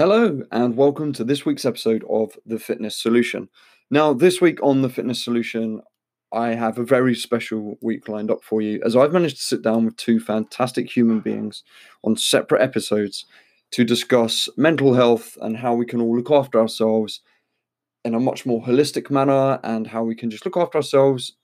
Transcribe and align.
Hello, 0.00 0.40
and 0.50 0.78
welcome 0.78 1.12
to 1.12 1.24
this 1.24 1.44
week's 1.44 1.66
episode 1.66 2.02
of 2.08 2.32
The 2.46 2.58
Fitness 2.58 2.96
Solution. 2.96 3.50
Now, 3.90 4.14
this 4.14 4.40
week 4.40 4.58
on 4.62 4.80
The 4.80 4.88
Fitness 4.88 5.22
Solution, 5.22 5.82
I 6.32 6.54
have 6.54 6.78
a 6.78 6.84
very 6.84 7.14
special 7.14 7.76
week 7.82 8.08
lined 8.08 8.30
up 8.30 8.42
for 8.42 8.62
you 8.62 8.80
as 8.82 8.96
I've 8.96 9.12
managed 9.12 9.36
to 9.36 9.42
sit 9.42 9.60
down 9.60 9.84
with 9.84 9.98
two 9.98 10.18
fantastic 10.18 10.88
human 10.88 11.20
beings 11.20 11.64
on 12.02 12.16
separate 12.16 12.62
episodes 12.62 13.26
to 13.72 13.84
discuss 13.84 14.48
mental 14.56 14.94
health 14.94 15.36
and 15.42 15.58
how 15.58 15.74
we 15.74 15.84
can 15.84 16.00
all 16.00 16.16
look 16.16 16.30
after 16.30 16.58
ourselves 16.58 17.20
in 18.02 18.14
a 18.14 18.20
much 18.20 18.46
more 18.46 18.62
holistic 18.62 19.10
manner 19.10 19.60
and 19.62 19.88
how 19.88 20.02
we 20.02 20.14
can 20.14 20.30
just 20.30 20.46
look 20.46 20.56
after 20.56 20.78
ourselves 20.78 21.36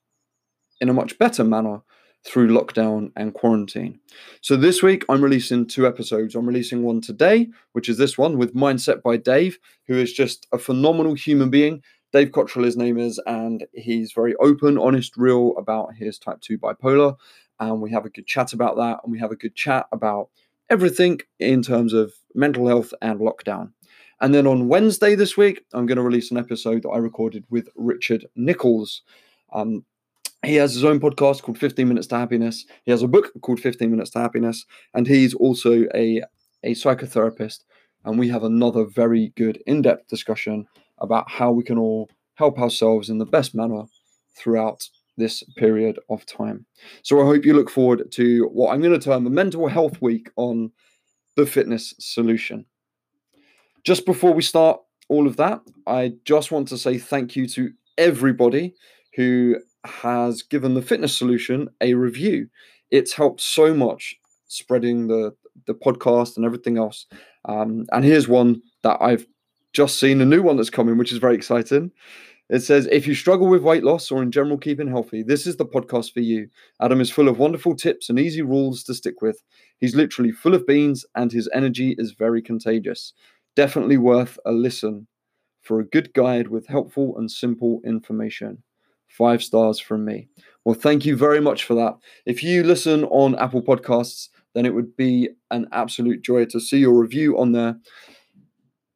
in 0.80 0.88
a 0.88 0.94
much 0.94 1.18
better 1.18 1.44
manner 1.44 1.82
through 2.24 2.48
lockdown 2.48 3.12
and 3.16 3.34
quarantine. 3.34 4.00
So 4.40 4.56
this 4.56 4.82
week 4.82 5.04
I'm 5.08 5.22
releasing 5.22 5.66
two 5.66 5.86
episodes. 5.86 6.34
I'm 6.34 6.46
releasing 6.46 6.82
one 6.82 7.00
today, 7.00 7.48
which 7.72 7.88
is 7.88 7.98
this 7.98 8.18
one 8.18 8.36
with 8.36 8.54
Mindset 8.54 9.02
by 9.02 9.16
Dave, 9.16 9.58
who 9.86 9.94
is 9.94 10.12
just 10.12 10.46
a 10.52 10.58
phenomenal 10.58 11.14
human 11.14 11.50
being. 11.50 11.82
Dave 12.12 12.32
Cottrell, 12.32 12.64
his 12.64 12.76
name 12.76 12.98
is, 12.98 13.20
and 13.26 13.66
he's 13.74 14.12
very 14.12 14.34
open, 14.36 14.78
honest, 14.78 15.16
real 15.16 15.54
about 15.58 15.94
his 15.94 16.18
type 16.18 16.40
2 16.40 16.58
bipolar. 16.58 17.16
And 17.60 17.80
we 17.80 17.90
have 17.92 18.04
a 18.04 18.10
good 18.10 18.26
chat 18.26 18.52
about 18.52 18.76
that. 18.76 19.00
And 19.02 19.12
we 19.12 19.18
have 19.18 19.32
a 19.32 19.36
good 19.36 19.54
chat 19.54 19.86
about 19.92 20.30
everything 20.70 21.20
in 21.38 21.62
terms 21.62 21.92
of 21.92 22.12
mental 22.34 22.68
health 22.68 22.92
and 23.02 23.20
lockdown. 23.20 23.72
And 24.20 24.34
then 24.34 24.46
on 24.46 24.68
Wednesday 24.68 25.14
this 25.14 25.36
week, 25.36 25.64
I'm 25.74 25.86
going 25.86 25.96
to 25.96 26.02
release 26.02 26.30
an 26.30 26.38
episode 26.38 26.82
that 26.82 26.90
I 26.90 26.98
recorded 26.98 27.44
with 27.50 27.68
Richard 27.76 28.26
Nichols. 28.34 29.02
Um, 29.52 29.84
he 30.44 30.56
has 30.56 30.74
his 30.74 30.84
own 30.84 31.00
podcast 31.00 31.42
called 31.42 31.58
15 31.58 31.88
Minutes 31.88 32.06
to 32.08 32.16
Happiness. 32.16 32.66
He 32.84 32.90
has 32.90 33.02
a 33.02 33.08
book 33.08 33.32
called 33.40 33.60
15 33.60 33.90
Minutes 33.90 34.10
to 34.10 34.18
Happiness, 34.18 34.64
and 34.94 35.06
he's 35.06 35.34
also 35.34 35.84
a, 35.94 36.22
a 36.62 36.72
psychotherapist. 36.72 37.60
And 38.04 38.18
we 38.18 38.28
have 38.28 38.44
another 38.44 38.84
very 38.84 39.32
good 39.36 39.62
in 39.66 39.82
depth 39.82 40.08
discussion 40.08 40.66
about 40.98 41.28
how 41.28 41.50
we 41.50 41.64
can 41.64 41.78
all 41.78 42.08
help 42.34 42.58
ourselves 42.58 43.10
in 43.10 43.18
the 43.18 43.26
best 43.26 43.54
manner 43.54 43.84
throughout 44.36 44.88
this 45.16 45.42
period 45.56 45.98
of 46.10 46.24
time. 46.26 46.66
So 47.02 47.20
I 47.20 47.24
hope 47.24 47.44
you 47.44 47.54
look 47.54 47.70
forward 47.70 48.12
to 48.12 48.44
what 48.52 48.72
I'm 48.72 48.82
going 48.82 48.98
to 48.98 49.04
term 49.04 49.26
a 49.26 49.30
mental 49.30 49.66
health 49.66 50.00
week 50.00 50.30
on 50.36 50.70
the 51.36 51.46
fitness 51.46 51.94
solution. 51.98 52.66
Just 53.84 54.04
before 54.04 54.32
we 54.32 54.42
start 54.42 54.80
all 55.08 55.26
of 55.26 55.36
that, 55.36 55.60
I 55.86 56.14
just 56.24 56.52
want 56.52 56.68
to 56.68 56.78
say 56.78 56.98
thank 56.98 57.36
you 57.36 57.46
to 57.48 57.70
everybody 57.96 58.74
who 59.14 59.56
has 59.86 60.42
given 60.42 60.74
the 60.74 60.82
fitness 60.82 61.16
solution 61.16 61.68
a 61.80 61.94
review. 61.94 62.48
It's 62.90 63.12
helped 63.12 63.40
so 63.40 63.74
much 63.74 64.16
spreading 64.46 65.08
the 65.08 65.34
the 65.66 65.74
podcast 65.74 66.36
and 66.36 66.44
everything 66.44 66.76
else. 66.76 67.06
Um, 67.46 67.86
and 67.90 68.04
here's 68.04 68.28
one 68.28 68.60
that 68.82 68.98
I've 69.00 69.26
just 69.72 69.98
seen, 69.98 70.20
a 70.20 70.26
new 70.26 70.42
one 70.42 70.56
that's 70.56 70.70
coming, 70.70 70.98
which 70.98 71.12
is 71.12 71.18
very 71.18 71.34
exciting. 71.34 71.92
It 72.48 72.60
says, 72.60 72.86
if 72.92 73.08
you 73.08 73.14
struggle 73.14 73.48
with 73.48 73.62
weight 73.62 73.82
loss 73.82 74.10
or 74.10 74.22
in 74.22 74.30
general 74.30 74.56
keeping 74.58 74.86
healthy, 74.86 75.22
this 75.22 75.46
is 75.46 75.56
the 75.56 75.66
podcast 75.66 76.12
for 76.12 76.20
you. 76.20 76.48
Adam 76.80 77.00
is 77.00 77.10
full 77.10 77.28
of 77.28 77.38
wonderful 77.38 77.74
tips 77.74 78.08
and 78.08 78.20
easy 78.20 78.42
rules 78.42 78.84
to 78.84 78.94
stick 78.94 79.20
with. 79.20 79.42
He's 79.78 79.96
literally 79.96 80.30
full 80.30 80.54
of 80.54 80.66
beans 80.66 81.04
and 81.16 81.32
his 81.32 81.48
energy 81.52 81.96
is 81.98 82.12
very 82.12 82.40
contagious. 82.40 83.12
Definitely 83.56 83.96
worth 83.96 84.38
a 84.46 84.52
listen 84.52 85.08
for 85.62 85.80
a 85.80 85.84
good 85.84 86.14
guide 86.14 86.46
with 86.48 86.68
helpful 86.68 87.18
and 87.18 87.28
simple 87.30 87.80
information. 87.84 88.62
Five 89.16 89.42
stars 89.42 89.80
from 89.80 90.04
me. 90.04 90.28
Well, 90.66 90.74
thank 90.74 91.06
you 91.06 91.16
very 91.16 91.40
much 91.40 91.64
for 91.64 91.72
that. 91.72 91.96
If 92.26 92.42
you 92.42 92.62
listen 92.62 93.04
on 93.04 93.34
Apple 93.36 93.62
Podcasts, 93.62 94.28
then 94.54 94.66
it 94.66 94.74
would 94.74 94.94
be 94.94 95.30
an 95.50 95.66
absolute 95.72 96.20
joy 96.20 96.44
to 96.44 96.60
see 96.60 96.80
your 96.80 97.00
review 97.00 97.38
on 97.38 97.52
there. 97.52 97.78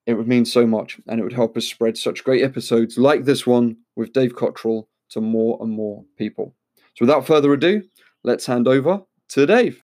It 0.04 0.12
would 0.12 0.28
mean 0.28 0.44
so 0.44 0.66
much 0.66 1.00
and 1.08 1.18
it 1.18 1.22
would 1.22 1.32
help 1.32 1.56
us 1.56 1.64
spread 1.64 1.96
such 1.96 2.22
great 2.22 2.44
episodes 2.44 2.98
like 2.98 3.24
this 3.24 3.46
one 3.46 3.78
with 3.96 4.12
Dave 4.12 4.36
Cottrell 4.36 4.90
to 5.08 5.22
more 5.22 5.56
and 5.62 5.72
more 5.72 6.04
people. 6.18 6.54
So, 6.96 7.06
without 7.06 7.26
further 7.26 7.54
ado, 7.54 7.82
let's 8.22 8.44
hand 8.44 8.68
over 8.68 9.00
to 9.28 9.46
Dave. 9.46 9.82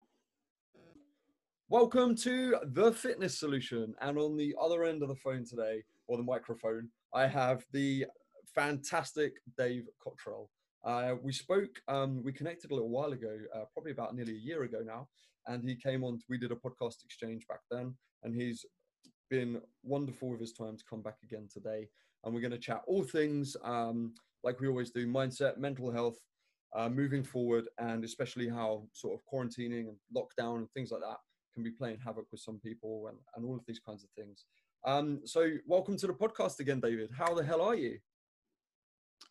Welcome 1.69 2.13
to 2.17 2.57
the 2.73 2.91
Fitness 2.91 3.39
Solution. 3.39 3.95
And 4.01 4.17
on 4.17 4.35
the 4.35 4.53
other 4.61 4.83
end 4.83 5.01
of 5.01 5.07
the 5.07 5.15
phone 5.15 5.45
today, 5.45 5.83
or 6.07 6.17
the 6.17 6.23
microphone, 6.23 6.89
I 7.13 7.25
have 7.25 7.65
the 7.71 8.05
fantastic 8.55 9.33
Dave 9.57 9.85
Cottrell. 10.01 10.49
Uh, 10.83 11.15
we 11.21 11.33
spoke, 11.33 11.81
um, 11.87 12.23
we 12.23 12.31
connected 12.31 12.71
a 12.71 12.73
little 12.73 12.89
while 12.89 13.11
ago, 13.11 13.37
uh, 13.55 13.65
probably 13.73 13.91
about 13.91 14.15
nearly 14.15 14.33
a 14.33 14.39
year 14.39 14.63
ago 14.63 14.79
now, 14.85 15.07
and 15.47 15.67
he 15.67 15.75
came 15.75 16.03
on. 16.03 16.19
We 16.29 16.37
did 16.37 16.51
a 16.51 16.55
podcast 16.55 17.03
exchange 17.03 17.45
back 17.47 17.59
then, 17.69 17.95
and 18.23 18.33
he's 18.39 18.65
been 19.29 19.61
wonderful 19.83 20.29
with 20.29 20.39
his 20.39 20.53
time 20.53 20.77
to 20.77 20.83
come 20.89 21.01
back 21.01 21.17
again 21.23 21.47
today. 21.51 21.87
And 22.23 22.33
we're 22.33 22.41
going 22.41 22.51
to 22.51 22.57
chat 22.57 22.81
all 22.87 23.03
things 23.03 23.55
um, 23.63 24.13
like 24.43 24.59
we 24.59 24.67
always 24.67 24.91
do 24.91 25.07
mindset, 25.07 25.57
mental 25.57 25.91
health, 25.91 26.17
uh, 26.75 26.89
moving 26.89 27.23
forward, 27.23 27.65
and 27.79 28.03
especially 28.03 28.47
how 28.47 28.87
sort 28.93 29.13
of 29.15 29.21
quarantining 29.31 29.87
and 29.89 29.97
lockdown 30.15 30.57
and 30.57 30.71
things 30.71 30.91
like 30.91 31.01
that 31.01 31.17
can 31.53 31.63
be 31.63 31.71
playing 31.71 31.97
havoc 32.03 32.25
with 32.31 32.41
some 32.41 32.59
people 32.59 33.07
and, 33.07 33.17
and 33.35 33.45
all 33.45 33.55
of 33.55 33.65
these 33.67 33.79
kinds 33.79 34.03
of 34.03 34.09
things. 34.11 34.45
Um, 34.85 35.21
so, 35.25 35.49
welcome 35.65 35.97
to 35.97 36.07
the 36.07 36.13
podcast 36.13 36.59
again, 36.59 36.79
David. 36.79 37.09
How 37.17 37.33
the 37.33 37.43
hell 37.43 37.61
are 37.61 37.75
you? 37.75 37.97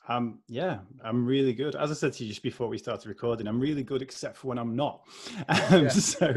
Um, 0.07 0.41
yeah, 0.49 0.81
I'm 1.03 1.25
really 1.25 1.55
good. 1.55 1.77
As 1.77 1.91
I 1.91 1.95
said 1.95 2.13
to 2.15 2.25
you 2.25 2.29
just 2.29 2.43
before 2.43 2.69
we 2.69 2.77
started 2.77 3.09
recording, 3.09 3.47
I'm 3.47 3.59
really 3.59 3.83
good 3.83 4.03
except 4.03 4.37
for 4.37 4.49
when 4.49 4.59
I'm 4.59 4.77
not. 4.77 5.03
Um, 5.71 5.85
yeah. 5.85 5.89
So 5.89 6.33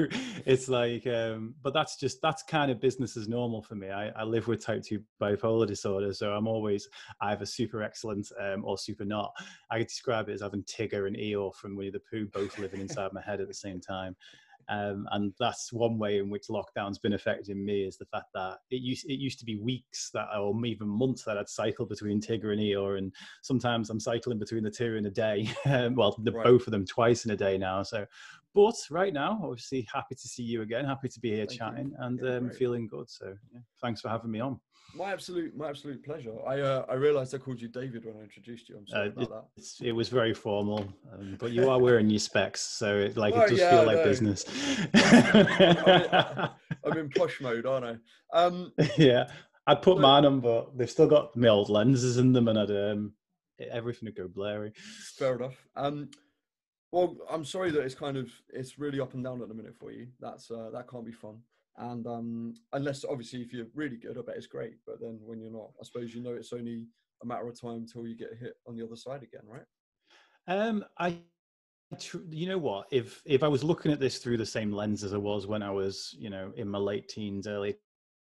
it's 0.45 0.67
like, 0.69 1.05
um, 1.07 1.55
but 1.61 1.73
that's 1.73 1.97
just 1.97 2.21
that's 2.21 2.43
kind 2.43 2.71
of 2.71 2.79
business 2.79 3.17
as 3.17 3.27
normal 3.27 3.61
for 3.61 3.75
me. 3.75 3.89
I, 3.89 4.09
I, 4.09 4.23
live 4.23 4.47
with 4.47 4.63
type 4.63 4.83
two 4.83 5.01
bipolar 5.21 5.67
disorder, 5.67 6.13
so 6.13 6.31
I'm 6.31 6.47
always 6.47 6.87
either 7.21 7.45
super 7.45 7.83
excellent 7.83 8.31
um, 8.39 8.63
or 8.63 8.77
super 8.77 9.05
not. 9.05 9.31
I 9.71 9.79
could 9.79 9.87
describe 9.87 10.29
it 10.29 10.33
as 10.33 10.41
having 10.41 10.63
Tigger 10.63 11.07
and 11.07 11.15
Eeyore 11.15 11.55
from 11.55 11.75
Winnie 11.75 11.89
the 11.89 11.99
Pooh 11.99 12.27
both 12.27 12.57
living 12.59 12.81
inside 12.81 13.11
my 13.13 13.21
head 13.21 13.41
at 13.41 13.47
the 13.47 13.53
same 13.53 13.79
time. 13.79 14.15
Um, 14.69 15.07
and 15.11 15.33
that's 15.39 15.71
one 15.71 15.97
way 15.97 16.17
in 16.17 16.29
which 16.29 16.47
lockdown's 16.49 16.99
been 16.99 17.13
affecting 17.13 17.63
me 17.63 17.83
is 17.83 17.97
the 17.97 18.05
fact 18.05 18.27
that 18.33 18.57
it 18.69 18.81
used 18.81 19.05
it 19.09 19.19
used 19.19 19.39
to 19.39 19.45
be 19.45 19.55
weeks 19.55 20.09
that 20.13 20.27
or 20.37 20.53
even 20.65 20.87
months 20.87 21.23
that 21.23 21.37
I'd 21.37 21.47
cycle 21.47 21.85
between 21.85 22.19
Tigger 22.19 22.51
and 22.51 22.61
Eeyore, 22.61 22.97
and 22.97 23.13
sometimes 23.41 23.89
I'm 23.89 23.99
cycling 23.99 24.39
between 24.39 24.63
the 24.63 24.71
two 24.71 24.95
in 24.95 25.05
a 25.05 25.11
day. 25.11 25.49
Um, 25.67 25.95
well, 25.95 26.15
the 26.23 26.31
right. 26.31 26.45
both 26.45 26.65
of 26.65 26.71
them 26.71 26.85
twice 26.85 27.25
in 27.25 27.31
a 27.31 27.35
day 27.35 27.57
now. 27.57 27.83
So, 27.83 28.05
but 28.55 28.75
right 28.89 29.13
now, 29.13 29.39
obviously, 29.43 29.85
happy 29.93 30.15
to 30.15 30.27
see 30.27 30.43
you 30.43 30.61
again. 30.61 30.85
Happy 30.85 31.09
to 31.09 31.19
be 31.19 31.31
here 31.31 31.45
Thank 31.45 31.59
chatting 31.59 31.89
you. 31.89 31.97
and 31.99 32.19
yeah, 32.23 32.35
um, 32.37 32.49
feeling 32.49 32.87
good. 32.87 33.09
So, 33.09 33.33
yeah, 33.53 33.59
thanks 33.81 33.99
for 33.99 34.07
having 34.07 34.31
me 34.31 34.39
on. 34.39 34.59
My 34.97 35.13
absolute, 35.13 35.55
my 35.55 35.69
absolute 35.69 36.03
pleasure. 36.03 36.33
I 36.47 36.59
uh, 36.59 36.85
I 36.89 36.95
realized 36.95 37.35
I 37.35 37.37
called 37.37 37.61
you 37.61 37.67
David 37.67 38.03
when 38.03 38.15
I 38.17 38.21
introduced 38.21 38.67
you. 38.67 38.77
I'm 38.77 38.87
sorry 38.87 39.09
uh, 39.09 39.11
about 39.11 39.47
it, 39.55 39.63
that. 39.79 39.87
it 39.87 39.91
was 39.91 40.09
very 40.09 40.33
formal, 40.33 40.91
um, 41.13 41.37
but 41.39 41.51
you 41.51 41.69
are 41.69 41.77
wearing 41.77 42.09
your 42.09 42.19
specs, 42.19 42.61
so 42.61 42.97
it, 42.97 43.15
like 43.15 43.35
oh, 43.35 43.41
it 43.41 43.49
does 43.49 43.59
yeah, 43.59 43.69
feel 43.69 43.85
like 43.85 44.03
business. 44.03 44.45
I'm, 44.95 46.49
I'm, 46.91 46.97
in 46.97 47.09
push 47.09 47.39
mode, 47.41 47.67
aren't 47.67 47.85
I? 47.85 48.37
Um, 48.37 48.73
yeah, 48.97 49.29
I'd 49.67 49.83
put 49.83 49.97
so, 49.97 50.01
mine 50.01 50.25
on, 50.25 50.39
but 50.39 50.75
they've 50.75 50.89
still 50.89 51.07
got 51.07 51.35
my 51.35 51.49
old 51.49 51.69
lenses 51.69 52.17
in 52.17 52.33
them, 52.33 52.47
and 52.47 52.57
I'd 52.57 52.71
um, 52.71 53.13
everything 53.59 54.07
would 54.07 54.15
go 54.15 54.27
blurry. 54.27 54.73
Fair 55.15 55.35
enough. 55.35 55.63
Um, 55.75 56.09
well, 56.91 57.17
I'm 57.29 57.45
sorry 57.45 57.69
that 57.69 57.81
it's 57.81 57.95
kind 57.95 58.17
of 58.17 58.31
it's 58.49 58.79
really 58.79 58.99
up 58.99 59.13
and 59.13 59.23
down 59.23 59.43
at 59.43 59.47
the 59.47 59.53
minute 59.53 59.75
for 59.79 59.91
you. 59.91 60.07
That's 60.19 60.49
uh, 60.49 60.71
that 60.73 60.89
can't 60.89 61.05
be 61.05 61.11
fun. 61.11 61.41
And 61.77 62.07
um, 62.07 62.53
unless 62.73 63.05
obviously 63.05 63.41
if 63.41 63.53
you're 63.53 63.67
really 63.75 63.97
good, 63.97 64.17
I 64.17 64.21
bet 64.21 64.37
it's 64.37 64.47
great. 64.47 64.73
But 64.85 64.99
then 64.99 65.19
when 65.21 65.39
you're 65.39 65.51
not, 65.51 65.71
I 65.79 65.83
suppose 65.83 66.13
you 66.13 66.23
know 66.23 66.33
it's 66.33 66.53
only 66.53 66.87
a 67.23 67.25
matter 67.25 67.47
of 67.47 67.59
time 67.59 67.77
until 67.77 68.07
you 68.07 68.15
get 68.15 68.37
hit 68.39 68.55
on 68.67 68.75
the 68.75 68.85
other 68.85 68.95
side 68.95 69.23
again, 69.23 69.41
right? 69.47 69.65
Um, 70.47 70.83
I, 70.97 71.17
you 72.29 72.47
know 72.47 72.57
what? 72.57 72.87
If 72.91 73.21
if 73.25 73.43
I 73.43 73.47
was 73.47 73.63
looking 73.63 73.91
at 73.91 73.99
this 73.99 74.17
through 74.17 74.37
the 74.37 74.45
same 74.45 74.71
lens 74.71 75.03
as 75.03 75.13
I 75.13 75.17
was 75.17 75.45
when 75.45 75.61
I 75.61 75.71
was, 75.71 76.15
you 76.17 76.29
know, 76.29 76.51
in 76.55 76.67
my 76.67 76.79
late 76.79 77.07
teens, 77.07 77.47
early 77.47 77.75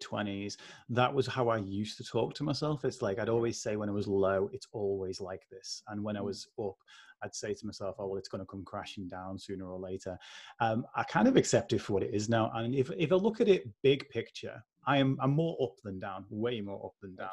20s 0.00 0.56
that 0.88 1.12
was 1.12 1.26
how 1.26 1.48
i 1.48 1.58
used 1.58 1.96
to 1.96 2.04
talk 2.04 2.34
to 2.34 2.44
myself 2.44 2.84
it's 2.84 3.02
like 3.02 3.18
i'd 3.18 3.28
always 3.28 3.60
say 3.60 3.76
when 3.76 3.88
i 3.88 3.92
was 3.92 4.06
low 4.06 4.48
it's 4.52 4.68
always 4.72 5.20
like 5.20 5.42
this 5.50 5.82
and 5.88 6.02
when 6.02 6.16
i 6.16 6.20
mm. 6.20 6.24
was 6.24 6.48
up 6.60 6.76
I'd 7.22 7.34
say 7.34 7.54
to 7.54 7.66
myself, 7.66 7.96
oh, 7.98 8.06
well, 8.06 8.18
it's 8.18 8.28
going 8.28 8.42
to 8.42 8.46
come 8.46 8.64
crashing 8.64 9.08
down 9.08 9.38
sooner 9.38 9.68
or 9.68 9.78
later. 9.78 10.18
Um, 10.60 10.86
I 10.94 11.02
kind 11.02 11.28
of 11.28 11.36
accept 11.36 11.72
it 11.72 11.80
for 11.80 11.94
what 11.94 12.02
it 12.02 12.14
is 12.14 12.28
now. 12.28 12.50
And 12.54 12.74
if, 12.74 12.90
if 12.96 13.12
I 13.12 13.16
look 13.16 13.40
at 13.40 13.48
it 13.48 13.68
big 13.82 14.08
picture, 14.10 14.62
I 14.86 14.96
am 14.96 15.18
I'm 15.20 15.32
more 15.32 15.56
up 15.62 15.74
than 15.84 16.00
down, 16.00 16.24
way 16.30 16.62
more 16.62 16.82
up 16.86 16.94
than 17.02 17.14
down. 17.14 17.28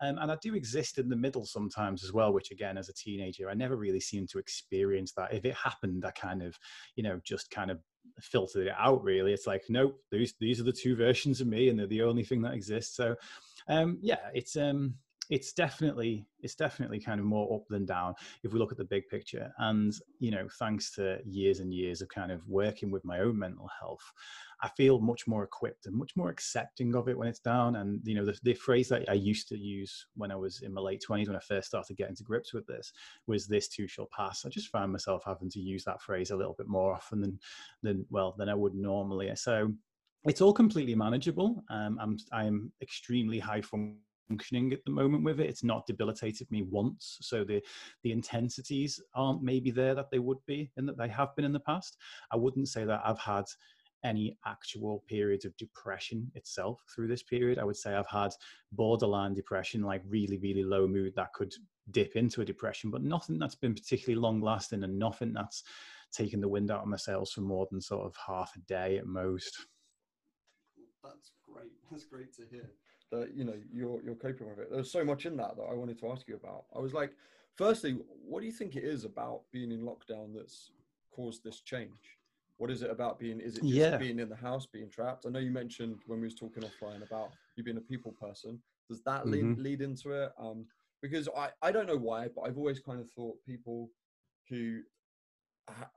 Um, 0.00 0.18
and 0.18 0.30
I 0.30 0.36
do 0.40 0.54
exist 0.54 0.96
in 0.98 1.08
the 1.08 1.16
middle 1.16 1.44
sometimes 1.44 2.04
as 2.04 2.12
well, 2.12 2.32
which 2.32 2.52
again, 2.52 2.78
as 2.78 2.88
a 2.88 2.94
teenager, 2.94 3.50
I 3.50 3.54
never 3.54 3.76
really 3.76 3.98
seemed 3.98 4.28
to 4.30 4.38
experience 4.38 5.12
that. 5.14 5.34
If 5.34 5.44
it 5.44 5.54
happened, 5.54 6.04
I 6.06 6.12
kind 6.12 6.40
of, 6.40 6.56
you 6.94 7.02
know, 7.02 7.20
just 7.24 7.50
kind 7.50 7.72
of 7.72 7.80
filtered 8.20 8.66
it 8.66 8.74
out 8.78 9.02
really. 9.02 9.32
It's 9.32 9.46
like, 9.46 9.64
nope, 9.68 10.00
these 10.10 10.34
these 10.38 10.60
are 10.60 10.64
the 10.64 10.72
two 10.72 10.96
versions 10.96 11.40
of 11.40 11.46
me 11.46 11.68
and 11.68 11.78
they're 11.78 11.86
the 11.86 12.02
only 12.02 12.24
thing 12.24 12.42
that 12.42 12.54
exists. 12.54 12.96
So 12.96 13.16
um, 13.68 13.98
yeah, 14.00 14.30
it's 14.34 14.56
um 14.56 14.94
it's 15.30 15.52
definitely 15.52 16.26
it's 16.40 16.56
definitely 16.56 16.98
kind 16.98 17.20
of 17.20 17.26
more 17.26 17.54
up 17.54 17.62
than 17.68 17.86
down 17.86 18.14
if 18.42 18.52
we 18.52 18.58
look 18.58 18.72
at 18.72 18.78
the 18.78 18.84
big 18.84 19.08
picture. 19.08 19.52
And 19.58 19.94
you 20.18 20.30
know 20.30 20.48
thanks 20.58 20.90
to 20.96 21.18
years 21.24 21.60
and 21.60 21.72
years 21.72 22.02
of 22.02 22.08
kind 22.08 22.32
of 22.32 22.46
working 22.48 22.90
with 22.90 23.04
my 23.04 23.20
own 23.20 23.38
mental 23.38 23.70
health 23.80 24.02
i 24.62 24.68
feel 24.76 25.00
much 25.00 25.26
more 25.26 25.42
equipped 25.44 25.86
and 25.86 25.96
much 25.96 26.12
more 26.16 26.28
accepting 26.28 26.94
of 26.94 27.08
it 27.08 27.16
when 27.16 27.28
it's 27.28 27.38
down. 27.38 27.76
And 27.76 28.00
you 28.04 28.14
know 28.14 28.26
the, 28.26 28.36
the 28.42 28.54
phrase 28.54 28.88
that 28.88 29.08
i 29.08 29.14
used 29.14 29.48
to 29.48 29.58
use 29.58 30.06
when 30.16 30.32
i 30.32 30.36
was 30.36 30.62
in 30.62 30.74
my 30.74 30.80
late 30.80 31.02
20s 31.08 31.28
when 31.28 31.36
i 31.36 31.40
first 31.40 31.68
started 31.68 31.96
getting 31.96 32.16
to 32.16 32.24
grips 32.24 32.52
with 32.52 32.66
this 32.66 32.92
was 33.26 33.46
this 33.46 33.68
too 33.68 33.86
shall 33.86 34.08
pass. 34.14 34.44
I 34.44 34.48
just 34.48 34.68
found 34.68 34.92
myself 34.92 35.22
having 35.24 35.50
to 35.50 35.60
use 35.60 35.84
that 35.84 36.02
phrase 36.02 36.30
a 36.30 36.36
little 36.36 36.54
bit 36.58 36.68
more 36.68 36.92
often 36.92 37.20
than 37.20 37.38
than 37.82 38.04
well 38.10 38.34
than 38.36 38.48
i 38.48 38.54
would 38.54 38.74
normally. 38.74 39.30
So 39.36 39.72
it's 40.24 40.40
all 40.40 40.52
completely 40.52 40.94
manageable. 40.94 41.62
Um, 41.70 41.98
i'm 42.00 42.18
i'm 42.32 42.72
extremely 42.82 43.38
high 43.38 43.60
from 43.60 43.96
functioning 44.30 44.72
at 44.72 44.84
the 44.84 44.90
moment 44.90 45.24
with 45.24 45.40
it. 45.40 45.48
It's 45.50 45.64
not 45.64 45.86
debilitated 45.86 46.50
me 46.50 46.62
once, 46.62 47.18
so 47.20 47.44
the 47.44 47.60
the 48.02 48.12
intensities 48.12 49.00
aren't 49.14 49.42
maybe 49.42 49.70
there 49.70 49.94
that 49.94 50.10
they 50.10 50.18
would 50.18 50.38
be 50.46 50.70
and 50.76 50.88
that 50.88 50.96
they 50.96 51.08
have 51.08 51.34
been 51.36 51.44
in 51.44 51.52
the 51.52 51.60
past. 51.60 51.96
I 52.30 52.36
wouldn't 52.36 52.68
say 52.68 52.84
that 52.84 53.02
I've 53.04 53.18
had 53.18 53.44
any 54.02 54.38
actual 54.46 55.04
periods 55.06 55.44
of 55.44 55.54
depression 55.58 56.30
itself 56.34 56.82
through 56.94 57.08
this 57.08 57.22
period. 57.22 57.58
I 57.58 57.64
would 57.64 57.76
say 57.76 57.94
I've 57.94 58.06
had 58.06 58.30
borderline 58.72 59.34
depression, 59.34 59.82
like 59.82 60.02
really, 60.08 60.38
really 60.38 60.64
low 60.64 60.86
mood 60.86 61.12
that 61.16 61.34
could 61.34 61.52
dip 61.90 62.16
into 62.16 62.40
a 62.40 62.44
depression, 62.44 62.90
but 62.90 63.02
nothing 63.02 63.38
that's 63.38 63.56
been 63.56 63.74
particularly 63.74 64.18
long 64.18 64.40
lasting 64.40 64.84
and 64.84 64.98
nothing 64.98 65.34
that's 65.34 65.64
taken 66.12 66.40
the 66.40 66.48
wind 66.48 66.70
out 66.70 66.80
of 66.80 66.88
my 66.88 66.96
sails 66.96 67.32
for 67.32 67.42
more 67.42 67.68
than 67.70 67.80
sort 67.80 68.06
of 68.06 68.16
half 68.26 68.52
a 68.56 68.60
day 68.60 68.96
at 68.96 69.06
most. 69.06 69.66
That's 71.04 71.32
great. 71.46 71.72
That's 71.90 72.04
great 72.04 72.32
to 72.36 72.42
hear 72.50 72.70
that 73.10 73.34
you 73.34 73.44
know 73.44 73.56
you're 73.72 74.02
you're 74.02 74.14
coping 74.14 74.48
with 74.48 74.58
it. 74.58 74.68
There's 74.70 74.90
so 74.90 75.04
much 75.04 75.26
in 75.26 75.36
that 75.36 75.56
that 75.56 75.64
I 75.70 75.74
wanted 75.74 75.98
to 76.00 76.10
ask 76.10 76.26
you 76.28 76.36
about. 76.36 76.64
I 76.74 76.78
was 76.78 76.92
like, 76.92 77.12
firstly, 77.56 77.98
what 78.24 78.40
do 78.40 78.46
you 78.46 78.52
think 78.52 78.76
it 78.76 78.84
is 78.84 79.04
about 79.04 79.42
being 79.52 79.72
in 79.72 79.82
lockdown 79.82 80.34
that's 80.34 80.70
caused 81.14 81.44
this 81.44 81.60
change? 81.60 82.18
What 82.58 82.70
is 82.70 82.82
it 82.82 82.90
about 82.90 83.18
being? 83.18 83.40
Is 83.40 83.56
it 83.56 83.62
just 83.62 83.74
yeah. 83.74 83.96
being 83.96 84.18
in 84.18 84.28
the 84.28 84.36
house, 84.36 84.66
being 84.66 84.90
trapped? 84.90 85.26
I 85.26 85.30
know 85.30 85.38
you 85.38 85.50
mentioned 85.50 85.96
when 86.06 86.20
we 86.20 86.26
was 86.26 86.34
talking 86.34 86.62
offline 86.62 87.02
about 87.02 87.30
you 87.56 87.64
being 87.64 87.78
a 87.78 87.80
people 87.80 88.12
person. 88.12 88.60
Does 88.88 89.02
that 89.02 89.22
mm-hmm. 89.22 89.54
lead, 89.54 89.58
lead 89.58 89.80
into 89.82 90.10
it? 90.10 90.32
Um, 90.38 90.66
because 91.00 91.28
I 91.36 91.48
I 91.62 91.72
don't 91.72 91.86
know 91.86 91.96
why, 91.96 92.28
but 92.34 92.42
I've 92.42 92.58
always 92.58 92.80
kind 92.80 93.00
of 93.00 93.10
thought 93.10 93.36
people 93.46 93.90
who 94.48 94.80
ha- 95.68 95.90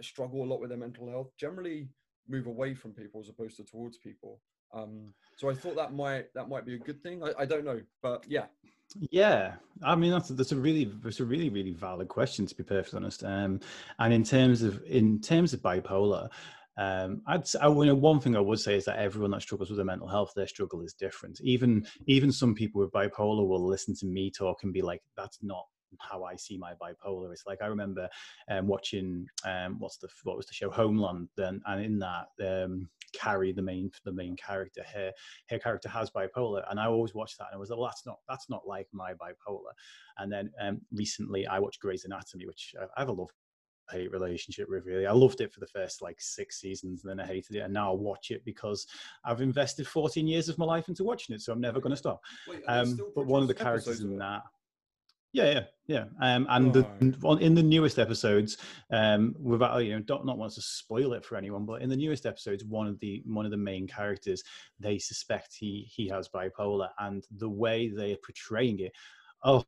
struggle 0.00 0.42
a 0.42 0.46
lot 0.46 0.60
with 0.60 0.70
their 0.70 0.78
mental 0.78 1.08
health 1.08 1.30
generally 1.36 1.88
move 2.28 2.46
away 2.46 2.74
from 2.74 2.92
people 2.92 3.20
as 3.20 3.28
opposed 3.28 3.56
to 3.56 3.64
towards 3.64 3.98
people. 3.98 4.40
Um, 4.72 5.14
so 5.36 5.48
I 5.48 5.54
thought 5.54 5.76
that 5.76 5.92
might 5.92 6.32
that 6.34 6.48
might 6.48 6.66
be 6.66 6.74
a 6.74 6.78
good 6.78 7.02
thing. 7.02 7.22
I, 7.22 7.42
I 7.42 7.44
don't 7.44 7.64
know, 7.64 7.80
but 8.02 8.24
yeah. 8.28 8.46
Yeah, 9.10 9.54
I 9.82 9.94
mean 9.94 10.10
that's 10.10 10.28
that's 10.30 10.52
a 10.52 10.56
really 10.56 10.90
that's 11.02 11.20
a 11.20 11.24
really 11.24 11.50
really 11.50 11.72
valid 11.72 12.08
question 12.08 12.46
to 12.46 12.54
be 12.54 12.62
perfectly 12.62 12.98
honest. 12.98 13.22
Um, 13.22 13.60
and 13.98 14.12
in 14.12 14.24
terms 14.24 14.62
of 14.62 14.82
in 14.86 15.20
terms 15.20 15.52
of 15.52 15.60
bipolar, 15.60 16.28
um, 16.78 17.22
I'd 17.26 17.44
I, 17.60 17.68
you 17.68 17.86
know, 17.86 17.94
one 17.94 18.20
thing 18.20 18.36
I 18.36 18.40
would 18.40 18.60
say 18.60 18.76
is 18.76 18.84
that 18.86 18.98
everyone 18.98 19.32
that 19.32 19.42
struggles 19.42 19.68
with 19.68 19.78
their 19.78 19.84
mental 19.84 20.08
health, 20.08 20.32
their 20.34 20.46
struggle 20.46 20.80
is 20.80 20.94
different. 20.94 21.40
Even 21.42 21.86
even 22.06 22.32
some 22.32 22.54
people 22.54 22.80
with 22.80 22.92
bipolar 22.92 23.46
will 23.46 23.66
listen 23.66 23.94
to 23.96 24.06
me 24.06 24.30
talk 24.30 24.62
and 24.62 24.72
be 24.72 24.82
like, 24.82 25.02
"That's 25.16 25.38
not 25.42 25.66
how 25.98 26.24
I 26.24 26.36
see 26.36 26.58
my 26.58 26.74
bipolar. 26.74 27.32
It's 27.32 27.46
like 27.46 27.62
I 27.62 27.66
remember 27.66 28.08
um, 28.50 28.66
watching 28.66 29.26
um, 29.44 29.78
what's 29.78 29.98
the 29.98 30.08
what 30.24 30.36
was 30.36 30.46
the 30.46 30.54
show 30.54 30.70
Homeland, 30.70 31.28
then 31.36 31.60
and 31.66 31.84
in 31.84 31.98
that 31.98 32.28
um, 32.46 32.88
Carrie, 33.12 33.52
the 33.52 33.62
main 33.62 33.90
the 34.04 34.12
main 34.12 34.36
character, 34.36 34.82
her 34.94 35.12
her 35.50 35.58
character 35.58 35.88
has 35.88 36.10
bipolar, 36.10 36.64
and 36.70 36.78
I 36.78 36.86
always 36.86 37.14
watched 37.14 37.38
that 37.38 37.48
and 37.50 37.56
I 37.56 37.58
was 37.58 37.70
like, 37.70 37.78
well, 37.78 37.88
that's 37.88 38.06
not 38.06 38.18
that's 38.28 38.50
not 38.50 38.66
like 38.66 38.88
my 38.92 39.12
bipolar. 39.14 39.72
And 40.18 40.32
then 40.32 40.50
um, 40.60 40.80
recently 40.92 41.46
I 41.46 41.58
watched 41.58 41.80
Grey's 41.80 42.04
Anatomy, 42.04 42.46
which 42.46 42.74
I 42.96 43.00
have 43.00 43.08
a 43.08 43.12
love 43.12 43.30
hate 43.90 44.12
relationship 44.12 44.68
with 44.68 44.84
really. 44.86 45.06
I 45.06 45.12
loved 45.12 45.40
it 45.40 45.52
for 45.52 45.60
the 45.60 45.66
first 45.66 46.02
like 46.02 46.20
six 46.20 46.60
seasons 46.60 47.04
and 47.04 47.10
then 47.10 47.24
I 47.24 47.26
hated 47.26 47.56
it 47.56 47.60
and 47.60 47.72
now 47.72 47.92
I 47.92 47.94
watch 47.96 48.30
it 48.30 48.44
because 48.44 48.86
I've 49.24 49.40
invested 49.40 49.86
14 49.86 50.26
years 50.26 50.48
of 50.48 50.58
my 50.58 50.66
life 50.66 50.88
into 50.88 51.04
watching 51.04 51.34
it 51.34 51.40
so 51.40 51.52
I'm 51.52 51.60
never 51.60 51.80
going 51.80 51.92
to 51.92 51.96
stop. 51.96 52.20
Wait, 52.46 52.62
um, 52.68 52.98
but 53.14 53.26
one 53.26 53.42
of 53.42 53.48
the 53.48 53.54
characters 53.54 54.00
in 54.00 54.18
that 54.18 54.42
yeah, 55.32 55.44
yeah, 55.44 55.62
yeah. 55.86 56.04
Um, 56.22 56.46
and 56.48 56.72
the, 56.72 56.86
in 57.40 57.54
the 57.54 57.62
newest 57.62 57.98
episodes, 57.98 58.56
um, 58.92 59.34
without 59.38 59.78
you 59.78 59.92
know, 59.94 60.00
don't 60.00 60.26
not 60.26 60.38
want 60.38 60.52
to 60.54 60.62
spoil 60.62 61.12
it 61.12 61.24
for 61.24 61.36
anyone, 61.36 61.66
but 61.66 61.82
in 61.82 61.90
the 61.90 61.96
newest 61.96 62.26
episodes, 62.26 62.64
one 62.64 62.86
of 62.86 62.98
the 63.00 63.22
one 63.26 63.44
of 63.44 63.50
the 63.50 63.56
main 63.56 63.86
characters, 63.86 64.42
they 64.80 64.98
suspect 64.98 65.54
he 65.58 65.88
he 65.94 66.08
has 66.08 66.28
bipolar, 66.28 66.88
and 66.98 67.24
the 67.36 67.48
way 67.48 67.88
they 67.88 68.12
are 68.12 68.18
portraying 68.24 68.80
it, 68.80 68.92
oh, 69.44 69.64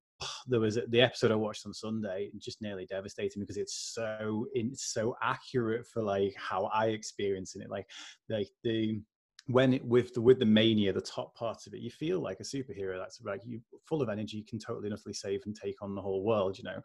there 0.46 0.60
was 0.60 0.78
the 0.88 1.00
episode 1.00 1.30
I 1.30 1.36
watched 1.36 1.66
on 1.66 1.74
Sunday, 1.74 2.30
just 2.38 2.62
nearly 2.62 2.86
devastating 2.86 3.40
because 3.40 3.56
it's 3.56 3.92
so 3.94 4.46
it's 4.52 4.92
so 4.92 5.16
accurate 5.22 5.86
for 5.86 6.02
like 6.02 6.34
how 6.36 6.64
I 6.66 6.86
experiencing 6.86 7.62
it. 7.62 7.70
Like, 7.70 7.86
like 8.28 8.48
the 8.64 9.00
when 9.46 9.74
it, 9.74 9.84
with 9.84 10.14
the 10.14 10.20
with 10.20 10.38
the 10.38 10.46
mania, 10.46 10.92
the 10.92 11.00
top 11.00 11.34
part 11.34 11.66
of 11.66 11.74
it, 11.74 11.80
you 11.80 11.90
feel 11.90 12.20
like 12.20 12.40
a 12.40 12.44
superhero. 12.44 12.98
That's 12.98 13.20
like 13.22 13.40
you 13.44 13.60
full 13.84 14.02
of 14.02 14.08
energy, 14.08 14.36
you 14.36 14.44
can 14.44 14.58
totally 14.58 14.86
and 14.86 14.94
utterly 14.94 15.14
save 15.14 15.42
and 15.46 15.56
take 15.56 15.82
on 15.82 15.94
the 15.94 16.02
whole 16.02 16.24
world, 16.24 16.58
you 16.58 16.64
know. 16.64 16.80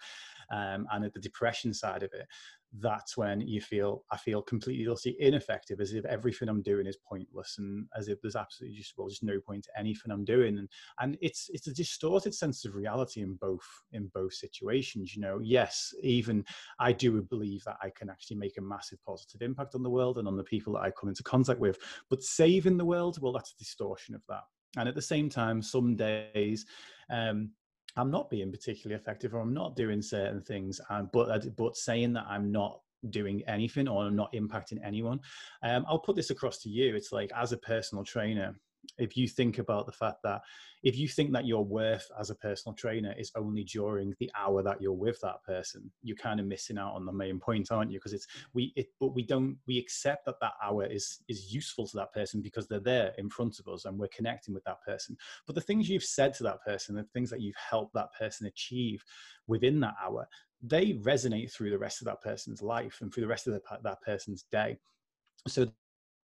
Um, 0.51 0.87
and 0.91 1.05
at 1.05 1.13
the 1.13 1.19
depression 1.19 1.73
side 1.73 2.03
of 2.03 2.11
it, 2.13 2.27
that's 2.79 3.15
when 3.15 3.41
you 3.41 3.61
feel 3.61 4.03
I 4.11 4.17
feel 4.17 4.41
completely 4.41 4.87
utterly 4.91 5.15
ineffective, 5.19 5.79
as 5.79 5.93
if 5.93 6.05
everything 6.05 6.49
I'm 6.49 6.61
doing 6.61 6.87
is 6.87 6.97
pointless, 7.07 7.55
and 7.57 7.85
as 7.97 8.07
if 8.07 8.21
there's 8.21 8.35
absolutely 8.35 8.77
just 8.77 8.93
well, 8.97 9.07
just 9.07 9.23
no 9.23 9.39
point 9.39 9.63
to 9.65 9.79
anything 9.79 10.11
I'm 10.11 10.25
doing, 10.25 10.57
and 10.57 10.69
and 10.99 11.17
it's 11.21 11.49
it's 11.53 11.67
a 11.67 11.73
distorted 11.73 12.33
sense 12.33 12.65
of 12.65 12.75
reality 12.75 13.21
in 13.21 13.35
both 13.35 13.65
in 13.91 14.09
both 14.13 14.33
situations. 14.33 15.15
You 15.15 15.21
know, 15.21 15.39
yes, 15.41 15.93
even 16.01 16.43
I 16.79 16.91
do 16.91 17.21
believe 17.21 17.63
that 17.65 17.77
I 17.81 17.89
can 17.95 18.09
actually 18.09 18.37
make 18.37 18.57
a 18.57 18.61
massive 18.61 18.99
positive 19.05 19.41
impact 19.41 19.75
on 19.75 19.83
the 19.83 19.89
world 19.89 20.17
and 20.17 20.27
on 20.27 20.37
the 20.37 20.43
people 20.43 20.73
that 20.73 20.83
I 20.83 20.91
come 20.91 21.09
into 21.09 21.23
contact 21.23 21.59
with, 21.59 21.77
but 22.09 22.23
saving 22.23 22.77
the 22.77 22.85
world, 22.85 23.19
well, 23.21 23.33
that's 23.33 23.51
a 23.51 23.57
distortion 23.57 24.15
of 24.15 24.23
that. 24.29 24.43
And 24.77 24.89
at 24.89 24.95
the 24.95 25.01
same 25.01 25.29
time, 25.29 25.61
some 25.61 25.95
days. 25.95 26.65
Um, 27.09 27.51
I'm 27.97 28.11
not 28.11 28.29
being 28.29 28.51
particularly 28.51 28.99
effective 28.99 29.33
or 29.33 29.39
I'm 29.39 29.53
not 29.53 29.75
doing 29.75 30.01
certain 30.01 30.41
things, 30.41 30.81
And, 30.89 31.09
but 31.11 31.55
but 31.55 31.75
saying 31.75 32.13
that 32.13 32.25
I'm 32.27 32.51
not 32.51 32.79
doing 33.09 33.43
anything 33.47 33.87
or 33.87 34.03
I'm 34.03 34.15
not 34.15 34.33
impacting 34.33 34.79
anyone. 34.83 35.19
Um, 35.63 35.85
I'll 35.87 35.99
put 35.99 36.15
this 36.15 36.29
across 36.29 36.59
to 36.59 36.69
you. 36.69 36.95
It's 36.95 37.11
like 37.11 37.31
as 37.35 37.51
a 37.51 37.57
personal 37.57 38.03
trainer, 38.03 38.55
if 38.97 39.15
you 39.17 39.27
think 39.27 39.57
about 39.57 39.85
the 39.85 39.91
fact 39.91 40.17
that 40.23 40.41
if 40.83 40.97
you 40.97 41.07
think 41.07 41.31
that 41.31 41.45
your 41.45 41.65
worth 41.65 42.09
as 42.19 42.29
a 42.29 42.35
personal 42.35 42.75
trainer 42.75 43.13
is 43.17 43.31
only 43.35 43.63
during 43.63 44.13
the 44.19 44.31
hour 44.37 44.61
that 44.61 44.81
you're 44.81 44.93
with 44.93 45.19
that 45.21 45.43
person 45.43 45.91
you're 46.03 46.17
kind 46.17 46.39
of 46.39 46.45
missing 46.45 46.77
out 46.77 46.93
on 46.93 47.05
the 47.05 47.11
main 47.11 47.39
point 47.39 47.71
aren't 47.71 47.91
you? 47.91 47.99
Because 47.99 48.13
it's 48.13 48.27
we 48.53 48.73
it 48.75 48.87
but 48.99 49.15
we 49.15 49.23
don't 49.23 49.57
we 49.67 49.77
accept 49.77 50.25
that 50.25 50.39
that 50.41 50.53
hour 50.63 50.85
is 50.85 51.19
is 51.27 51.53
useful 51.53 51.87
to 51.87 51.97
that 51.97 52.13
person 52.13 52.41
because 52.41 52.67
they're 52.67 52.79
there 52.79 53.13
in 53.17 53.29
front 53.29 53.59
of 53.59 53.67
us 53.67 53.85
and 53.85 53.97
we're 53.97 54.07
connecting 54.07 54.53
with 54.53 54.63
that 54.65 54.81
person. 54.85 55.17
But 55.45 55.55
the 55.55 55.61
things 55.61 55.89
you've 55.89 56.03
said 56.03 56.33
to 56.35 56.43
that 56.43 56.63
person 56.63 56.95
the 56.95 57.03
things 57.03 57.29
that 57.29 57.41
you've 57.41 57.55
helped 57.55 57.93
that 57.95 58.13
person 58.17 58.47
achieve 58.47 59.03
within 59.47 59.79
that 59.81 59.95
hour 60.03 60.27
they 60.61 60.93
resonate 60.93 61.51
through 61.51 61.69
the 61.69 61.77
rest 61.77 62.01
of 62.01 62.05
that 62.05 62.21
person's 62.21 62.61
life 62.61 62.99
and 63.01 63.13
through 63.13 63.21
the 63.21 63.27
rest 63.27 63.47
of 63.47 63.53
the, 63.53 63.61
that 63.83 64.01
person's 64.01 64.45
day. 64.51 64.77
So 65.47 65.67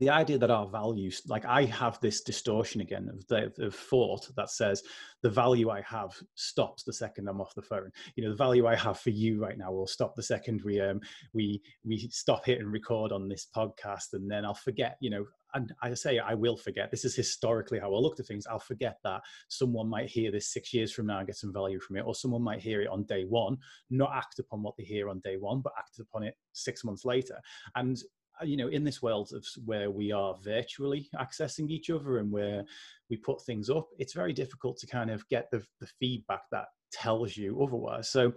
the 0.01 0.11
idea 0.11 0.39
that 0.39 0.51
our 0.51 0.67
values 0.67 1.23
like 1.29 1.45
i 1.45 1.65
have 1.65 2.01
this 2.01 2.23
distortion 2.23 2.81
again 2.81 3.09
of, 3.13 3.27
the, 3.29 3.53
of 3.65 3.75
thought 3.75 4.29
that 4.35 4.51
says 4.51 4.83
the 5.23 5.31
value 5.31 5.71
i 5.71 5.81
have 5.83 6.11
stops 6.35 6.83
the 6.83 6.93
second 6.93 7.29
i'm 7.29 7.41
off 7.41 7.55
the 7.55 7.63
phone 7.63 7.91
you 8.17 8.25
know 8.25 8.31
the 8.31 8.37
value 8.37 8.67
i 8.67 8.75
have 8.75 8.99
for 8.99 9.11
you 9.11 9.41
right 9.41 9.59
now 9.59 9.71
will 9.71 9.87
stop 9.87 10.15
the 10.17 10.23
second 10.23 10.61
we 10.65 10.81
um 10.81 11.01
we 11.33 11.61
we 11.85 11.99
stop 12.11 12.45
hitting 12.45 12.67
record 12.67 13.13
on 13.13 13.29
this 13.29 13.47
podcast 13.55 14.15
and 14.15 14.31
then 14.31 14.45
i'll 14.45 14.55
forget 14.55 14.97
you 15.01 15.11
know 15.11 15.25
and 15.55 15.73
I 15.83 15.95
say 15.95 16.19
I 16.19 16.35
will 16.35 16.57
forget. 16.57 16.91
This 16.91 17.05
is 17.05 17.17
historically 17.17 17.79
how 17.79 17.93
I 17.93 17.99
look 17.99 18.21
at 18.21 18.27
things. 18.27 18.47
I'll 18.47 18.59
forget 18.59 18.99
that 19.05 19.23
someone 19.49 19.89
might 19.89 20.09
hear 20.09 20.31
this 20.31 20.53
six 20.53 20.73
years 20.73 20.93
from 20.93 21.07
now 21.07 21.19
and 21.19 21.27
get 21.27 21.37
some 21.37 21.53
value 21.53 21.81
from 21.81 21.97
it, 21.97 22.05
or 22.07 22.15
someone 22.15 22.43
might 22.43 22.61
hear 22.61 22.83
it 22.83 22.89
on 22.89 23.05
day 23.05 23.25
one, 23.25 23.57
not 23.91 24.13
act 24.15 24.39
upon 24.39 24.63
what 24.63 24.77
they 24.77 24.85
hear 24.85 25.09
on 25.09 25.21
day 25.21 25.37
one, 25.37 25.61
but 25.61 25.73
act 25.79 25.99
upon 25.99 26.23
it 26.23 26.35
six 26.53 26.85
months 26.85 27.05
later. 27.05 27.39
And 27.75 28.01
Uh, 28.41 28.45
you 28.45 28.57
know 28.57 28.69
in 28.69 28.85
this 28.85 29.03
world 29.03 29.33
of 29.33 29.45
where 29.65 29.91
we 29.91 30.13
are 30.13 30.37
virtually 30.43 31.09
accessing 31.17 31.69
each 31.69 31.91
other 31.91 32.19
and 32.19 32.31
where 32.31 32.65
we 33.09 33.17
put 33.17 33.43
things 33.43 33.69
up 33.69 33.89
it's 33.99 34.13
very 34.13 34.33
difficult 34.33 34.79
to 34.79 34.87
kind 34.87 35.11
of 35.11 35.27
get 35.29 35.51
the, 35.51 35.63
the 35.81 35.87
feedback 35.99 36.43
that 36.51 36.67
tells 36.91 37.37
you 37.37 37.63
otherwise. 37.63 38.09
So 38.11 38.33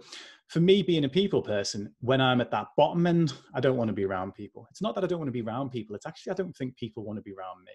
for 0.48 0.60
me 0.60 0.82
being 0.82 1.04
a 1.04 1.08
people 1.08 1.42
person 1.42 1.92
when 2.00 2.20
i'm 2.20 2.40
at 2.40 2.50
that 2.50 2.66
bottom 2.76 3.06
end 3.06 3.32
i 3.54 3.60
don't 3.60 3.76
want 3.76 3.88
to 3.88 3.94
be 3.94 4.04
around 4.04 4.34
people. 4.34 4.66
It's 4.70 4.82
not 4.82 4.94
that 4.94 5.02
i 5.02 5.06
don't 5.06 5.18
want 5.18 5.28
to 5.28 5.32
be 5.32 5.42
around 5.42 5.70
people 5.70 5.96
it's 5.96 6.06
actually 6.06 6.32
i 6.32 6.34
don't 6.34 6.54
think 6.56 6.76
people 6.76 7.04
want 7.04 7.16
to 7.16 7.22
be 7.22 7.32
around 7.32 7.64
me. 7.64 7.72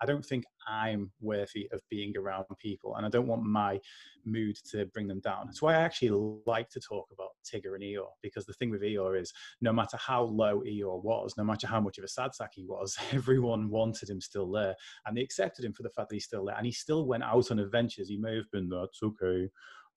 I 0.00 0.06
don't 0.06 0.24
think 0.24 0.44
i'm 0.68 1.10
worthy 1.20 1.68
of 1.72 1.80
being 1.88 2.16
around 2.16 2.44
people 2.58 2.96
and 2.96 3.06
i 3.06 3.08
don't 3.08 3.26
want 3.26 3.42
my 3.42 3.80
mood 4.24 4.56
to 4.70 4.84
bring 4.86 5.08
them 5.08 5.20
down. 5.20 5.46
That's 5.46 5.62
why 5.62 5.74
i 5.74 5.80
actually 5.80 6.10
like 6.46 6.68
to 6.70 6.80
talk 6.80 7.08
about 7.12 7.30
tigger 7.44 7.74
and 7.74 7.82
eeyore 7.82 8.12
because 8.22 8.44
the 8.44 8.52
thing 8.54 8.70
with 8.70 8.82
eeyore 8.82 9.20
is 9.20 9.32
no 9.60 9.72
matter 9.72 9.96
how 9.96 10.22
low 10.22 10.60
eeyore 10.60 11.02
was 11.02 11.34
no 11.38 11.44
matter 11.44 11.66
how 11.66 11.80
much 11.80 11.96
of 11.98 12.04
a 12.04 12.08
sad 12.08 12.34
sack 12.34 12.50
he 12.54 12.64
was 12.64 12.96
everyone 13.12 13.70
wanted 13.70 14.10
him 14.10 14.20
still 14.20 14.50
there 14.50 14.74
and 15.06 15.16
they 15.16 15.22
accepted 15.22 15.64
him 15.64 15.72
for 15.72 15.82
the 15.82 15.90
fact 15.90 16.10
that 16.10 16.16
he's 16.16 16.26
still 16.26 16.44
there 16.44 16.56
and 16.56 16.66
he 16.66 16.72
still 16.72 17.06
went 17.06 17.24
out 17.24 17.50
on 17.50 17.58
adventures. 17.58 18.08
He 18.08 18.18
may 18.18 18.36
have 18.36 18.50
been 18.52 18.68
that's 18.68 19.02
okay 19.02 19.48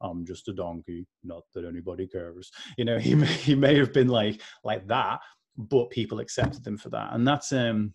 I'm 0.03 0.25
just 0.25 0.47
a 0.49 0.53
donkey, 0.53 1.05
not 1.23 1.43
that 1.53 1.65
anybody 1.65 2.07
cares. 2.07 2.51
You 2.77 2.85
know, 2.85 2.99
he 2.99 3.15
may, 3.15 3.27
he 3.27 3.55
may 3.55 3.77
have 3.77 3.93
been 3.93 4.07
like 4.07 4.41
like 4.63 4.87
that, 4.87 5.19
but 5.57 5.89
people 5.89 6.19
accepted 6.19 6.65
him 6.65 6.77
for 6.77 6.89
that, 6.89 7.13
and 7.13 7.27
that's 7.27 7.51
um 7.51 7.93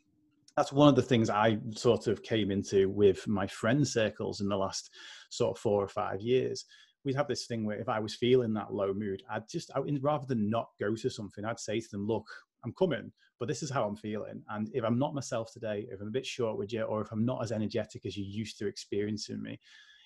that's 0.56 0.72
one 0.72 0.88
of 0.88 0.96
the 0.96 1.02
things 1.02 1.30
I 1.30 1.58
sort 1.76 2.08
of 2.08 2.22
came 2.24 2.50
into 2.50 2.88
with 2.88 3.28
my 3.28 3.46
friend 3.46 3.86
circles 3.86 4.40
in 4.40 4.48
the 4.48 4.56
last 4.56 4.90
sort 5.30 5.56
of 5.56 5.62
four 5.62 5.84
or 5.84 5.88
five 5.88 6.20
years. 6.20 6.64
We'd 7.04 7.14
have 7.14 7.28
this 7.28 7.46
thing 7.46 7.64
where 7.64 7.78
if 7.78 7.88
I 7.88 8.00
was 8.00 8.16
feeling 8.16 8.52
that 8.54 8.74
low 8.74 8.92
mood, 8.92 9.22
I'd 9.30 9.48
just 9.48 9.70
I, 9.76 9.80
rather 10.00 10.26
than 10.26 10.50
not 10.50 10.70
go 10.80 10.96
to 10.96 11.10
something, 11.10 11.44
I'd 11.44 11.60
say 11.60 11.78
to 11.78 11.88
them, 11.92 12.08
"Look, 12.08 12.26
I'm 12.64 12.72
coming, 12.72 13.12
but 13.38 13.48
this 13.48 13.62
is 13.62 13.70
how 13.70 13.84
I'm 13.84 13.96
feeling. 13.96 14.42
And 14.50 14.68
if 14.74 14.84
I'm 14.84 14.98
not 14.98 15.14
myself 15.14 15.52
today, 15.52 15.86
if 15.90 16.00
I'm 16.00 16.08
a 16.08 16.12
bit 16.12 16.26
short 16.26 16.58
with 16.58 16.72
you, 16.72 16.82
or 16.82 17.00
if 17.00 17.12
I'm 17.12 17.24
not 17.24 17.42
as 17.42 17.52
energetic 17.52 18.04
as 18.04 18.16
you 18.16 18.24
used 18.24 18.58
to 18.58 18.66
experiencing 18.66 19.42
me, 19.42 19.60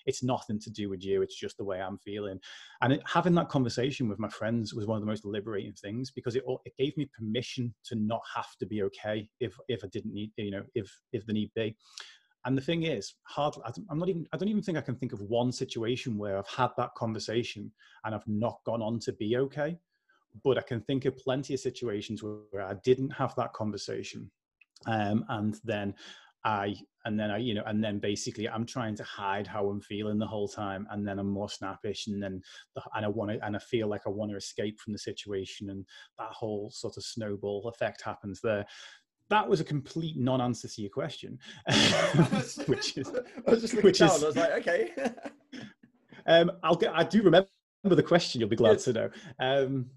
it's 0.05 0.23
nothing 0.23 0.59
to 0.59 0.69
do 0.69 0.89
with 0.89 1.03
you 1.03 1.21
it's 1.21 1.35
just 1.35 1.57
the 1.57 1.63
way 1.63 1.81
i'm 1.81 1.97
feeling. 1.97 2.39
And 2.81 2.93
it, 2.93 3.01
having 3.05 3.35
that 3.35 3.49
conversation 3.49 4.07
with 4.07 4.19
my 4.19 4.29
friends 4.29 4.73
was 4.73 4.85
one 4.85 4.97
of 4.97 5.01
the 5.01 5.07
most 5.07 5.25
liberating 5.25 5.73
things 5.73 6.11
because 6.11 6.35
it, 6.35 6.43
it 6.65 6.73
gave 6.77 6.95
me 6.97 7.09
permission 7.17 7.73
to 7.85 7.95
not 7.95 8.21
have 8.35 8.55
to 8.59 8.65
be 8.65 8.83
okay 8.83 9.29
if 9.39 9.55
if 9.67 9.83
i 9.83 9.87
didn't 9.87 10.13
need 10.13 10.31
you 10.37 10.51
know 10.51 10.63
if 10.75 10.91
if 11.11 11.25
the 11.25 11.33
need 11.33 11.51
be. 11.55 11.75
And 12.45 12.57
the 12.57 12.61
thing 12.61 12.83
is 12.83 13.15
hard 13.23 13.55
i'm 13.89 13.99
not 13.99 14.09
even 14.09 14.27
i 14.33 14.37
don't 14.37 14.49
even 14.49 14.61
think 14.61 14.77
i 14.77 14.81
can 14.81 14.95
think 14.95 15.13
of 15.13 15.21
one 15.21 15.51
situation 15.51 16.17
where 16.17 16.37
i've 16.37 16.47
had 16.47 16.71
that 16.77 16.93
conversation 16.95 17.71
and 18.03 18.13
i've 18.13 18.27
not 18.27 18.59
gone 18.65 18.81
on 18.81 18.99
to 18.99 19.13
be 19.13 19.37
okay 19.37 19.77
but 20.43 20.57
i 20.57 20.61
can 20.61 20.81
think 20.81 21.05
of 21.05 21.17
plenty 21.17 21.53
of 21.53 21.61
situations 21.61 22.21
where 22.21 22.61
i 22.61 22.73
didn't 22.83 23.11
have 23.11 23.33
that 23.35 23.53
conversation. 23.53 24.29
Um, 24.85 25.25
and 25.29 25.55
then 25.63 25.95
I 26.43 26.75
and 27.05 27.19
then 27.19 27.31
I 27.31 27.37
you 27.37 27.53
know 27.53 27.63
and 27.65 27.83
then 27.83 27.99
basically 27.99 28.47
I'm 28.49 28.65
trying 28.65 28.95
to 28.95 29.03
hide 29.03 29.47
how 29.47 29.69
I'm 29.69 29.81
feeling 29.81 30.17
the 30.17 30.27
whole 30.27 30.47
time 30.47 30.87
and 30.91 31.07
then 31.07 31.19
I'm 31.19 31.29
more 31.29 31.49
snappish 31.49 32.07
and 32.07 32.21
then 32.21 32.41
the, 32.75 32.81
and 32.95 33.05
I 33.05 33.07
want 33.09 33.31
to 33.31 33.45
and 33.45 33.55
I 33.55 33.59
feel 33.59 33.87
like 33.87 34.01
I 34.05 34.09
want 34.09 34.31
to 34.31 34.37
escape 34.37 34.79
from 34.79 34.93
the 34.93 34.99
situation 34.99 35.69
and 35.69 35.85
that 36.17 36.31
whole 36.31 36.71
sort 36.71 36.97
of 36.97 37.03
snowball 37.03 37.67
effect 37.67 38.01
happens 38.01 38.39
there. 38.41 38.65
That 39.29 39.47
was 39.47 39.61
a 39.61 39.63
complete 39.63 40.17
non-answer 40.17 40.67
to 40.67 40.81
your 40.81 40.91
question, 40.91 41.39
which 42.67 42.97
is 42.97 43.11
I 43.47 43.51
was 43.51 43.61
just 43.61 43.81
which 43.81 44.01
is, 44.01 44.23
I 44.23 44.27
was 44.27 44.35
like, 44.35 44.51
okay. 44.51 44.91
um, 46.27 46.51
I'll 46.61 46.75
get. 46.75 46.93
I 46.93 47.03
do 47.03 47.21
remember 47.23 47.47
the 47.83 48.03
question. 48.03 48.41
You'll 48.41 48.49
be 48.49 48.55
glad 48.55 48.73
yes. 48.73 48.83
to 48.85 48.93
know. 48.93 49.09
Um, 49.39 49.89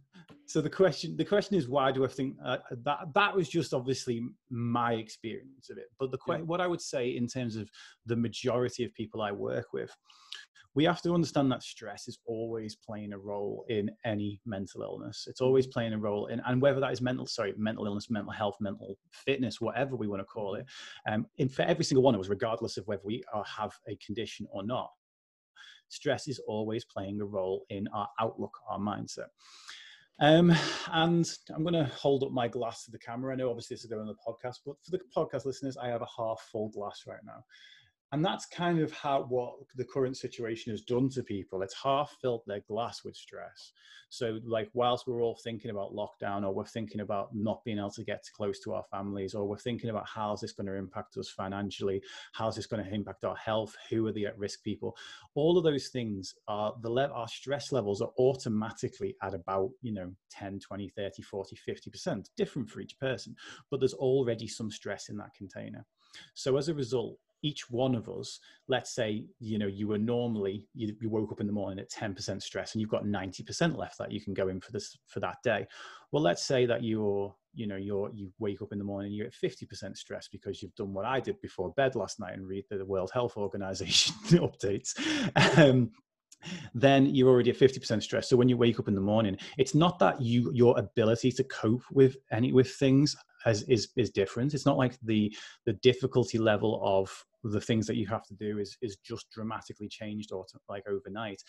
so 0.47 0.61
the 0.61 0.71
question 0.71 1.17
the 1.17 1.25
question 1.25 1.57
is 1.57 1.69
why 1.69 1.91
do 1.91 2.05
i 2.05 2.09
think 2.09 2.37
uh, 2.45 2.59
that 2.85 2.99
that 3.15 3.35
was 3.35 3.49
just 3.49 3.75
obviously 3.75 4.23
my 4.49 4.95
experience 4.95 5.71
of 5.71 5.79
it. 5.79 5.87
But 5.99 6.11
the 6.11 6.19
yeah. 6.29 6.39
what 6.39 6.61
i 6.61 6.67
would 6.67 6.81
say 6.81 7.17
in 7.17 7.27
terms 7.27 7.57
of 7.57 7.69
the 8.07 8.17
majority 8.17 8.85
of 8.85 8.95
people 8.95 9.23
i 9.23 9.33
work 9.33 9.73
with 9.73 9.91
we 10.77 10.85
have 10.85 11.01
to 11.01 11.15
understand 11.15 11.51
that 11.51 11.63
stress 11.63 12.07
is 12.07 12.19
always 12.27 12.77
playing 12.77 13.15
a 13.15 13.19
role 13.19 13.65
in 13.71 13.91
any 14.05 14.43
mental 14.45 14.83
illness. 14.83 15.27
It's 15.27 15.41
always 15.41 15.67
playing 15.67 15.95
a 15.95 15.99
role 15.99 16.27
in 16.27 16.43
and 16.45 16.61
whether 16.61 16.81
that 16.81 16.93
is 16.93 17.01
mental 17.01 17.27
sorry 17.27 17.55
mental 17.57 17.87
illness 17.87 18.11
mental 18.11 18.31
health 18.31 18.57
mental 18.61 18.99
fitness 19.11 19.61
whatever 19.61 19.97
we 19.97 20.07
want 20.07 20.21
to 20.21 20.27
call 20.27 20.55
it 20.55 20.67
um, 21.11 21.27
in 21.39 21.49
for 21.49 21.63
every 21.63 21.85
single 21.85 22.03
one 22.03 22.15
of 22.15 22.21
us 22.21 22.29
regardless 22.29 22.77
of 22.77 22.87
whether 22.87 23.03
we 23.05 23.23
are, 23.33 23.45
have 23.45 23.73
a 23.89 23.97
condition 23.97 24.47
or 24.51 24.63
not 24.63 24.91
stress 25.89 26.29
is 26.29 26.39
always 26.47 26.85
playing 26.85 27.21
a 27.21 27.25
role 27.25 27.65
in 27.71 27.89
our 27.95 28.09
outlook 28.21 28.59
our 28.69 28.79
mindset 28.79 29.29
um, 30.21 30.55
and 30.93 31.27
I'm 31.55 31.63
going 31.63 31.75
to 31.75 31.91
hold 31.95 32.23
up 32.23 32.33
my 32.33 32.49
glass 32.49 32.85
to 32.85 32.91
the 32.91 32.99
camera. 32.99 33.33
I 33.33 33.37
know 33.37 33.51
obviously 33.51 33.75
this 33.75 33.85
is 33.85 33.91
going 33.91 34.01
on 34.01 34.07
the 34.07 34.15
podcast, 34.15 34.59
but 34.65 34.77
for 34.83 34.91
the 34.91 35.01
podcast 35.15 35.45
listeners, 35.45 35.77
I 35.77 35.89
have 35.89 36.03
a 36.03 36.09
half 36.17 36.41
full 36.51 36.71
glass 36.71 37.05
right 37.07 37.25
now 37.25 37.45
and 38.13 38.25
that's 38.25 38.47
kind 38.47 38.81
of 38.81 38.93
how 38.93 39.27
what 39.29 39.55
the 39.75 39.85
current 39.85 40.17
situation 40.17 40.73
has 40.73 40.83
done 40.83 41.09
to 41.11 41.23
people. 41.23 41.63
It's 41.63 41.75
half 41.83 42.17
filled 42.23 42.43
their 42.47 42.61
glass 42.61 43.05
with 43.05 43.17
stress. 43.17 43.73
So 44.09 44.39
like 44.45 44.71
whilst 44.75 45.07
we're 45.07 45.23
all 45.23 45.39
thinking 45.43 45.71
about 45.71 45.93
lockdown 45.93 46.45
or 46.45 46.55
we're 46.55 46.65
thinking 46.67 47.01
about 47.01 47.35
not 47.35 47.65
being 47.65 47.79
able 47.79 47.91
to 47.91 48.05
get 48.05 48.25
close 48.37 48.61
to 48.61 48.75
our 48.75 48.85
families 48.91 49.35
or 49.35 49.49
we're 49.49 49.59
thinking 49.59 49.91
about 49.91 50.07
how's 50.07 50.41
this 50.41 50.53
going 50.53 50.69
to 50.69 50.75
impact 50.75 51.17
us 51.17 51.29
financially 51.29 52.01
how's 52.33 52.55
this 52.55 52.67
going 52.67 52.85
to 52.85 52.95
impact 52.95 53.25
our 53.25 53.35
health 53.37 53.75
who 53.91 54.07
are 54.07 54.13
the 54.13 54.27
at-risk 54.27 54.63
people 54.63 54.97
all 55.35 55.59
of 55.59 55.65
those 55.65 55.89
things 55.89 56.35
are 56.47 56.73
the 56.83 56.91
le- 56.91 57.11
our 57.11 57.27
stress 57.27 57.73
levels 57.73 58.01
are 58.01 58.13
automatically 58.19 59.17
at 59.23 59.35
about 59.35 59.71
you 59.83 59.93
know 59.93 60.13
10 60.31 60.61
20 60.61 60.89
30 60.89 61.23
40 61.23 61.57
50% 61.69 62.31
different 62.37 62.71
for 62.71 62.81
each 62.81 62.99
person 63.01 63.35
but 63.71 63.81
there's 63.81 63.95
already 63.95 64.47
some 64.47 64.71
stress 64.71 65.09
in 65.09 65.17
that 65.17 65.35
container. 65.35 65.85
So 66.35 66.57
as 66.57 66.69
a 66.69 66.75
result 66.75 67.19
each 67.43 67.71
one 67.71 67.95
of 67.95 68.09
us 68.09 68.41
let's 68.69 68.95
say 68.95 69.25
you 69.39 69.59
know 69.59 69.67
you 69.67 69.89
were 69.89 69.99
normally 69.99 70.65
you, 70.75 70.95
you, 71.01 71.09
woke 71.09 71.33
up 71.33 71.41
in 71.41 71.47
the 71.47 71.53
morning 71.53 71.79
at 71.79 71.91
10% 71.91 72.43
stress 72.43 72.75
and 72.75 72.81
you've 72.81 72.91
got 72.91 73.05
90% 73.05 73.77
left 73.77 73.99
that 73.99 74.11
you 74.11 74.21
can 74.21 74.35
go 74.35 74.49
in 74.49 74.61
for 74.61 74.73
this 74.73 74.97
for 75.07 75.21
that 75.21 75.37
day. 75.45 75.67
Well 76.13 76.23
let's 76.23 76.43
say 76.43 76.67
that 76.67 76.83
you're 76.83 77.35
you 77.57 77.67
know 77.67 77.77
you're 77.77 78.11
you 78.13 78.31
wake 78.39 78.63
up 78.63 78.73
in 78.73 78.79
the 78.79 78.85
morning 78.85 79.13
you're 79.13 79.27
at 79.27 79.33
50% 79.33 79.97
stress 79.97 80.29
because 80.29 80.63
you've 80.63 80.75
done 80.75 80.93
what 80.93 81.07
i 81.07 81.19
did 81.19 81.41
before 81.41 81.73
bed 81.73 81.95
last 81.97 82.21
night 82.21 82.35
and 82.35 82.47
read 82.47 82.65
the 82.71 82.85
world 82.85 83.11
health 83.13 83.37
organization 83.37 84.15
updates 84.31 84.93
um, 85.59 85.91
then 86.75 87.07
you're 87.07 87.31
already 87.31 87.51
at 87.51 87.59
50% 87.59 88.03
stress. 88.03 88.29
So 88.29 88.37
when 88.37 88.49
you 88.49 88.57
wake 88.57 88.79
up 88.79 88.89
in 88.89 88.95
the 88.95 89.01
morning 89.01 89.37
it's 89.57 89.75
not 89.75 89.99
that 90.01 90.21
you 90.21 90.53
your 90.53 90.79
ability 90.79 91.33
to 91.33 91.45
cope 91.45 91.83
with 91.91 92.17
any 92.31 92.53
with 92.53 92.71
things 92.73 93.17
has, 93.47 93.63
is 93.63 93.89
is 93.97 94.11
different. 94.11 94.53
It's 94.53 94.67
not 94.67 94.77
like 94.77 94.99
the 95.03 95.35
the 95.65 95.75
difficulty 95.75 96.39
level 96.39 96.81
of 96.83 97.25
the 97.45 97.61
things 97.61 97.87
that 97.87 97.97
you 97.97 98.07
have 98.09 98.27
to 98.27 98.35
do 98.35 98.59
is 98.59 98.77
is 98.83 98.97
just 98.97 99.31
dramatically 99.31 99.89
changed 99.89 100.33
or 100.33 100.45
to, 100.47 100.59
like 100.69 100.85
overnight. 100.89 101.43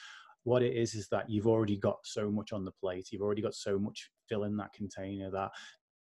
What 0.44 0.63
it 0.63 0.75
is 0.75 0.94
is 0.94 1.10
that 1.10 1.30
you've 1.30 1.48
already 1.48 1.77
got 1.77 1.98
so 2.04 2.32
much 2.32 2.54
on 2.54 2.63
the 2.63 2.72
plate. 2.72 3.10
You've 3.12 3.24
already 3.24 3.42
got 3.42 3.56
so 3.56 3.77
much 3.77 4.10
fill 4.30 4.44
in 4.44 4.56
that 4.58 4.72
container 4.72 5.30
that 5.32 5.51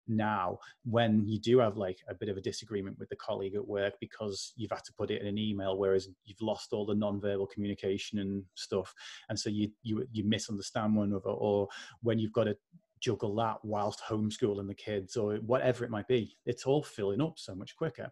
now 0.07 0.59
when 0.85 1.27
you 1.27 1.41
do 1.41 1.59
have 1.59 1.79
like 1.79 1.99
a 2.11 2.15
bit 2.15 2.29
of 2.29 2.37
a 2.37 2.41
disagreement 2.41 2.99
with 2.99 3.09
the 3.09 3.17
colleague 3.17 3.55
at 3.55 3.67
work 3.67 3.95
because 4.01 4.53
you've 4.57 4.71
had 4.71 4.85
to 4.85 4.93
put 4.99 5.11
it 5.11 5.23
in 5.23 5.27
an 5.27 5.39
email 5.39 5.79
whereas 5.79 6.09
you've 6.27 6.43
lost 6.43 6.75
all 6.75 6.85
the 6.85 6.95
non-verbal 6.95 7.47
communication 7.47 8.19
and 8.19 8.43
stuff 8.55 8.93
and 9.31 9.39
so 9.39 9.49
you 9.49 9.71
you, 9.83 10.07
you 10.13 10.23
misunderstand 10.23 10.95
one 10.95 11.09
another 11.09 11.31
or 11.31 11.67
when 12.03 12.19
you've 12.19 12.35
got 12.35 12.45
to 12.45 12.57
juggle 13.05 13.35
that 13.37 13.59
whilst 13.63 14.03
homeschooling 14.09 14.67
the 14.67 14.75
kids 14.75 15.17
or 15.17 15.37
whatever 15.37 15.85
it 15.85 15.91
might 15.91 16.09
be. 16.09 16.37
It's 16.47 16.65
all 16.65 16.83
filling 16.83 17.21
up 17.21 17.39
so 17.39 17.55
much 17.55 17.77
quicker. 17.77 18.11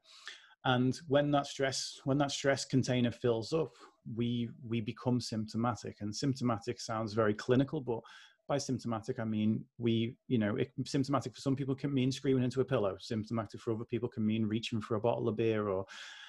And 0.65 0.99
when 1.09 1.31
that 1.33 1.47
stress 1.47 2.01
when 2.05 2.19
that 2.19 2.31
stress 2.31 2.65
container 2.65 3.11
fills 3.11 3.53
up 3.53 3.73
we 4.15 4.51
we 4.69 4.81
become 4.81 5.21
symptomatic. 5.21 5.97
And 6.01 6.15
symptomatic 6.15 6.81
sounds 6.81 7.15
very 7.15 7.35
clinical 7.35 7.81
but 7.81 8.01
by 8.49 8.59
symptomatic 8.59 9.21
i 9.21 9.25
mean 9.25 9.65
we 9.79 10.17
you 10.27 10.37
know 10.37 10.57
it, 10.57 10.73
symptomatic 10.85 11.33
for 11.33 11.41
some 11.41 11.55
people 11.55 11.77
can 11.77 11.95
mean 11.95 12.11
screaming 12.13 12.45
into 12.45 12.61
a 12.61 12.65
pillow. 12.65 12.97
Symptomatic 13.01 13.61
for 13.61 13.73
other 13.73 13.85
people 13.85 14.09
can 14.09 14.27
mean 14.27 14.47
reaching 14.47 14.81
for 14.81 14.97
a 14.97 15.01
bottle 15.01 15.29
of 15.29 15.37
beer 15.37 15.69
or 15.69 15.85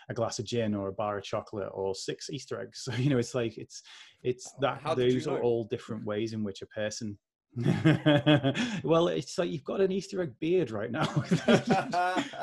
a 0.10 0.14
glass 0.14 0.40
of 0.40 0.46
gin 0.46 0.74
or 0.74 0.90
a 0.90 0.94
bar 0.94 1.18
of 1.18 1.24
chocolate 1.24 1.70
or 1.74 1.94
six 1.94 2.30
easter 2.30 2.60
eggs. 2.60 2.82
So 2.84 2.94
you 2.94 3.10
know 3.10 3.20
it's 3.20 3.36
like 3.36 3.58
it's 3.58 3.84
it's 4.24 4.52
that 4.62 4.82
How 4.82 4.96
those 4.96 5.26
you 5.26 5.32
know? 5.32 5.38
are 5.38 5.42
all 5.42 5.66
different 5.66 6.06
ways 6.06 6.34
in 6.34 6.44
which 6.44 6.62
a 6.62 6.68
person 6.68 7.18
well, 8.84 9.10
it's 9.10 9.38
like 9.38 9.50
you've 9.52 9.64
got 9.64 9.80
an 9.80 9.92
Easter 9.92 10.22
egg 10.22 10.34
beard 10.40 10.72
right 10.72 10.92
now. 10.92 11.08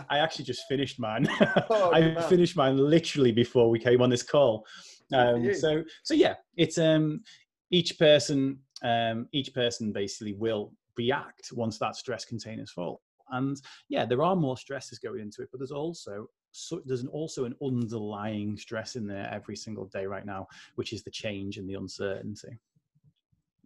I 0.09 0.19
actually 0.19 0.45
just 0.45 0.63
finished 0.69 1.01
mine. 1.01 1.29
Oh, 1.73 1.93
I 1.93 2.01
man. 2.01 2.23
finished 2.29 2.57
mine 2.57 2.77
literally 2.77 3.33
before 3.33 3.71
we 3.71 3.79
came 3.79 4.03
on 4.03 4.11
this 4.11 4.23
call. 4.23 4.67
Um, 5.13 5.53
so, 5.55 5.83
so 6.03 6.15
yeah, 6.15 6.35
it's 6.57 6.79
um, 6.79 7.23
each 7.71 7.99
person, 7.99 8.59
um, 8.83 9.29
each 9.33 9.53
person 9.55 9.93
basically 9.93 10.35
will 10.35 10.73
react 10.97 11.51
once 11.53 11.79
that 11.79 11.97
stress 11.97 12.25
container 12.25 12.63
is 12.63 12.71
full. 12.71 13.01
And 13.31 13.61
yeah, 13.89 14.05
there 14.05 14.23
are 14.23 14.37
more 14.37 14.57
stresses 14.57 14.99
going 14.99 15.21
into 15.21 15.43
it, 15.43 15.49
but 15.51 15.59
there's 15.59 15.73
also 15.73 16.27
so 16.53 16.83
there's 16.85 17.03
an, 17.03 17.09
also 17.09 17.45
an 17.45 17.55
underlying 17.63 18.57
stress 18.57 18.97
in 18.97 19.07
there 19.07 19.29
every 19.33 19.57
single 19.57 19.87
day 19.87 20.07
right 20.07 20.27
now, 20.27 20.49
which 20.75 20.93
is 20.93 21.03
the 21.03 21.11
change 21.11 21.59
and 21.59 21.69
the 21.69 21.75
uncertainty. 21.75 22.59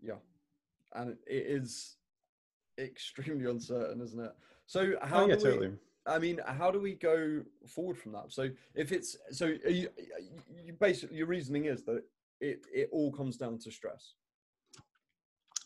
Yeah, 0.03 0.15
and 0.95 1.17
it 1.27 1.47
is 1.47 1.97
extremely 2.79 3.51
uncertain, 3.51 4.01
isn't 4.01 4.21
it? 4.21 4.33
So 4.67 4.95
how? 5.03 5.25
Oh, 5.25 5.29
yeah, 5.29 5.37
do 5.37 5.45
we, 5.45 5.51
totally. 5.51 5.73
I 6.07 6.19
mean, 6.19 6.41
how 6.47 6.71
do 6.71 6.81
we 6.81 6.95
go 6.95 7.43
forward 7.67 7.97
from 7.97 8.13
that? 8.13 8.33
So 8.33 8.51
if 8.75 8.93
it's 8.93 9.17
so, 9.31 9.47
you, 9.47 9.89
you 10.65 10.73
basically 10.79 11.17
your 11.17 11.27
reasoning 11.27 11.67
is 11.67 11.83
that 11.85 12.03
it 12.41 12.61
it 12.73 12.89
all 12.93 13.13
comes 13.13 13.37
down 13.37 13.59
to 13.61 13.71
stress. 13.71 14.15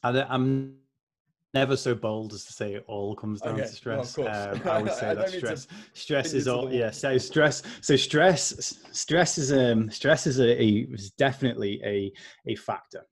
I, 0.02 0.22
I'm 0.22 0.76
never 1.54 1.76
so 1.76 1.94
bold 1.94 2.32
as 2.32 2.44
to 2.44 2.52
say 2.52 2.74
it 2.74 2.84
all 2.86 3.16
comes 3.16 3.40
down 3.40 3.54
okay. 3.54 3.62
to 3.62 3.68
stress. 3.68 4.16
Well, 4.16 4.28
um, 4.28 4.60
I 4.64 4.82
would 4.82 4.92
say 5.02 5.14
that 5.14 5.30
stress 5.30 5.66
stress 5.92 6.32
is 6.34 6.46
all 6.46 6.72
yeah. 6.72 6.90
So 6.90 7.18
stress 7.18 7.62
so 7.80 7.96
stress 7.96 8.78
stress 8.92 9.38
is 9.38 9.52
um 9.52 9.90
stress 9.90 10.26
is 10.26 10.38
a, 10.38 10.62
a 10.62 10.86
is 10.92 11.10
definitely 11.12 11.80
a 11.84 12.12
a 12.46 12.54
factor. 12.54 13.02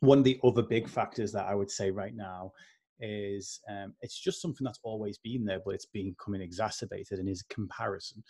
One 0.00 0.18
of 0.18 0.24
the 0.24 0.40
other 0.44 0.62
big 0.62 0.88
factors 0.88 1.32
that 1.32 1.46
I 1.46 1.54
would 1.54 1.70
say 1.70 1.90
right 1.90 2.14
now 2.14 2.52
is 3.00 3.60
um, 3.68 3.94
it's 4.02 4.18
just 4.18 4.42
something 4.42 4.64
that's 4.64 4.80
always 4.82 5.18
been 5.18 5.44
there, 5.44 5.60
but 5.64 5.74
it's 5.74 5.86
becoming 5.86 6.42
exacerbated 6.42 7.18
and 7.18 7.28
is 7.28 7.42
comparison. 7.42 8.22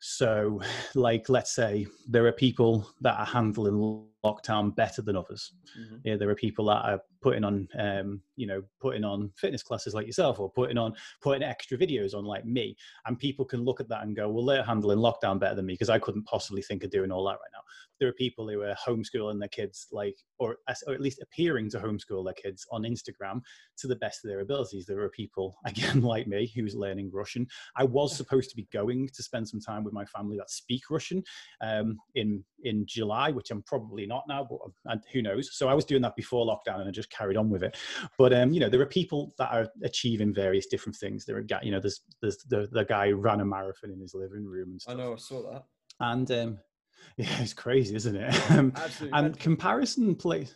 So, 0.00 0.60
like, 0.94 1.28
let's 1.28 1.54
say 1.54 1.86
there 2.08 2.26
are 2.26 2.32
people 2.32 2.88
that 3.00 3.18
are 3.18 3.26
handling 3.26 4.06
lockdown 4.24 4.74
better 4.74 5.02
than 5.02 5.16
others. 5.16 5.52
Mm-hmm. 5.78 5.96
Yeah, 6.04 6.16
there 6.16 6.30
are 6.30 6.34
people 6.34 6.66
that 6.66 6.84
are 6.84 7.00
putting 7.22 7.44
on, 7.44 7.68
um, 7.78 8.20
you 8.36 8.46
know, 8.46 8.62
putting 8.80 9.04
on 9.04 9.30
fitness 9.36 9.62
classes 9.62 9.94
like 9.94 10.06
yourself, 10.06 10.40
or 10.40 10.50
putting 10.50 10.78
on 10.78 10.94
putting 11.22 11.42
extra 11.42 11.78
videos 11.78 12.14
on 12.14 12.24
like 12.24 12.44
me, 12.44 12.76
and 13.06 13.18
people 13.18 13.44
can 13.44 13.64
look 13.64 13.80
at 13.80 13.88
that 13.88 14.02
and 14.02 14.16
go, 14.16 14.28
"Well, 14.28 14.44
they're 14.44 14.62
handling 14.62 14.98
lockdown 14.98 15.38
better 15.38 15.54
than 15.54 15.66
me 15.66 15.74
because 15.74 15.90
I 15.90 15.98
couldn't 15.98 16.24
possibly 16.24 16.62
think 16.62 16.84
of 16.84 16.90
doing 16.90 17.10
all 17.10 17.24
that 17.24 17.32
right 17.32 17.52
now." 17.52 17.60
There 18.00 18.08
are 18.08 18.12
people 18.12 18.48
who 18.48 18.62
are 18.62 18.74
homeschooling 18.86 19.38
their 19.38 19.48
kids, 19.48 19.86
like, 19.92 20.16
or, 20.38 20.56
or 20.86 20.94
at 20.94 21.00
least 21.00 21.22
appearing 21.22 21.70
to 21.70 21.78
homeschool 21.78 22.24
their 22.24 22.34
kids 22.34 22.66
on 22.72 22.82
Instagram 22.82 23.40
to 23.78 23.86
the 23.86 23.96
best 23.96 24.24
of 24.24 24.30
their 24.30 24.40
abilities. 24.40 24.84
There 24.84 25.00
are 25.00 25.10
people, 25.10 25.56
again, 25.64 26.02
like 26.02 26.26
me, 26.26 26.52
who's 26.54 26.74
learning 26.74 27.10
Russian. 27.12 27.46
I 27.76 27.84
was 27.84 28.16
supposed 28.16 28.50
to 28.50 28.56
be 28.56 28.68
going 28.72 29.08
to 29.14 29.22
spend 29.22 29.48
some 29.48 29.60
time 29.60 29.84
with 29.84 29.94
my 29.94 30.04
family 30.06 30.36
that 30.38 30.50
speak 30.50 30.82
Russian 30.90 31.22
um, 31.60 31.98
in 32.14 32.44
in 32.64 32.84
July, 32.86 33.30
which 33.30 33.50
I'm 33.50 33.62
probably 33.62 34.06
not 34.06 34.13
not 34.14 34.24
now, 34.28 34.46
but 34.48 34.58
and 34.86 35.02
who 35.12 35.22
knows? 35.22 35.50
So 35.56 35.68
I 35.68 35.74
was 35.74 35.84
doing 35.84 36.02
that 36.02 36.16
before 36.16 36.46
lockdown, 36.46 36.80
and 36.80 36.88
I 36.88 36.92
just 36.92 37.10
carried 37.10 37.36
on 37.36 37.50
with 37.50 37.62
it. 37.62 37.76
But 38.18 38.32
um, 38.32 38.52
you 38.52 38.60
know, 38.60 38.68
there 38.68 38.80
are 38.80 38.86
people 38.86 39.34
that 39.38 39.52
are 39.52 39.68
achieving 39.82 40.32
various 40.32 40.66
different 40.66 40.96
things. 40.96 41.24
There 41.24 41.36
are, 41.36 41.44
you 41.62 41.70
know, 41.70 41.80
there's 41.80 42.00
there's 42.20 42.38
the 42.48 42.68
the 42.72 42.84
guy 42.84 43.10
ran 43.10 43.40
a 43.40 43.44
marathon 43.44 43.90
in 43.90 44.00
his 44.00 44.14
living 44.14 44.44
room 44.44 44.70
and 44.72 44.80
stuff. 44.80 44.94
I 44.94 44.98
know, 44.98 45.12
I 45.12 45.16
saw 45.16 45.50
that. 45.50 45.64
And 46.00 46.30
um, 46.30 46.58
yeah, 47.16 47.40
it's 47.40 47.54
crazy, 47.54 47.94
isn't 47.94 48.16
it? 48.16 48.34
Um, 48.50 48.72
Absolutely. 48.76 49.18
and 49.18 49.38
comparison 49.38 50.14
plays 50.14 50.54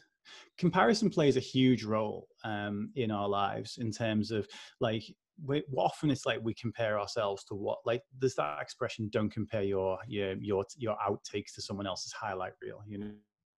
comparison 0.58 1.08
plays 1.08 1.36
a 1.36 1.40
huge 1.40 1.84
role 1.84 2.28
um, 2.44 2.90
in 2.96 3.10
our 3.10 3.28
lives 3.28 3.78
in 3.78 3.90
terms 3.90 4.30
of 4.30 4.46
like 4.80 5.04
we, 5.44 5.62
often 5.76 6.10
it's 6.10 6.26
like 6.26 6.40
we 6.42 6.52
compare 6.54 6.98
ourselves 6.98 7.44
to 7.44 7.54
what 7.54 7.78
like 7.86 8.02
there's 8.18 8.34
that 8.34 8.60
expression 8.60 9.08
don't 9.10 9.30
compare 9.30 9.62
your 9.62 9.98
your 10.06 10.34
your 10.34 10.64
your 10.76 10.96
outtakes 11.08 11.54
to 11.54 11.62
someone 11.62 11.86
else's 11.86 12.12
highlight 12.12 12.52
reel 12.60 12.80
you 12.86 12.98
know 12.98 13.10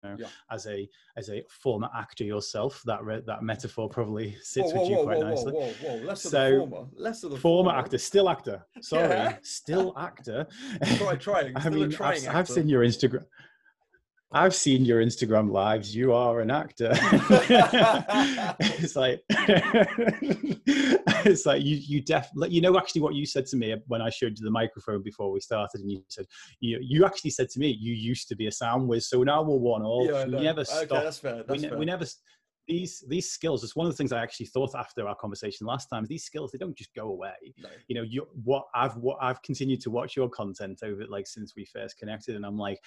know, 0.02 0.16
yeah. 0.18 0.26
as 0.50 0.66
a 0.66 0.88
as 1.16 1.28
a 1.28 1.42
former 1.48 1.88
actor 1.94 2.24
yourself, 2.24 2.82
that 2.86 3.02
re- 3.04 3.22
that 3.26 3.42
metaphor 3.42 3.88
probably 3.88 4.36
sits 4.42 4.72
whoa, 4.72 4.76
whoa, 4.76 4.82
with 4.82 4.90
you 4.90 4.96
whoa, 4.96 5.04
quite 5.04 5.20
nicely. 5.20 5.52
Whoa, 5.52 5.60
whoa, 5.60 5.98
whoa, 5.98 6.04
Less 6.04 6.22
so, 6.22 6.28
of 6.28 6.52
the 6.52 6.58
former, 6.58 6.88
less 6.96 7.24
of 7.24 7.30
the 7.30 7.36
former, 7.36 7.70
former. 7.70 7.78
actor, 7.84 7.98
still 7.98 8.28
actor. 8.28 8.66
Sorry, 8.80 9.08
yeah. 9.08 9.36
still 9.42 9.94
actor. 9.96 10.46
Try 10.96 11.16
trying. 11.16 11.52
I 11.56 11.68
mean, 11.68 11.94
I've, 12.00 12.28
I've, 12.28 12.48
seen 12.48 12.68
your 12.68 12.84
Instagram. 12.84 13.24
I've 14.32 14.54
seen 14.54 14.84
your 14.84 15.02
Instagram 15.02 15.50
lives. 15.50 15.94
You 15.94 16.12
are 16.12 16.40
an 16.40 16.52
actor. 16.52 16.90
it's 18.60 18.94
like 18.94 19.20
it's 21.26 21.46
like 21.46 21.62
you 21.64 21.76
you 21.76 22.00
def 22.00 22.30
you 22.48 22.60
know 22.60 22.78
actually 22.78 23.00
what 23.00 23.14
you 23.14 23.26
said 23.26 23.46
to 23.46 23.56
me 23.56 23.74
when 23.88 24.00
I 24.00 24.08
showed 24.08 24.38
you 24.38 24.44
the 24.44 24.50
microphone 24.50 25.02
before 25.02 25.32
we 25.32 25.40
started, 25.40 25.80
and 25.80 25.90
you 25.90 26.04
said 26.08 26.26
you 26.60 26.78
you 26.80 27.04
actually 27.04 27.30
said 27.30 27.48
to 27.50 27.58
me 27.58 27.76
you 27.80 27.92
used 27.92 28.28
to 28.28 28.36
be 28.36 28.46
a 28.46 28.52
sound 28.52 28.86
whiz, 28.86 29.08
so 29.08 29.24
now 29.24 29.42
we're 29.42 29.56
one 29.56 29.82
all. 29.82 30.06
Yeah, 30.06 30.24
we 30.26 30.44
never 30.44 30.60
okay, 30.60 30.86
stop. 30.86 31.02
That's 31.02 31.18
fair. 31.18 31.42
That's 31.42 31.62
we, 31.62 31.68
fair. 31.68 31.78
we 31.78 31.84
never 31.84 32.06
these 32.66 33.04
these 33.08 33.30
skills 33.30 33.64
it's 33.64 33.74
one 33.74 33.86
of 33.86 33.92
the 33.92 33.96
things 33.96 34.12
i 34.12 34.22
actually 34.22 34.46
thought 34.46 34.74
after 34.74 35.08
our 35.08 35.14
conversation 35.16 35.66
last 35.66 35.86
time 35.86 36.06
these 36.06 36.24
skills 36.24 36.52
they 36.52 36.58
don't 36.58 36.76
just 36.76 36.94
go 36.94 37.08
away 37.08 37.32
no. 37.58 37.68
you 37.88 37.94
know 37.94 38.02
you 38.02 38.26
what 38.44 38.66
i've 38.74 38.96
what 38.96 39.18
i've 39.20 39.42
continued 39.42 39.80
to 39.80 39.90
watch 39.90 40.16
your 40.16 40.28
content 40.28 40.78
over 40.82 41.04
like 41.08 41.26
since 41.26 41.54
we 41.56 41.64
first 41.64 41.98
connected 41.98 42.36
and 42.36 42.44
i'm 42.44 42.58
like 42.58 42.78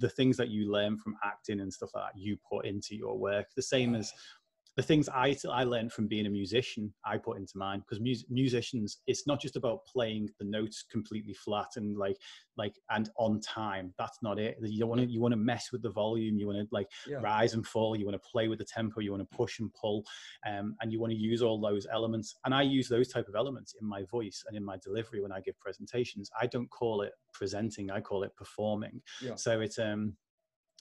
the 0.00 0.08
things 0.08 0.36
that 0.36 0.48
you 0.48 0.70
learn 0.70 0.96
from 0.98 1.14
acting 1.24 1.60
and 1.60 1.72
stuff 1.72 1.90
like 1.94 2.04
that 2.12 2.18
you 2.18 2.36
put 2.50 2.66
into 2.66 2.96
your 2.96 3.18
work 3.18 3.46
the 3.54 3.62
same 3.62 3.94
as 3.94 4.12
the 4.78 4.82
things 4.84 5.08
I, 5.08 5.36
I 5.50 5.64
learned 5.64 5.92
from 5.92 6.06
being 6.06 6.26
a 6.26 6.30
musician, 6.30 6.94
I 7.04 7.18
put 7.18 7.36
into 7.36 7.58
mine 7.58 7.80
because 7.80 7.98
mus- 7.98 8.26
musicians, 8.30 8.98
it's 9.08 9.26
not 9.26 9.40
just 9.40 9.56
about 9.56 9.84
playing 9.84 10.30
the 10.38 10.44
notes 10.44 10.84
completely 10.88 11.34
flat 11.34 11.70
and 11.74 11.98
like, 11.98 12.16
like, 12.56 12.76
and 12.88 13.10
on 13.16 13.40
time. 13.40 13.92
That's 13.98 14.18
not 14.22 14.38
it. 14.38 14.56
You 14.62 14.86
want 14.86 15.00
to, 15.00 15.06
you 15.08 15.20
want 15.20 15.32
to 15.32 15.36
mess 15.36 15.72
with 15.72 15.82
the 15.82 15.90
volume. 15.90 16.38
You 16.38 16.46
want 16.46 16.60
to 16.60 16.68
like 16.70 16.86
yeah. 17.08 17.16
rise 17.16 17.54
and 17.54 17.66
fall. 17.66 17.96
You 17.96 18.06
want 18.06 18.22
to 18.22 18.28
play 18.30 18.46
with 18.46 18.60
the 18.60 18.64
tempo. 18.64 19.00
You 19.00 19.10
want 19.10 19.28
to 19.28 19.36
push 19.36 19.58
and 19.58 19.74
pull, 19.74 20.04
um, 20.46 20.76
and 20.80 20.92
you 20.92 21.00
want 21.00 21.10
to 21.10 21.18
use 21.18 21.42
all 21.42 21.60
those 21.60 21.88
elements. 21.92 22.36
And 22.44 22.54
I 22.54 22.62
use 22.62 22.88
those 22.88 23.08
type 23.08 23.26
of 23.26 23.34
elements 23.34 23.74
in 23.80 23.84
my 23.84 24.04
voice 24.04 24.44
and 24.46 24.56
in 24.56 24.64
my 24.64 24.76
delivery 24.76 25.20
when 25.20 25.32
I 25.32 25.40
give 25.40 25.58
presentations. 25.58 26.30
I 26.40 26.46
don't 26.46 26.70
call 26.70 27.02
it 27.02 27.14
presenting. 27.32 27.90
I 27.90 28.00
call 28.00 28.22
it 28.22 28.30
performing. 28.36 29.02
Yeah. 29.20 29.34
So 29.34 29.60
it's, 29.60 29.80
um, 29.80 30.14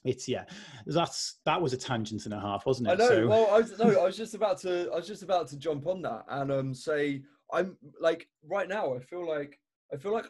it's 0.03 0.27
yeah 0.27 0.43
that's 0.85 1.39
that 1.45 1.61
was 1.61 1.73
a 1.73 1.77
tangent 1.77 2.25
and 2.25 2.33
a 2.33 2.39
half 2.39 2.65
wasn't 2.65 2.87
it? 2.87 2.91
i 2.91 2.95
know 2.95 3.09
so... 3.09 3.27
well 3.27 3.47
i 3.51 3.57
was 3.59 3.77
no 3.79 3.89
i 4.01 4.05
was 4.05 4.17
just 4.17 4.35
about 4.35 4.59
to 4.59 4.89
i 4.93 4.95
was 4.95 5.07
just 5.07 5.23
about 5.23 5.47
to 5.47 5.57
jump 5.57 5.87
on 5.87 6.01
that 6.01 6.23
and 6.29 6.51
um 6.51 6.73
say 6.73 7.21
i'm 7.53 7.75
like 7.99 8.27
right 8.47 8.67
now 8.67 8.95
i 8.95 8.99
feel 8.99 9.27
like 9.27 9.59
i 9.93 9.97
feel 9.97 10.13
like 10.13 10.25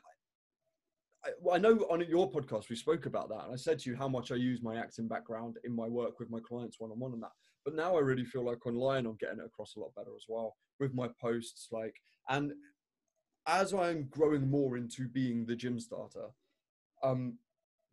I, 1.25 1.29
well, 1.41 1.55
I 1.55 1.57
know 1.57 1.77
on 1.89 2.05
your 2.07 2.31
podcast 2.31 2.69
we 2.69 2.75
spoke 2.75 3.05
about 3.05 3.29
that 3.29 3.43
and 3.45 3.53
i 3.53 3.57
said 3.57 3.79
to 3.79 3.89
you 3.89 3.95
how 3.95 4.07
much 4.07 4.31
i 4.31 4.35
use 4.35 4.61
my 4.61 4.77
acting 4.77 5.07
background 5.07 5.57
in 5.63 5.75
my 5.75 5.87
work 5.87 6.19
with 6.19 6.29
my 6.29 6.39
clients 6.39 6.79
one-on-one 6.79 7.13
and 7.13 7.23
that 7.23 7.31
but 7.65 7.75
now 7.75 7.97
i 7.97 7.99
really 7.99 8.25
feel 8.25 8.45
like 8.45 8.65
online 8.65 9.05
i'm 9.05 9.17
getting 9.19 9.39
it 9.39 9.45
across 9.45 9.75
a 9.75 9.79
lot 9.79 9.93
better 9.95 10.15
as 10.15 10.25
well 10.29 10.55
with 10.79 10.93
my 10.93 11.09
posts 11.19 11.67
like 11.71 11.95
and 12.29 12.53
as 13.47 13.73
i'm 13.73 14.07
growing 14.09 14.49
more 14.49 14.77
into 14.77 15.07
being 15.07 15.45
the 15.45 15.55
gym 15.55 15.79
starter 15.79 16.27
um 17.03 17.37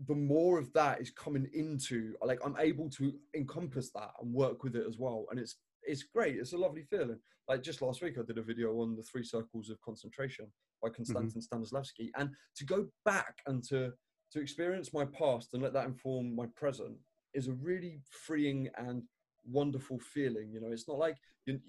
the 0.07 0.15
more 0.15 0.59
of 0.59 0.73
that 0.73 1.01
is 1.01 1.11
coming 1.11 1.49
into 1.55 2.15
like 2.25 2.41
i'm 2.45 2.57
able 2.59 2.91
to 2.91 3.15
encompass 3.35 3.91
that 3.91 4.11
and 4.21 4.33
work 4.33 4.63
with 4.65 4.77
it 4.77 4.85
as 4.87 4.99
well. 4.99 5.27
And 5.31 5.39
it's 5.39 5.57
it's 5.87 6.03
great. 6.03 6.37
It's 6.37 6.55
a 6.55 6.59
lovely 6.59 6.83
feeling. 6.83 7.19
Like 7.49 7.63
just 7.63 7.83
last 7.83 8.03
week 8.03 8.17
i 8.19 8.23
did 8.23 8.39
a 8.39 8.43
video 8.43 8.81
on 8.81 8.97
the 8.97 9.03
three 9.03 9.25
circles 9.25 9.71
of 9.71 9.81
concentration 9.83 10.47
by 10.83 10.89
mm-hmm. 10.89 10.97
konstantin 10.97 11.41
mm-hmm. 11.41 11.63
stanislavski. 11.63 12.11
And 12.17 12.31
to 12.57 12.65
go 12.65 12.87
back 13.05 13.37
and 13.47 13.63
to 13.69 13.93
to 14.33 14.41
experience 14.41 14.93
my 14.93 15.05
past 15.05 15.55
and 15.55 15.63
let 15.63 15.73
that 15.75 15.87
inform 15.87 16.35
my 16.35 16.47
present 16.57 16.97
is 17.35 17.49
a 17.49 17.53
really 17.53 18.01
freeing 18.11 18.69
and 18.77 19.03
wonderful 19.47 19.99
feeling 19.99 20.51
you 20.53 20.61
know? 20.61 20.73
It's 20.73 20.89
not 20.89 20.99
like 20.99 21.17
you, 21.47 21.61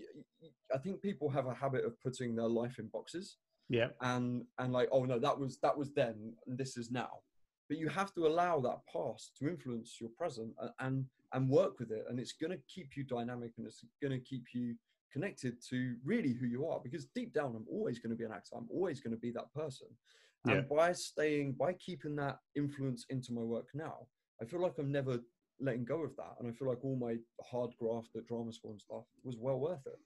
i 0.73 0.77
think 0.77 1.01
people 1.01 1.29
have 1.29 1.47
a 1.47 1.53
habit 1.53 1.85
of 1.85 1.99
putting 2.01 2.35
their 2.35 2.47
life 2.47 2.79
in 2.79 2.87
boxes. 2.87 3.37
Yeah. 3.69 3.89
And 4.01 4.45
and 4.57 4.73
like 4.73 4.89
oh 4.91 5.05
no 5.05 5.19
that 5.19 5.37
was 5.37 5.59
that 5.59 5.77
was 5.77 5.93
then. 5.93 6.33
And 6.47 6.57
this 6.57 6.75
is 6.77 6.89
now 6.91 7.09
but 7.67 7.77
you 7.77 7.89
have 7.89 8.13
to 8.13 8.27
allow 8.27 8.59
that 8.59 8.79
past 8.91 9.35
to 9.39 9.47
influence 9.47 9.97
your 9.99 10.09
present 10.17 10.53
and 10.59 10.71
and, 10.79 11.05
and 11.33 11.49
work 11.49 11.79
with 11.79 11.91
it. 11.91 12.05
And 12.09 12.19
it's 12.19 12.33
going 12.33 12.51
to 12.51 12.59
keep 12.67 12.95
you 12.95 13.03
dynamic 13.03 13.51
and 13.57 13.65
it's 13.65 13.83
going 14.01 14.11
to 14.11 14.19
keep 14.19 14.45
you 14.53 14.75
connected 15.15 15.55
to 15.69 15.95
really 16.03 16.33
who 16.33 16.45
you 16.45 16.67
are 16.67 16.81
because 16.83 17.05
deep 17.15 17.33
down 17.33 17.55
i'm 17.55 17.65
always 17.71 17.99
going 17.99 18.09
to 18.09 18.17
be 18.17 18.25
an 18.25 18.33
actor. 18.33 18.55
I'm 18.57 18.67
always 18.69 18.99
going 18.99 19.13
to 19.13 19.19
be 19.19 19.31
that 19.31 19.53
person. 19.53 19.87
Yeah. 20.45 20.55
and 20.55 20.69
by 20.69 20.91
staying 20.91 21.53
by 21.53 21.71
keeping 21.73 22.17
that 22.17 22.39
influence 22.55 23.05
into 23.09 23.31
my 23.31 23.41
work 23.41 23.67
now 23.73 24.07
i 24.41 24.45
feel 24.45 24.61
like 24.61 24.73
i'm 24.77 24.91
never 24.91 25.19
letting 25.61 25.85
go 25.85 26.03
of 26.03 26.13
that. 26.17 26.35
And 26.39 26.49
i 26.49 26.51
feel 26.51 26.67
like 26.67 26.83
all 26.83 26.97
my 26.97 27.15
hard 27.49 27.71
graft 27.79 28.09
at 28.17 28.27
drama 28.27 28.51
school 28.51 28.71
and 28.71 28.81
stuff 28.81 29.05
was 29.23 29.37
well 29.39 29.59
worth 29.59 29.85
it 29.85 29.99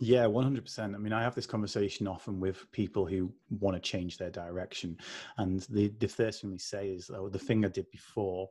yeah, 0.00 0.24
100%. 0.24 0.94
I 0.94 0.98
mean, 0.98 1.12
I 1.12 1.22
have 1.22 1.34
this 1.34 1.46
conversation 1.46 2.06
often 2.06 2.38
with 2.38 2.70
people 2.72 3.06
who 3.06 3.32
want 3.50 3.76
to 3.76 3.80
change 3.80 4.16
their 4.16 4.30
direction. 4.30 4.96
And 5.38 5.60
the, 5.70 5.88
the 5.98 6.08
first 6.08 6.40
thing 6.40 6.50
they 6.50 6.58
say 6.58 6.90
is, 6.90 7.10
oh, 7.12 7.28
the 7.28 7.38
thing 7.38 7.64
I 7.64 7.68
did 7.68 7.90
before 7.90 8.48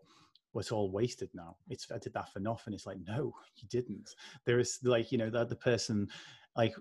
was 0.53 0.71
all 0.71 0.91
wasted 0.91 1.29
now. 1.33 1.55
It's 1.69 1.89
I 1.91 1.99
did 1.99 2.13
that 2.13 2.33
for 2.33 2.39
nothing. 2.39 2.73
It's 2.73 2.86
like, 2.86 2.97
no, 3.07 3.33
you 3.55 3.67
didn't. 3.69 4.10
There 4.45 4.60
is 4.60 4.79
like, 4.83 5.12
you 5.12 5.17
know, 5.17 5.29
that 5.29 5.49
the 5.49 5.55
person 5.55 6.07
like 6.55 6.75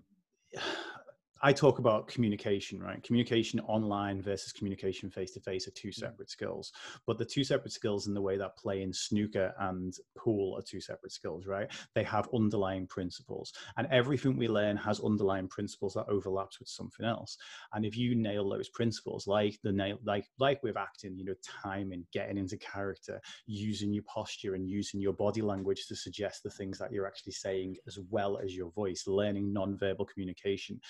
I 1.42 1.52
talk 1.52 1.78
about 1.78 2.08
communication, 2.08 2.82
right? 2.82 3.02
Communication 3.02 3.60
online 3.60 4.22
versus 4.22 4.52
communication 4.52 5.10
face 5.10 5.32
to 5.32 5.40
face 5.40 5.68
are 5.68 5.72
two 5.72 5.88
mm. 5.88 5.94
separate 5.94 6.30
skills. 6.30 6.72
But 7.06 7.18
the 7.18 7.24
two 7.24 7.44
separate 7.44 7.72
skills 7.72 8.06
in 8.06 8.14
the 8.14 8.22
way 8.22 8.38
that 8.38 8.56
play 8.56 8.82
in 8.82 8.92
snooker 8.92 9.52
and 9.58 9.94
pool 10.16 10.56
are 10.56 10.62
two 10.62 10.80
separate 10.80 11.12
skills, 11.12 11.46
right? 11.46 11.70
They 11.94 12.04
have 12.04 12.28
underlying 12.34 12.86
principles. 12.86 13.52
And 13.76 13.86
everything 13.90 14.36
we 14.36 14.48
learn 14.48 14.76
has 14.78 15.00
underlying 15.00 15.48
principles 15.48 15.94
that 15.94 16.08
overlaps 16.08 16.58
with 16.58 16.68
something 16.68 17.04
else. 17.04 17.36
And 17.74 17.84
if 17.84 17.96
you 17.96 18.14
nail 18.14 18.48
those 18.48 18.70
principles, 18.70 19.26
like 19.26 19.58
the 19.62 19.72
nail 19.72 19.98
like 20.04 20.26
like 20.38 20.62
with 20.62 20.76
acting, 20.76 21.18
you 21.18 21.24
know, 21.24 21.34
timing, 21.62 22.06
getting 22.12 22.38
into 22.38 22.56
character, 22.56 23.20
using 23.46 23.92
your 23.92 24.04
posture 24.04 24.54
and 24.54 24.68
using 24.68 25.00
your 25.00 25.12
body 25.12 25.42
language 25.42 25.86
to 25.88 25.96
suggest 25.96 26.42
the 26.42 26.50
things 26.50 26.78
that 26.78 26.92
you're 26.92 27.06
actually 27.06 27.32
saying 27.32 27.76
as 27.86 27.98
well 28.10 28.38
as 28.38 28.56
your 28.56 28.70
voice, 28.70 29.04
learning 29.06 29.52
non-verbal 29.52 30.06
communication 30.06 30.80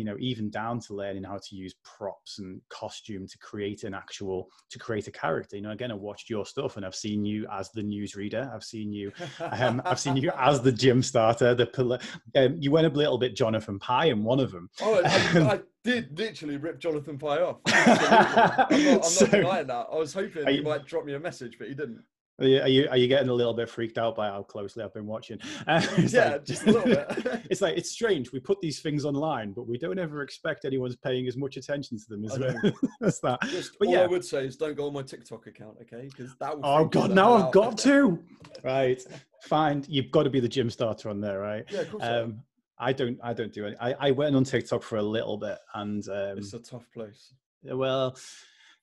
you 0.00 0.06
know 0.06 0.16
even 0.18 0.48
down 0.48 0.80
to 0.80 0.94
learning 0.94 1.22
how 1.22 1.36
to 1.36 1.54
use 1.54 1.74
props 1.84 2.38
and 2.38 2.58
costume 2.70 3.26
to 3.28 3.36
create 3.36 3.84
an 3.84 3.92
actual 3.92 4.48
to 4.70 4.78
create 4.78 5.06
a 5.08 5.10
character. 5.10 5.56
You 5.56 5.62
know 5.62 5.72
again 5.72 5.90
i 5.90 5.94
watched 5.94 6.30
your 6.30 6.46
stuff 6.46 6.78
and 6.78 6.86
i've 6.86 6.94
seen 6.94 7.22
you 7.22 7.46
as 7.52 7.70
the 7.72 7.82
newsreader. 7.82 8.50
I've 8.54 8.64
seen 8.64 8.94
you 8.94 9.12
um, 9.40 9.82
i've 9.84 10.00
seen 10.00 10.16
you 10.16 10.32
as 10.38 10.62
the 10.62 10.72
gym 10.72 11.02
starter 11.02 11.54
the 11.54 12.00
um, 12.34 12.56
you 12.58 12.70
went 12.70 12.86
a 12.86 12.90
little 12.90 13.18
bit 13.18 13.36
jonathan 13.36 13.78
pie 13.78 14.06
in 14.06 14.24
one 14.24 14.40
of 14.40 14.50
them. 14.52 14.70
Oh 14.80 15.02
I, 15.04 15.54
I 15.54 15.60
did 15.84 16.18
literally 16.18 16.56
rip 16.56 16.78
jonathan 16.78 17.18
pie 17.18 17.42
off. 17.42 17.58
I'm 17.66 18.84
not, 18.84 18.94
I'm 18.94 19.02
so, 19.02 19.26
not 19.26 19.30
denying 19.32 19.66
that. 19.66 19.86
I 19.92 19.96
was 19.96 20.14
hoping 20.14 20.46
he 20.46 20.62
might 20.62 20.86
drop 20.86 21.04
me 21.04 21.12
a 21.12 21.20
message 21.20 21.56
but 21.58 21.68
he 21.68 21.74
didn't 21.74 22.02
are 22.40 22.46
you, 22.46 22.60
are 22.60 22.68
you, 22.68 22.88
are 22.88 22.96
you 22.96 23.06
getting 23.06 23.28
a 23.28 23.34
little 23.34 23.52
bit 23.52 23.68
freaked 23.68 23.98
out 23.98 24.16
by 24.16 24.28
how 24.28 24.42
closely 24.42 24.82
I've 24.82 24.94
been 24.94 25.06
watching? 25.06 25.38
Uh, 25.66 25.82
yeah, 25.98 26.30
like, 26.30 26.44
just 26.44 26.62
a 26.62 26.72
little 26.72 26.84
bit. 26.84 27.42
it's 27.50 27.60
like 27.60 27.76
it's 27.76 27.90
strange. 27.90 28.32
We 28.32 28.40
put 28.40 28.60
these 28.60 28.80
things 28.80 29.04
online, 29.04 29.52
but 29.52 29.68
we 29.68 29.78
don't 29.78 29.98
ever 29.98 30.22
expect 30.22 30.64
anyone's 30.64 30.96
paying 30.96 31.28
as 31.28 31.36
much 31.36 31.56
attention 31.56 31.98
to 31.98 32.04
them 32.08 32.24
as, 32.24 32.72
as 33.02 33.20
that. 33.20 33.40
Just 33.42 33.78
but 33.78 33.88
all 33.88 33.94
yeah. 33.94 34.00
I 34.00 34.06
would 34.06 34.24
say 34.24 34.46
is 34.46 34.56
don't 34.56 34.74
go 34.74 34.86
on 34.86 34.94
my 34.94 35.02
TikTok 35.02 35.46
account, 35.46 35.76
okay? 35.82 36.08
Because 36.08 36.34
that. 36.40 36.54
oh 36.62 36.86
God, 36.86 37.12
now 37.12 37.34
I've 37.34 37.52
got 37.52 37.78
to. 37.78 38.18
right, 38.64 39.00
fine. 39.42 39.84
You've 39.86 40.10
got 40.10 40.24
to 40.24 40.30
be 40.30 40.40
the 40.40 40.48
gym 40.48 40.70
starter 40.70 41.10
on 41.10 41.20
there, 41.20 41.38
right? 41.38 41.64
Yeah, 41.70 41.80
of 41.80 41.90
course. 41.90 42.04
Um, 42.04 42.42
I 42.78 42.92
don't. 42.92 43.18
I 43.22 43.32
don't 43.34 43.52
do 43.52 43.66
it. 43.66 43.76
I, 43.80 43.94
I 44.00 44.10
went 44.12 44.34
on 44.34 44.44
TikTok 44.44 44.82
for 44.82 44.96
a 44.96 45.02
little 45.02 45.36
bit, 45.36 45.58
and 45.74 46.06
um, 46.08 46.38
it's 46.38 46.54
a 46.54 46.58
tough 46.58 46.86
place. 46.92 47.34
Well, 47.62 48.16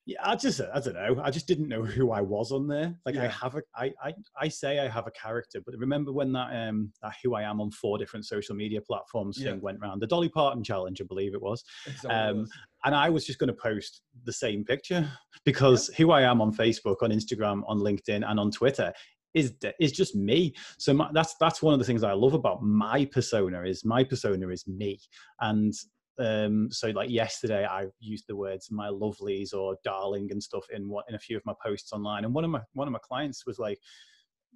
yeah, 0.08 0.20
I 0.24 0.38
just 0.38 0.62
I 0.62 0.80
don't 0.80 0.94
know. 0.94 1.22
I 1.22 1.30
just 1.30 1.48
didn't 1.48 1.68
know 1.68 1.84
who 1.84 2.12
I 2.12 2.22
was 2.22 2.54
on 2.54 2.66
there. 2.66 2.96
Like 3.06 3.16
yeah. 3.16 3.26
I 3.26 3.28
have 3.28 3.56
a 3.56 3.62
I, 3.76 3.94
I 4.02 4.14
I 4.40 4.48
say 4.48 4.80
I 4.80 4.88
have 4.88 5.06
a 5.06 5.12
character, 5.12 5.60
but 5.64 5.76
remember 5.78 6.14
when 6.14 6.32
that 6.32 6.70
um 6.70 6.94
that 7.02 7.14
who 7.22 7.36
I 7.36 7.44
am 7.44 7.60
on 7.60 7.72
four 7.72 7.98
different 7.98 8.26
social 8.26 8.56
media 8.56 8.80
platforms 8.80 9.38
yeah. 9.38 9.52
thing 9.52 9.62
went 9.62 9.80
around 9.82 10.02
the 10.02 10.08
Dolly 10.08 10.30
Parton 10.30 10.64
challenge, 10.64 11.02
I 11.02 11.04
believe 11.04 11.34
it 11.34 11.42
was. 11.42 11.62
Exactly 11.86 12.10
um 12.10 12.48
and 12.86 12.96
I 12.96 13.10
was 13.10 13.26
just 13.26 13.38
going 13.38 13.50
to 13.50 13.54
post 13.54 14.02
the 14.24 14.32
same 14.32 14.64
picture 14.64 15.12
because 15.46 15.90
yeah. 15.90 15.96
who 15.98 16.12
I 16.12 16.22
am 16.22 16.40
on 16.40 16.54
Facebook, 16.54 16.98
on 17.02 17.12
Instagram, 17.12 17.64
on 17.68 17.80
LinkedIn, 17.80 18.24
and 18.26 18.40
on 18.40 18.50
Twitter 18.50 18.94
is 19.34 19.56
is 19.82 19.92
just 19.92 20.16
me. 20.16 20.56
So 20.78 20.94
my, 20.94 21.10
that's 21.12 21.36
that's 21.38 21.62
one 21.62 21.74
of 21.74 21.80
the 21.80 21.86
things 21.86 22.04
I 22.04 22.14
love 22.14 22.34
about 22.34 22.64
my 22.64 23.04
persona 23.04 23.64
is 23.64 23.84
my 23.84 24.06
persona 24.06 24.48
is 24.48 24.66
me, 24.68 25.02
and 25.42 25.74
um, 26.20 26.70
so 26.72 26.90
like 26.90 27.10
yesterday, 27.10 27.66
I 27.66 27.88
used 28.00 28.26
the 28.28 28.36
words 28.36 28.72
"my 28.72 28.88
lovelies" 28.88 29.54
or 29.54 29.78
"darling" 29.84 30.32
and 30.32 30.42
stuff 30.42 30.66
in 30.74 30.90
what 30.90 31.06
in 31.10 31.16
a 31.16 31.20
few 31.20 31.38
of 31.38 31.46
my 31.46 31.54
posts 31.64 31.94
online. 31.94 32.26
And 32.26 32.34
one 32.34 32.44
of 32.44 32.50
my 32.50 32.62
one 32.74 32.88
of 32.88 32.92
my 32.92 33.00
clients 33.00 33.46
was 33.46 33.60
like, 33.60 33.80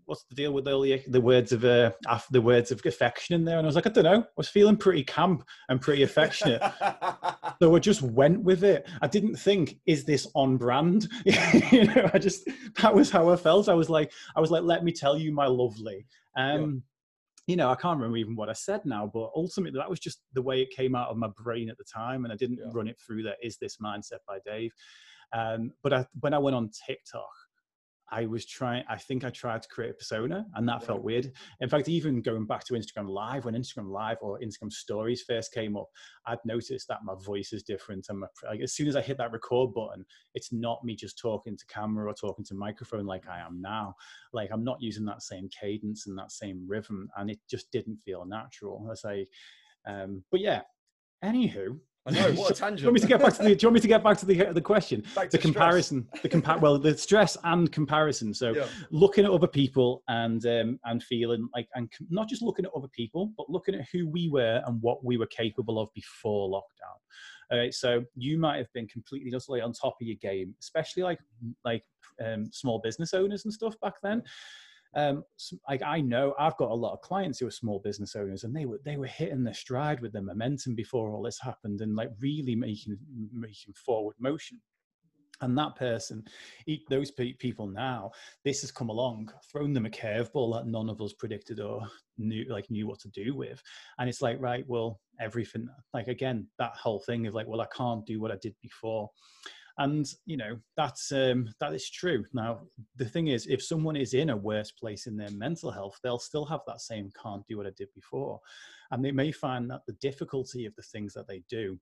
"What's 0.05 0.23
the 0.25 0.35
deal 0.35 0.53
with 0.53 0.67
all 0.67 0.81
the, 0.81 1.01
the 1.07 1.21
words 1.21 1.51
of 1.51 1.63
uh, 1.63 1.91
the 2.31 2.41
words 2.41 2.71
of 2.71 2.81
affection 2.85 3.35
in 3.35 3.45
there?" 3.45 3.57
And 3.57 3.65
I 3.65 3.69
was 3.69 3.75
like, 3.75 3.85
"I 3.85 3.91
don't 3.91 4.03
know. 4.03 4.21
I 4.21 4.27
was 4.37 4.49
feeling 4.49 4.77
pretty 4.77 5.03
camp 5.03 5.47
and 5.69 5.79
pretty 5.79 6.03
affectionate, 6.03 6.61
so 7.61 7.75
I 7.75 7.79
just 7.79 8.01
went 8.01 8.41
with 8.41 8.63
it. 8.63 8.87
I 9.01 9.07
didn't 9.07 9.35
think, 9.35 9.79
is 9.85 10.03
this 10.03 10.27
on 10.33 10.57
brand? 10.57 11.09
you 11.25 11.85
know, 11.85 12.09
I 12.13 12.17
just 12.17 12.49
that 12.81 12.95
was 12.95 13.11
how 13.11 13.29
I 13.29 13.35
felt. 13.35 13.69
I 13.69 13.75
was 13.75 13.89
like, 13.89 14.11
I 14.35 14.39
was 14.39 14.51
like, 14.51 14.63
let 14.63 14.83
me 14.83 14.91
tell 14.91 15.17
you, 15.17 15.31
my 15.31 15.47
lovely." 15.47 16.05
Um, 16.35 16.83
you 17.47 17.55
know, 17.55 17.69
I 17.69 17.75
can't 17.75 17.97
remember 17.97 18.17
even 18.17 18.35
what 18.35 18.49
I 18.49 18.53
said 18.53 18.81
now, 18.85 19.09
but 19.11 19.31
ultimately 19.35 19.79
that 19.79 19.89
was 19.89 19.99
just 19.99 20.21
the 20.33 20.41
way 20.41 20.61
it 20.61 20.69
came 20.69 20.95
out 20.95 21.09
of 21.09 21.17
my 21.17 21.29
brain 21.37 21.69
at 21.69 21.77
the 21.77 21.83
time, 21.83 22.23
and 22.23 22.33
I 22.33 22.35
didn't 22.35 22.59
yeah. 22.59 22.71
run 22.71 22.87
it 22.87 22.99
through 22.99 23.23
that 23.23 23.37
is 23.41 23.57
this 23.57 23.77
mindset 23.77 24.19
by 24.27 24.39
Dave. 24.45 24.71
Um, 25.33 25.71
but 25.81 25.93
I, 25.93 26.05
when 26.19 26.33
I 26.33 26.39
went 26.39 26.55
on 26.55 26.69
TikTok, 26.87 27.29
I 28.11 28.25
was 28.25 28.45
trying, 28.45 28.83
I 28.89 28.97
think 28.97 29.23
I 29.23 29.29
tried 29.29 29.61
to 29.61 29.69
create 29.69 29.91
a 29.91 29.93
persona 29.93 30.45
and 30.55 30.67
that 30.67 30.83
felt 30.83 31.01
weird. 31.01 31.31
In 31.61 31.69
fact, 31.69 31.87
even 31.87 32.21
going 32.21 32.45
back 32.45 32.65
to 32.65 32.73
Instagram 32.73 33.07
Live, 33.07 33.45
when 33.45 33.55
Instagram 33.55 33.89
Live 33.89 34.17
or 34.21 34.39
Instagram 34.39 34.71
Stories 34.71 35.21
first 35.21 35.53
came 35.53 35.77
up, 35.77 35.87
I'd 36.27 36.39
noticed 36.43 36.87
that 36.89 37.05
my 37.05 37.13
voice 37.23 37.53
is 37.53 37.63
different. 37.63 38.07
And 38.09 38.19
my, 38.19 38.27
like, 38.47 38.59
as 38.59 38.73
soon 38.73 38.87
as 38.87 38.95
I 38.97 39.01
hit 39.01 39.17
that 39.17 39.31
record 39.31 39.73
button, 39.73 40.05
it's 40.33 40.51
not 40.51 40.83
me 40.83 40.95
just 40.95 41.17
talking 41.17 41.55
to 41.57 41.65
camera 41.67 42.09
or 42.09 42.13
talking 42.13 42.43
to 42.45 42.53
microphone 42.53 43.05
like 43.05 43.27
I 43.29 43.39
am 43.39 43.61
now. 43.61 43.95
Like 44.33 44.49
I'm 44.51 44.63
not 44.63 44.81
using 44.81 45.05
that 45.05 45.21
same 45.21 45.47
cadence 45.49 46.07
and 46.07 46.17
that 46.17 46.31
same 46.31 46.65
rhythm. 46.67 47.07
And 47.15 47.31
it 47.31 47.39
just 47.49 47.71
didn't 47.71 47.99
feel 48.03 48.25
natural. 48.25 48.87
I 48.91 48.95
say, 48.95 49.27
um, 49.87 50.23
but 50.31 50.41
yeah, 50.41 50.61
anywho, 51.23 51.77
I 52.05 52.11
know 52.11 52.31
what 52.33 52.51
a 52.51 52.53
tangent. 52.55 52.77
do 52.77 52.81
you 52.81 52.87
want 52.87 52.95
me 52.95 52.99
to 53.01 53.07
get 53.07 53.21
back 53.21 53.33
to 53.33 53.43
the? 53.43 53.55
Do 53.55 53.63
you 53.63 53.67
want 53.67 53.75
me 53.75 53.79
to 53.81 53.87
get 53.87 54.03
back 54.03 54.17
to 54.17 54.25
the 54.25 54.53
the 54.53 54.61
question? 54.61 55.03
Back 55.13 55.29
the 55.29 55.37
comparison, 55.37 56.07
stress. 56.07 56.21
the 56.23 56.29
compare. 56.29 56.57
well, 56.57 56.79
the 56.79 56.97
stress 56.97 57.37
and 57.43 57.71
comparison. 57.71 58.33
So, 58.33 58.55
yeah. 58.55 58.65
looking 58.89 59.23
at 59.23 59.29
other 59.29 59.47
people 59.47 60.01
and 60.07 60.43
um, 60.47 60.79
and 60.85 61.03
feeling 61.03 61.47
like, 61.53 61.67
and 61.75 61.91
not 62.09 62.27
just 62.27 62.41
looking 62.41 62.65
at 62.65 62.71
other 62.75 62.87
people, 62.87 63.31
but 63.37 63.49
looking 63.49 63.75
at 63.75 63.85
who 63.93 64.09
we 64.09 64.29
were 64.29 64.63
and 64.65 64.81
what 64.81 65.05
we 65.05 65.17
were 65.17 65.27
capable 65.27 65.79
of 65.79 65.89
before 65.93 66.49
lockdown. 66.49 67.51
All 67.51 67.59
right, 67.59 67.73
so 67.73 68.03
you 68.15 68.39
might 68.39 68.57
have 68.57 68.73
been 68.73 68.87
completely 68.87 69.29
just 69.29 69.47
like 69.47 69.61
on 69.61 69.71
top 69.71 69.95
of 70.01 70.07
your 70.07 70.17
game, 70.21 70.55
especially 70.59 71.03
like 71.03 71.19
like 71.63 71.83
um, 72.25 72.49
small 72.51 72.79
business 72.79 73.13
owners 73.13 73.45
and 73.45 73.53
stuff 73.53 73.75
back 73.79 73.95
then 74.01 74.23
um, 74.93 75.23
like 75.69 75.81
I 75.83 76.01
know 76.01 76.33
I've 76.37 76.57
got 76.57 76.71
a 76.71 76.75
lot 76.75 76.93
of 76.93 77.01
clients 77.01 77.39
who 77.39 77.47
are 77.47 77.51
small 77.51 77.79
business 77.79 78.15
owners, 78.15 78.43
and 78.43 78.55
they 78.55 78.65
were 78.65 78.79
they 78.83 78.97
were 78.97 79.07
hitting 79.07 79.43
the 79.43 79.53
stride 79.53 80.01
with 80.01 80.13
the 80.13 80.21
momentum 80.21 80.75
before 80.75 81.11
all 81.11 81.23
this 81.23 81.39
happened, 81.39 81.81
and 81.81 81.95
like 81.95 82.09
really 82.19 82.55
making 82.55 82.97
making 83.31 83.73
forward 83.73 84.15
motion. 84.19 84.59
And 85.43 85.57
that 85.57 85.75
person, 85.75 86.23
those 86.87 87.09
people 87.09 87.65
now, 87.65 88.11
this 88.45 88.61
has 88.61 88.71
come 88.71 88.89
along, 88.89 89.31
thrown 89.51 89.73
them 89.73 89.87
a 89.87 89.89
curveball 89.89 90.53
that 90.53 90.67
none 90.67 90.87
of 90.87 91.01
us 91.01 91.13
predicted 91.13 91.59
or 91.59 91.81
knew 92.19 92.45
like 92.47 92.69
knew 92.69 92.87
what 92.87 92.99
to 92.99 93.09
do 93.09 93.35
with. 93.35 93.59
And 93.97 94.07
it's 94.07 94.21
like, 94.21 94.39
right, 94.39 94.63
well, 94.67 94.99
everything 95.19 95.67
like 95.95 96.09
again, 96.09 96.47
that 96.59 96.73
whole 96.75 96.99
thing 96.99 97.25
of 97.25 97.33
like, 97.33 97.47
well, 97.47 97.61
I 97.61 97.67
can't 97.75 98.05
do 98.05 98.19
what 98.19 98.31
I 98.31 98.37
did 98.39 98.53
before 98.61 99.09
and 99.77 100.07
you 100.25 100.37
know 100.37 100.57
that's 100.75 101.11
um, 101.11 101.49
that 101.59 101.73
is 101.73 101.89
true. 101.89 102.25
Now 102.33 102.61
the 102.95 103.05
thing 103.05 103.27
is 103.27 103.47
if 103.47 103.63
someone 103.63 103.95
is 103.95 104.13
in 104.13 104.29
a 104.29 104.37
worse 104.37 104.71
place 104.71 105.07
in 105.07 105.17
their 105.17 105.31
mental 105.31 105.71
health 105.71 105.97
they'll 106.03 106.19
still 106.19 106.45
have 106.45 106.61
that 106.67 106.81
same 106.81 107.11
can't 107.21 107.45
do 107.47 107.57
what 107.57 107.67
i 107.67 107.71
did 107.77 107.89
before. 107.93 108.39
And 108.91 109.03
they 109.03 109.11
may 109.11 109.31
find 109.31 109.69
that 109.69 109.81
the 109.87 109.93
difficulty 109.93 110.65
of 110.65 110.75
the 110.75 110.81
things 110.81 111.13
that 111.13 111.27
they 111.27 111.43
do 111.49 111.79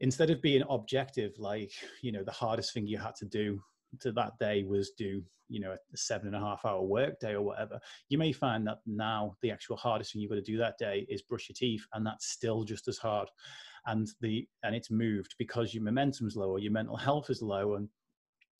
instead 0.00 0.30
of 0.30 0.42
being 0.42 0.62
objective 0.70 1.32
like 1.38 1.72
you 2.02 2.12
know 2.12 2.22
the 2.22 2.30
hardest 2.30 2.72
thing 2.72 2.86
you 2.86 2.98
had 2.98 3.14
to 3.16 3.24
do 3.24 3.60
to 4.00 4.12
that 4.12 4.32
day 4.38 4.62
was 4.64 4.90
do 4.90 5.22
you 5.48 5.60
know 5.60 5.72
a 5.72 5.96
seven 5.96 6.28
and 6.28 6.36
a 6.36 6.40
half 6.40 6.64
hour 6.64 6.82
work 6.82 7.18
day 7.20 7.32
or 7.32 7.42
whatever 7.42 7.80
you 8.08 8.18
may 8.18 8.32
find 8.32 8.66
that 8.66 8.78
now 8.86 9.34
the 9.42 9.50
actual 9.50 9.76
hardest 9.76 10.12
thing 10.12 10.22
you've 10.22 10.30
got 10.30 10.36
to 10.36 10.42
do 10.42 10.58
that 10.58 10.78
day 10.78 11.06
is 11.08 11.22
brush 11.22 11.48
your 11.48 11.54
teeth 11.54 11.84
and 11.94 12.06
that's 12.06 12.28
still 12.28 12.64
just 12.64 12.86
as 12.86 12.98
hard 12.98 13.28
and 13.88 14.08
the 14.20 14.46
and 14.62 14.76
it's 14.76 14.90
moved 14.90 15.34
because 15.38 15.74
your 15.74 15.82
momentum's 15.82 16.36
low 16.36 16.50
or 16.50 16.58
your 16.58 16.72
mental 16.72 16.96
health 16.96 17.30
is 17.30 17.42
low 17.42 17.74
and 17.74 17.88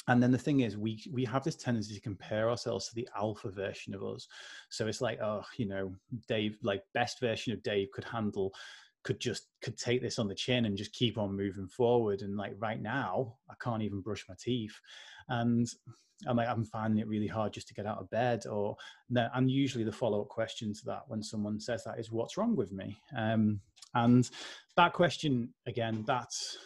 and 0.09 0.23
then 0.23 0.33
the 0.33 0.39
thing 0.39 0.61
is 0.61 0.77
we 0.77 1.03
we 1.13 1.25
have 1.25 1.45
this 1.45 1.57
tendency 1.57 1.95
to 1.95 2.01
compare 2.01 2.51
ourselves 2.51 2.89
to 2.89 2.95
the 2.95 3.09
alpha 3.17 3.51
version 3.51 3.95
of 3.95 4.03
us 4.03 4.27
so 4.71 4.87
it's 4.87 5.01
like 5.01 5.21
oh 5.21 5.43
you 5.57 5.67
know 5.67 5.93
dave 6.27 6.59
like 6.63 6.83
best 6.95 7.21
version 7.21 7.53
of 7.53 7.63
dave 7.63 7.89
could 7.93 8.05
handle 8.05 8.53
could 9.05 9.21
just 9.21 9.49
could 9.63 9.79
take 9.79 10.03
this 10.03 10.19
on 10.19 10.27
the 10.27 10.35
chin 10.35 10.65
and 10.65 10.77
just 10.77 10.93
keep 10.93 11.19
on 11.19 11.37
moving 11.37 11.69
forward 11.69 12.23
and 12.23 12.37
like 12.37 12.55
right 12.59 12.83
now 12.83 13.35
i 13.51 13.55
can't 13.63 13.83
even 13.83 14.01
brush 14.01 14.25
my 14.29 14.35
teeth 14.39 14.75
and 15.29 15.69
I'm 16.27 16.37
like, 16.37 16.49
I'm 16.49 16.65
finding 16.65 16.99
it 16.99 17.07
really 17.07 17.27
hard 17.27 17.53
just 17.53 17.69
to 17.69 17.75
get 17.75 17.87
out 17.87 17.99
of 17.99 18.11
bed. 18.11 18.47
Or 18.47 18.77
no, 19.09 19.29
and 19.35 19.51
usually 19.51 19.85
the 19.85 19.93
follow 19.93 20.21
up 20.21 20.29
question 20.29 20.75
to 20.75 20.85
that 20.87 21.03
when 21.07 21.23
someone 21.23 21.61
says 21.61 21.85
that 21.85 21.99
is, 21.99 22.11
what's 22.11 22.37
wrong 22.37 22.57
with 22.57 22.73
me? 22.73 22.99
Um, 23.17 23.61
and 23.95 24.29
that 24.77 24.93
question 24.93 25.53
again, 25.67 26.05
that's 26.07 26.57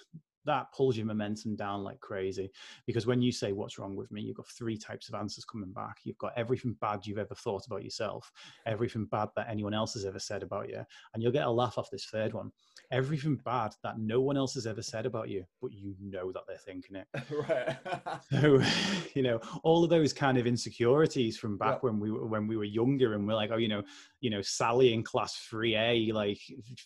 that 0.44 0.72
pulls 0.72 0.96
your 0.96 1.06
momentum 1.06 1.54
down 1.54 1.84
like 1.84 2.00
crazy. 2.00 2.50
Because 2.84 3.06
when 3.06 3.22
you 3.22 3.30
say 3.30 3.52
what's 3.52 3.78
wrong 3.78 3.94
with 3.94 4.10
me? 4.10 4.22
you've 4.22 4.36
got 4.36 4.48
three 4.48 4.76
types 4.76 5.08
of 5.08 5.14
answers 5.14 5.44
coming 5.44 5.72
back. 5.72 5.98
You've 6.02 6.18
got 6.18 6.32
everything 6.36 6.76
bad 6.80 7.06
you've 7.06 7.18
ever 7.18 7.34
thought 7.34 7.64
about 7.66 7.84
yourself 7.84 8.30
everything 8.66 9.04
bad 9.06 9.28
that 9.36 9.48
anyone 9.48 9.74
else 9.74 9.94
has 9.94 10.04
ever 10.04 10.18
said 10.18 10.42
about 10.42 10.68
you 10.68 10.82
and 11.14 11.22
you'll 11.22 11.32
get 11.32 11.46
a 11.46 11.50
laugh 11.50 11.78
off 11.78 11.90
this 11.90 12.06
third 12.06 12.32
one 12.32 12.50
everything 12.92 13.36
bad 13.44 13.74
that 13.82 13.98
no 13.98 14.20
one 14.20 14.36
else 14.36 14.54
has 14.54 14.66
ever 14.66 14.82
said 14.82 15.06
about 15.06 15.28
you 15.28 15.44
but 15.60 15.72
you 15.72 15.94
know 16.00 16.30
that 16.30 16.42
they're 16.46 16.56
thinking 16.58 16.96
it 16.96 17.06
right 17.48 17.76
so 18.30 18.62
you 19.14 19.22
know 19.22 19.40
all 19.64 19.82
of 19.82 19.90
those 19.90 20.12
kind 20.12 20.38
of 20.38 20.46
insecurities 20.46 21.36
from 21.36 21.58
back 21.58 21.82
when 21.82 21.98
we 21.98 22.10
were 22.10 22.26
when 22.26 22.46
we 22.46 22.56
were 22.56 22.64
younger 22.64 23.14
and 23.14 23.26
we're 23.26 23.34
like 23.34 23.50
oh 23.52 23.56
you 23.56 23.68
know 23.68 23.82
you 24.20 24.30
know 24.30 24.42
sally 24.42 24.92
in 24.92 25.02
class 25.02 25.48
3a 25.50 26.12
like 26.12 26.38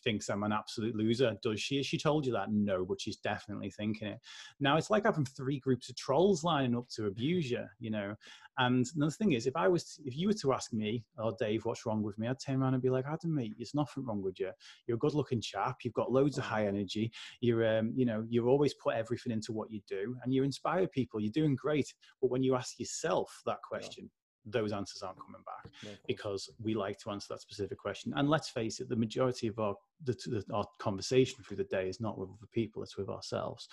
thinks 0.03 0.29
i'm 0.29 0.42
an 0.42 0.53
absolute 0.53 0.97
loser 0.97 1.37
does 1.42 1.61
she 1.61 1.77
Has 1.77 1.87
she 1.87 1.99
told 1.99 2.25
you 2.25 2.33
that 2.33 2.51
no 2.51 2.85
but 2.85 3.01
she's 3.01 3.16
definitely 3.16 3.37
definitely 3.37 3.71
thinking 3.71 4.09
it. 4.09 4.21
Now 4.61 4.77
it's 4.77 4.90
like 4.90 5.05
having 5.05 5.25
three 5.25 5.59
groups 5.59 5.88
of 5.88 5.97
trolls 5.97 6.45
lining 6.45 6.77
up 6.77 6.88
to 6.90 7.07
abuse 7.07 7.51
you, 7.51 7.64
you 7.79 7.90
know. 7.90 8.14
And 8.59 8.87
the 8.97 9.11
thing 9.11 9.33
is, 9.33 9.47
if 9.47 9.55
I 9.55 9.69
was, 9.69 10.01
if 10.05 10.16
you 10.16 10.29
were 10.29 10.35
to 10.35 10.55
ask 10.55 10.73
me, 10.73 11.05
oh, 11.19 11.35
Dave, 11.38 11.66
what's 11.66 11.85
wrong 11.85 12.03
with 12.03 12.19
me? 12.19 12.27
I'd 12.27 12.40
turn 12.40 12.62
around 12.62 12.73
and 12.73 12.83
be 12.83 12.88
like, 12.88 13.05
Adam, 13.07 13.35
mate, 13.35 13.53
there's 13.59 13.75
nothing 13.75 14.07
wrong 14.07 14.23
with 14.23 14.40
you. 14.40 14.51
You're 14.87 14.97
a 14.97 14.99
good-looking 14.99 15.42
chap. 15.42 15.77
You've 15.83 15.92
got 15.97 16.13
loads 16.13 16.39
of 16.39 16.45
high 16.45 16.67
energy. 16.67 17.11
You're, 17.41 17.79
um, 17.79 17.93
you 17.97 18.07
know, 18.07 18.25
you 18.29 18.47
always 18.47 18.75
put 18.75 18.95
everything 18.95 19.33
into 19.33 19.53
what 19.53 19.71
you 19.71 19.81
do, 19.89 20.17
and 20.23 20.33
you 20.33 20.45
inspire 20.45 20.87
people. 20.87 21.21
You're 21.21 21.33
doing 21.33 21.57
great. 21.57 21.93
But 22.21 22.31
when 22.31 22.43
you 22.43 22.55
ask 22.55 22.79
yourself 22.79 23.29
that 23.47 23.59
question, 23.69 24.11
those 24.47 24.73
answers 24.73 25.03
aren't 25.03 25.19
coming 25.19 25.43
back 25.45 25.73
no, 25.83 25.91
because 26.07 26.49
we 26.63 26.75
like 26.75 26.99
to 26.99 27.11
answer 27.11 27.27
that 27.31 27.41
specific 27.41 27.79
question. 27.79 28.13
And 28.17 28.29
let's 28.29 28.49
face 28.49 28.81
it, 28.81 28.89
the 28.89 28.97
majority 28.97 29.49
of 29.49 29.59
our 29.59 29.75
the, 30.05 30.13
the, 30.13 30.45
our 30.55 30.65
conversation 30.79 31.43
through 31.43 31.57
the 31.57 31.65
day 31.65 31.89
is 31.89 32.01
not 32.01 32.19
with 32.19 32.29
other 32.29 32.49
people; 32.53 32.83
it's 32.83 32.97
with 32.97 33.09
ourselves. 33.09 33.69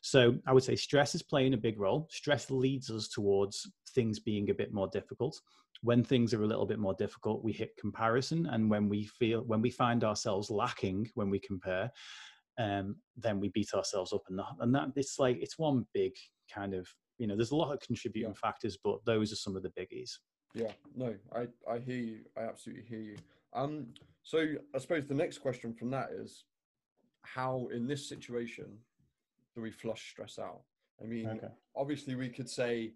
So 0.00 0.36
I 0.46 0.52
would 0.52 0.62
say 0.62 0.76
stress 0.76 1.14
is 1.14 1.22
playing 1.22 1.54
a 1.54 1.58
big 1.58 1.78
role. 1.78 2.08
Stress 2.10 2.50
leads 2.50 2.90
us 2.90 3.08
towards 3.08 3.70
things 3.90 4.18
being 4.18 4.50
a 4.50 4.54
bit 4.54 4.72
more 4.72 4.88
difficult. 4.88 5.40
When 5.82 6.02
things 6.02 6.32
are 6.32 6.42
a 6.42 6.46
little 6.46 6.66
bit 6.66 6.78
more 6.78 6.94
difficult, 6.94 7.44
we 7.44 7.52
hit 7.52 7.76
comparison, 7.76 8.46
and 8.46 8.70
when 8.70 8.88
we 8.88 9.04
feel 9.04 9.42
when 9.42 9.60
we 9.60 9.70
find 9.70 10.04
ourselves 10.04 10.50
lacking 10.50 11.10
when 11.14 11.28
we 11.28 11.38
compare, 11.38 11.90
um, 12.58 12.96
then 13.16 13.40
we 13.40 13.48
beat 13.48 13.74
ourselves 13.74 14.12
up, 14.12 14.22
and 14.28 14.38
that, 14.38 14.46
and 14.60 14.74
that 14.74 14.88
it's 14.96 15.18
like 15.18 15.38
it's 15.40 15.58
one 15.58 15.86
big 15.92 16.12
kind 16.52 16.72
of 16.74 16.88
you 17.18 17.26
know 17.26 17.36
there's 17.36 17.52
a 17.52 17.56
lot 17.56 17.72
of 17.72 17.80
contributing 17.80 18.30
yeah. 18.30 18.48
factors 18.48 18.78
but 18.82 18.98
those 19.04 19.32
are 19.32 19.36
some 19.36 19.56
of 19.56 19.62
the 19.62 19.70
biggies 19.70 20.18
yeah 20.54 20.72
no 20.96 21.14
i 21.34 21.46
i 21.70 21.78
hear 21.78 21.96
you 21.96 22.18
i 22.36 22.42
absolutely 22.42 22.84
hear 22.84 23.00
you 23.00 23.16
um 23.54 23.86
so 24.22 24.54
i 24.74 24.78
suppose 24.78 25.06
the 25.06 25.14
next 25.14 25.38
question 25.38 25.72
from 25.72 25.90
that 25.90 26.08
is 26.12 26.44
how 27.22 27.68
in 27.72 27.86
this 27.86 28.08
situation 28.08 28.66
do 29.54 29.62
we 29.62 29.70
flush 29.70 30.10
stress 30.10 30.38
out 30.38 30.62
i 31.02 31.06
mean 31.06 31.28
okay. 31.28 31.48
obviously 31.76 32.14
we 32.14 32.28
could 32.28 32.48
say 32.48 32.92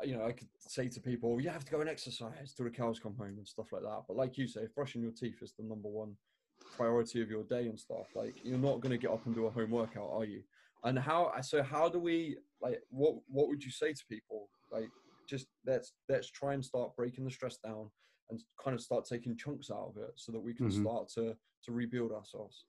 uh, 0.00 0.04
you 0.04 0.16
know 0.16 0.24
i 0.24 0.32
could 0.32 0.48
say 0.58 0.88
to 0.88 1.00
people 1.00 1.40
you 1.40 1.48
have 1.48 1.64
to 1.64 1.72
go 1.72 1.80
and 1.80 1.88
exercise 1.88 2.52
till 2.56 2.64
the 2.64 2.70
cows 2.70 2.98
come 2.98 3.14
home 3.16 3.34
and 3.36 3.46
stuff 3.46 3.72
like 3.72 3.82
that 3.82 4.02
but 4.06 4.16
like 4.16 4.36
you 4.38 4.46
say 4.46 4.62
brushing 4.74 5.02
your 5.02 5.12
teeth 5.12 5.42
is 5.42 5.52
the 5.58 5.64
number 5.64 5.88
one 5.88 6.14
priority 6.76 7.20
of 7.20 7.28
your 7.28 7.42
day 7.44 7.66
and 7.66 7.78
stuff 7.78 8.06
like 8.14 8.34
you're 8.42 8.58
not 8.58 8.80
going 8.80 8.90
to 8.90 8.98
get 8.98 9.10
up 9.10 9.24
and 9.26 9.34
do 9.34 9.46
a 9.46 9.50
home 9.50 9.70
workout 9.70 10.08
are 10.12 10.24
you 10.24 10.42
and 10.84 10.98
how 10.98 11.32
so 11.42 11.62
how 11.62 11.88
do 11.88 11.98
we 11.98 12.36
like 12.62 12.80
what 12.90 13.14
what 13.28 13.48
would 13.48 13.62
you 13.62 13.70
say 13.70 13.92
to 13.92 14.04
people? 14.08 14.48
Like 14.70 14.88
just 15.28 15.46
let's 15.66 15.92
let's 16.08 16.30
try 16.30 16.54
and 16.54 16.64
start 16.64 16.96
breaking 16.96 17.24
the 17.24 17.30
stress 17.30 17.58
down 17.58 17.90
and 18.30 18.40
kind 18.62 18.74
of 18.74 18.80
start 18.80 19.04
taking 19.04 19.36
chunks 19.36 19.70
out 19.70 19.92
of 19.94 20.02
it 20.02 20.12
so 20.16 20.32
that 20.32 20.40
we 20.40 20.54
can 20.54 20.68
mm-hmm. 20.68 20.82
start 20.82 21.08
to 21.10 21.36
to 21.64 21.72
rebuild 21.72 22.12
ourselves. 22.12 22.64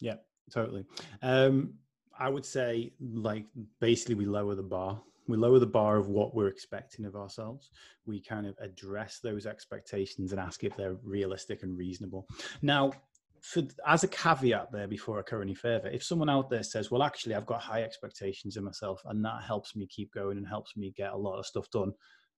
Yeah 0.00 0.16
totally. 0.52 0.84
Um 1.22 1.74
i 2.18 2.28
would 2.28 2.46
say 2.46 2.92
like 3.00 3.44
basically 3.80 4.14
we 4.14 4.26
lower 4.26 4.54
the 4.54 4.62
bar. 4.62 5.00
We 5.28 5.36
lower 5.36 5.58
the 5.58 5.66
bar 5.66 5.96
of 5.96 6.08
what 6.08 6.36
we're 6.36 6.48
expecting 6.48 7.04
of 7.04 7.16
ourselves. 7.16 7.70
We 8.06 8.20
kind 8.20 8.46
of 8.46 8.54
address 8.60 9.18
those 9.20 9.44
expectations 9.44 10.30
and 10.30 10.40
ask 10.40 10.62
if 10.62 10.76
they're 10.76 10.98
realistic 11.02 11.64
and 11.64 11.76
reasonable. 11.76 12.28
Now 12.62 12.92
for 13.42 13.62
as 13.86 14.04
a 14.04 14.08
caveat 14.08 14.72
there 14.72 14.88
before 14.88 15.18
I 15.18 15.22
go 15.28 15.40
any 15.40 15.54
further, 15.54 15.88
if 15.88 16.02
someone 16.02 16.30
out 16.30 16.50
there 16.50 16.62
says, 16.62 16.90
"Well, 16.90 17.02
actually, 17.02 17.34
I've 17.34 17.46
got 17.46 17.62
high 17.62 17.82
expectations 17.82 18.56
of 18.56 18.64
myself, 18.64 19.00
and 19.04 19.24
that 19.24 19.42
helps 19.42 19.76
me 19.76 19.86
keep 19.86 20.12
going 20.12 20.38
and 20.38 20.46
helps 20.46 20.76
me 20.76 20.92
get 20.96 21.12
a 21.12 21.16
lot 21.16 21.38
of 21.38 21.46
stuff 21.46 21.70
done," 21.70 21.92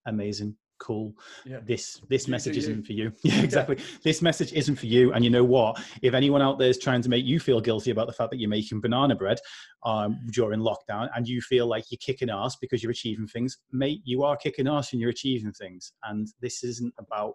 amazing, 0.06 0.56
cool. 0.78 1.12
Yeah. 1.44 1.60
This 1.64 2.00
this 2.08 2.26
you 2.26 2.30
message 2.30 2.56
isn't 2.56 2.86
for 2.86 2.92
you. 2.92 3.12
Yeah, 3.22 3.42
exactly. 3.42 3.76
Yeah. 3.78 3.84
This 4.04 4.22
message 4.22 4.52
isn't 4.52 4.76
for 4.76 4.86
you. 4.86 5.12
And 5.12 5.24
you 5.24 5.30
know 5.30 5.44
what? 5.44 5.80
If 6.02 6.14
anyone 6.14 6.42
out 6.42 6.58
there 6.58 6.68
is 6.68 6.78
trying 6.78 7.02
to 7.02 7.08
make 7.08 7.24
you 7.24 7.40
feel 7.40 7.60
guilty 7.60 7.90
about 7.90 8.06
the 8.06 8.12
fact 8.12 8.30
that 8.30 8.38
you're 8.38 8.48
making 8.48 8.80
banana 8.80 9.14
bread 9.14 9.38
um, 9.84 10.18
during 10.32 10.60
lockdown, 10.60 11.08
and 11.14 11.26
you 11.28 11.40
feel 11.40 11.66
like 11.66 11.84
you're 11.90 11.98
kicking 12.00 12.30
ass 12.30 12.56
because 12.60 12.82
you're 12.82 12.92
achieving 12.92 13.26
things, 13.26 13.58
mate, 13.72 14.00
you 14.04 14.22
are 14.22 14.36
kicking 14.36 14.68
ass 14.68 14.92
and 14.92 15.00
you're 15.00 15.10
achieving 15.10 15.52
things. 15.52 15.92
And 16.04 16.28
this 16.40 16.64
isn't 16.64 16.94
about 16.98 17.34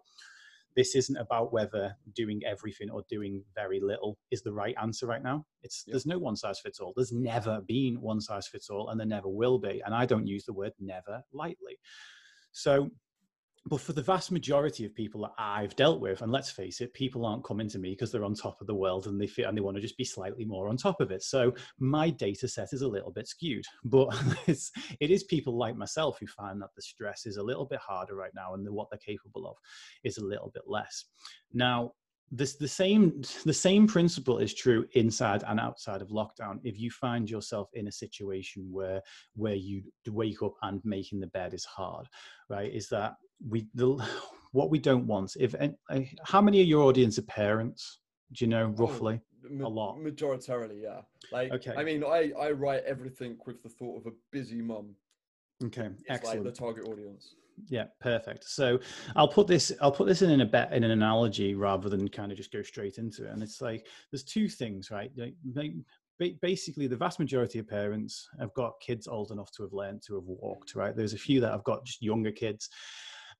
this 0.75 0.95
isn't 0.95 1.17
about 1.17 1.53
whether 1.53 1.95
doing 2.15 2.41
everything 2.45 2.89
or 2.89 3.03
doing 3.09 3.43
very 3.55 3.79
little 3.79 4.17
is 4.31 4.41
the 4.41 4.53
right 4.53 4.75
answer 4.81 5.05
right 5.05 5.23
now. 5.23 5.45
It's 5.61 5.83
there's 5.85 6.05
no 6.05 6.17
one 6.17 6.35
size 6.35 6.59
fits 6.59 6.79
all. 6.79 6.93
There's 6.95 7.11
never 7.11 7.61
been 7.61 8.01
one 8.01 8.21
size 8.21 8.47
fits 8.47 8.69
all, 8.69 8.89
and 8.89 8.99
there 8.99 9.07
never 9.07 9.29
will 9.29 9.59
be. 9.59 9.81
And 9.85 9.93
I 9.93 10.05
don't 10.05 10.27
use 10.27 10.45
the 10.45 10.53
word 10.53 10.73
never 10.79 11.23
lightly. 11.31 11.79
So 12.51 12.91
but 13.65 13.79
for 13.79 13.93
the 13.93 14.01
vast 14.01 14.31
majority 14.31 14.85
of 14.85 14.93
people 14.93 15.21
that 15.21 15.33
I've 15.37 15.75
dealt 15.75 16.01
with, 16.01 16.21
and 16.21 16.31
let's 16.31 16.51
face 16.51 16.81
it, 16.81 16.93
people 16.93 17.25
aren't 17.25 17.45
coming 17.45 17.69
to 17.69 17.79
me 17.79 17.91
because 17.91 18.11
they're 18.11 18.25
on 18.25 18.33
top 18.33 18.59
of 18.59 18.67
the 18.67 18.75
world 18.75 19.07
and 19.07 19.19
they 19.19 19.27
feel 19.27 19.47
and 19.47 19.57
they 19.57 19.61
want 19.61 19.77
to 19.77 19.81
just 19.81 19.97
be 19.97 20.03
slightly 20.03 20.43
more 20.43 20.67
on 20.67 20.75
top 20.75 20.99
of 20.99 21.11
it. 21.11 21.23
So 21.23 21.53
my 21.79 22.09
data 22.09 22.47
set 22.47 22.73
is 22.73 22.81
a 22.81 22.87
little 22.87 23.11
bit 23.11 23.27
skewed, 23.27 23.65
but 23.85 24.09
it's 24.47 24.71
it 24.99 25.11
is 25.11 25.23
people 25.23 25.57
like 25.57 25.77
myself 25.77 26.17
who 26.19 26.27
find 26.27 26.61
that 26.61 26.75
the 26.75 26.81
stress 26.81 27.25
is 27.25 27.37
a 27.37 27.43
little 27.43 27.65
bit 27.65 27.79
harder 27.79 28.15
right 28.15 28.33
now, 28.35 28.53
and 28.53 28.65
the, 28.65 28.73
what 28.73 28.89
they're 28.91 28.99
capable 28.99 29.47
of 29.47 29.55
is 30.03 30.17
a 30.17 30.25
little 30.25 30.51
bit 30.53 30.63
less. 30.67 31.05
Now, 31.53 31.93
this 32.31 32.55
the 32.55 32.67
same 32.67 33.21
the 33.45 33.53
same 33.53 33.85
principle 33.85 34.39
is 34.39 34.53
true 34.53 34.85
inside 34.93 35.43
and 35.47 35.59
outside 35.59 36.01
of 36.01 36.07
lockdown 36.07 36.59
if 36.63 36.79
you 36.79 36.89
find 36.89 37.29
yourself 37.29 37.69
in 37.73 37.87
a 37.87 37.91
situation 37.91 38.67
where 38.71 39.01
where 39.35 39.53
you 39.53 39.83
wake 40.07 40.41
up 40.41 40.53
and 40.63 40.81
making 40.83 41.19
the 41.19 41.27
bed 41.27 41.53
is 41.53 41.63
hard 41.65 42.07
right 42.49 42.73
is 42.73 42.89
that 42.89 43.13
we 43.47 43.67
the 43.73 44.05
what 44.51 44.69
we 44.69 44.79
don't 44.79 45.07
want 45.07 45.35
if 45.39 45.55
uh, 45.59 45.99
how 46.23 46.41
many 46.41 46.61
of 46.61 46.67
your 46.67 46.83
audience 46.83 47.17
are 47.17 47.23
parents? 47.23 47.99
Do 48.33 48.45
you 48.45 48.49
know 48.49 48.73
oh, 48.77 48.81
roughly? 48.81 49.19
oh, 49.61 49.65
a 49.65 49.67
lot. 49.67 49.97
majoritarily 49.97 50.81
yeah. 50.81 51.01
Like 51.31 51.51
okay. 51.51 51.73
I 51.75 51.83
mean 51.83 52.03
i 52.03 52.31
i 52.39 52.51
write 52.51 52.83
everything 52.85 53.37
with 53.45 53.61
the 53.63 53.69
thought 53.69 53.99
of 53.99 54.07
a 54.07 54.15
busy 54.31 54.61
mum. 54.61 54.95
Okay 55.65 55.87
it's 55.87 56.03
excellent 56.09 56.45
like 56.45 56.53
the 56.53 56.59
target 56.59 56.87
audience. 56.87 57.35
Yeah 57.67 57.85
perfect. 57.99 58.45
So 58.45 58.79
i'll 59.15 59.27
put 59.27 59.47
this 59.47 59.71
i'll 59.81 59.91
put 59.91 60.07
this 60.07 60.21
in 60.21 60.41
a 60.41 60.45
bet 60.45 60.73
in 60.73 60.83
an 60.83 60.91
analogy 60.91 61.55
rather 61.55 61.89
than 61.89 62.07
kind 62.07 62.31
of 62.31 62.37
just 62.37 62.51
go 62.51 62.61
straight 62.61 62.97
into 62.97 63.25
it. 63.25 63.31
And 63.31 63.43
it's 63.43 63.61
like 63.61 63.87
there's 64.11 64.23
two 64.23 64.47
things 64.47 64.91
right? 64.91 65.11
Like, 65.17 65.35
basically 66.41 66.87
the 66.87 66.95
vast 66.95 67.19
majority 67.19 67.59
of 67.59 67.67
parents 67.67 68.29
have 68.39 68.53
got 68.53 68.79
kids 68.79 69.07
old 69.07 69.31
enough 69.31 69.51
to 69.51 69.63
have 69.63 69.73
learned 69.73 70.01
to 70.07 70.15
have 70.15 70.23
walked 70.25 70.75
right? 70.75 70.95
There's 70.95 71.13
a 71.13 71.17
few 71.17 71.41
that 71.41 71.51
have 71.51 71.63
got 71.63 71.85
just 71.85 72.01
younger 72.01 72.31
kids 72.31 72.69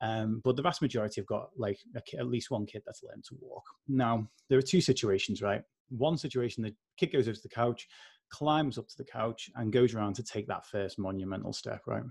um, 0.04 0.42
but 0.44 0.58
the 0.58 0.62
vast 0.62 0.82
majority 0.82 1.22
have 1.22 1.26
got 1.26 1.50
like 1.56 1.80
a, 1.96 2.20
at 2.20 2.28
least 2.28 2.52
one 2.52 2.66
kid 2.66 2.84
that's 2.86 3.04
learned 3.04 3.24
to 3.24 3.38
walk. 3.40 3.64
Now, 3.88 4.28
there 4.50 4.60
are 4.60 4.64
two 4.64 4.82
situations, 4.82 5.42
right? 5.42 5.62
One 5.90 6.18
situation, 6.18 6.62
the 6.62 6.76
kid 6.98 7.14
goes 7.14 7.30
over 7.30 7.36
to 7.36 7.42
the 7.42 7.48
couch, 7.48 7.88
climbs 8.30 8.78
up 8.78 8.90
to 8.90 8.98
the 8.98 9.06
couch, 9.06 9.50
and 9.56 9.72
goes 9.72 9.94
around 9.94 10.16
to 10.16 10.24
take 10.24 10.46
that 10.48 10.66
first 10.66 11.00
monumental 11.00 11.54
step, 11.54 11.84
right? 11.88 12.04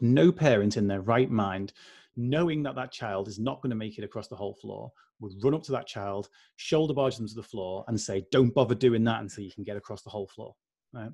No 0.00 0.32
parent 0.32 0.76
in 0.76 0.88
their 0.88 1.00
right 1.00 1.30
mind, 1.30 1.72
knowing 2.16 2.64
that 2.64 2.74
that 2.74 2.90
child 2.90 3.28
is 3.28 3.38
not 3.38 3.62
going 3.62 3.70
to 3.70 3.76
make 3.76 3.98
it 3.98 4.04
across 4.04 4.26
the 4.26 4.34
whole 4.34 4.54
floor, 4.54 4.90
would 5.20 5.32
run 5.44 5.54
up 5.54 5.62
to 5.62 5.72
that 5.72 5.86
child, 5.86 6.28
shoulder 6.56 6.92
barge 6.92 7.18
them 7.18 7.28
to 7.28 7.34
the 7.34 7.42
floor, 7.42 7.84
and 7.86 8.00
say, 8.00 8.24
Don't 8.32 8.52
bother 8.52 8.74
doing 8.74 9.04
that 9.04 9.20
until 9.20 9.44
you 9.44 9.52
can 9.52 9.62
get 9.62 9.76
across 9.76 10.02
the 10.02 10.10
whole 10.10 10.26
floor, 10.26 10.56
right? 10.92 11.12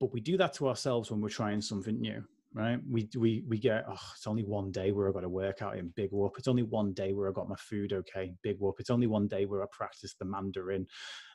But 0.00 0.14
we 0.14 0.20
do 0.20 0.38
that 0.38 0.54
to 0.54 0.68
ourselves 0.68 1.10
when 1.10 1.20
we're 1.20 1.28
trying 1.28 1.60
something 1.60 2.00
new 2.00 2.24
right? 2.54 2.78
We 2.88 3.08
we 3.16 3.44
we 3.48 3.58
get 3.58 3.84
oh, 3.88 3.98
it's 4.14 4.26
only 4.26 4.44
one 4.44 4.72
day 4.72 4.92
where 4.92 5.08
I 5.08 5.12
got 5.12 5.20
to 5.20 5.28
work 5.28 5.62
out 5.62 5.76
in 5.76 5.92
big 5.94 6.10
whoop. 6.12 6.34
It's 6.38 6.48
only 6.48 6.62
one 6.62 6.92
day 6.92 7.12
where 7.12 7.28
I 7.28 7.32
got 7.32 7.48
my 7.48 7.56
food 7.56 7.92
okay, 7.92 8.32
big 8.42 8.56
whoop. 8.58 8.76
It's 8.78 8.90
only 8.90 9.06
one 9.06 9.28
day 9.28 9.46
where 9.46 9.62
I 9.62 9.66
practiced 9.70 10.18
the 10.18 10.24
Mandarin, 10.24 10.86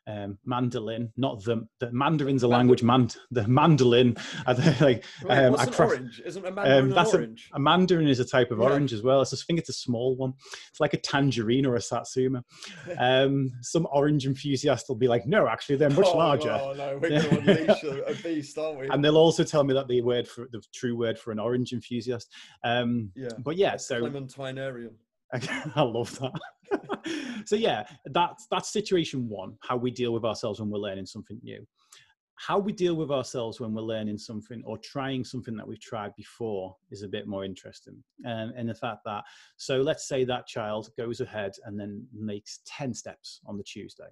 um, 0.08 0.38
mandolin, 0.46 1.12
not 1.16 1.44
the 1.44 1.68
the 1.80 1.92
Mandarin's 1.92 2.44
a 2.44 2.48
language. 2.48 2.84
Man, 2.84 3.10
the 3.30 3.48
mandolin. 3.48 4.18
I, 4.48 4.54
like 4.82 5.04
Wait, 5.24 5.38
um, 5.38 5.54
what's 5.54 5.80
I 5.80 5.84
an 5.84 5.90
orange? 5.90 6.22
Isn't 6.26 6.46
a 6.46 6.52
Mandarin 6.52 6.84
um, 6.84 6.90
that's 6.90 7.14
orange? 7.14 7.50
A, 7.54 7.58
a, 7.58 7.60
Mandarin 7.60 8.08
is 8.08 8.20
a 8.20 8.26
type 8.26 8.52
of 8.52 8.60
yeah. 8.60 8.66
orange 8.66 8.94
as 8.94 9.04
well. 9.04 9.22
It's, 9.22 9.34
I 9.34 9.38
think 9.46 9.60
it's 9.60 9.70
a 9.70 9.74
small 9.74 10.16
one. 10.16 10.34
It's 10.70 10.80
like 10.80 10.94
a 10.94 10.98
tangerine 10.98 11.66
or 11.66 11.76
a 11.76 11.82
satsuma. 11.82 12.44
Um, 12.98 13.52
some 13.62 13.88
orange 13.92 14.28
enthusiast 14.28 14.88
will 14.88 14.96
be 14.96 15.08
like, 15.08 15.26
no, 15.26 15.48
actually, 15.48 15.78
they're 15.78 15.90
much 15.90 16.08
oh, 16.08 16.18
larger. 16.18 16.52
Oh 16.52 16.74
no, 16.74 17.00
we're 17.02 17.10
going 17.22 17.22
to 17.22 17.40
unleash 17.40 17.84
a, 17.84 18.04
a, 18.04 18.16
beast, 18.16 18.58
aren't 18.58 18.80
we? 18.80 18.90
And 18.90 19.04
they'll 19.04 19.18
also 19.18 19.44
tell 19.44 19.64
me 19.64 19.74
that 19.74 19.88
the 19.88 20.02
word 20.02 20.28
for 20.28 20.48
the 20.52 20.62
true 20.74 20.96
word 20.96 21.18
for 21.18 21.32
an 21.32 21.40
orange 21.40 21.74
enthusiast. 21.74 22.32
Um, 22.64 23.12
yeah. 23.16 23.30
But 23.40 23.58
yeah, 23.58 23.78
so 23.78 24.02
Clementinarian. 24.02 24.92
I 25.34 25.82
love 25.82 26.18
that. 26.20 26.40
so 27.46 27.56
yeah, 27.56 27.86
that's 28.06 28.48
that's 28.50 28.72
situation 28.72 29.28
one. 29.30 29.58
How 29.62 29.78
we 29.78 29.92
deal 29.92 30.14
with 30.14 30.26
ourselves 30.26 30.60
when 30.60 30.70
we're 30.70 30.80
learning 30.80 31.06
something 31.06 31.40
new. 31.44 31.66
How 32.36 32.58
we 32.58 32.72
deal 32.72 32.96
with 32.96 33.12
ourselves 33.12 33.60
when 33.60 33.74
we're 33.74 33.84
learning 33.84 34.18
something 34.18 34.64
or 34.66 34.78
trying 34.80 35.24
something 35.24 35.56
that 35.58 35.68
we've 35.68 35.80
tried 35.80 36.16
before 36.16 36.76
is 36.90 37.04
a 37.04 37.08
bit 37.08 37.28
more 37.28 37.46
interesting. 37.46 38.04
Um, 38.26 38.52
and 38.58 38.68
the 38.68 38.74
fact 38.74 39.02
that, 39.06 39.26
so 39.58 39.82
let's 39.82 40.08
say 40.08 40.24
that 40.24 40.48
child 40.48 40.90
goes 40.98 41.22
ahead 41.22 41.52
and 41.66 41.80
then 41.80 42.04
makes 42.12 42.62
10 42.66 42.96
steps 42.96 43.42
on 43.46 43.58
the 43.58 43.64
Tuesday. 43.64 44.10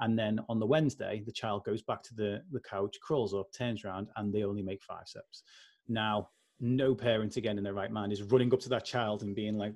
And 0.00 0.18
then 0.18 0.40
on 0.48 0.58
the 0.58 0.66
Wednesday, 0.66 1.22
the 1.24 1.30
child 1.30 1.64
goes 1.64 1.82
back 1.82 2.02
to 2.02 2.14
the, 2.16 2.42
the 2.50 2.58
couch, 2.58 2.96
crawls 3.00 3.32
up, 3.32 3.52
turns 3.52 3.84
around, 3.84 4.08
and 4.16 4.34
they 4.34 4.42
only 4.42 4.62
make 4.62 4.82
five 4.82 5.06
steps. 5.06 5.44
Now, 5.86 6.30
no 6.58 6.96
parent 6.96 7.36
again 7.36 7.58
in 7.58 7.64
their 7.64 7.74
right 7.74 7.92
mind 7.92 8.12
is 8.12 8.24
running 8.24 8.52
up 8.52 8.58
to 8.60 8.68
that 8.70 8.84
child 8.84 9.22
and 9.22 9.36
being 9.36 9.56
like, 9.56 9.74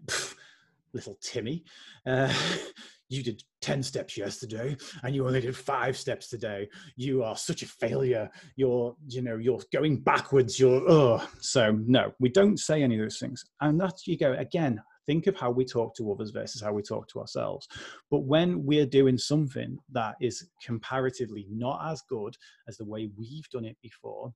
little 0.96 1.18
Timmy. 1.20 1.64
Uh, 2.06 2.32
you 3.08 3.22
did 3.22 3.42
10 3.60 3.82
steps 3.82 4.16
yesterday 4.16 4.76
and 5.02 5.14
you 5.14 5.26
only 5.26 5.40
did 5.40 5.56
five 5.56 5.96
steps 5.96 6.28
today. 6.28 6.68
You 6.96 7.22
are 7.22 7.36
such 7.36 7.62
a 7.62 7.66
failure. 7.66 8.28
You're, 8.56 8.96
you 9.06 9.22
know, 9.22 9.36
you're 9.36 9.60
going 9.72 10.00
backwards. 10.02 10.58
You're, 10.58 10.82
oh. 10.88 11.26
So, 11.40 11.78
no, 11.86 12.12
we 12.18 12.28
don't 12.28 12.58
say 12.58 12.82
any 12.82 12.96
of 12.96 13.02
those 13.02 13.18
things. 13.18 13.44
And 13.60 13.80
that's, 13.80 14.06
you 14.06 14.18
go, 14.18 14.32
again, 14.32 14.80
think 15.06 15.28
of 15.28 15.36
how 15.36 15.50
we 15.50 15.64
talk 15.64 15.94
to 15.96 16.12
others 16.12 16.30
versus 16.30 16.60
how 16.60 16.72
we 16.72 16.82
talk 16.82 17.08
to 17.08 17.20
ourselves. 17.20 17.68
But 18.10 18.24
when 18.24 18.64
we're 18.64 18.86
doing 18.86 19.18
something 19.18 19.78
that 19.92 20.16
is 20.20 20.48
comparatively 20.64 21.46
not 21.48 21.80
as 21.90 22.02
good 22.08 22.34
as 22.68 22.76
the 22.76 22.84
way 22.84 23.08
we've 23.16 23.48
done 23.50 23.64
it 23.64 23.76
before, 23.82 24.32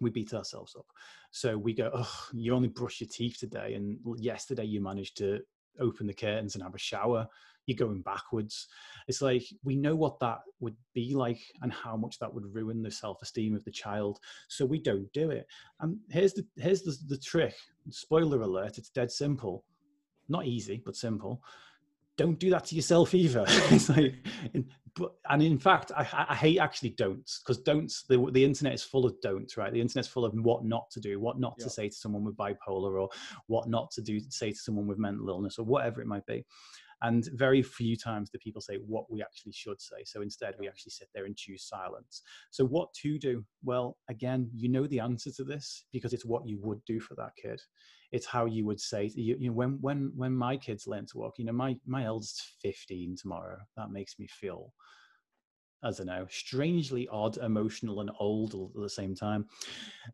we 0.00 0.10
beat 0.10 0.32
ourselves 0.32 0.74
up. 0.78 0.86
So 1.30 1.58
we 1.58 1.74
go, 1.74 1.90
oh, 1.92 2.18
you 2.32 2.54
only 2.54 2.68
brush 2.68 3.00
your 3.00 3.08
teeth 3.12 3.38
today, 3.38 3.74
and 3.74 3.98
yesterday 4.16 4.64
you 4.64 4.80
managed 4.80 5.16
to 5.18 5.40
open 5.78 6.06
the 6.06 6.14
curtains 6.14 6.54
and 6.54 6.62
have 6.62 6.74
a 6.74 6.78
shower. 6.78 7.26
You're 7.66 7.76
going 7.76 8.02
backwards. 8.02 8.66
It's 9.06 9.22
like 9.22 9.44
we 9.62 9.76
know 9.76 9.94
what 9.94 10.18
that 10.20 10.40
would 10.60 10.76
be 10.94 11.14
like 11.14 11.40
and 11.62 11.72
how 11.72 11.96
much 11.96 12.18
that 12.18 12.32
would 12.32 12.52
ruin 12.54 12.82
the 12.82 12.90
self-esteem 12.90 13.54
of 13.54 13.64
the 13.64 13.70
child. 13.70 14.18
So 14.48 14.64
we 14.64 14.80
don't 14.80 15.12
do 15.12 15.30
it. 15.30 15.46
And 15.80 15.98
here's 16.08 16.32
the 16.32 16.44
here's 16.56 16.82
the, 16.82 16.96
the 17.06 17.18
trick. 17.18 17.54
Spoiler 17.90 18.40
alert, 18.42 18.78
it's 18.78 18.90
dead 18.90 19.10
simple. 19.10 19.64
Not 20.28 20.46
easy, 20.46 20.82
but 20.84 20.96
simple 20.96 21.42
don't 22.20 22.38
do 22.38 22.50
that 22.50 22.66
to 22.66 22.74
yourself 22.74 23.14
either. 23.14 23.44
it's 23.48 23.88
like, 23.88 24.14
but, 24.94 25.12
and 25.28 25.42
in 25.42 25.58
fact, 25.58 25.92
I, 25.96 26.06
I 26.28 26.34
hate 26.34 26.58
actually 26.58 26.90
don'ts 26.90 27.40
because 27.40 27.62
don'ts, 27.62 28.04
the, 28.08 28.30
the 28.32 28.44
internet 28.44 28.74
is 28.74 28.82
full 28.82 29.06
of 29.06 29.20
don'ts, 29.20 29.56
right? 29.56 29.72
The 29.72 29.80
internet's 29.80 30.08
full 30.08 30.24
of 30.24 30.32
what 30.34 30.64
not 30.64 30.90
to 30.92 31.00
do, 31.00 31.20
what 31.20 31.38
not 31.38 31.54
yeah. 31.58 31.64
to 31.64 31.70
say 31.70 31.88
to 31.88 31.94
someone 31.94 32.24
with 32.24 32.36
bipolar 32.36 33.00
or 33.00 33.08
what 33.46 33.68
not 33.68 33.90
to 33.92 34.02
do, 34.02 34.20
say 34.28 34.50
to 34.50 34.56
someone 34.56 34.86
with 34.86 34.98
mental 34.98 35.28
illness 35.28 35.58
or 35.58 35.64
whatever 35.64 36.00
it 36.00 36.06
might 36.06 36.26
be. 36.26 36.44
And 37.02 37.26
very 37.32 37.62
few 37.62 37.96
times 37.96 38.30
do 38.30 38.38
people 38.38 38.60
say 38.60 38.76
what 38.86 39.10
we 39.10 39.22
actually 39.22 39.52
should 39.52 39.80
say. 39.80 40.04
So 40.04 40.20
instead, 40.20 40.54
we 40.58 40.68
actually 40.68 40.90
sit 40.90 41.08
there 41.14 41.24
and 41.24 41.36
choose 41.36 41.64
silence. 41.66 42.22
So, 42.50 42.64
what 42.66 42.92
to 43.02 43.18
do? 43.18 43.44
Well, 43.64 43.96
again, 44.08 44.50
you 44.54 44.68
know 44.68 44.86
the 44.86 45.00
answer 45.00 45.30
to 45.32 45.44
this 45.44 45.84
because 45.92 46.12
it's 46.12 46.26
what 46.26 46.46
you 46.46 46.58
would 46.62 46.84
do 46.84 47.00
for 47.00 47.14
that 47.16 47.32
kid. 47.40 47.60
It's 48.12 48.26
how 48.26 48.44
you 48.46 48.66
would 48.66 48.80
say, 48.80 49.10
you, 49.14 49.36
you 49.38 49.48
know, 49.48 49.54
when 49.54 49.78
when 49.80 50.12
when 50.14 50.34
my 50.36 50.56
kids 50.56 50.86
learn 50.86 51.06
to 51.06 51.18
walk. 51.18 51.34
You 51.38 51.46
know, 51.46 51.52
my 51.52 51.76
my 51.86 52.04
eldest 52.04 52.42
15 52.62 53.16
tomorrow. 53.20 53.58
That 53.76 53.90
makes 53.90 54.18
me 54.18 54.26
feel 54.26 54.72
I 55.82 55.90
don't 55.90 56.06
know, 56.06 56.26
strangely 56.28 57.08
odd, 57.10 57.38
emotional, 57.38 58.00
and 58.00 58.10
old 58.18 58.54
at 58.54 58.82
the 58.82 58.88
same 58.88 59.14
time. 59.14 59.46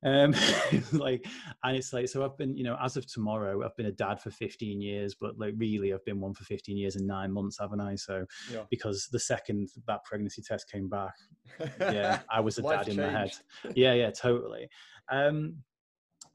Um, 0.04 0.34
like, 0.92 1.26
and 1.64 1.76
it's 1.76 1.92
like, 1.92 2.08
so 2.08 2.24
I've 2.24 2.38
been, 2.38 2.56
you 2.56 2.62
know, 2.62 2.76
as 2.80 2.96
of 2.96 3.06
tomorrow, 3.06 3.64
I've 3.64 3.76
been 3.76 3.86
a 3.86 3.92
dad 3.92 4.20
for 4.20 4.30
15 4.30 4.80
years, 4.80 5.14
but 5.14 5.38
like, 5.38 5.54
really, 5.56 5.92
I've 5.92 6.04
been 6.04 6.20
one 6.20 6.34
for 6.34 6.44
15 6.44 6.76
years 6.76 6.96
and 6.96 7.06
nine 7.06 7.32
months, 7.32 7.58
haven't 7.58 7.80
I? 7.80 7.96
So, 7.96 8.24
yeah. 8.52 8.62
because 8.70 9.08
the 9.10 9.18
second 9.18 9.68
that 9.86 10.04
pregnancy 10.04 10.42
test 10.42 10.70
came 10.70 10.88
back, 10.88 11.14
yeah, 11.80 12.20
I 12.30 12.40
was 12.40 12.58
a 12.58 12.62
dad 12.62 12.88
in 12.88 12.96
changed. 12.96 13.00
my 13.00 13.10
head. 13.10 13.32
Yeah, 13.74 13.94
yeah, 13.94 14.10
totally. 14.10 14.68
Um, 15.10 15.56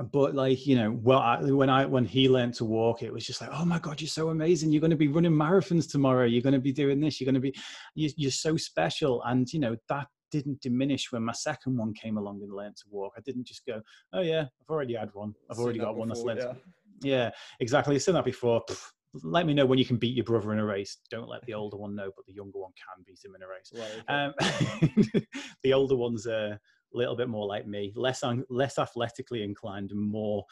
but 0.01 0.35
like 0.35 0.65
you 0.65 0.75
know 0.75 0.91
well 1.01 1.19
I, 1.19 1.41
when 1.41 1.69
i 1.69 1.85
when 1.85 2.05
he 2.05 2.29
learned 2.29 2.53
to 2.55 2.65
walk 2.65 3.03
it 3.03 3.13
was 3.13 3.25
just 3.25 3.41
like 3.41 3.49
oh 3.53 3.65
my 3.65 3.79
god 3.79 4.01
you're 4.01 4.07
so 4.07 4.29
amazing. 4.29 4.71
You're 4.71 4.81
going 4.81 4.91
to 4.91 4.97
be 4.97 5.07
running 5.07 5.31
marathons 5.31 5.89
tomorrow. 5.89 6.25
You're 6.25 6.41
going 6.41 6.53
to 6.53 6.59
be 6.59 6.71
doing 6.71 6.99
this. 6.99 7.19
You're 7.19 7.31
going 7.31 7.41
to 7.41 7.41
be 7.41 7.55
you're 7.95 8.31
so 8.31 8.57
special. 8.57 9.21
And 9.23 9.51
you 9.51 9.59
know 9.59 9.75
that 9.89 10.07
didn't 10.31 10.61
diminish 10.61 11.11
when 11.11 11.23
my 11.23 11.33
second 11.33 11.77
one 11.77 11.93
came 11.93 12.17
along 12.17 12.41
and 12.41 12.53
learned 12.53 12.77
to 12.77 12.85
walk. 12.89 13.13
I 13.17 13.21
didn't 13.21 13.45
just 13.45 13.65
go 13.65 13.81
oh 14.13 14.21
yeah 14.21 14.45
i've 14.61 14.69
already 14.69 14.95
had 14.95 15.09
one. 15.13 15.33
I've 15.49 15.59
already 15.59 15.79
got 15.79 15.95
one 15.95 16.07
that's 16.07 16.21
learned 16.21 16.57
yeah. 17.01 17.13
yeah 17.25 17.29
exactly. 17.59 17.95
I've 17.95 18.01
said 18.01 18.15
that 18.15 18.25
before. 18.25 18.63
Pfft, 18.65 18.91
let 19.23 19.45
me 19.45 19.53
know 19.53 19.65
when 19.65 19.77
you 19.77 19.85
can 19.85 19.97
beat 19.97 20.15
your 20.15 20.23
brother 20.23 20.53
in 20.53 20.59
a 20.59 20.65
race. 20.65 20.97
Don't 21.09 21.27
let 21.27 21.45
the 21.45 21.53
older 21.53 21.75
one 21.75 21.95
know, 21.95 22.11
but 22.15 22.25
the 22.25 22.33
younger 22.33 22.59
one 22.59 22.71
can 22.77 23.03
beat 23.05 23.19
him 23.23 23.35
in 23.35 23.41
a 23.43 23.47
race. 23.47 23.73
Right, 23.75 24.33
okay. 24.33 25.15
um, 25.17 25.23
the 25.63 25.73
older 25.73 25.97
one's 25.97 26.25
uh, 26.27 26.55
a 26.93 26.97
little 26.97 27.15
bit 27.15 27.29
more 27.29 27.45
like 27.45 27.67
me, 27.67 27.93
less 27.95 28.23
less 28.49 28.77
athletically 28.77 29.43
inclined, 29.43 29.91
more 29.93 30.45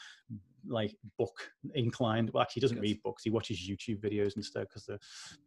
like 0.66 0.94
book 1.18 1.50
inclined. 1.74 2.30
Well, 2.32 2.42
actually, 2.42 2.60
he 2.60 2.62
doesn't 2.62 2.76
yes. 2.78 2.82
read 2.82 3.02
books; 3.02 3.22
he 3.24 3.30
watches 3.30 3.58
YouTube 3.58 4.00
videos 4.00 4.36
instead 4.36 4.66
because 4.68 4.86
they're 4.86 4.98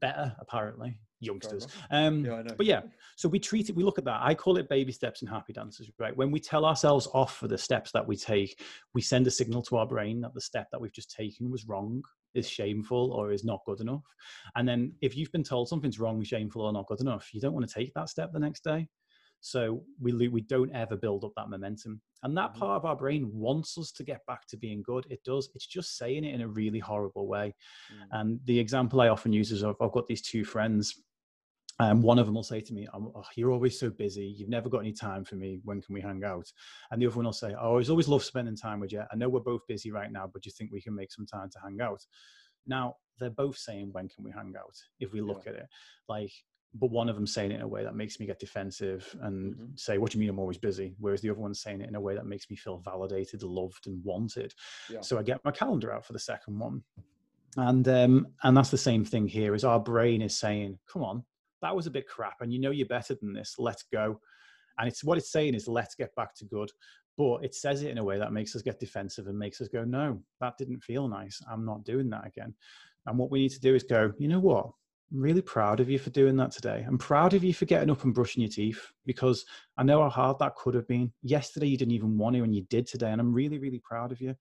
better, 0.01 0.35
apparently. 0.39 0.97
Youngsters, 1.19 1.67
um, 1.89 2.25
yeah, 2.25 2.43
but 2.57 2.65
yeah. 2.65 2.81
So 3.15 3.29
we 3.29 3.39
treat 3.39 3.69
it. 3.69 3.75
We 3.75 3.83
look 3.83 3.97
at 3.97 4.05
that. 4.05 4.21
I 4.21 4.35
call 4.35 4.57
it 4.57 4.67
baby 4.67 4.91
steps 4.91 5.21
and 5.21 5.29
happy 5.29 5.53
dances. 5.53 5.89
Right? 5.97 6.15
When 6.15 6.31
we 6.31 6.39
tell 6.39 6.65
ourselves 6.65 7.07
off 7.13 7.37
for 7.37 7.47
the 7.47 7.57
steps 7.57 7.91
that 7.91 8.05
we 8.05 8.17
take, 8.17 8.61
we 8.93 9.01
send 9.01 9.27
a 9.27 9.31
signal 9.31 9.61
to 9.63 9.77
our 9.77 9.87
brain 9.87 10.21
that 10.21 10.33
the 10.33 10.41
step 10.41 10.67
that 10.71 10.81
we've 10.81 10.93
just 10.93 11.11
taken 11.11 11.49
was 11.49 11.65
wrong, 11.65 12.03
is 12.33 12.49
shameful, 12.49 13.11
or 13.13 13.31
is 13.31 13.45
not 13.45 13.61
good 13.65 13.79
enough. 13.79 14.03
And 14.55 14.67
then 14.67 14.93
if 15.01 15.15
you've 15.15 15.31
been 15.31 15.43
told 15.43 15.69
something's 15.69 15.99
wrong, 15.99 16.23
shameful, 16.23 16.63
or 16.63 16.73
not 16.73 16.87
good 16.87 17.01
enough, 17.01 17.33
you 17.33 17.39
don't 17.39 17.53
want 17.53 17.67
to 17.67 17.73
take 17.73 17.93
that 17.93 18.09
step 18.09 18.31
the 18.33 18.39
next 18.39 18.63
day 18.63 18.87
so 19.45 19.83
we 19.99 20.29
we 20.29 20.39
don't 20.39 20.73
ever 20.73 20.95
build 20.95 21.25
up 21.25 21.33
that 21.35 21.49
momentum, 21.49 21.99
and 22.23 22.35
that 22.37 22.51
mm-hmm. 22.51 22.59
part 22.59 22.77
of 22.77 22.85
our 22.85 22.95
brain 22.95 23.29
wants 23.33 23.77
us 23.77 23.91
to 23.91 24.03
get 24.03 24.25
back 24.25 24.47
to 24.47 24.57
being 24.57 24.81
good. 24.81 25.05
It 25.09 25.21
does. 25.25 25.49
It's 25.53 25.67
just 25.67 25.97
saying 25.97 26.23
it 26.23 26.33
in 26.33 26.39
a 26.39 26.47
really 26.47 26.79
horrible 26.79 27.27
way. 27.27 27.53
Mm. 27.91 28.07
And 28.11 28.39
the 28.45 28.57
example 28.57 29.01
I 29.01 29.09
often 29.09 29.33
use 29.33 29.51
is 29.51 29.61
I've, 29.61 29.75
I've 29.81 29.91
got 29.91 30.07
these 30.07 30.21
two 30.21 30.45
friends. 30.45 30.95
And 31.79 31.91
um, 31.91 32.01
one 32.03 32.19
of 32.19 32.25
them 32.25 32.35
will 32.35 32.43
say 32.43 32.61
to 32.61 32.73
me, 32.73 32.87
oh, 32.93 33.23
"You're 33.35 33.51
always 33.51 33.77
so 33.77 33.89
busy. 33.89 34.25
You've 34.25 34.47
never 34.47 34.69
got 34.69 34.79
any 34.79 34.93
time 34.93 35.25
for 35.25 35.35
me. 35.35 35.59
When 35.65 35.81
can 35.81 35.93
we 35.93 35.99
hang 35.99 36.23
out?" 36.23 36.49
And 36.91 37.01
the 37.01 37.07
other 37.07 37.17
one 37.17 37.25
will 37.25 37.33
say, 37.33 37.53
"Oh, 37.59 37.79
I 37.79 37.83
always 37.89 38.07
love 38.07 38.23
spending 38.23 38.55
time 38.55 38.79
with 38.79 38.93
you. 38.93 39.03
I 39.11 39.15
know 39.17 39.27
we're 39.27 39.41
both 39.41 39.67
busy 39.67 39.91
right 39.91 40.11
now, 40.11 40.29
but 40.31 40.43
do 40.43 40.47
you 40.47 40.53
think 40.57 40.71
we 40.71 40.81
can 40.81 40.95
make 40.95 41.11
some 41.11 41.25
time 41.25 41.49
to 41.49 41.59
hang 41.61 41.81
out?" 41.81 41.99
Now 42.65 42.95
they're 43.19 43.29
both 43.29 43.57
saying, 43.57 43.89
"When 43.91 44.07
can 44.07 44.23
we 44.23 44.31
hang 44.31 44.53
out?" 44.57 44.77
If 45.01 45.11
we 45.11 45.19
look 45.19 45.43
yeah. 45.45 45.51
at 45.51 45.57
it, 45.57 45.65
like 46.07 46.31
but 46.75 46.91
one 46.91 47.09
of 47.09 47.15
them 47.15 47.27
saying 47.27 47.51
it 47.51 47.55
in 47.55 47.61
a 47.61 47.67
way 47.67 47.83
that 47.83 47.95
makes 47.95 48.19
me 48.19 48.25
get 48.25 48.39
defensive 48.39 49.15
and 49.21 49.53
mm-hmm. 49.53 49.65
say, 49.75 49.97
"What 49.97 50.11
do 50.11 50.17
you 50.17 50.21
mean 50.21 50.29
I'm 50.29 50.39
always 50.39 50.57
busy?" 50.57 50.95
Whereas 50.99 51.21
the 51.21 51.29
other 51.29 51.39
one's 51.39 51.61
saying 51.61 51.81
it 51.81 51.89
in 51.89 51.95
a 51.95 52.01
way 52.01 52.15
that 52.15 52.25
makes 52.25 52.49
me 52.49 52.55
feel 52.55 52.77
validated, 52.77 53.43
loved, 53.43 53.87
and 53.87 54.03
wanted. 54.03 54.53
Yeah. 54.89 55.01
So 55.01 55.17
I 55.19 55.23
get 55.23 55.43
my 55.45 55.51
calendar 55.51 55.93
out 55.93 56.05
for 56.05 56.13
the 56.13 56.19
second 56.19 56.57
one, 56.57 56.83
and 57.57 57.87
um, 57.87 58.27
and 58.43 58.57
that's 58.57 58.71
the 58.71 58.77
same 58.77 59.05
thing 59.05 59.27
here. 59.27 59.53
Is 59.53 59.63
our 59.63 59.79
brain 59.79 60.21
is 60.21 60.37
saying, 60.37 60.79
"Come 60.91 61.03
on, 61.03 61.23
that 61.61 61.75
was 61.75 61.87
a 61.87 61.91
bit 61.91 62.07
crap, 62.07 62.41
and 62.41 62.51
you 62.51 62.59
know 62.59 62.71
you're 62.71 62.87
better 62.87 63.15
than 63.15 63.33
this. 63.33 63.55
Let's 63.59 63.83
go." 63.91 64.19
And 64.79 64.87
it's 64.87 65.03
what 65.03 65.19
it's 65.19 65.31
saying 65.31 65.53
is, 65.53 65.67
"Let's 65.67 65.95
get 65.95 66.15
back 66.15 66.33
to 66.35 66.45
good." 66.45 66.71
But 67.15 67.45
it 67.45 67.53
says 67.53 67.83
it 67.83 67.91
in 67.91 67.99
a 67.99 68.03
way 68.03 68.17
that 68.17 68.33
makes 68.33 68.55
us 68.55 68.63
get 68.63 68.79
defensive 68.79 69.27
and 69.27 69.37
makes 69.37 69.61
us 69.61 69.67
go, 69.67 69.83
"No, 69.83 70.23
that 70.41 70.57
didn't 70.57 70.81
feel 70.81 71.07
nice. 71.07 71.39
I'm 71.49 71.65
not 71.65 71.83
doing 71.83 72.09
that 72.09 72.25
again." 72.25 72.55
And 73.05 73.17
what 73.17 73.31
we 73.31 73.39
need 73.39 73.51
to 73.51 73.59
do 73.59 73.75
is 73.75 73.83
go, 73.83 74.13
you 74.17 74.27
know 74.27 74.39
what? 74.39 74.71
I'm 75.11 75.21
really 75.21 75.41
proud 75.41 75.79
of 75.79 75.89
you 75.89 75.99
for 75.99 76.09
doing 76.09 76.35
that 76.37 76.51
today. 76.51 76.83
I'm 76.87 76.97
proud 76.97 77.33
of 77.33 77.43
you 77.43 77.53
for 77.53 77.65
getting 77.65 77.89
up 77.89 78.03
and 78.03 78.13
brushing 78.13 78.41
your 78.41 78.49
teeth 78.49 78.81
because 79.05 79.45
I 79.77 79.83
know 79.83 80.01
how 80.01 80.09
hard 80.09 80.39
that 80.39 80.55
could 80.55 80.73
have 80.73 80.87
been. 80.87 81.11
Yesterday 81.21 81.67
you 81.67 81.77
didn't 81.77 81.93
even 81.93 82.17
want 82.17 82.35
to, 82.35 82.43
and 82.43 82.55
you 82.55 82.63
did 82.69 82.87
today, 82.87 83.11
and 83.11 83.21
I'm 83.21 83.33
really, 83.33 83.59
really 83.59 83.81
proud 83.83 84.11
of 84.11 84.21
you. 84.21 84.35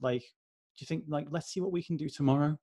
Like, 0.00 0.20
do 0.20 0.82
you 0.82 0.86
think 0.86 1.04
like 1.08 1.26
let's 1.30 1.52
see 1.52 1.60
what 1.60 1.72
we 1.72 1.82
can 1.82 1.96
do 1.96 2.08
tomorrow? 2.08 2.58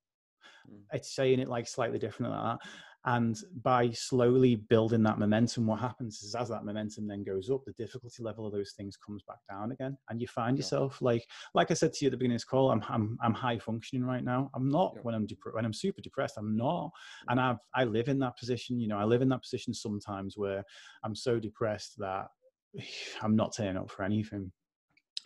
Mm. 0.69 0.81
It's 0.93 1.15
saying 1.15 1.39
it 1.39 1.47
like 1.47 1.67
slightly 1.67 1.99
different 1.99 2.31
than 2.31 2.43
that. 2.43 2.57
And 3.05 3.41
by 3.63 3.91
slowly 3.91 4.55
building 4.55 5.03
that 5.03 5.19
momentum, 5.19 5.65
what 5.65 5.79
happens 5.79 6.21
is 6.21 6.35
as 6.35 6.49
that 6.49 6.65
momentum 6.65 7.07
then 7.07 7.23
goes 7.23 7.49
up, 7.49 7.63
the 7.65 7.71
difficulty 7.73 8.23
level 8.23 8.45
of 8.45 8.51
those 8.51 8.73
things 8.75 8.97
comes 8.97 9.23
back 9.23 9.37
down 9.49 9.71
again. 9.71 9.97
And 10.09 10.19
you 10.19 10.27
find 10.27 10.57
yeah. 10.57 10.61
yourself 10.61 11.01
like, 11.01 11.25
like 11.53 11.71
I 11.71 11.75
said 11.75 11.93
to 11.93 12.05
you 12.05 12.09
at 12.09 12.11
the 12.11 12.17
beginning 12.17 12.35
of 12.35 12.41
this 12.41 12.45
call, 12.45 12.71
I'm, 12.71 12.83
I'm, 12.89 13.17
I'm 13.23 13.33
high 13.33 13.57
functioning 13.57 14.03
right 14.03 14.23
now. 14.23 14.51
I'm 14.53 14.69
not 14.69 14.93
yeah. 14.95 15.01
when 15.03 15.15
I'm 15.15 15.25
dep- 15.25 15.37
when 15.53 15.63
I'm 15.63 15.73
super 15.73 16.01
depressed. 16.01 16.35
I'm 16.37 16.57
not. 16.57 16.91
And 17.29 17.39
I've, 17.39 17.59
I 17.73 17.85
live 17.85 18.09
in 18.09 18.19
that 18.19 18.37
position. 18.37 18.79
You 18.79 18.89
know, 18.89 18.97
I 18.97 19.05
live 19.05 19.21
in 19.21 19.29
that 19.29 19.43
position 19.43 19.73
sometimes 19.73 20.37
where 20.37 20.63
I'm 21.03 21.15
so 21.15 21.39
depressed 21.39 21.97
that 21.99 22.27
I'm 23.21 23.35
not 23.35 23.55
turning 23.55 23.77
up 23.77 23.89
for 23.89 24.03
anything. 24.03 24.51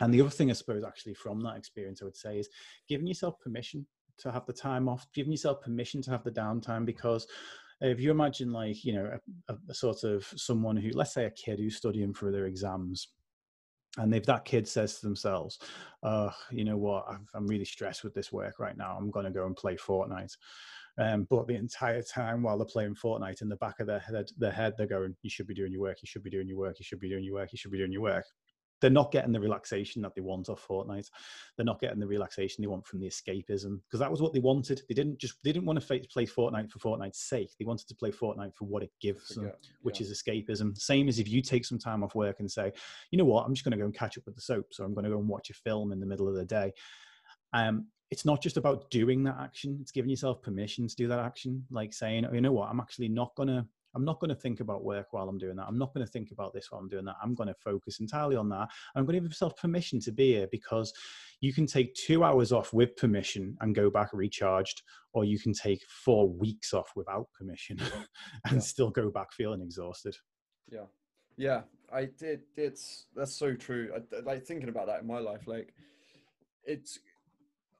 And 0.00 0.12
the 0.12 0.20
other 0.20 0.30
thing, 0.30 0.50
I 0.50 0.54
suppose, 0.54 0.84
actually 0.84 1.14
from 1.14 1.40
that 1.42 1.56
experience, 1.56 2.02
I 2.02 2.04
would 2.04 2.16
say 2.16 2.38
is 2.38 2.48
giving 2.88 3.06
yourself 3.06 3.38
permission 3.40 3.86
to 4.18 4.30
have 4.30 4.46
the 4.46 4.52
time 4.52 4.88
off, 4.88 5.06
giving 5.14 5.32
yourself 5.32 5.60
permission 5.60 6.02
to 6.02 6.10
have 6.10 6.24
the 6.24 6.30
downtime 6.30 6.84
because 6.84 7.26
if 7.80 8.00
you 8.00 8.10
imagine 8.10 8.52
like 8.52 8.84
you 8.84 8.94
know 8.94 9.18
a, 9.48 9.54
a, 9.68 9.74
sort 9.74 10.04
of 10.04 10.24
someone 10.36 10.76
who 10.76 10.90
let's 10.94 11.14
say 11.14 11.24
a 11.24 11.30
kid 11.30 11.58
who's 11.58 11.76
studying 11.76 12.12
for 12.14 12.30
their 12.30 12.46
exams 12.46 13.08
and 13.98 14.14
if 14.14 14.24
that 14.26 14.44
kid 14.44 14.66
says 14.66 14.98
to 14.98 15.06
themselves 15.06 15.58
uh, 16.02 16.30
you 16.50 16.64
know 16.64 16.76
what 16.76 17.04
i'm 17.34 17.46
really 17.46 17.64
stressed 17.64 18.04
with 18.04 18.14
this 18.14 18.32
work 18.32 18.58
right 18.58 18.76
now 18.76 18.96
i'm 18.98 19.10
going 19.10 19.26
to 19.26 19.30
go 19.30 19.46
and 19.46 19.56
play 19.56 19.76
fortnite 19.76 20.32
um, 20.98 21.26
but 21.28 21.46
the 21.46 21.56
entire 21.56 22.02
time 22.02 22.42
while 22.42 22.56
they're 22.56 22.66
playing 22.66 22.94
Fortnite, 22.94 23.42
in 23.42 23.48
the 23.48 23.56
back 23.56 23.80
of 23.80 23.86
their 23.86 23.98
head, 23.98 24.28
their 24.38 24.52
head, 24.52 24.74
they're 24.76 24.86
going, 24.86 25.16
"You 25.22 25.30
should 25.30 25.46
be 25.46 25.54
doing 25.54 25.72
your 25.72 25.80
work. 25.80 25.98
You 26.02 26.06
should 26.06 26.22
be 26.22 26.30
doing 26.30 26.48
your 26.48 26.58
work. 26.58 26.78
You 26.78 26.84
should 26.84 27.00
be 27.00 27.08
doing 27.08 27.24
your 27.24 27.34
work. 27.34 27.52
You 27.52 27.58
should 27.58 27.72
be 27.72 27.78
doing 27.78 27.92
your 27.92 28.02
work." 28.02 28.26
They're 28.84 28.90
not 28.90 29.10
getting 29.10 29.32
the 29.32 29.40
relaxation 29.40 30.02
that 30.02 30.14
they 30.14 30.20
want 30.20 30.50
off 30.50 30.66
Fortnite. 30.68 31.08
They're 31.56 31.64
not 31.64 31.80
getting 31.80 31.98
the 31.98 32.06
relaxation 32.06 32.60
they 32.60 32.68
want 32.68 32.86
from 32.86 33.00
the 33.00 33.06
escapism 33.06 33.80
because 33.86 33.98
that 33.98 34.10
was 34.10 34.20
what 34.20 34.34
they 34.34 34.40
wanted. 34.40 34.82
They 34.90 34.94
didn't 34.94 35.18
just 35.18 35.42
they 35.42 35.52
didn't 35.52 35.64
want 35.64 35.80
to 35.80 36.00
play 36.12 36.26
Fortnite 36.26 36.70
for 36.70 36.80
Fortnite's 36.80 37.20
sake. 37.20 37.48
They 37.58 37.64
wanted 37.64 37.88
to 37.88 37.94
play 37.94 38.10
Fortnite 38.10 38.54
for 38.54 38.66
what 38.66 38.82
it 38.82 38.90
gives 39.00 39.30
them, 39.30 39.50
which 39.80 40.00
yeah. 40.02 40.06
is 40.06 40.22
escapism. 40.22 40.76
Same 40.76 41.08
as 41.08 41.18
if 41.18 41.30
you 41.30 41.40
take 41.40 41.64
some 41.64 41.78
time 41.78 42.04
off 42.04 42.14
work 42.14 42.40
and 42.40 42.50
say, 42.50 42.72
you 43.10 43.16
know 43.16 43.24
what, 43.24 43.46
I'm 43.46 43.54
just 43.54 43.64
going 43.64 43.72
to 43.72 43.78
go 43.78 43.86
and 43.86 43.94
catch 43.94 44.18
up 44.18 44.26
with 44.26 44.34
the 44.34 44.42
soaps, 44.42 44.78
or 44.78 44.84
I'm 44.84 44.92
going 44.92 45.04
to 45.04 45.10
go 45.10 45.18
and 45.18 45.28
watch 45.28 45.48
a 45.48 45.54
film 45.54 45.90
in 45.90 45.98
the 45.98 46.04
middle 46.04 46.28
of 46.28 46.34
the 46.34 46.44
day. 46.44 46.74
Um, 47.54 47.86
it's 48.10 48.26
not 48.26 48.42
just 48.42 48.58
about 48.58 48.90
doing 48.90 49.24
that 49.24 49.38
action; 49.40 49.78
it's 49.80 49.92
giving 49.92 50.10
yourself 50.10 50.42
permission 50.42 50.86
to 50.88 50.94
do 50.94 51.08
that 51.08 51.20
action, 51.20 51.64
like 51.70 51.94
saying, 51.94 52.26
oh, 52.26 52.34
you 52.34 52.42
know 52.42 52.52
what, 52.52 52.68
I'm 52.68 52.80
actually 52.80 53.08
not 53.08 53.34
going 53.34 53.48
to 53.48 53.66
I'm 53.94 54.04
not 54.04 54.20
going 54.20 54.30
to 54.30 54.34
think 54.34 54.60
about 54.60 54.84
work 54.84 55.12
while 55.12 55.28
I'm 55.28 55.38
doing 55.38 55.56
that. 55.56 55.66
I'm 55.68 55.78
not 55.78 55.94
going 55.94 56.04
to 56.04 56.10
think 56.10 56.30
about 56.30 56.52
this 56.52 56.70
while 56.70 56.80
I'm 56.80 56.88
doing 56.88 57.04
that. 57.04 57.16
I'm 57.22 57.34
going 57.34 57.48
to 57.48 57.54
focus 57.54 58.00
entirely 58.00 58.36
on 58.36 58.48
that. 58.50 58.68
I'm 58.94 59.04
going 59.04 59.14
to 59.14 59.20
give 59.20 59.30
myself 59.30 59.56
permission 59.56 60.00
to 60.00 60.12
be 60.12 60.32
here 60.32 60.48
because 60.50 60.92
you 61.40 61.52
can 61.52 61.66
take 61.66 61.94
two 61.94 62.24
hours 62.24 62.52
off 62.52 62.72
with 62.72 62.96
permission 62.96 63.56
and 63.60 63.74
go 63.74 63.90
back 63.90 64.10
recharged, 64.12 64.82
or 65.12 65.24
you 65.24 65.38
can 65.38 65.52
take 65.52 65.82
four 65.86 66.28
weeks 66.28 66.72
off 66.72 66.90
without 66.96 67.28
permission 67.38 67.78
and 68.46 68.54
yeah. 68.54 68.58
still 68.58 68.90
go 68.90 69.10
back 69.10 69.32
feeling 69.32 69.60
exhausted. 69.60 70.16
Yeah. 70.70 70.86
Yeah. 71.36 71.62
I 71.92 72.06
did. 72.06 72.42
It's 72.56 73.06
that's 73.14 73.34
so 73.34 73.54
true. 73.54 73.90
I, 73.94 74.20
like 74.24 74.44
thinking 74.44 74.68
about 74.68 74.86
that 74.86 75.00
in 75.00 75.06
my 75.06 75.18
life, 75.18 75.46
like 75.46 75.72
it's. 76.64 76.98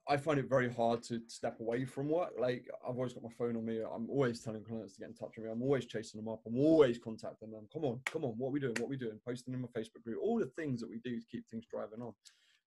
I 0.07 0.17
find 0.17 0.39
it 0.39 0.47
very 0.47 0.71
hard 0.71 1.01
to 1.03 1.19
step 1.27 1.59
away 1.59 1.85
from 1.85 2.09
work. 2.09 2.33
Like 2.39 2.67
I've 2.87 2.95
always 2.95 3.13
got 3.13 3.23
my 3.23 3.29
phone 3.37 3.55
on 3.55 3.65
me. 3.65 3.79
I'm 3.79 4.09
always 4.09 4.41
telling 4.41 4.63
clients 4.63 4.93
to 4.93 4.99
get 4.99 5.09
in 5.09 5.15
touch 5.15 5.31
with 5.35 5.45
me. 5.45 5.51
I'm 5.51 5.63
always 5.63 5.85
chasing 5.85 6.21
them 6.21 6.31
up. 6.31 6.41
I'm 6.45 6.57
always 6.57 6.99
contacting 6.99 7.51
them. 7.51 7.67
Come 7.73 7.85
on, 7.85 7.99
come 8.05 8.23
on. 8.23 8.31
What 8.37 8.49
are 8.49 8.51
we 8.51 8.59
doing? 8.59 8.75
What 8.79 8.85
are 8.85 8.89
we 8.89 8.97
doing? 8.97 9.19
Posting 9.25 9.53
in 9.53 9.61
my 9.61 9.67
Facebook 9.67 10.03
group. 10.03 10.19
All 10.21 10.37
the 10.37 10.51
things 10.55 10.79
that 10.81 10.89
we 10.89 10.99
do 11.03 11.19
to 11.19 11.25
keep 11.31 11.47
things 11.49 11.65
driving 11.71 12.01
on. 12.01 12.13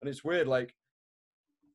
And 0.03 0.09
it's 0.09 0.25
weird. 0.25 0.49
Like 0.49 0.75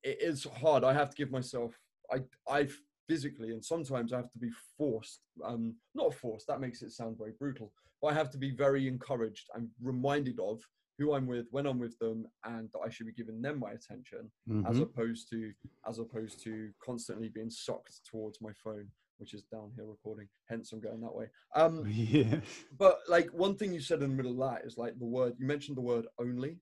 it 0.04 0.18
is 0.22 0.46
hard. 0.62 0.84
I 0.84 0.94
have 0.94 1.10
to 1.12 1.16
give 1.16 1.32
myself. 1.32 1.74
I 2.12 2.20
I 2.50 2.68
physically 3.08 3.52
and 3.52 3.64
sometimes 3.64 4.12
I 4.12 4.18
have 4.18 4.32
to 4.32 4.40
be 4.40 4.52
forced. 4.78 5.22
Um, 5.46 5.76
not 5.96 6.14
forced. 6.14 6.48
That 6.48 6.60
makes 6.62 6.82
it 6.82 6.92
sound 6.92 7.18
very 7.18 7.34
brutal 7.40 7.72
but 8.04 8.10
I 8.10 8.14
have 8.16 8.30
to 8.32 8.38
be 8.38 8.52
very 8.52 8.88
encouraged 8.88 9.48
and 9.56 9.70
reminded 9.82 10.38
of 10.38 10.60
who 10.98 11.14
I'm 11.14 11.26
with, 11.26 11.48
when 11.52 11.66
I'm 11.66 11.80
with 11.80 11.98
them, 12.00 12.26
and 12.46 12.70
that 12.74 12.80
I 12.86 12.90
should 12.90 13.08
be 13.08 13.14
giving 13.14 13.42
them 13.42 13.60
my 13.60 13.72
attention, 13.72 14.32
mm-hmm. 14.50 14.66
as 14.68 14.80
opposed 14.80 15.30
to 15.32 15.52
as 15.88 16.00
opposed 16.00 16.44
to 16.44 16.70
constantly 16.84 17.30
being 17.30 17.50
sucked 17.50 18.00
towards 18.10 18.42
my 18.42 18.52
phone, 18.64 18.88
which 19.18 19.34
is 19.34 19.44
down 19.44 19.72
here 19.76 19.86
recording. 19.86 20.28
Hence, 20.50 20.72
I'm 20.72 20.82
going 20.82 21.02
that 21.02 21.16
way. 21.16 21.28
Um, 21.56 21.86
yeah. 21.90 22.40
But 22.78 23.00
like 23.08 23.30
one 23.32 23.56
thing 23.56 23.74
you 23.74 23.82
said 23.82 24.02
in 24.02 24.10
the 24.10 24.16
middle 24.16 24.44
of 24.44 24.52
that 24.52 24.66
is 24.66 24.78
like 24.78 24.98
the 25.00 25.06
word 25.06 25.34
you 25.40 25.48
mentioned 25.48 25.78
the 25.78 25.82
word 25.82 26.06
only, 26.20 26.58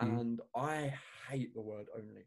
mm. 0.00 0.20
and 0.20 0.40
I 0.54 0.92
hate 1.30 1.54
the 1.54 1.62
word 1.62 1.86
only. 1.96 2.26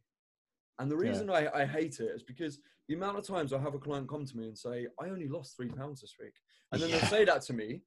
And 0.79 0.91
the 0.91 0.97
reason 0.97 1.27
yeah. 1.27 1.49
I, 1.53 1.61
I 1.61 1.65
hate 1.65 1.99
it 1.99 2.11
is 2.15 2.23
because 2.23 2.59
the 2.87 2.95
amount 2.95 3.17
of 3.17 3.25
times 3.25 3.53
I 3.53 3.59
have 3.59 3.75
a 3.75 3.79
client 3.79 4.09
come 4.09 4.25
to 4.25 4.37
me 4.37 4.45
and 4.45 4.57
say, 4.57 4.87
I 5.01 5.05
only 5.05 5.27
lost 5.27 5.55
three 5.55 5.69
pounds 5.69 6.01
this 6.01 6.15
week. 6.19 6.33
And 6.71 6.81
then 6.81 6.89
yeah. 6.89 6.99
they 6.99 7.07
say 7.07 7.25
that 7.25 7.41
to 7.43 7.53
me 7.53 7.81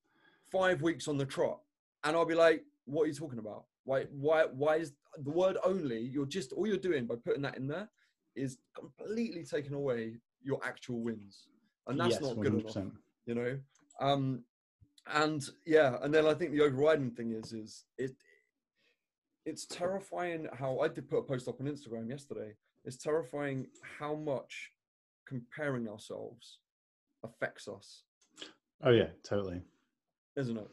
five 0.50 0.80
weeks 0.82 1.08
on 1.08 1.18
the 1.18 1.26
trot, 1.26 1.60
and 2.04 2.16
I'll 2.16 2.24
be 2.24 2.34
like, 2.34 2.62
"What 2.88 3.04
are 3.04 3.06
you 3.06 3.14
talking 3.14 3.38
about? 3.38 3.64
Why? 3.84 4.04
Why? 4.10 4.44
Why 4.44 4.76
is 4.76 4.92
the 5.22 5.30
word 5.30 5.56
only? 5.64 6.00
You're 6.00 6.26
just 6.26 6.52
all 6.52 6.66
you're 6.66 6.76
doing 6.76 7.06
by 7.06 7.16
putting 7.16 7.42
that 7.42 7.56
in 7.56 7.66
there 7.66 7.88
is 8.36 8.58
completely 8.74 9.44
taking 9.44 9.74
away 9.74 10.16
your 10.42 10.60
actual 10.64 11.00
wins, 11.00 11.48
and 11.86 11.98
that's 11.98 12.12
yes, 12.12 12.22
not 12.22 12.40
good 12.40 12.52
100%. 12.52 12.76
enough. 12.76 12.92
You 13.26 13.34
know." 13.34 13.58
Um, 14.00 14.44
and 15.12 15.48
yeah, 15.66 15.96
and 16.02 16.12
then 16.12 16.26
I 16.26 16.34
think 16.34 16.52
the 16.52 16.62
overriding 16.62 17.10
thing 17.10 17.32
is 17.32 17.52
is 17.52 17.84
it. 17.96 18.14
It's 19.46 19.64
terrifying 19.64 20.46
how 20.52 20.80
I 20.80 20.88
did 20.88 21.08
put 21.08 21.20
a 21.20 21.22
post 21.22 21.48
up 21.48 21.58
on 21.58 21.66
Instagram 21.66 22.10
yesterday. 22.10 22.54
It's 22.84 22.98
terrifying 22.98 23.68
how 23.98 24.14
much 24.14 24.72
comparing 25.26 25.88
ourselves 25.88 26.58
affects 27.24 27.66
us. 27.66 28.02
Oh 28.82 28.90
yeah, 28.90 29.08
totally 29.22 29.62
isn't 30.38 30.56
it? 30.56 30.68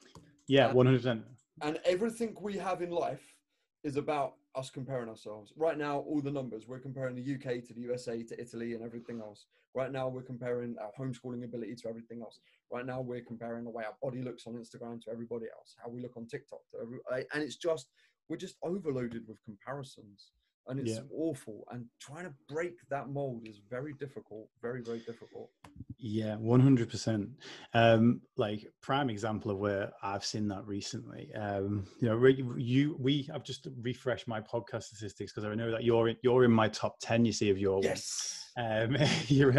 Yeah, 0.48 0.72
one 0.72 0.86
hundred 0.86 1.00
percent. 1.00 1.24
And 1.62 1.80
everything 1.86 2.36
we 2.42 2.58
have 2.58 2.82
in 2.82 2.92
life 2.92 3.34
is 3.84 3.96
about 3.96 4.34
us 4.56 4.70
comparing 4.70 5.10
ourselves. 5.10 5.54
Right 5.56 5.78
now, 5.78 6.00
all 6.00 6.22
the 6.22 6.32
numbers 6.32 6.68
we're 6.68 6.80
comparing 6.80 7.16
the 7.16 7.36
UK 7.36 7.64
to 7.66 7.74
the 7.74 7.82
USA 7.82 8.24
to 8.24 8.42
Italy 8.42 8.74
and 8.74 8.84
everything 8.84 9.22
else. 9.22 9.46
Right 9.74 9.92
now, 9.92 10.08
we're 10.08 10.22
comparing 10.22 10.76
our 10.80 10.92
homeschooling 11.00 11.44
ability 11.44 11.76
to 11.76 11.90
everything 11.90 12.22
else. 12.22 12.40
Right 12.72 12.86
now, 12.86 13.02
we're 13.02 13.22
comparing 13.22 13.64
the 13.64 13.70
way 13.70 13.84
our 13.84 13.96
body 14.02 14.22
looks 14.22 14.48
on 14.48 14.54
Instagram 14.54 15.02
to 15.04 15.12
everybody 15.12 15.46
else, 15.56 15.76
how 15.82 15.90
we 15.90 16.02
look 16.02 16.18
on 16.18 16.26
TikTok 16.26 16.62
to 16.72 16.78
every, 16.82 17.26
and 17.34 17.44
it's 17.44 17.58
just 17.58 17.88
we're 18.28 18.38
just 18.38 18.56
overloaded 18.64 19.28
with 19.28 19.44
comparisons 19.44 20.32
and 20.68 20.80
it's 20.80 20.92
yeah. 20.92 21.02
awful 21.14 21.64
and 21.72 21.86
trying 22.00 22.26
to 22.26 22.34
break 22.48 22.74
that 22.90 23.10
mold 23.10 23.42
is 23.46 23.60
very 23.70 23.94
difficult 23.94 24.48
very 24.62 24.82
very 24.82 25.00
difficult 25.00 25.50
yeah 25.98 26.36
100% 26.36 27.30
um 27.74 28.22
like 28.38 28.68
prime 28.82 29.10
example 29.10 29.52
of 29.52 29.58
where 29.58 29.92
i've 30.04 30.26
seen 30.26 30.48
that 30.48 30.66
recently 30.66 31.34
um 31.36 31.86
you 32.00 32.08
know 32.08 32.26
you 32.58 32.96
we 33.00 33.30
i've 33.34 33.44
just 33.44 33.68
refreshed 33.82 34.28
my 34.28 34.42
podcast 34.42 34.84
statistics 34.84 35.32
because 35.34 35.50
i 35.50 35.54
know 35.56 35.72
that 35.72 35.84
you're 35.84 36.10
in, 36.10 36.16
you're 36.24 36.44
in 36.44 36.52
my 36.52 36.68
top 36.68 36.96
10 37.02 37.26
you 37.26 37.32
see 37.32 37.50
of 37.50 37.58
your 37.58 37.82
yes 37.84 38.52
um 38.58 38.98
you're 39.28 39.54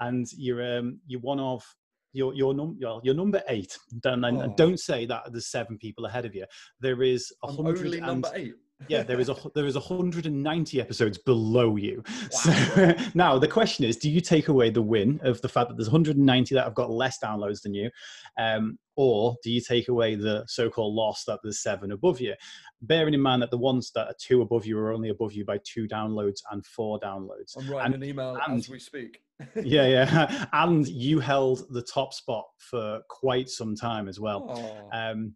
and 0.00 0.26
you're 0.36 0.78
um 0.78 1.00
you're 1.06 1.20
one 1.20 1.40
of 1.40 1.64
you're 2.12 2.32
you're, 2.32 2.54
num- 2.54 2.76
you're, 2.80 2.98
you're 3.04 3.14
number 3.14 3.42
eight. 3.48 3.76
Don't, 4.00 4.24
oh. 4.24 4.54
don't 4.56 4.80
say 4.80 5.04
that 5.04 5.30
there's 5.30 5.48
seven 5.48 5.76
people 5.76 6.06
ahead 6.06 6.24
of 6.24 6.34
you. 6.34 6.46
There 6.80 7.02
is 7.02 7.30
a 7.44 7.52
hundred. 7.52 7.84
Only 7.84 8.00
number 8.00 8.30
eight 8.34 8.54
yeah 8.88 9.02
there 9.02 9.20
is 9.20 9.28
a 9.28 9.36
there 9.54 9.66
is 9.66 9.74
190 9.74 10.80
episodes 10.80 11.18
below 11.18 11.76
you. 11.76 12.02
Wow. 12.06 12.28
so 12.30 12.94
now 13.14 13.38
the 13.38 13.48
question 13.48 13.84
is 13.84 13.96
do 13.96 14.10
you 14.10 14.20
take 14.20 14.48
away 14.48 14.70
the 14.70 14.82
win 14.82 15.20
of 15.22 15.40
the 15.42 15.48
fact 15.48 15.68
that 15.68 15.76
there's 15.76 15.88
190 15.88 16.54
that 16.54 16.64
have 16.64 16.74
got 16.74 16.90
less 16.90 17.18
downloads 17.18 17.62
than 17.62 17.74
you 17.74 17.90
um, 18.38 18.78
or 18.96 19.36
do 19.42 19.50
you 19.50 19.60
take 19.60 19.88
away 19.88 20.14
the 20.14 20.44
so-called 20.48 20.94
loss 20.94 21.24
that 21.24 21.40
there's 21.42 21.62
seven 21.62 21.92
above 21.92 22.18
you? 22.20 22.34
Bearing 22.80 23.12
in 23.12 23.20
mind 23.20 23.42
that 23.42 23.50
the 23.50 23.58
ones 23.58 23.92
that 23.94 24.08
are 24.08 24.14
two 24.18 24.40
above 24.40 24.64
you 24.64 24.78
are 24.78 24.92
only 24.92 25.10
above 25.10 25.34
you 25.34 25.44
by 25.44 25.58
two 25.64 25.86
downloads 25.86 26.40
and 26.50 26.64
four 26.64 26.98
downloads. 27.00 27.56
I'm 27.58 27.70
writing 27.70 27.94
and, 27.94 28.02
an 28.02 28.08
email 28.08 28.38
and, 28.46 28.58
as 28.58 28.68
we 28.68 28.78
speak. 28.78 29.20
Yeah 29.62 29.86
yeah. 29.86 30.46
And 30.54 30.88
you 30.88 31.20
held 31.20 31.66
the 31.70 31.82
top 31.82 32.14
spot 32.14 32.46
for 32.58 33.00
quite 33.10 33.50
some 33.50 33.76
time 33.76 34.08
as 34.08 34.18
well. 34.18 34.46
Oh. 34.48 34.98
um, 34.98 35.34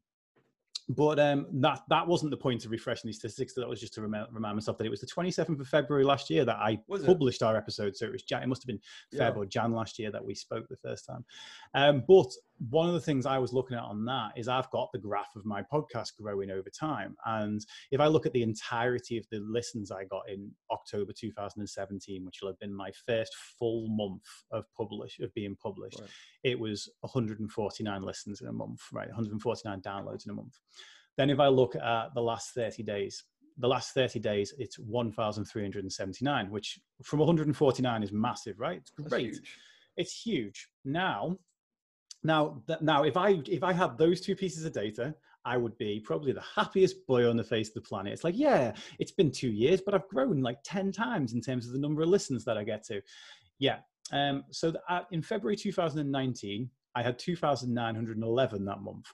but 0.96 1.20
um, 1.20 1.46
that 1.52 1.82
that 1.88 2.06
wasn't 2.06 2.30
the 2.30 2.36
point 2.36 2.64
of 2.64 2.72
refreshing 2.72 3.08
these 3.08 3.18
statistics. 3.18 3.54
That 3.54 3.68
was 3.68 3.80
just 3.80 3.94
to 3.94 4.00
remind, 4.00 4.26
remind 4.32 4.56
myself 4.56 4.76
that 4.78 4.86
it 4.86 4.90
was 4.90 5.00
the 5.00 5.06
27th 5.06 5.60
of 5.60 5.68
February 5.68 6.04
last 6.04 6.30
year 6.30 6.44
that 6.44 6.56
I 6.56 6.78
published 7.06 7.42
our 7.42 7.56
episode. 7.56 7.96
So 7.96 8.06
it 8.06 8.12
was 8.12 8.22
Jan, 8.22 8.42
it 8.42 8.48
must 8.48 8.62
have 8.62 8.66
been 8.66 8.80
Feb 9.14 9.34
yeah. 9.34 9.40
or 9.40 9.46
Jan 9.46 9.72
last 9.72 9.98
year 9.98 10.10
that 10.10 10.24
we 10.24 10.34
spoke 10.34 10.66
the 10.68 10.76
first 10.76 11.06
time. 11.06 11.24
Um, 11.74 12.02
but 12.08 12.26
one 12.68 12.86
of 12.86 12.94
the 12.94 13.00
things 13.00 13.24
I 13.24 13.38
was 13.38 13.52
looking 13.54 13.76
at 13.76 13.82
on 13.82 14.04
that 14.04 14.32
is 14.36 14.46
I've 14.46 14.70
got 14.70 14.90
the 14.92 14.98
graph 14.98 15.34
of 15.34 15.46
my 15.46 15.62
podcast 15.62 16.10
growing 16.20 16.50
over 16.50 16.68
time, 16.68 17.16
and 17.24 17.64
if 17.90 18.00
I 18.00 18.06
look 18.06 18.26
at 18.26 18.32
the 18.32 18.42
entirety 18.42 19.16
of 19.16 19.24
the 19.30 19.40
listens 19.40 19.90
I 19.90 20.04
got 20.04 20.28
in 20.28 20.50
October 20.70 21.12
2017, 21.18 22.24
which 22.24 22.38
will 22.40 22.50
have 22.50 22.58
been 22.58 22.74
my 22.74 22.90
first 23.06 23.34
full 23.58 23.88
month 23.88 24.24
of 24.50 24.64
publish 24.76 25.18
of 25.20 25.32
being 25.32 25.56
published, 25.56 26.00
right. 26.00 26.10
it 26.44 26.58
was 26.58 26.90
149 27.00 28.02
listens 28.02 28.42
in 28.42 28.48
a 28.48 28.52
month, 28.52 28.80
right? 28.92 29.08
149 29.08 29.80
downloads 29.80 30.26
in 30.26 30.32
a 30.32 30.34
month. 30.34 30.58
Then 31.16 31.30
if 31.30 31.40
I 31.40 31.48
look 31.48 31.76
at 31.76 32.14
the 32.14 32.22
last 32.22 32.52
30 32.54 32.82
days, 32.82 33.24
the 33.56 33.68
last 33.68 33.94
30 33.94 34.20
days, 34.20 34.54
it's 34.58 34.78
1,379, 34.78 36.50
which 36.50 36.78
from 37.02 37.18
149 37.20 38.02
is 38.02 38.12
massive, 38.12 38.58
right? 38.58 38.78
It's 38.78 39.08
great. 39.08 39.40
It's 39.96 40.22
huge. 40.22 40.68
Now, 40.84 41.36
now, 42.22 42.62
now, 42.80 43.04
if 43.04 43.16
I 43.16 43.40
if 43.46 43.62
I 43.62 43.72
had 43.72 43.96
those 43.96 44.20
two 44.20 44.36
pieces 44.36 44.64
of 44.64 44.72
data, 44.72 45.14
I 45.44 45.56
would 45.56 45.76
be 45.78 46.00
probably 46.00 46.32
the 46.32 46.44
happiest 46.54 47.06
boy 47.06 47.28
on 47.28 47.36
the 47.36 47.44
face 47.44 47.68
of 47.68 47.74
the 47.74 47.80
planet. 47.80 48.12
It's 48.12 48.24
like, 48.24 48.36
yeah, 48.36 48.72
it's 48.98 49.12
been 49.12 49.30
two 49.30 49.50
years, 49.50 49.80
but 49.80 49.94
I've 49.94 50.08
grown 50.08 50.42
like 50.42 50.58
ten 50.64 50.92
times 50.92 51.32
in 51.32 51.40
terms 51.40 51.66
of 51.66 51.72
the 51.72 51.78
number 51.78 52.02
of 52.02 52.08
listens 52.08 52.44
that 52.44 52.58
I 52.58 52.64
get 52.64 52.84
to. 52.86 53.00
Yeah. 53.58 53.78
Um, 54.12 54.44
so 54.50 54.72
uh, 54.88 55.02
in 55.12 55.22
February 55.22 55.56
2019, 55.56 56.68
I 56.96 57.02
had 57.02 57.18
2,911 57.18 58.64
that 58.64 58.80
month 58.80 59.06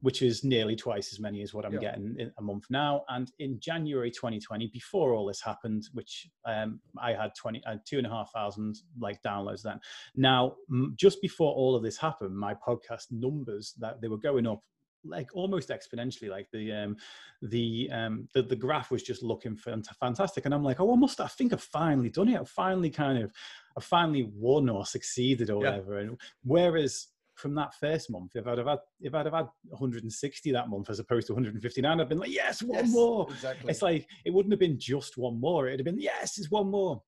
which 0.00 0.22
is 0.22 0.44
nearly 0.44 0.76
twice 0.76 1.12
as 1.12 1.20
many 1.20 1.42
as 1.42 1.54
what 1.54 1.64
I'm 1.64 1.72
yeah. 1.74 1.80
getting 1.80 2.16
in 2.18 2.30
a 2.38 2.42
month 2.42 2.64
now. 2.68 3.02
And 3.08 3.30
in 3.38 3.58
January 3.58 4.10
2020, 4.10 4.70
before 4.72 5.14
all 5.14 5.26
this 5.26 5.40
happened, 5.40 5.84
which 5.94 6.28
um, 6.44 6.80
I 7.00 7.12
had 7.12 7.34
20, 7.34 7.62
uh, 7.66 7.76
two 7.86 7.98
and 7.98 8.06
a 8.06 8.10
half 8.10 8.30
thousand 8.32 8.76
like 8.98 9.22
downloads 9.22 9.62
then. 9.62 9.80
Now, 10.14 10.56
m- 10.70 10.94
just 10.96 11.22
before 11.22 11.52
all 11.52 11.74
of 11.74 11.82
this 11.82 11.96
happened, 11.96 12.36
my 12.36 12.54
podcast 12.54 13.06
numbers 13.10 13.74
that 13.78 14.00
they 14.00 14.08
were 14.08 14.18
going 14.18 14.46
up 14.46 14.62
like 15.08 15.28
almost 15.34 15.68
exponentially 15.68 16.28
like 16.28 16.48
the 16.52 16.72
um 16.72 16.96
the 17.42 17.88
um 17.92 18.28
the, 18.34 18.42
the 18.42 18.56
graph 18.56 18.90
was 18.90 19.04
just 19.04 19.22
looking 19.22 19.56
fantastic 20.00 20.44
and 20.44 20.54
i'm 20.54 20.64
like 20.64 20.80
oh 20.80 20.92
i 20.92 20.96
must 20.96 21.20
i 21.20 21.28
think 21.28 21.52
i've 21.52 21.62
finally 21.62 22.10
done 22.10 22.28
it 22.28 22.40
i've 22.40 22.48
finally 22.48 22.90
kind 22.90 23.22
of 23.22 23.30
i 23.76 23.80
finally 23.80 24.28
won 24.34 24.68
or 24.68 24.84
succeeded 24.84 25.48
or 25.48 25.62
yeah. 25.62 25.70
whatever 25.70 25.98
and 25.98 26.20
whereas 26.42 27.08
from 27.36 27.54
that 27.54 27.74
first 27.74 28.10
month, 28.10 28.32
if 28.34 28.46
I'd 28.46 28.58
have 28.58 28.66
had 28.66 28.78
if 29.00 29.14
I'd 29.14 29.26
have 29.26 29.34
had 29.34 29.48
160 29.68 30.52
that 30.52 30.68
month 30.68 30.90
as 30.90 30.98
opposed 30.98 31.26
to 31.28 31.34
159, 31.34 32.00
I'd 32.00 32.08
been 32.08 32.18
like, 32.18 32.30
yes, 32.30 32.62
one 32.62 32.84
yes, 32.84 32.92
more. 32.92 33.26
Exactly. 33.30 33.70
It's 33.70 33.82
like 33.82 34.06
it 34.24 34.32
wouldn't 34.32 34.52
have 34.52 34.60
been 34.60 34.78
just 34.78 35.16
one 35.16 35.38
more. 35.40 35.68
It'd 35.68 35.80
have 35.80 35.84
been 35.84 36.00
yes, 36.00 36.38
it's 36.38 36.50
one 36.50 36.70
more. 36.70 37.02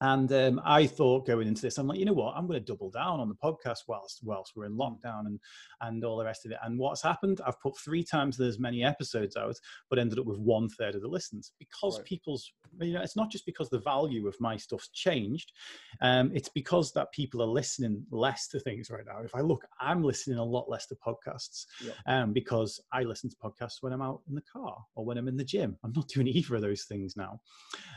And 0.00 0.32
um, 0.32 0.60
I 0.64 0.86
thought 0.86 1.26
going 1.26 1.48
into 1.48 1.62
this, 1.62 1.78
I'm 1.78 1.88
like, 1.88 1.98
you 1.98 2.04
know 2.04 2.12
what? 2.12 2.34
I'm 2.36 2.46
going 2.46 2.60
to 2.60 2.64
double 2.64 2.90
down 2.90 3.18
on 3.18 3.28
the 3.28 3.34
podcast 3.34 3.80
whilst 3.88 4.20
whilst 4.22 4.52
we're 4.54 4.66
in 4.66 4.76
lockdown 4.76 5.26
and 5.26 5.40
and 5.80 6.04
all 6.04 6.16
the 6.16 6.24
rest 6.24 6.46
of 6.46 6.52
it. 6.52 6.58
And 6.62 6.78
what's 6.78 7.02
happened? 7.02 7.40
I've 7.44 7.60
put 7.60 7.76
three 7.78 8.04
times 8.04 8.40
as 8.40 8.58
many 8.58 8.84
episodes 8.84 9.36
out, 9.36 9.56
but 9.90 9.98
ended 9.98 10.18
up 10.18 10.26
with 10.26 10.38
one 10.38 10.68
third 10.68 10.94
of 10.94 11.02
the 11.02 11.08
listens 11.08 11.52
because 11.58 11.98
right. 11.98 12.06
people's 12.06 12.52
you 12.80 12.92
know 12.92 13.02
it's 13.02 13.16
not 13.16 13.30
just 13.30 13.46
because 13.46 13.70
the 13.70 13.80
value 13.80 14.28
of 14.28 14.36
my 14.40 14.56
stuff's 14.56 14.88
changed. 14.90 15.52
Um, 16.00 16.30
it's 16.32 16.48
because 16.48 16.92
that 16.92 17.12
people 17.12 17.42
are 17.42 17.46
listening 17.46 18.04
less 18.10 18.46
to 18.48 18.60
things 18.60 18.90
right 18.90 19.04
now. 19.06 19.20
If 19.24 19.34
I 19.34 19.40
look, 19.40 19.66
I'm 19.80 20.02
listening 20.02 20.38
a 20.38 20.44
lot 20.44 20.70
less 20.70 20.86
to 20.86 20.96
podcasts 20.96 21.64
yeah. 21.82 21.92
um, 22.06 22.32
because 22.32 22.80
I 22.92 23.02
listen 23.02 23.30
to 23.30 23.36
podcasts 23.36 23.78
when 23.80 23.92
I'm 23.92 24.02
out 24.02 24.20
in 24.28 24.34
the 24.34 24.42
car 24.42 24.76
or 24.94 25.04
when 25.04 25.18
I'm 25.18 25.28
in 25.28 25.36
the 25.36 25.44
gym. 25.44 25.76
I'm 25.84 25.92
not 25.94 26.08
doing 26.08 26.28
either 26.28 26.54
of 26.54 26.62
those 26.62 26.84
things 26.84 27.16
now. 27.16 27.40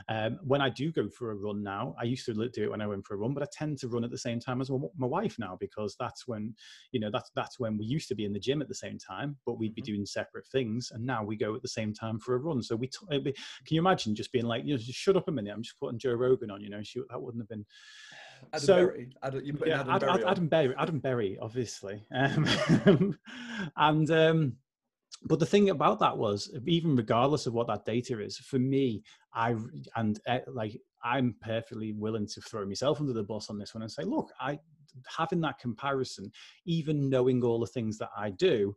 Um, 0.10 0.40
when 0.44 0.62
I 0.62 0.70
do 0.70 0.92
go 0.92 1.08
for 1.10 1.32
a 1.32 1.36
run 1.36 1.62
now 1.62 1.91
now. 1.92 2.00
I 2.00 2.04
used 2.04 2.26
to 2.26 2.34
do 2.34 2.64
it 2.64 2.72
when 2.72 2.82
I 2.82 2.88
went 2.88 3.06
for 3.06 3.16
a 3.16 3.18
run, 3.18 3.34
but 3.34 3.44
I 3.44 3.48
tend 3.52 3.78
to 3.80 3.88
run 3.88 4.04
at 4.04 4.12
the 4.12 4.18
same 4.18 4.40
time 4.40 4.62
as 4.62 4.70
my 4.70 5.08
wife 5.08 5.38
now 5.40 5.58
because 5.60 5.96
that's 6.00 6.28
when, 6.28 6.56
you 6.92 7.00
know, 7.00 7.10
that's 7.12 7.32
that's 7.36 7.60
when 7.60 7.78
we 7.78 7.86
used 7.86 8.08
to 8.10 8.16
be 8.16 8.26
in 8.26 8.34
the 8.34 8.40
gym 8.40 8.62
at 8.62 8.68
the 8.68 8.76
same 8.76 8.98
time, 8.98 9.38
but 9.46 9.58
we'd 9.58 9.76
be 9.76 9.82
mm-hmm. 9.82 9.94
doing 9.94 10.06
separate 10.06 10.48
things, 10.48 10.92
and 10.94 11.06
now 11.06 11.24
we 11.24 11.36
go 11.36 11.56
at 11.56 11.62
the 11.62 11.68
same 11.68 11.94
time 11.94 12.20
for 12.20 12.36
a 12.36 12.40
run. 12.40 12.62
So 12.62 12.76
we, 12.76 12.88
t- 12.88 13.00
can 13.10 13.34
you 13.70 13.82
imagine 13.82 14.16
just 14.16 14.32
being 14.32 14.46
like, 14.46 14.66
you 14.66 14.74
know, 14.74 14.78
just 14.78 15.00
shut 15.00 15.18
up 15.18 15.28
a 15.28 15.32
minute, 15.32 15.54
I'm 15.54 15.64
just 15.64 15.80
putting 15.80 16.00
Joe 16.00 16.14
Rogan 16.14 16.52
on, 16.52 16.62
you 16.62 16.70
know, 16.70 16.82
she, 16.84 17.02
that 17.10 17.22
wouldn't 17.22 17.42
have 17.42 17.50
been. 17.50 17.66
Adam 18.54 18.66
so, 18.66 18.76
Berry. 18.88 19.10
Adam, 19.24 19.60
yeah, 19.66 19.82
Adam, 19.88 20.00
Berry 20.00 20.26
Adam 20.26 20.48
Berry. 20.48 20.76
Adam 20.80 21.00
Berry, 21.00 21.38
obviously, 21.42 22.04
um, 22.16 23.18
and. 23.76 24.12
Um, 24.12 24.54
but 25.24 25.40
the 25.40 25.46
thing 25.46 25.70
about 25.70 26.00
that 26.00 26.18
was 26.18 26.52
even 26.66 26.96
regardless 26.96 27.46
of 27.46 27.54
what 27.54 27.68
that 27.68 27.86
data 27.86 28.20
is 28.20 28.38
for 28.38 28.58
me 28.58 29.04
i 29.34 29.56
and 29.96 30.20
uh, 30.28 30.40
like 30.48 30.80
i'm 31.04 31.36
perfectly 31.42 31.94
willing 31.94 32.28
to 32.28 32.42
throw 32.42 32.66
myself 32.66 33.00
under 33.00 33.14
the 33.14 33.24
bus 33.24 33.50
on 33.50 33.58
this 33.58 33.74
one 33.74 33.82
and 33.82 33.92
say 33.92 34.04
look 34.04 34.32
i 34.40 34.58
having 35.08 35.42
that 35.42 35.58
comparison 35.60 36.32
even 36.66 37.10
knowing 37.10 37.44
all 37.44 37.60
the 37.60 37.68
things 37.68 37.98
that 37.98 38.10
i 38.18 38.30
do 38.30 38.76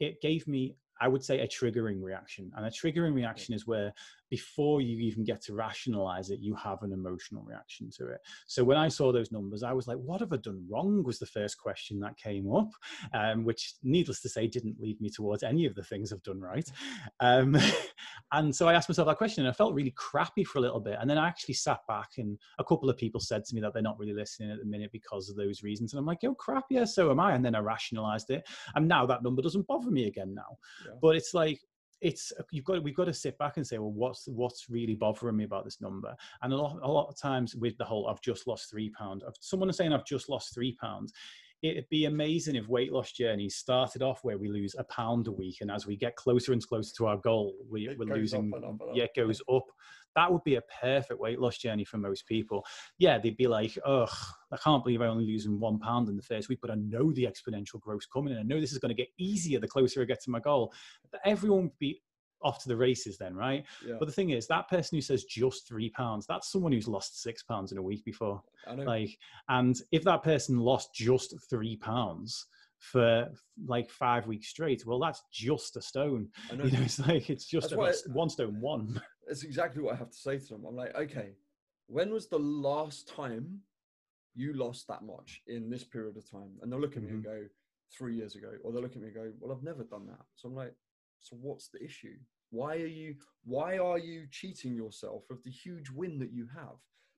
it 0.00 0.20
gave 0.20 0.46
me 0.48 0.74
I 1.00 1.08
would 1.08 1.24
say 1.24 1.40
a 1.40 1.48
triggering 1.48 2.02
reaction. 2.02 2.50
And 2.56 2.66
a 2.66 2.70
triggering 2.70 3.14
reaction 3.14 3.54
is 3.54 3.66
where 3.66 3.92
before 4.30 4.80
you 4.80 4.98
even 4.98 5.24
get 5.24 5.42
to 5.42 5.54
rationalize 5.54 6.30
it, 6.30 6.40
you 6.40 6.54
have 6.54 6.82
an 6.82 6.92
emotional 6.92 7.42
reaction 7.42 7.90
to 7.96 8.08
it. 8.08 8.20
So 8.46 8.64
when 8.64 8.76
I 8.76 8.88
saw 8.88 9.12
those 9.12 9.32
numbers, 9.32 9.62
I 9.62 9.72
was 9.72 9.86
like, 9.86 9.98
what 9.98 10.20
have 10.20 10.32
I 10.32 10.36
done 10.36 10.66
wrong? 10.68 11.02
Was 11.04 11.18
the 11.18 11.26
first 11.26 11.58
question 11.58 12.00
that 12.00 12.16
came 12.16 12.52
up, 12.52 12.70
um, 13.12 13.44
which 13.44 13.74
needless 13.82 14.20
to 14.22 14.28
say, 14.28 14.46
didn't 14.46 14.80
lead 14.80 15.00
me 15.00 15.10
towards 15.10 15.42
any 15.42 15.66
of 15.66 15.74
the 15.74 15.82
things 15.82 16.12
I've 16.12 16.22
done 16.22 16.40
right. 16.40 16.68
Um, 17.20 17.56
and 18.32 18.54
so 18.54 18.68
I 18.68 18.74
asked 18.74 18.88
myself 18.88 19.08
that 19.08 19.18
question 19.18 19.44
and 19.44 19.52
I 19.52 19.56
felt 19.56 19.74
really 19.74 19.94
crappy 19.96 20.44
for 20.44 20.58
a 20.58 20.62
little 20.62 20.80
bit. 20.80 20.98
And 21.00 21.08
then 21.08 21.18
I 21.18 21.28
actually 21.28 21.54
sat 21.54 21.80
back 21.86 22.12
and 22.18 22.38
a 22.58 22.64
couple 22.64 22.90
of 22.90 22.96
people 22.96 23.20
said 23.20 23.44
to 23.44 23.54
me 23.54 23.60
that 23.60 23.72
they're 23.72 23.82
not 23.82 23.98
really 23.98 24.14
listening 24.14 24.50
at 24.50 24.58
the 24.58 24.64
minute 24.64 24.90
because 24.92 25.28
of 25.28 25.36
those 25.36 25.62
reasons. 25.62 25.92
And 25.92 26.00
I'm 26.00 26.06
like, 26.06 26.24
oh 26.24 26.34
crap, 26.34 26.64
yeah, 26.70 26.84
so 26.84 27.10
am 27.10 27.20
I. 27.20 27.34
And 27.34 27.44
then 27.44 27.54
I 27.54 27.60
rationalized 27.60 28.30
it. 28.30 28.46
And 28.74 28.88
now 28.88 29.06
that 29.06 29.22
number 29.22 29.42
doesn't 29.42 29.66
bother 29.66 29.90
me 29.90 30.06
again 30.06 30.34
now. 30.34 30.58
Yeah. 30.86 30.94
But 31.00 31.16
it's 31.16 31.34
like, 31.34 31.60
it's 32.04 32.32
uh, 32.38 32.42
you've 32.52 32.64
got 32.64 32.82
we've 32.82 32.94
got 32.94 33.06
to 33.06 33.14
sit 33.14 33.36
back 33.38 33.56
and 33.56 33.66
say 33.66 33.78
well 33.78 33.90
what's 33.90 34.28
what's 34.28 34.68
really 34.68 34.94
bothering 34.94 35.36
me 35.36 35.44
about 35.44 35.64
this 35.64 35.80
number 35.80 36.14
and 36.42 36.52
a 36.52 36.56
lot, 36.56 36.78
a 36.82 36.88
lot 36.88 37.08
of 37.08 37.16
times 37.16 37.56
with 37.56 37.76
the 37.78 37.84
whole 37.84 38.06
i've 38.08 38.20
just 38.20 38.46
lost 38.46 38.70
three 38.70 38.90
pounds 38.90 39.24
someone 39.40 39.70
is 39.70 39.76
saying 39.76 39.92
i've 39.92 40.04
just 40.04 40.28
lost 40.28 40.54
three 40.54 40.76
pounds 40.80 41.12
it'd 41.62 41.88
be 41.88 42.04
amazing 42.04 42.56
if 42.56 42.68
weight 42.68 42.92
loss 42.92 43.12
journeys 43.12 43.56
started 43.56 44.02
off 44.02 44.22
where 44.22 44.36
we 44.36 44.50
lose 44.50 44.76
a 44.78 44.84
pound 44.84 45.26
a 45.28 45.32
week 45.32 45.56
and 45.62 45.70
as 45.70 45.86
we 45.86 45.96
get 45.96 46.14
closer 46.14 46.52
and 46.52 46.66
closer 46.66 46.92
to 46.94 47.06
our 47.06 47.16
goal 47.16 47.54
we, 47.70 47.88
are 47.88 47.94
losing 47.96 48.52
up 48.52 48.56
and 48.56 48.64
up 48.64 48.80
and 48.80 48.90
up. 48.90 48.96
yeah 48.96 49.04
it 49.04 49.14
goes 49.16 49.40
up 49.50 49.64
that 50.14 50.30
would 50.30 50.44
be 50.44 50.56
a 50.56 50.62
perfect 50.80 51.20
weight 51.20 51.40
loss 51.40 51.58
journey 51.58 51.84
for 51.84 51.98
most 51.98 52.26
people 52.26 52.64
yeah 52.98 53.18
they'd 53.18 53.36
be 53.36 53.46
like 53.46 53.76
ugh 53.84 54.08
i 54.52 54.56
can't 54.56 54.84
believe 54.84 55.00
i'm 55.00 55.10
only 55.10 55.26
losing 55.26 55.58
one 55.58 55.78
pound 55.78 56.08
in 56.08 56.16
the 56.16 56.22
first 56.22 56.48
week 56.48 56.58
but 56.60 56.70
i 56.70 56.74
know 56.74 57.12
the 57.12 57.24
exponential 57.24 57.80
growth's 57.80 58.06
coming 58.06 58.32
and 58.32 58.40
i 58.40 58.42
know 58.42 58.60
this 58.60 58.72
is 58.72 58.78
going 58.78 58.94
to 58.94 59.02
get 59.02 59.08
easier 59.18 59.60
the 59.60 59.68
closer 59.68 60.02
i 60.02 60.04
get 60.04 60.22
to 60.22 60.30
my 60.30 60.40
goal 60.40 60.72
everyone 61.24 61.64
would 61.64 61.78
be 61.78 62.00
off 62.44 62.62
to 62.62 62.68
the 62.68 62.76
races 62.76 63.16
then, 63.16 63.34
right? 63.34 63.64
Yeah. 63.84 63.96
But 63.98 64.06
the 64.06 64.12
thing 64.12 64.30
is, 64.30 64.46
that 64.46 64.68
person 64.68 64.96
who 64.96 65.02
says 65.02 65.24
just 65.24 65.66
three 65.66 65.90
pounds, 65.90 66.26
that's 66.26 66.52
someone 66.52 66.72
who's 66.72 66.86
lost 66.86 67.22
six 67.22 67.42
pounds 67.42 67.72
in 67.72 67.78
a 67.78 67.82
week 67.82 68.04
before. 68.04 68.42
Like, 68.86 69.18
and 69.48 69.74
if 69.90 70.04
that 70.04 70.22
person 70.22 70.58
lost 70.58 70.94
just 70.94 71.34
three 71.48 71.76
pounds 71.76 72.46
for 72.78 73.28
like 73.66 73.90
five 73.90 74.26
weeks 74.26 74.48
straight, 74.48 74.84
well, 74.86 75.00
that's 75.00 75.22
just 75.32 75.76
a 75.76 75.82
stone. 75.82 76.28
You 76.50 76.58
know, 76.58 76.64
it's 76.82 77.00
like 77.00 77.30
it's 77.30 77.46
just 77.46 77.72
a, 77.72 77.94
one 78.12 78.28
stone 78.28 78.60
one. 78.60 79.00
It's 79.28 79.42
exactly 79.42 79.82
what 79.82 79.94
I 79.94 79.96
have 79.96 80.10
to 80.10 80.16
say 80.16 80.38
to 80.38 80.48
them. 80.48 80.64
I'm 80.66 80.76
like, 80.76 80.94
okay, 80.94 81.30
when 81.86 82.12
was 82.12 82.28
the 82.28 82.38
last 82.38 83.08
time 83.08 83.60
you 84.34 84.52
lost 84.52 84.88
that 84.88 85.02
much 85.02 85.42
in 85.46 85.70
this 85.70 85.84
period 85.84 86.16
of 86.16 86.30
time? 86.30 86.50
And 86.60 86.70
they'll 86.70 86.80
look 86.80 86.96
at 86.96 87.02
mm-hmm. 87.02 87.06
me 87.06 87.14
and 87.14 87.24
mm-hmm. 87.24 87.42
go, 87.42 87.48
three 87.96 88.16
years 88.16 88.34
ago, 88.34 88.52
or 88.62 88.72
they'll 88.72 88.82
look 88.82 88.96
at 88.96 89.02
me 89.02 89.08
and 89.08 89.14
go, 89.16 89.32
well, 89.40 89.56
I've 89.56 89.62
never 89.62 89.84
done 89.84 90.06
that. 90.06 90.24
So 90.34 90.48
I'm 90.48 90.54
like, 90.54 90.74
so 91.20 91.36
what's 91.40 91.68
the 91.68 91.82
issue? 91.82 92.16
Why 92.50 92.76
are 92.76 92.86
you 92.86 93.16
why 93.44 93.78
are 93.78 93.98
you 93.98 94.26
cheating 94.30 94.74
yourself 94.74 95.24
of 95.30 95.42
the 95.42 95.50
huge 95.50 95.90
win 95.90 96.18
that 96.18 96.32
you 96.32 96.46
have? 96.54 96.76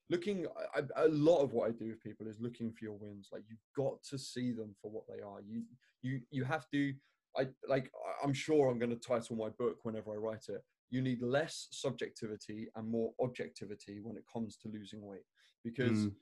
Looking, 0.09 0.47
I, 0.75 0.83
a 0.97 1.09
lot 1.09 1.43
of 1.43 1.53
what 1.53 1.69
I 1.69 1.73
do 1.73 1.89
with 1.89 2.03
people 2.03 2.29
is 2.29 2.41
looking 2.41 2.71
for 2.71 2.85
your 2.85 2.97
wins. 2.97 3.29
Like 3.33 3.43
you've 3.49 3.59
got 3.77 4.03
to 4.11 4.19
see 4.19 4.53
them 4.53 4.75
for 4.81 4.91
what 4.91 5.05
they 5.09 5.23
are. 5.23 5.41
You 5.47 5.63
you 6.03 6.21
you 6.31 6.45
have 6.45 6.71
to. 6.71 6.95
I 7.37 7.49
like. 7.69 7.91
I'm 8.23 8.33
sure 8.33 8.69
I'm 8.69 8.79
going 8.79 8.97
to 8.97 8.97
title 8.97 9.37
my 9.37 9.49
book 9.51 9.79
whenever 9.83 10.13
I 10.13 10.17
write 10.17 10.47
it. 10.49 10.63
You 10.91 11.03
need 11.03 11.23
less 11.23 11.69
subjectivity 11.71 12.69
and 12.77 12.89
more 12.89 13.13
objectivity 13.21 14.01
when 14.01 14.17
it 14.17 14.25
comes 14.33 14.57
to 14.59 14.69
losing 14.69 15.03
weight 15.05 15.27
because. 15.65 16.07
Mm. 16.07 16.13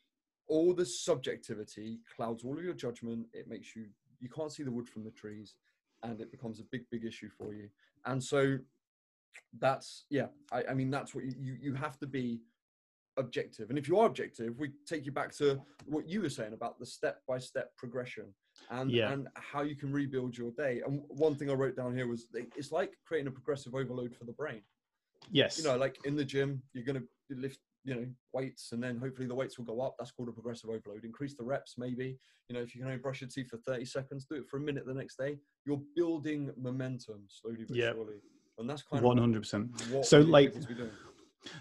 all 0.47 0.75
the 0.75 0.85
subjectivity 0.85 2.01
clouds 2.15 2.45
all 2.45 2.59
of 2.59 2.65
your 2.65 2.75
judgment. 2.75 3.27
It 3.33 3.49
makes 3.49 3.75
you 3.75 3.87
you 4.21 4.29
can't 4.29 4.53
see 4.53 4.63
the 4.63 4.71
wood 4.71 4.89
from 4.89 5.05
the 5.05 5.11
trees 5.11 5.55
and 6.03 6.21
it 6.21 6.31
becomes 6.31 6.61
a 6.61 6.65
big 6.71 6.85
big 6.91 7.05
issue 7.05 7.31
for 7.39 7.55
you. 7.55 7.69
And 8.05 8.23
so 8.23 8.59
that's 9.59 10.05
yeah 10.11 10.27
I, 10.53 10.65
I 10.71 10.75
mean 10.75 10.91
that's 10.91 11.15
what 11.15 11.25
you, 11.25 11.35
you 11.41 11.57
you 11.61 11.75
have 11.75 11.99
to 12.01 12.07
be 12.07 12.41
objective. 13.17 13.71
And 13.71 13.79
if 13.79 13.89
you 13.89 13.99
are 13.99 14.07
objective 14.07 14.59
we 14.59 14.73
take 14.87 15.07
you 15.07 15.13
back 15.13 15.35
to 15.37 15.61
what 15.87 16.09
you 16.09 16.21
were 16.21 16.31
saying 16.31 16.53
about 16.53 16.79
the 16.79 16.87
step 16.87 17.21
by 17.27 17.39
step 17.39 17.71
progression 17.77 18.27
and 18.71 18.91
yeah. 18.91 19.13
and 19.13 19.29
how 19.35 19.63
you 19.63 19.77
can 19.77 19.93
rebuild 19.93 20.37
your 20.37 20.51
day. 20.53 20.83
And 20.87 21.03
one 21.09 21.37
thing 21.37 21.51
i 21.51 21.55
wrote 21.55 21.77
down 21.77 21.95
here 21.95 22.07
was 22.07 22.27
it's 22.33 22.73
like 22.73 22.93
creating 23.07 23.29
a 23.29 23.31
progressive 23.31 23.75
overload 23.75 24.15
for 24.15 24.25
the 24.25 24.33
brain. 24.33 24.63
Yes. 25.31 25.59
You 25.59 25.65
know 25.65 25.77
like 25.77 25.99
in 26.05 26.17
the 26.17 26.25
gym 26.25 26.63
you're 26.73 26.85
going 26.85 27.01
to 27.01 27.37
lift 27.37 27.59
you 27.85 27.95
know 27.95 28.07
weights 28.33 28.73
and 28.73 28.83
then 28.83 28.97
hopefully 28.97 29.27
the 29.27 29.35
weights 29.35 29.59
will 29.59 29.65
go 29.65 29.81
up. 29.81 29.97
That's 29.99 30.11
called 30.11 30.29
a 30.29 30.33
progressive 30.33 30.71
overload. 30.71 31.05
Increase 31.05 31.35
the 31.35 31.45
reps 31.45 31.75
maybe. 31.79 32.19
You 32.49 32.57
know 32.57 32.63
if 32.63 32.75
you 32.75 32.81
can 32.81 32.89
only 32.89 33.01
brush 33.01 33.21
your 33.21 33.31
teeth 33.31 33.49
for 33.51 33.59
30 33.59 33.85
seconds 33.85 34.27
do 34.29 34.37
it 34.37 34.49
for 34.49 34.59
a 34.59 34.61
minute 34.61 34.87
the 34.87 34.95
next 34.95 35.17
day. 35.17 35.39
You're 35.67 35.83
building 35.97 36.51
momentum 36.57 37.25
slowly 37.29 37.65
but 37.67 37.77
yep. 37.77 37.95
surely. 37.95 38.17
And 38.59 38.71
that's 38.71 38.83
kind 38.83 39.03
100%. 39.03 39.99
of 39.99 40.07
so 40.07 40.21
like 40.21 40.55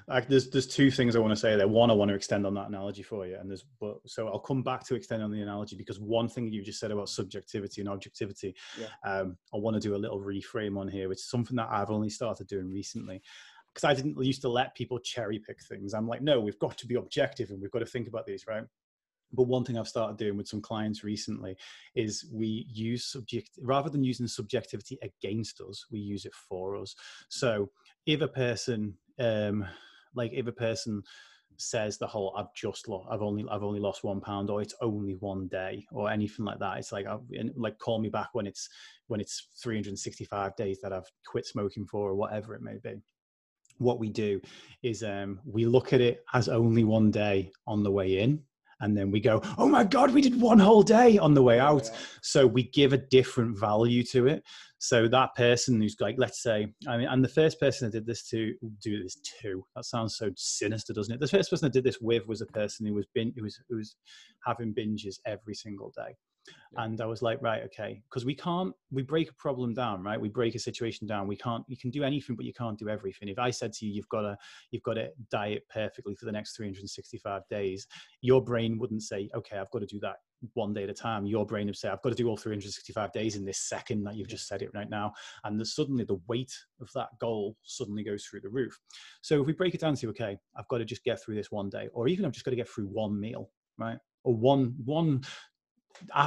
like 0.08 0.28
there's 0.28 0.50
there's 0.50 0.68
two 0.68 0.92
things 0.92 1.16
I 1.16 1.20
want 1.20 1.32
to 1.32 1.40
say 1.40 1.56
there. 1.56 1.68
One, 1.68 1.90
I 1.90 1.94
want 1.94 2.10
to 2.10 2.16
extend 2.16 2.46
on 2.46 2.54
that 2.56 2.68
analogy 2.68 3.04
for 3.04 3.26
you, 3.26 3.38
and 3.38 3.50
there's 3.50 3.66
but 3.80 3.98
so 4.06 4.28
I'll 4.28 4.40
come 4.40 4.64
back 4.64 4.86
to 4.88 4.96
extend 4.96 5.24
on 5.24 5.32
the 5.32 5.42
analogy 5.42 5.76
because 5.76 6.00
one 6.00 6.28
thing 6.28 6.48
you 6.48 6.64
just 6.64 6.80
said 6.80 6.92
about 6.92 7.10
subjectivity 7.10 7.82
and 7.82 7.90
objectivity, 7.90 8.56
yeah. 8.80 8.88
um, 9.10 9.38
I 9.54 9.58
want 9.58 9.76
to 9.76 9.80
do 9.80 9.96
a 9.96 9.98
little 9.98 10.20
reframe 10.20 10.78
on 10.78 10.88
here, 10.88 11.10
which 11.10 11.20
is 11.20 11.30
something 11.30 11.58
that 11.58 11.70
I've 11.72 11.92
only 11.92 12.10
started 12.10 12.48
doing 12.48 12.72
recently. 12.72 13.22
Because 13.74 13.86
I 13.86 13.96
didn't 13.96 14.24
used 14.24 14.44
to 14.44 14.50
let 14.50 14.76
people 14.76 15.00
cherry 15.00 15.40
pick 15.40 15.60
things. 15.64 15.96
I'm 15.96 16.08
like, 16.08 16.22
no, 16.22 16.40
we've 16.40 16.60
got 16.60 16.78
to 16.78 16.86
be 16.86 16.94
objective 16.94 17.50
and 17.50 17.60
we've 17.60 17.72
got 17.72 17.80
to 17.80 17.88
think 17.88 18.08
about 18.08 18.28
these, 18.28 18.46
right? 18.46 18.64
But 19.34 19.48
one 19.48 19.64
thing 19.64 19.78
I've 19.78 19.88
started 19.88 20.18
doing 20.18 20.38
with 20.38 20.48
some 20.48 20.62
clients 20.62 21.04
recently 21.04 21.58
is 21.96 22.26
we 22.32 22.68
use 22.70 23.06
subject 23.06 23.50
rather 23.62 23.90
than 23.90 24.04
using 24.04 24.28
subjectivity 24.28 24.98
against 25.02 25.60
us, 25.62 25.86
we 25.92 26.00
use 26.00 26.26
it 26.26 26.34
for 26.34 26.78
us. 26.78 26.96
So 27.30 27.70
if 28.06 28.22
a 28.22 28.28
person, 28.28 28.96
um, 29.20 29.66
like 30.16 30.32
if 30.34 30.48
a 30.48 30.52
person 30.52 31.04
says 31.58 31.98
the 31.98 32.08
whole 32.08 32.34
"I've 32.38 32.54
just 32.56 32.88
lost, 32.88 33.08
I've 33.12 33.22
only, 33.22 33.46
I've 33.50 33.64
only 33.64 33.80
lost 33.80 34.04
one 34.04 34.22
pound," 34.22 34.50
or 34.50 34.62
it's 34.62 34.76
only 34.82 35.16
one 35.16 35.48
day, 35.48 35.86
or 35.92 36.10
anything 36.10 36.46
like 36.46 36.60
that, 36.60 36.78
it's 36.78 36.92
like, 36.92 37.06
I've, 37.06 37.22
like 37.56 37.78
call 37.78 38.00
me 38.00 38.10
back 38.10 38.30
when 38.34 38.48
it's 38.48 38.70
when 39.08 39.22
it's 39.22 39.50
365 39.62 40.56
days 40.56 40.80
that 40.82 40.94
I've 40.94 41.10
quit 41.26 41.46
smoking 41.46 41.86
for, 41.86 42.10
or 42.10 42.16
whatever 42.16 42.56
it 42.56 42.62
may 42.62 42.78
be 42.84 43.02
what 43.80 44.00
we 44.00 44.10
do 44.10 44.40
is 44.84 45.04
um, 45.04 45.40
we 45.46 45.66
look 45.66 45.94
at 45.94 46.02
it 46.02 46.24
as 46.34 46.48
only 46.48 46.84
one 46.84 47.12
day 47.12 47.52
on 47.68 47.84
the 47.84 47.92
way 47.92 48.20
in 48.20 48.42
and 48.84 48.96
then 48.98 49.10
we 49.10 49.20
go 49.20 49.42
oh 49.58 49.68
my 49.68 49.84
god 49.84 50.12
we 50.14 50.22
did 50.22 50.40
one 50.40 50.60
whole 50.60 50.84
day 50.84 51.18
on 51.18 51.34
the 51.34 51.42
way 51.42 51.60
out. 51.60 51.86
Yeah. 51.86 52.00
so 52.22 52.46
we 52.46 52.64
give 52.64 52.94
a 52.94 52.98
different 52.98 53.58
value 53.60 54.04
to 54.04 54.28
it. 54.28 54.44
So 54.78 55.08
that 55.08 55.34
person 55.36 55.82
who's 55.82 55.96
like 56.00 56.16
let's 56.18 56.44
say 56.44 56.68
i 56.88 56.98
mean 56.98 57.08
and 57.08 57.24
the 57.24 57.30
first 57.30 57.60
person 57.60 57.88
that 57.88 57.98
did 57.98 58.06
this 58.06 58.28
to 58.30 58.54
do 58.82 59.02
this 59.02 59.16
to 59.42 59.64
that 59.76 59.86
sounds 59.86 60.18
so 60.18 60.30
sinister 60.36 60.94
doesn't 60.94 61.14
it? 61.14 61.20
The 61.20 61.28
first 61.28 61.50
person 61.50 61.66
that 61.66 61.74
did 61.74 61.86
this 61.86 62.02
with 62.02 62.28
was 62.28 62.42
a 62.42 62.46
person 62.48 62.86
who 62.86 62.94
was 62.94 63.08
bin, 63.16 63.34
who 63.36 63.44
was 63.44 63.60
who 63.70 63.78
was 63.78 63.96
having 64.46 64.74
binges 64.74 65.20
every 65.26 65.56
single 65.56 65.92
day 65.96 66.16
yeah. 66.48 66.84
and 66.84 67.02
i 67.02 67.06
was 67.06 67.22
like 67.22 67.42
right 67.42 67.64
okay. 67.64 68.02
Because 68.10 68.26
we 68.26 68.36
can't 68.36 68.74
we 68.92 69.02
break 69.02 69.30
a 69.30 69.34
problem 69.36 69.74
down 69.74 70.04
right? 70.04 70.20
We 70.20 70.30
break 70.30 70.56
a 70.56 70.60
situation 70.60 71.08
down. 71.08 71.28
We 71.28 71.36
can't 71.36 71.64
you 71.68 71.78
can 71.78 71.92
do 71.92 72.04
anything 72.04 72.36
but 72.36 72.46
you 72.46 72.54
can't 72.54 72.78
do 72.78 72.90
everything. 72.90 73.30
If 73.30 73.40
i 73.40 73.50
said 73.52 73.74
to 73.74 73.86
you 73.86 73.94
you've 73.94 74.10
got 74.10 74.22
to 74.22 74.38
you've 74.72 74.84
got 74.84 74.96
to 74.96 75.10
diet 75.32 75.64
perfectly 75.70 76.16
for 76.16 76.26
the 76.26 76.32
next 76.32 76.56
365 76.56 77.42
days 77.50 77.88
your 78.22 78.44
brain 78.44 78.78
wouldn't 78.78 79.04
say 79.04 79.30
okay 79.36 79.58
i've 79.58 79.72
got 79.72 79.80
to 79.80 79.86
do 79.86 80.00
that 80.00 80.18
one 80.56 80.74
day 80.74 80.84
at 80.84 80.90
a 80.90 80.94
time. 80.94 81.26
Your 81.26 81.46
brain 81.46 81.68
would 81.68 81.78
say 81.78 81.90
i've 81.90 82.02
got 82.02 82.10
to 82.10 82.16
do 82.16 82.28
all 82.28 82.38
365 82.38 83.12
days 83.14 83.36
in 83.36 83.46
this 83.46 83.60
second 83.60 84.04
that 84.04 84.16
you've 84.16 84.28
just 84.28 84.48
said 84.48 84.62
it 84.62 84.72
right 84.74 84.90
now 84.90 85.14
and 85.46 85.60
the, 85.60 85.66
suddenly 85.66 86.04
the 86.04 86.20
weight 86.28 86.54
of 86.82 86.90
that 86.96 87.10
goal 87.20 87.56
suddenly 87.64 88.04
goes 88.04 88.26
through 88.26 88.42
the 88.42 88.50
roof. 88.50 88.78
So 89.22 89.42
if 89.42 89.48
we 89.48 89.54
break 89.54 89.74
it 89.74 89.82
down 89.82 89.96
to 89.96 90.10
okay 90.10 90.38
i've 90.58 90.68
got 90.68 90.80
to 90.80 90.86
just 90.86 91.04
get 91.04 91.22
through 91.22 91.36
this 91.36 91.52
one 91.52 91.70
day 91.70 91.90
or 91.94 92.08
even 92.08 92.26
i've 92.26 92.34
just 92.34 92.46
got 92.46 92.52
to 92.52 92.58
get 92.58 92.70
through 92.70 92.88
one 92.88 93.20
meal 93.20 93.50
right? 93.78 93.98
Or 94.24 94.36
one 94.36 94.76
one 94.84 95.22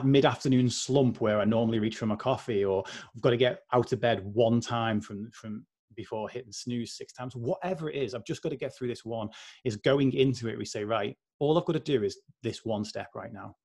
mid-afternoon 0.04 0.70
slump 0.70 1.20
where 1.20 1.40
I 1.40 1.44
normally 1.44 1.78
reach 1.78 1.96
for 1.96 2.06
my 2.06 2.16
coffee, 2.16 2.64
or 2.64 2.84
I've 3.14 3.22
got 3.22 3.30
to 3.30 3.36
get 3.36 3.60
out 3.72 3.92
of 3.92 4.00
bed 4.00 4.22
one 4.24 4.60
time 4.60 5.00
from 5.00 5.30
from 5.32 5.66
before 5.96 6.28
hitting 6.28 6.52
snooze 6.52 6.96
six 6.96 7.12
times, 7.12 7.34
whatever 7.34 7.90
it 7.90 7.96
is, 7.96 8.14
I've 8.14 8.24
just 8.24 8.42
got 8.42 8.50
to 8.50 8.56
get 8.56 8.76
through 8.76 8.88
this 8.88 9.04
one. 9.04 9.28
Is 9.64 9.76
going 9.76 10.12
into 10.12 10.48
it, 10.48 10.58
we 10.58 10.64
say, 10.64 10.84
right, 10.84 11.16
all 11.40 11.58
I've 11.58 11.64
got 11.64 11.72
to 11.72 11.80
do 11.80 12.04
is 12.04 12.18
this 12.42 12.64
one 12.64 12.84
step 12.84 13.08
right 13.14 13.32
now. 13.32 13.56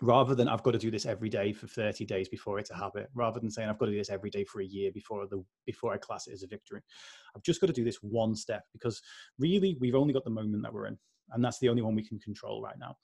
Rather 0.00 0.34
than 0.34 0.48
I've 0.48 0.64
got 0.64 0.72
to 0.72 0.78
do 0.78 0.90
this 0.90 1.06
every 1.06 1.28
day 1.28 1.52
for 1.52 1.68
30 1.68 2.04
days 2.06 2.28
before 2.28 2.58
it's 2.58 2.70
a 2.70 2.76
habit, 2.76 3.08
rather 3.14 3.38
than 3.38 3.50
saying 3.50 3.68
I've 3.68 3.78
got 3.78 3.86
to 3.86 3.92
do 3.92 3.98
this 3.98 4.10
every 4.10 4.30
day 4.30 4.44
for 4.44 4.60
a 4.60 4.64
year 4.64 4.90
before 4.92 5.26
the 5.28 5.44
before 5.64 5.92
I 5.92 5.98
class 5.98 6.26
it 6.26 6.32
as 6.32 6.42
a 6.42 6.48
victory. 6.48 6.80
I've 7.36 7.42
just 7.44 7.60
got 7.60 7.68
to 7.68 7.72
do 7.72 7.84
this 7.84 7.98
one 8.02 8.34
step 8.34 8.64
because 8.72 9.00
really 9.38 9.76
we've 9.80 9.94
only 9.94 10.12
got 10.12 10.24
the 10.24 10.30
moment 10.30 10.64
that 10.64 10.72
we're 10.72 10.86
in. 10.86 10.98
And 11.30 11.44
that's 11.44 11.58
the 11.58 11.68
only 11.68 11.82
one 11.82 11.94
we 11.94 12.06
can 12.06 12.18
control 12.18 12.62
right 12.62 12.78
now. 12.78 12.96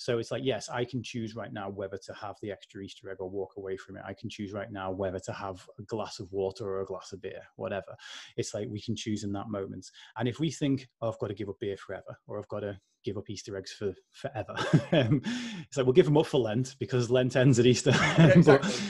So 0.00 0.18
it's 0.18 0.30
like, 0.30 0.42
yes, 0.44 0.70
I 0.70 0.86
can 0.86 1.02
choose 1.02 1.36
right 1.36 1.52
now 1.52 1.68
whether 1.68 1.98
to 2.06 2.14
have 2.14 2.36
the 2.40 2.50
extra 2.50 2.82
Easter 2.82 3.10
egg 3.10 3.18
or 3.20 3.28
walk 3.28 3.52
away 3.58 3.76
from 3.76 3.98
it. 3.98 4.02
I 4.06 4.14
can 4.14 4.30
choose 4.30 4.50
right 4.50 4.72
now 4.72 4.90
whether 4.90 5.18
to 5.18 5.32
have 5.32 5.66
a 5.78 5.82
glass 5.82 6.20
of 6.20 6.32
water 6.32 6.66
or 6.66 6.80
a 6.80 6.86
glass 6.86 7.12
of 7.12 7.20
beer, 7.20 7.42
whatever. 7.56 7.94
It's 8.38 8.54
like 8.54 8.68
we 8.70 8.80
can 8.80 8.96
choose 8.96 9.24
in 9.24 9.32
that 9.32 9.50
moment. 9.50 9.86
And 10.16 10.26
if 10.26 10.40
we 10.40 10.50
think, 10.50 10.88
oh, 11.02 11.10
I've 11.10 11.18
got 11.18 11.26
to 11.26 11.34
give 11.34 11.50
up 11.50 11.60
beer 11.60 11.76
forever, 11.76 12.16
or 12.26 12.38
I've 12.38 12.48
got 12.48 12.60
to 12.60 12.78
give 13.04 13.18
up 13.18 13.28
Easter 13.28 13.58
eggs 13.58 13.72
for 13.72 13.92
forever, 14.10 14.54
um, 14.92 15.20
it's 15.68 15.76
like 15.76 15.84
we'll 15.84 15.92
give 15.92 16.06
them 16.06 16.16
up 16.16 16.24
for 16.24 16.40
Lent 16.40 16.76
because 16.78 17.10
Lent 17.10 17.36
ends 17.36 17.58
at 17.58 17.66
Easter. 17.66 17.92
but 18.46 18.82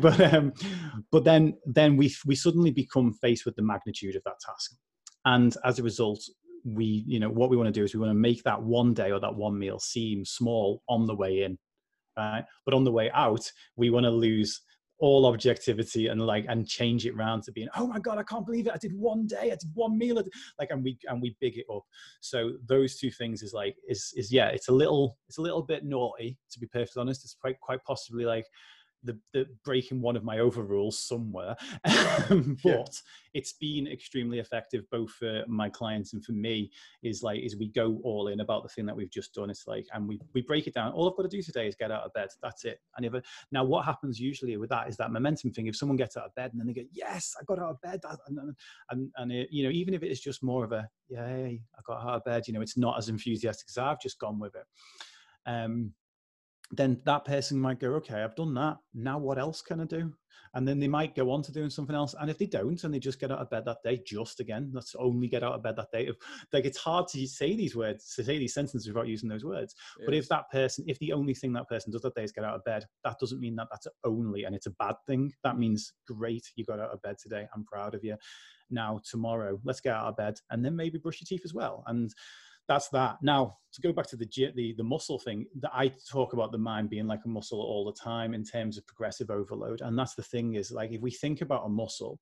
but, 0.00 0.32
um, 0.32 0.52
but 1.10 1.24
then 1.24 1.54
then 1.66 1.96
we 1.96 2.14
we 2.24 2.36
suddenly 2.36 2.70
become 2.70 3.12
faced 3.14 3.44
with 3.44 3.56
the 3.56 3.62
magnitude 3.62 4.14
of 4.14 4.22
that 4.22 4.38
task. 4.38 4.76
And 5.24 5.56
as 5.64 5.78
a 5.78 5.82
result, 5.82 6.20
we 6.64 7.04
you 7.06 7.18
know 7.18 7.30
what 7.30 7.50
we 7.50 7.56
want 7.56 7.66
to 7.66 7.72
do 7.72 7.84
is 7.84 7.94
we 7.94 8.00
want 8.00 8.10
to 8.10 8.14
make 8.14 8.42
that 8.44 8.62
one 8.62 8.94
day 8.94 9.10
or 9.10 9.20
that 9.20 9.34
one 9.34 9.58
meal 9.58 9.78
seem 9.78 10.24
small 10.24 10.82
on 10.88 11.06
the 11.06 11.14
way 11.14 11.42
in 11.42 11.58
right? 12.16 12.44
But 12.64 12.74
on 12.74 12.84
the 12.84 12.92
way 12.92 13.10
out 13.12 13.50
we 13.76 13.90
want 13.90 14.04
to 14.04 14.10
lose 14.10 14.60
all 15.02 15.26
objectivity 15.26 16.06
and 16.06 16.24
like 16.24 16.46
and 16.48 16.66
change 16.66 17.06
it 17.06 17.14
around 17.14 17.42
to 17.42 17.50
being 17.50 17.66
oh 17.76 17.88
my 17.88 17.98
god 17.98 18.18
i 18.18 18.22
can't 18.22 18.46
believe 18.46 18.68
it. 18.68 18.72
I 18.72 18.78
did 18.78 18.96
one 18.96 19.26
day. 19.26 19.50
I 19.50 19.56
did 19.56 19.70
one 19.74 19.98
meal. 19.98 20.22
Like 20.60 20.70
and 20.70 20.84
we 20.84 20.96
and 21.08 21.20
we 21.20 21.36
big 21.40 21.58
it 21.58 21.66
up. 21.74 21.82
So 22.20 22.52
those 22.68 22.96
two 22.96 23.10
things 23.10 23.42
is 23.42 23.52
like 23.52 23.74
is 23.88 24.12
is 24.16 24.32
yeah 24.32 24.48
it's 24.48 24.68
a 24.68 24.72
little 24.72 25.18
it's 25.28 25.38
a 25.38 25.42
little 25.42 25.62
bit 25.62 25.84
naughty 25.84 26.38
to 26.52 26.60
be 26.60 26.66
perfectly 26.66 27.00
honest. 27.00 27.24
It's 27.24 27.34
quite 27.34 27.58
quite 27.60 27.82
possibly 27.84 28.24
like 28.24 28.46
the, 29.04 29.18
the 29.32 29.46
breaking 29.64 30.00
one 30.00 30.16
of 30.16 30.24
my 30.24 30.38
overrules 30.38 30.98
somewhere. 30.98 31.56
But 32.28 32.64
yeah. 32.64 32.84
it's 33.34 33.52
been 33.54 33.86
extremely 33.86 34.38
effective 34.38 34.84
both 34.90 35.10
for 35.10 35.44
my 35.46 35.68
clients 35.68 36.12
and 36.12 36.24
for 36.24 36.32
me 36.32 36.70
is 37.02 37.22
like 37.22 37.40
is 37.40 37.56
we 37.56 37.68
go 37.68 37.98
all 38.04 38.28
in 38.28 38.40
about 38.40 38.62
the 38.62 38.68
thing 38.68 38.86
that 38.86 38.96
we've 38.96 39.10
just 39.10 39.34
done. 39.34 39.50
It's 39.50 39.66
like 39.66 39.86
and 39.92 40.08
we, 40.08 40.20
we 40.34 40.42
break 40.42 40.66
it 40.66 40.74
down. 40.74 40.92
All 40.92 41.08
i've 41.08 41.16
got 41.16 41.24
to 41.24 41.28
do 41.28 41.42
today 41.42 41.66
is 41.66 41.74
get 41.74 41.90
out 41.90 42.04
of 42.04 42.12
bed. 42.12 42.28
That's 42.42 42.64
it. 42.64 42.80
And 42.96 43.06
if 43.06 43.12
now 43.50 43.64
what 43.64 43.84
happens 43.84 44.20
usually 44.20 44.56
with 44.56 44.70
that 44.70 44.88
is 44.88 44.96
that 44.96 45.10
momentum 45.10 45.50
thing. 45.52 45.66
If 45.66 45.76
someone 45.76 45.96
gets 45.96 46.16
out 46.16 46.26
of 46.26 46.34
bed 46.34 46.52
and 46.52 46.60
then 46.60 46.66
they 46.66 46.72
go 46.72 46.82
yes 46.92 47.34
i 47.40 47.44
got 47.44 47.58
out 47.58 47.70
of 47.70 47.80
bed 47.80 48.00
and 48.28 48.54
and, 48.90 49.10
and 49.16 49.32
it, 49.32 49.48
you 49.50 49.64
know 49.64 49.70
even 49.70 49.94
if 49.94 50.02
it 50.02 50.10
is 50.10 50.20
just 50.20 50.42
more 50.42 50.64
of 50.64 50.72
a 50.72 50.88
yay 51.08 51.62
i 51.76 51.80
got 51.86 52.02
out 52.02 52.16
of 52.16 52.24
bed 52.24 52.46
you 52.46 52.54
know 52.54 52.60
it's 52.60 52.76
not 52.76 52.98
as 52.98 53.08
enthusiastic 53.08 53.66
as 53.68 53.78
i've 53.78 54.00
just 54.00 54.18
gone 54.18 54.38
with 54.38 54.54
it. 54.54 54.64
Um 55.46 55.92
then 56.70 57.00
that 57.04 57.24
person 57.24 57.58
might 57.58 57.80
go, 57.80 57.94
okay, 57.94 58.22
I've 58.22 58.36
done 58.36 58.54
that. 58.54 58.78
Now 58.94 59.18
what 59.18 59.38
else 59.38 59.60
can 59.60 59.80
I 59.80 59.84
do? 59.84 60.12
And 60.54 60.68
then 60.68 60.78
they 60.78 60.88
might 60.88 61.14
go 61.14 61.30
on 61.30 61.42
to 61.42 61.52
doing 61.52 61.70
something 61.70 61.96
else. 61.96 62.14
And 62.20 62.28
if 62.30 62.36
they 62.36 62.46
don't, 62.46 62.82
and 62.84 62.92
they 62.92 62.98
just 62.98 63.18
get 63.18 63.30
out 63.30 63.38
of 63.38 63.48
bed 63.48 63.64
that 63.64 63.82
day, 63.82 64.02
just 64.06 64.38
again, 64.38 64.70
let's 64.74 64.94
only 64.98 65.26
get 65.26 65.42
out 65.42 65.54
of 65.54 65.62
bed 65.62 65.76
that 65.76 65.90
day. 65.90 66.06
If, 66.08 66.16
like 66.52 66.66
it's 66.66 66.78
hard 66.78 67.08
to 67.08 67.26
say 67.26 67.56
these 67.56 67.74
words, 67.74 68.14
to 68.14 68.24
say 68.24 68.38
these 68.38 68.52
sentences 68.52 68.86
without 68.86 69.08
using 69.08 69.30
those 69.30 69.44
words. 69.44 69.74
Yes. 69.98 70.04
But 70.06 70.14
if 70.14 70.28
that 70.28 70.50
person, 70.50 70.84
if 70.88 70.98
the 70.98 71.12
only 71.12 71.32
thing 71.32 71.54
that 71.54 71.68
person 71.68 71.90
does 71.90 72.02
that 72.02 72.14
day 72.14 72.24
is 72.24 72.32
get 72.32 72.44
out 72.44 72.54
of 72.54 72.64
bed, 72.64 72.84
that 73.04 73.18
doesn't 73.18 73.40
mean 73.40 73.56
that 73.56 73.68
that's 73.70 73.86
only, 74.04 74.44
and 74.44 74.54
it's 74.54 74.66
a 74.66 74.72
bad 74.72 74.96
thing. 75.06 75.32
That 75.42 75.58
means 75.58 75.94
great, 76.06 76.46
you 76.56 76.66
got 76.66 76.80
out 76.80 76.90
of 76.90 77.00
bed 77.00 77.16
today. 77.22 77.46
I'm 77.54 77.64
proud 77.64 77.94
of 77.94 78.04
you. 78.04 78.16
Now 78.70 79.00
tomorrow, 79.08 79.58
let's 79.64 79.80
get 79.80 79.94
out 79.94 80.08
of 80.08 80.16
bed, 80.16 80.34
and 80.50 80.62
then 80.62 80.76
maybe 80.76 80.98
brush 80.98 81.20
your 81.20 81.26
teeth 81.26 81.46
as 81.46 81.54
well. 81.54 81.82
And 81.86 82.12
that's 82.68 82.88
that. 82.90 83.16
Now, 83.22 83.58
to 83.72 83.80
go 83.80 83.92
back 83.92 84.06
to 84.08 84.16
the 84.16 84.28
the 84.54 84.74
the 84.76 84.84
muscle 84.84 85.18
thing, 85.18 85.46
that 85.60 85.72
I 85.74 85.92
talk 86.10 86.32
about 86.32 86.52
the 86.52 86.58
mind 86.58 86.90
being 86.90 87.06
like 87.06 87.24
a 87.24 87.28
muscle 87.28 87.60
all 87.60 87.84
the 87.84 87.98
time 87.98 88.34
in 88.34 88.44
terms 88.44 88.78
of 88.78 88.86
progressive 88.86 89.30
overload, 89.30 89.80
and 89.80 89.98
that's 89.98 90.14
the 90.14 90.22
thing 90.22 90.54
is 90.54 90.70
like 90.70 90.92
if 90.92 91.00
we 91.00 91.10
think 91.10 91.40
about 91.40 91.66
a 91.66 91.68
muscle, 91.68 92.20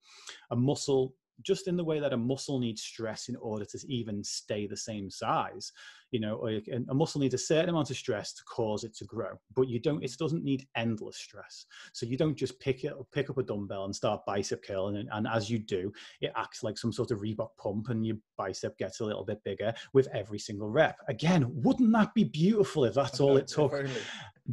a 0.50 0.56
muscle 0.56 1.14
just 1.42 1.68
in 1.68 1.76
the 1.76 1.84
way 1.84 2.00
that 2.00 2.12
a 2.12 2.16
muscle 2.16 2.58
needs 2.58 2.82
stress 2.82 3.28
in 3.28 3.36
order 3.36 3.64
to 3.64 3.78
even 3.88 4.22
stay 4.22 4.66
the 4.66 4.76
same 4.76 5.10
size 5.10 5.72
you 6.10 6.18
know 6.18 6.48
a 6.88 6.94
muscle 6.94 7.20
needs 7.20 7.34
a 7.34 7.38
certain 7.38 7.70
amount 7.70 7.90
of 7.90 7.96
stress 7.96 8.32
to 8.32 8.42
cause 8.44 8.84
it 8.84 8.94
to 8.94 9.04
grow 9.04 9.38
but 9.54 9.68
you 9.68 9.78
don't 9.78 10.02
it 10.02 10.12
doesn't 10.18 10.44
need 10.44 10.66
endless 10.76 11.16
stress. 11.16 11.66
So 11.92 12.06
you 12.06 12.16
don't 12.16 12.36
just 12.36 12.58
pick 12.60 12.84
it 12.84 12.92
pick 13.12 13.30
up 13.30 13.38
a 13.38 13.42
dumbbell 13.42 13.84
and 13.84 13.94
start 13.94 14.26
bicep 14.26 14.64
curling 14.64 14.96
and, 14.96 15.08
and 15.12 15.26
as 15.26 15.48
you 15.48 15.58
do 15.58 15.92
it 16.20 16.32
acts 16.36 16.62
like 16.62 16.78
some 16.78 16.92
sort 16.92 17.10
of 17.10 17.20
reebok 17.20 17.50
pump 17.56 17.88
and 17.88 18.04
your 18.04 18.16
bicep 18.36 18.76
gets 18.78 19.00
a 19.00 19.04
little 19.04 19.24
bit 19.24 19.42
bigger 19.44 19.72
with 19.92 20.08
every 20.12 20.38
single 20.38 20.68
rep. 20.68 20.96
Again 21.08 21.46
wouldn't 21.62 21.92
that 21.92 22.14
be 22.14 22.24
beautiful 22.24 22.84
if 22.84 22.94
that's 22.94 23.20
all 23.20 23.36
it 23.36 23.46
took? 23.46 23.72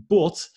but 0.09 0.47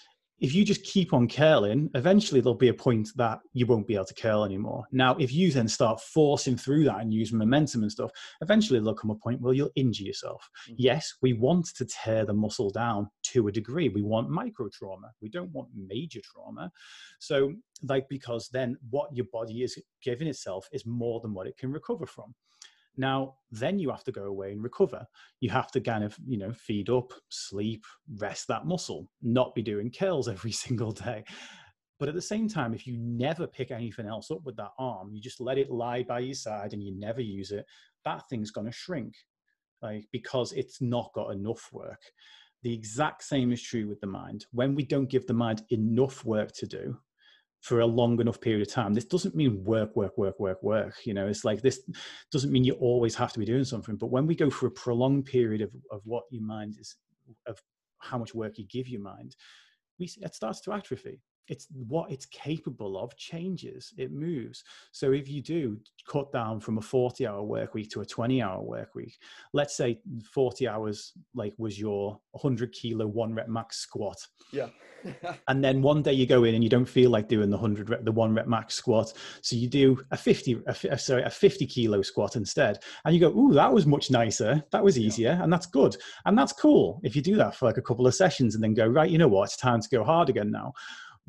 if 0.41 0.55
you 0.55 0.65
just 0.65 0.83
keep 0.85 1.13
on 1.13 1.29
curling, 1.29 1.91
eventually 1.95 2.41
there'll 2.41 2.55
be 2.55 2.69
a 2.69 2.75
point 2.75 3.11
that 3.17 3.41
you 3.53 3.67
won't 3.67 3.87
be 3.87 3.95
able 3.95 4.07
to 4.07 4.15
curl 4.15 4.45
anymore. 4.45 4.85
Now, 4.91 5.15
if 5.17 5.33
you 5.33 5.53
then 5.53 5.69
start 5.69 6.01
forcing 6.01 6.57
through 6.57 6.85
that 6.85 7.01
and 7.01 7.13
use 7.13 7.31
momentum 7.33 7.83
and 7.83 7.93
stuff, 7.93 8.11
eventually 8.41 8.79
there'll 8.79 8.95
come 8.95 9.11
a 9.11 9.15
point 9.15 9.41
where 9.41 9.53
you'll 9.53 9.71
injure 9.77 10.05
yourself. 10.05 10.49
Mm-hmm. 10.65 10.77
Yes, 10.79 11.13
we 11.21 11.35
want 11.35 11.67
to 11.77 11.85
tear 11.85 12.25
the 12.25 12.33
muscle 12.33 12.71
down 12.71 13.11
to 13.25 13.49
a 13.49 13.53
degree. 13.53 13.91
We 13.91 14.03
want 14.03 14.31
micro 14.31 14.69
trauma. 14.73 15.11
We 15.21 15.29
don't 15.29 15.53
want 15.53 15.69
major 15.75 16.21
trauma. 16.25 16.73
So, 17.19 17.53
like, 17.83 18.09
because 18.09 18.49
then 18.49 18.79
what 18.89 19.15
your 19.15 19.27
body 19.33 19.63
is 19.63 19.79
giving 20.03 20.29
itself 20.29 20.69
is 20.73 20.87
more 20.87 21.21
than 21.21 21.35
what 21.35 21.47
it 21.47 21.59
can 21.59 21.71
recover 21.71 22.07
from. 22.07 22.35
Now, 22.97 23.37
then 23.51 23.79
you 23.79 23.91
have 23.91 24.05
to 24.05 24.13
go 24.13 24.25
away 24.25 24.53
and 24.53 24.63
recover. 24.63 25.07
You 25.41 25.51
have 25.51 25.71
to 25.73 25.81
kind 25.81 26.05
of, 26.05 26.17
you 26.27 26.39
know, 26.39 26.53
feed 26.53 26.91
up, 26.91 27.13
sleep, 27.29 27.85
rest 28.19 28.49
that 28.49 28.67
muscle, 28.67 29.09
not 29.23 29.55
be 29.55 29.63
doing 29.63 29.91
curls 29.91 30.29
every 30.29 30.53
single 30.53 30.93
day. 30.93 31.25
But 31.99 32.09
at 32.09 32.15
the 32.15 32.23
same 32.23 32.49
time, 32.49 32.73
if 32.73 32.87
you 32.87 32.97
never 32.99 33.47
pick 33.47 33.71
anything 33.71 34.07
else 34.07 34.31
up 34.31 34.41
with 34.45 34.57
that 34.57 34.71
arm, 34.79 35.11
you 35.13 35.21
just 35.21 35.41
let 35.41 35.59
it 35.59 35.71
lie 35.71 36.03
by 36.03 36.21
your 36.21 36.35
side 36.35 36.73
and 36.73 36.83
you 36.83 36.99
never 36.99 37.21
use 37.21 37.51
it, 37.51 37.67
that 38.07 38.23
thing's 38.31 38.51
going 38.51 38.67
to 38.67 38.73
shrink, 38.73 39.15
like 39.83 40.07
because 40.11 40.53
it's 40.53 40.81
not 40.81 41.11
got 41.15 41.33
enough 41.33 41.69
work. 41.73 42.01
The 42.63 42.73
exact 42.73 43.23
same 43.25 43.53
is 43.53 43.63
true 43.63 43.87
with 43.87 44.01
the 44.01 44.07
mind. 44.07 44.47
When 44.53 44.75
we 44.75 44.85
don't 44.85 45.11
give 45.11 45.27
the 45.27 45.35
mind 45.35 45.63
enough 45.71 46.25
work 46.25 46.53
to 46.53 46.67
do, 46.67 46.99
for 47.61 47.81
a 47.81 47.87
long 47.87 48.21
enough 48.21 48.41
period 48.41 48.67
of 48.67 48.73
time. 48.73 48.95
This 48.95 49.05
doesn't 49.05 49.35
mean 49.35 49.63
work, 49.65 49.95
work, 49.95 50.17
work, 50.17 50.41
work, 50.41 50.63
work. 50.63 50.95
You 51.05 51.15
know, 51.15 51.27
it's 51.27 51.45
like 51.45 51.61
this 51.61 51.81
doesn't 52.33 52.51
mean 52.51 52.65
you 52.65 52.73
always 52.75 53.15
have 53.15 53.33
to 53.35 53.39
be 53.39 53.45
doing 53.45 53.65
something. 53.65 53.97
But 53.97 54.11
when 54.11 54.27
we 54.27 54.35
go 54.35 54.51
for 54.51 54.67
a 54.67 54.71
prolonged 54.71 55.27
period 55.27 55.61
of, 55.61 55.75
of 55.91 56.01
what 56.05 56.25
your 56.31 56.43
mind 56.43 56.77
is, 56.81 56.97
of 57.47 57.61
how 57.99 58.19
much 58.19 58.35
work 58.35 58.59
you 58.59 58.67
give 58.67 58.89
your 58.89 59.03
mind, 59.03 59.37
we 59.99 60.11
it 60.21 60.35
starts 60.35 60.63
to 60.63 60.73
atrophy 60.73 61.21
it's 61.51 61.67
what 61.89 62.11
it's 62.11 62.27
capable 62.27 62.97
of 62.99 63.15
changes 63.17 63.93
it 63.99 64.13
moves. 64.13 64.65
So 64.93 65.13
if 65.13 65.29
you 65.29 65.43
do 65.43 65.79
cut 66.09 66.33
down 66.33 66.61
from 66.61 66.79
a 66.79 66.81
40 66.81 67.27
hour 67.27 67.43
work 67.43 67.75
week 67.75 67.91
to 67.91 68.01
a 68.01 68.07
20 68.07 68.41
hour 68.41 68.63
work 68.63 68.95
week 68.95 69.19
let's 69.53 69.77
say 69.77 70.01
40 70.33 70.69
hours 70.69 71.13
like 71.35 71.53
was 71.59 71.79
your 71.79 72.19
100 72.33 72.73
kilo 72.73 73.07
one 73.07 73.35
rep 73.35 73.49
max 73.49 73.79
squat. 73.79 74.17
Yeah. 74.53 74.69
And 75.49 75.65
then 75.65 75.81
one 75.81 76.03
day 76.03 76.13
you 76.13 76.27
go 76.27 76.45
in 76.45 76.55
and 76.55 76.63
you 76.63 76.69
don't 76.69 76.85
feel 76.85 77.09
like 77.11 77.27
doing 77.27 77.49
the 77.49 77.57
100 77.57 77.89
rep 77.89 78.05
the 78.05 78.13
one 78.13 78.35
rep 78.35 78.47
max 78.47 78.75
squat. 78.75 79.15
So 79.41 79.57
you 79.57 79.67
do 79.67 79.99
a 80.11 80.17
50 80.17 80.63
a, 80.67 80.93
uh, 80.93 80.97
sorry 80.97 81.23
a 81.23 81.31
50 81.31 81.67
kilo 81.67 82.03
squat 82.03 82.37
instead. 82.37 82.79
And 83.05 83.15
you 83.15 83.21
go 83.21 83.31
ooh 83.31 83.55
that 83.55 83.73
was 83.73 83.87
much 83.87 84.11
nicer. 84.11 84.63
That 84.73 84.85
was 84.85 84.99
easier. 84.99 85.31
Yeah. 85.31 85.43
and 85.43 85.53
that's 85.53 85.67
good. 85.67 85.97
And 86.27 86.37
that's 86.37 86.53
cool 86.53 87.01
if 87.03 87.17
you 87.17 87.23
do 87.23 87.37
that 87.37 87.55
for 87.57 87.65
like 87.65 87.79
a 87.79 87.83
couple 87.83 88.07
of 88.07 88.15
sessions 88.15 88.55
and 88.55 88.63
then 88.63 88.75
go 88.75 88.87
right 88.87 89.11
you 89.11 89.19
know 89.19 89.29
what? 89.29 89.45
It's 89.45 89.57
time 89.57 89.81
to 89.81 89.89
go 89.89 90.05
hard 90.05 90.29
again 90.29 90.51
now 90.51 90.75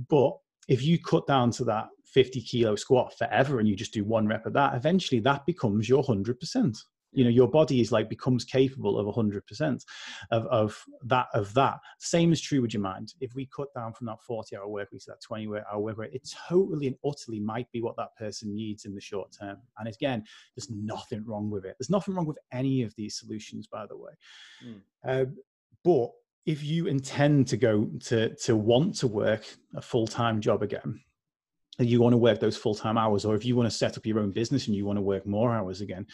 but 0.10 0.38
if 0.68 0.84
you 0.84 0.99
cut 0.99 1.28
down 1.28 1.52
to 1.52 1.64
that 1.66 1.88
50 2.06 2.41
kilo 2.41 2.76
squat 2.76 3.18
forever 3.18 3.60
and 3.60 3.68
you 3.68 3.76
just 3.76 3.93
do 3.93 4.04
one 4.04 4.28
rep 4.28 4.45
of 4.45 4.54
that, 4.54 4.76
eventually 4.76 5.20
that 5.22 5.45
becomes 5.45 5.88
your 5.88 6.04
100%. 6.04 6.78
You 7.14 7.26
know, 7.26 7.30
your 7.30 7.49
body 7.49 7.82
is 7.82 7.91
like 7.91 8.08
becomes 8.10 8.45
capable 8.45 8.97
of 8.97 9.14
100% 9.14 9.86
of, 10.32 10.45
of 10.45 10.82
that. 11.04 11.28
Of 11.34 11.54
that, 11.56 11.80
same 11.99 12.32
is 12.32 12.39
true 12.39 12.62
with 12.62 12.74
your 12.74 12.82
mind. 12.82 13.16
If 13.20 13.36
we 13.36 13.49
cut 13.54 13.68
down 13.76 13.91
from 13.91 14.08
that 14.08 14.22
40 14.22 14.56
hour 14.56 14.70
work 14.70 14.93
week 14.93 15.02
to 15.02 15.12
that 15.12 15.22
20 15.22 15.45
hour 15.70 15.80
work 15.82 15.97
week, 15.97 16.12
it 16.14 16.30
totally 16.47 16.88
and 16.88 16.95
utterly 17.06 17.41
might 17.41 17.70
be 17.74 17.82
what 17.82 17.97
that 17.97 18.16
person 18.16 18.56
needs 18.56 18.86
in 18.86 18.95
the 18.95 19.02
short 19.02 19.36
term. 19.38 19.58
And 19.78 19.89
again, 19.89 20.24
there's 20.56 20.70
nothing 20.70 21.26
wrong 21.26 21.49
with 21.49 21.66
it. 21.66 21.76
There's 21.78 21.89
nothing 21.89 22.16
wrong 22.16 22.28
with 22.28 22.39
any 22.54 22.82
of 22.84 22.95
these 22.95 23.20
solutions, 23.20 23.68
by 23.68 23.86
the 23.88 23.97
way. 23.97 24.12
Mm. 24.66 24.82
Uh, 25.06 25.26
but 25.84 26.12
if 26.45 26.63
you 26.63 26.87
intend 26.87 27.47
to 27.47 27.57
go 27.57 27.89
to 27.99 28.35
to 28.35 28.55
want 28.55 28.95
to 28.95 29.07
work 29.07 29.45
a 29.75 29.81
full-time 29.81 30.41
job 30.41 30.63
again 30.63 30.99
you 31.79 32.01
want 32.01 32.13
to 32.13 32.17
work 32.17 32.39
those 32.39 32.57
full-time 32.57 32.97
hours 32.97 33.25
or 33.25 33.33
if 33.33 33.45
you 33.45 33.55
want 33.55 33.69
to 33.69 33.75
set 33.75 33.97
up 33.97 34.05
your 34.05 34.19
own 34.19 34.31
business 34.31 34.67
and 34.67 34.75
you 34.75 34.85
want 34.85 34.97
to 34.97 35.01
work 35.01 35.25
more 35.25 35.53
hours 35.53 35.81
again 35.81 36.05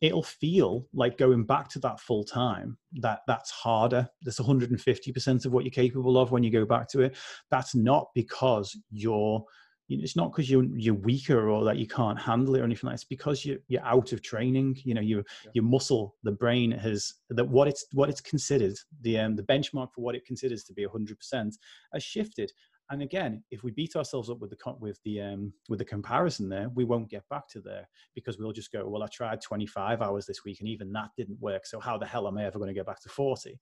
it'll 0.00 0.22
feel 0.22 0.86
like 0.92 1.18
going 1.18 1.44
back 1.44 1.68
to 1.68 1.78
that 1.78 1.98
full-time 1.98 2.76
that 3.00 3.20
that's 3.26 3.50
harder. 3.50 4.08
That's 4.22 4.40
150% 4.40 5.46
of 5.46 5.52
what 5.52 5.64
you're 5.64 5.70
capable 5.70 6.18
of 6.18 6.30
when 6.30 6.42
you 6.42 6.50
go 6.50 6.64
back 6.64 6.88
to 6.90 7.00
it. 7.02 7.16
That's 7.50 7.74
not 7.74 8.08
because 8.14 8.76
you're 8.90 9.44
it's 9.88 10.16
not 10.16 10.32
because 10.32 10.50
you're 10.50 10.64
you're 10.74 10.94
weaker 10.94 11.48
or 11.48 11.64
that 11.64 11.76
you 11.76 11.86
can't 11.86 12.18
handle 12.18 12.56
it 12.56 12.60
or 12.60 12.64
anything 12.64 12.88
like 12.88 12.92
that. 12.92 13.02
It's 13.02 13.04
because 13.04 13.44
you 13.44 13.60
you're 13.68 13.84
out 13.84 14.12
of 14.12 14.22
training. 14.22 14.76
You 14.84 14.94
know, 14.94 15.00
you 15.00 15.24
yeah. 15.44 15.50
your 15.54 15.64
muscle, 15.64 16.16
the 16.24 16.32
brain 16.32 16.72
has 16.72 17.14
that 17.30 17.44
what 17.48 17.68
it's 17.68 17.86
what 17.92 18.08
it's 18.08 18.20
considered 18.20 18.74
the 19.02 19.18
um 19.18 19.36
the 19.36 19.44
benchmark 19.44 19.92
for 19.94 20.00
what 20.00 20.14
it 20.14 20.26
considers 20.26 20.64
to 20.64 20.72
be 20.72 20.84
hundred 20.84 21.18
percent 21.18 21.56
has 21.92 22.02
shifted. 22.02 22.50
And 22.90 23.02
again, 23.02 23.42
if 23.50 23.64
we 23.64 23.72
beat 23.72 23.96
ourselves 23.96 24.30
up 24.30 24.38
with 24.38 24.50
the 24.50 24.74
with 24.78 25.00
the 25.04 25.20
um, 25.20 25.52
with 25.68 25.80
the 25.80 25.84
comparison 25.84 26.48
there, 26.48 26.68
we 26.74 26.84
won't 26.84 27.10
get 27.10 27.28
back 27.28 27.48
to 27.48 27.60
there 27.60 27.88
because 28.14 28.38
we'll 28.38 28.52
just 28.52 28.70
go, 28.70 28.88
well, 28.88 29.02
I 29.02 29.08
tried 29.08 29.40
25 29.40 30.02
hours 30.02 30.24
this 30.24 30.44
week 30.44 30.60
and 30.60 30.68
even 30.68 30.92
that 30.92 31.10
didn't 31.16 31.40
work. 31.40 31.66
So 31.66 31.80
how 31.80 31.98
the 31.98 32.06
hell 32.06 32.28
am 32.28 32.38
I 32.38 32.44
ever 32.44 32.58
going 32.58 32.68
to 32.68 32.74
get 32.74 32.86
back 32.86 33.00
to 33.00 33.08
40? 33.08 33.58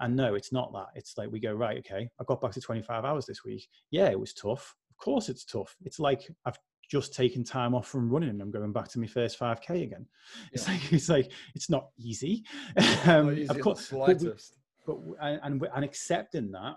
And 0.00 0.16
no, 0.16 0.34
it's 0.34 0.52
not 0.52 0.72
that. 0.72 0.86
It's 0.96 1.16
like 1.16 1.30
we 1.30 1.38
go, 1.38 1.52
right, 1.52 1.78
okay, 1.78 2.08
I 2.20 2.24
got 2.24 2.40
back 2.40 2.52
to 2.52 2.60
25 2.60 3.04
hours 3.04 3.26
this 3.26 3.44
week. 3.44 3.68
Yeah, 3.92 4.08
it 4.08 4.18
was 4.18 4.34
tough 4.34 4.74
course 5.00 5.28
it's 5.28 5.44
tough. 5.44 5.74
It's 5.84 5.98
like 5.98 6.22
I've 6.44 6.58
just 6.90 7.14
taken 7.14 7.44
time 7.44 7.74
off 7.74 7.86
from 7.86 8.10
running 8.10 8.30
and 8.30 8.42
I'm 8.42 8.50
going 8.50 8.72
back 8.72 8.88
to 8.88 8.98
my 8.98 9.06
first 9.06 9.38
5k 9.38 9.82
again. 9.82 10.06
Yeah. 10.06 10.48
It's 10.52 10.68
like 10.68 10.92
it's 10.92 11.08
like 11.08 11.32
it's 11.54 11.70
not 11.70 11.88
easy. 11.98 12.44
um, 13.06 13.32
easy 13.32 13.48
of 13.48 13.60
course, 13.60 13.88
but, 13.90 14.20
we, 14.20 14.32
but 14.86 14.98
and, 15.20 15.66
and 15.74 15.84
accepting 15.84 16.50
that 16.52 16.76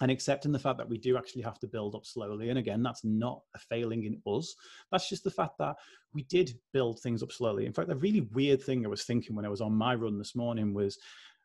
and 0.00 0.10
accepting 0.10 0.50
the 0.50 0.58
fact 0.58 0.78
that 0.78 0.88
we 0.88 0.98
do 0.98 1.16
actually 1.16 1.42
have 1.42 1.60
to 1.60 1.66
build 1.68 1.94
up 1.94 2.04
slowly. 2.04 2.48
And 2.48 2.58
again, 2.58 2.82
that's 2.82 3.04
not 3.04 3.40
a 3.54 3.58
failing 3.58 4.04
in 4.04 4.20
us. 4.26 4.54
That's 4.90 5.08
just 5.08 5.22
the 5.22 5.30
fact 5.30 5.58
that 5.58 5.76
we 6.12 6.24
did 6.24 6.58
build 6.72 7.00
things 7.00 7.22
up 7.22 7.30
slowly. 7.30 7.66
In 7.66 7.72
fact, 7.72 7.90
a 7.90 7.94
really 7.94 8.22
weird 8.32 8.62
thing 8.62 8.84
I 8.84 8.88
was 8.88 9.04
thinking 9.04 9.36
when 9.36 9.44
I 9.44 9.48
was 9.48 9.60
on 9.60 9.72
my 9.72 9.94
run 9.94 10.18
this 10.18 10.34
morning 10.34 10.74
was, 10.74 10.98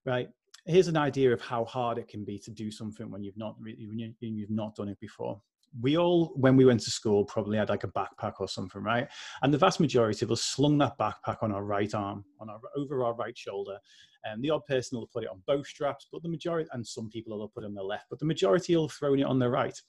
right, 0.06 0.28
here's 0.66 0.88
an 0.88 0.98
idea 0.98 1.32
of 1.32 1.40
how 1.40 1.66
hard 1.66 2.00
it 2.00 2.08
can 2.08 2.26
be 2.26 2.40
to 2.40 2.52
do 2.52 2.72
something 2.72 3.12
when 3.12 3.24
you've 3.24 3.38
not 3.38 3.56
really 3.60 4.14
when 4.20 4.36
you've 4.36 4.50
not 4.50 4.76
done 4.76 4.90
it 4.90 5.00
before 5.00 5.40
we 5.82 5.98
all, 5.98 6.34
when 6.36 6.56
we 6.56 6.66
went 6.66 6.82
to 6.82 6.92
school, 6.92 7.26
probably 7.26 7.58
had 7.58 7.70
like 7.70 7.84
a 7.84 7.90
backpack 7.90 8.34
or 8.40 8.48
something, 8.48 8.82
right? 8.82 9.08
And 9.42 9.54
the 9.54 9.58
vast 9.58 9.80
majority 9.80 10.26
of 10.26 10.32
us 10.32 10.42
slung 10.42 10.78
that 10.80 10.98
backpack 10.98 11.38
on 11.42 11.52
our 11.52 11.64
right 11.64 11.94
arm, 11.94 12.26
on 12.40 12.50
our 12.50 12.60
over 12.76 13.04
our 13.04 13.14
right 13.14 13.38
shoulder. 13.38 13.78
And 14.24 14.44
the 14.44 14.50
odd 14.50 14.66
person 14.66 14.98
will 14.98 15.08
put 15.08 15.24
it 15.24 15.30
on 15.30 15.42
both 15.46 15.68
straps, 15.68 16.08
but 16.12 16.24
the 16.24 16.30
majority, 16.30 16.70
and 16.74 16.86
some 16.86 17.10
people 17.10 17.38
will 17.38 17.48
put 17.48 17.64
it 17.64 17.68
on 17.68 17.76
the 17.76 17.84
left, 17.84 18.08
but 18.10 18.20
the 18.20 18.26
majority 18.26 18.76
will 18.76 18.90
throw 18.90 19.14
it 19.14 19.24
on 19.24 19.40
the 19.40 19.50
right. 19.50 19.80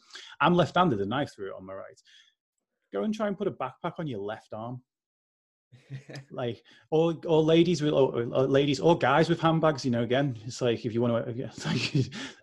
I'm 0.40 0.54
left-handed, 0.54 1.00
and 1.00 1.14
I 1.14 1.24
threw 1.24 1.48
it 1.48 1.54
on 1.56 1.66
my 1.66 1.74
right. 1.74 2.00
Go 2.92 3.02
and 3.02 3.14
try 3.14 3.26
and 3.26 3.36
put 3.36 3.48
a 3.48 3.52
backpack 3.52 3.94
on 3.98 4.06
your 4.06 4.20
left 4.20 4.52
arm 4.52 4.82
like 6.30 6.62
all 6.90 7.14
or 7.26 7.42
ladies 7.42 7.80
with 7.82 7.92
or, 7.92 8.12
or, 8.14 8.46
ladies 8.46 8.78
or 8.78 8.96
guys 8.96 9.28
with 9.28 9.40
handbags 9.40 9.84
you 9.84 9.90
know 9.90 10.02
again 10.02 10.36
it's 10.44 10.60
like 10.60 10.84
if 10.84 10.92
you 10.92 11.00
want 11.00 11.24
to 11.24 11.42
it's 11.44 11.66
like, 11.66 11.94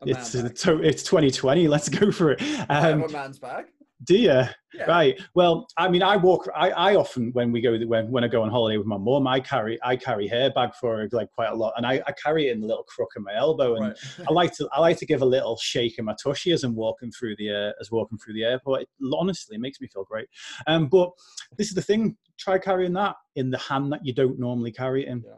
it's 0.05 0.35
it's 0.35 1.03
2020 1.03 1.67
let's 1.67 1.89
go 1.89 2.11
for 2.11 2.31
it. 2.31 2.41
Um, 2.69 3.03
a 3.03 3.09
man's 3.09 3.39
bag 3.39 3.65
do 4.03 4.17
you? 4.17 4.27
Yeah. 4.27 4.85
Right. 4.87 5.21
Well, 5.35 5.67
I 5.77 5.87
mean, 5.87 6.03
I 6.03 6.17
walk. 6.17 6.49
I, 6.53 6.69
I 6.71 6.95
often 6.95 7.31
when 7.31 7.51
we 7.51 7.61
go 7.61 7.77
when 7.79 8.11
when 8.11 8.25
I 8.25 8.27
go 8.27 8.43
on 8.43 8.49
holiday 8.49 8.77
with 8.77 8.87
my 8.87 8.97
mum, 8.97 9.25
I 9.25 9.39
carry 9.39 9.79
I 9.83 9.95
carry 9.95 10.27
hair 10.27 10.51
bag 10.51 10.75
for 10.75 10.97
her 10.97 11.09
like 11.13 11.31
quite 11.31 11.49
a 11.49 11.55
lot, 11.55 11.73
and 11.77 11.85
I, 11.85 12.01
I 12.05 12.11
carry 12.11 12.49
it 12.49 12.51
in 12.51 12.59
the 12.59 12.67
little 12.67 12.83
crook 12.83 13.11
of 13.15 13.23
my 13.23 13.33
elbow, 13.35 13.75
and 13.75 13.85
right. 13.87 14.27
I 14.27 14.33
like 14.33 14.53
to 14.57 14.67
I 14.73 14.81
like 14.81 14.97
to 14.97 15.05
give 15.05 15.21
a 15.21 15.25
little 15.25 15.55
shake 15.57 15.97
in 15.97 16.05
my 16.05 16.15
tushy 16.21 16.51
as 16.51 16.65
I'm 16.65 16.75
walking 16.75 17.09
through 17.11 17.37
the 17.37 17.51
uh, 17.51 17.71
as 17.79 17.89
walking 17.89 18.17
through 18.17 18.33
the 18.33 18.43
airport. 18.43 18.81
It, 18.81 18.89
honestly, 19.13 19.57
makes 19.57 19.79
me 19.79 19.87
feel 19.87 20.03
great. 20.03 20.27
Um, 20.67 20.87
but 20.87 21.11
this 21.57 21.69
is 21.69 21.75
the 21.75 21.81
thing: 21.81 22.17
try 22.37 22.59
carrying 22.59 22.93
that 22.93 23.15
in 23.37 23.49
the 23.49 23.57
hand 23.57 23.93
that 23.93 24.05
you 24.05 24.13
don't 24.13 24.37
normally 24.37 24.73
carry 24.73 25.05
it 25.05 25.09
in. 25.09 25.23
Yeah. 25.25 25.35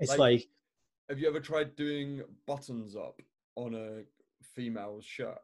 It's 0.00 0.10
like, 0.10 0.18
like 0.18 0.48
have 1.08 1.18
you 1.18 1.28
ever 1.28 1.40
tried 1.40 1.76
doing 1.76 2.22
buttons 2.46 2.96
up 2.96 3.20
on 3.54 3.74
a 3.74 4.02
female's 4.42 5.04
shirt? 5.04 5.38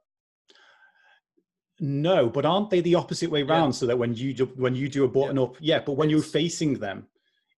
No, 1.81 2.29
but 2.29 2.45
aren't 2.45 2.71
they 2.71 2.81
the 2.81 2.95
opposite 2.95 3.31
way 3.31 3.43
around? 3.43 3.69
Yeah. 3.69 3.73
So 3.73 3.87
that 3.87 3.99
when 3.99 4.15
you 4.15 4.35
do 4.35 4.47
when 4.57 4.75
you 4.75 4.89
do 4.89 5.05
a 5.05 5.09
button 5.09 5.37
yeah. 5.37 5.43
up, 5.43 5.57
yeah, 5.61 5.79
but 5.79 5.93
when 5.93 6.11
you're 6.11 6.23
facing 6.23 6.75
them, 6.75 7.07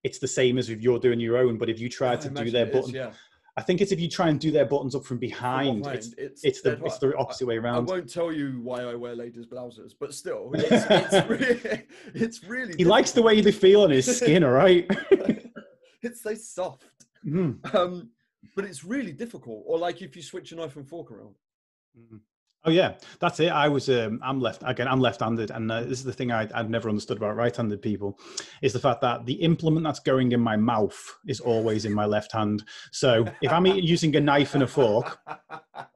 it's 0.03 0.19
the 0.19 0.27
same 0.27 0.57
as 0.57 0.69
if 0.69 0.81
you're 0.81 0.99
doing 0.99 1.19
your 1.19 1.37
own. 1.37 1.57
But 1.57 1.69
if 1.69 1.79
you 1.79 1.89
try 1.89 2.15
to 2.15 2.29
do 2.29 2.51
their 2.51 2.67
button, 2.67 2.89
is, 2.89 2.93
yeah. 2.93 3.11
I 3.57 3.61
think 3.61 3.81
it's 3.81 3.91
if 3.91 3.99
you 3.99 4.07
try 4.07 4.29
and 4.29 4.39
do 4.39 4.51
their 4.51 4.65
buttons 4.65 4.95
up 4.95 5.03
from 5.03 5.17
behind, 5.17 5.83
from 5.83 5.93
it's, 5.93 6.13
it's, 6.17 6.43
it's, 6.43 6.61
the 6.61 6.83
it's 6.85 6.99
the 6.99 7.15
opposite 7.17 7.47
way 7.47 7.57
around. 7.57 7.89
I 7.89 7.93
won't 7.93 8.11
tell 8.11 8.31
you 8.31 8.59
why 8.61 8.81
I 8.83 8.95
wear 8.95 9.15
ladies' 9.15 9.45
blouses, 9.45 9.93
but 9.93 10.13
still, 10.13 10.51
it's, 10.55 10.85
it's 10.89 11.29
really, 11.29 11.83
it's 12.13 12.43
really. 12.43 12.67
He 12.67 12.71
difficult. 12.71 12.87
likes 12.87 13.11
the 13.11 13.21
way 13.21 13.41
they 13.41 13.51
feel 13.51 13.81
on 13.81 13.89
his 13.89 14.17
skin, 14.17 14.43
all 14.43 14.51
right. 14.51 14.85
it's 16.01 16.21
so 16.21 16.33
soft, 16.35 16.85
mm. 17.25 17.75
um, 17.75 18.09
but 18.55 18.63
it's 18.65 18.85
really 18.85 19.11
difficult. 19.11 19.63
Or 19.65 19.77
like 19.77 20.01
if 20.01 20.15
you 20.15 20.21
switch 20.21 20.51
a 20.51 20.55
knife 20.55 20.77
and 20.77 20.87
fork 20.87 21.11
around. 21.11 21.35
Mm. 21.97 22.19
Oh 22.63 22.69
yeah, 22.69 22.93
that's 23.19 23.39
it. 23.39 23.51
I 23.51 23.67
was 23.67 23.89
um, 23.89 24.19
I'm 24.23 24.39
left 24.39 24.61
again. 24.65 24.87
I'm 24.87 24.99
left-handed, 24.99 25.49
and 25.49 25.71
uh, 25.71 25.81
this 25.81 25.97
is 25.97 26.03
the 26.03 26.13
thing 26.13 26.31
I, 26.31 26.47
I've 26.53 26.69
never 26.69 26.89
understood 26.89 27.17
about 27.17 27.35
right-handed 27.35 27.81
people, 27.81 28.19
is 28.61 28.71
the 28.71 28.79
fact 28.79 29.01
that 29.01 29.25
the 29.25 29.33
implement 29.33 29.83
that's 29.83 29.99
going 29.99 30.31
in 30.31 30.39
my 30.39 30.55
mouth 30.57 30.99
is 31.25 31.39
always 31.39 31.85
in 31.85 31.93
my 31.93 32.05
left 32.05 32.31
hand. 32.31 32.63
So 32.91 33.25
if 33.41 33.51
I'm 33.51 33.65
using 33.65 34.15
a 34.15 34.21
knife 34.21 34.53
and 34.53 34.61
a 34.61 34.67
fork, 34.67 35.17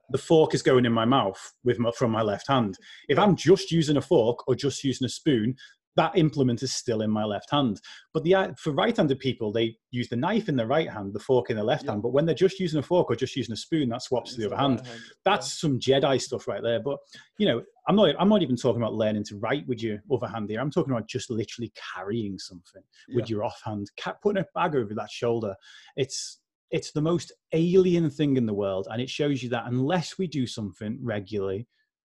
the 0.09 0.17
fork 0.17 0.55
is 0.55 0.63
going 0.63 0.85
in 0.85 0.91
my 0.91 1.05
mouth 1.05 1.53
with 1.63 1.77
my, 1.77 1.91
from 1.91 2.09
my 2.09 2.23
left 2.23 2.47
hand. 2.47 2.77
If 3.09 3.19
I'm 3.19 3.35
just 3.35 3.71
using 3.71 3.97
a 3.97 4.01
fork 4.01 4.47
or 4.47 4.55
just 4.55 4.83
using 4.83 5.05
a 5.05 5.09
spoon, 5.09 5.55
that 5.95 6.17
implement 6.17 6.61
is 6.63 6.73
still 6.73 7.01
in 7.01 7.09
my 7.09 7.23
left 7.23 7.49
hand. 7.51 7.79
But 8.13 8.23
the 8.23 8.35
uh, 8.35 8.53
for 8.57 8.71
right-handed 8.71 9.19
people, 9.19 9.51
they 9.51 9.75
use 9.91 10.09
the 10.09 10.15
knife 10.15 10.49
in 10.49 10.55
the 10.55 10.67
right 10.67 10.89
hand, 10.89 11.13
the 11.13 11.19
fork 11.19 11.49
in 11.49 11.57
the 11.57 11.63
left 11.63 11.85
yeah. 11.85 11.91
hand. 11.91 12.03
But 12.03 12.13
when 12.13 12.25
they're 12.25 12.35
just 12.35 12.59
using 12.59 12.79
a 12.79 12.83
fork 12.83 13.09
or 13.09 13.15
just 13.15 13.35
using 13.35 13.53
a 13.53 13.57
spoon, 13.57 13.89
that 13.89 14.01
swaps 14.01 14.33
to 14.33 14.41
the 14.41 14.47
other 14.47 14.57
hand. 14.57 14.85
hand. 14.85 15.01
That's 15.23 15.47
yeah. 15.47 15.67
some 15.67 15.79
Jedi 15.79 16.21
stuff 16.21 16.47
right 16.47 16.61
there. 16.61 16.79
But 16.81 16.97
you 17.37 17.47
know, 17.47 17.61
I'm 17.87 17.95
not. 17.95 18.15
I'm 18.19 18.29
not 18.29 18.41
even 18.41 18.55
talking 18.55 18.81
about 18.81 18.93
learning 18.93 19.23
to 19.25 19.37
write 19.37 19.67
with 19.67 19.81
your 19.81 19.99
other 20.11 20.27
hand 20.27 20.49
here. 20.49 20.59
I'm 20.59 20.71
talking 20.71 20.91
about 20.91 21.07
just 21.07 21.29
literally 21.29 21.71
carrying 21.95 22.37
something 22.39 22.83
yeah. 23.07 23.15
with 23.15 23.29
your 23.29 23.43
offhand, 23.43 23.89
putting 24.21 24.41
a 24.41 24.45
bag 24.53 24.75
over 24.75 24.93
that 24.93 25.11
shoulder. 25.11 25.55
It's 25.95 26.39
it's 26.71 26.91
the 26.91 27.01
most 27.01 27.31
alien 27.53 28.09
thing 28.09 28.37
in 28.37 28.45
the 28.45 28.53
world, 28.53 28.87
and 28.91 29.01
it 29.01 29.09
shows 29.09 29.41
you 29.41 29.49
that 29.49 29.67
unless 29.67 30.17
we 30.17 30.27
do 30.27 30.45
something 30.45 30.97
regularly 31.01 31.67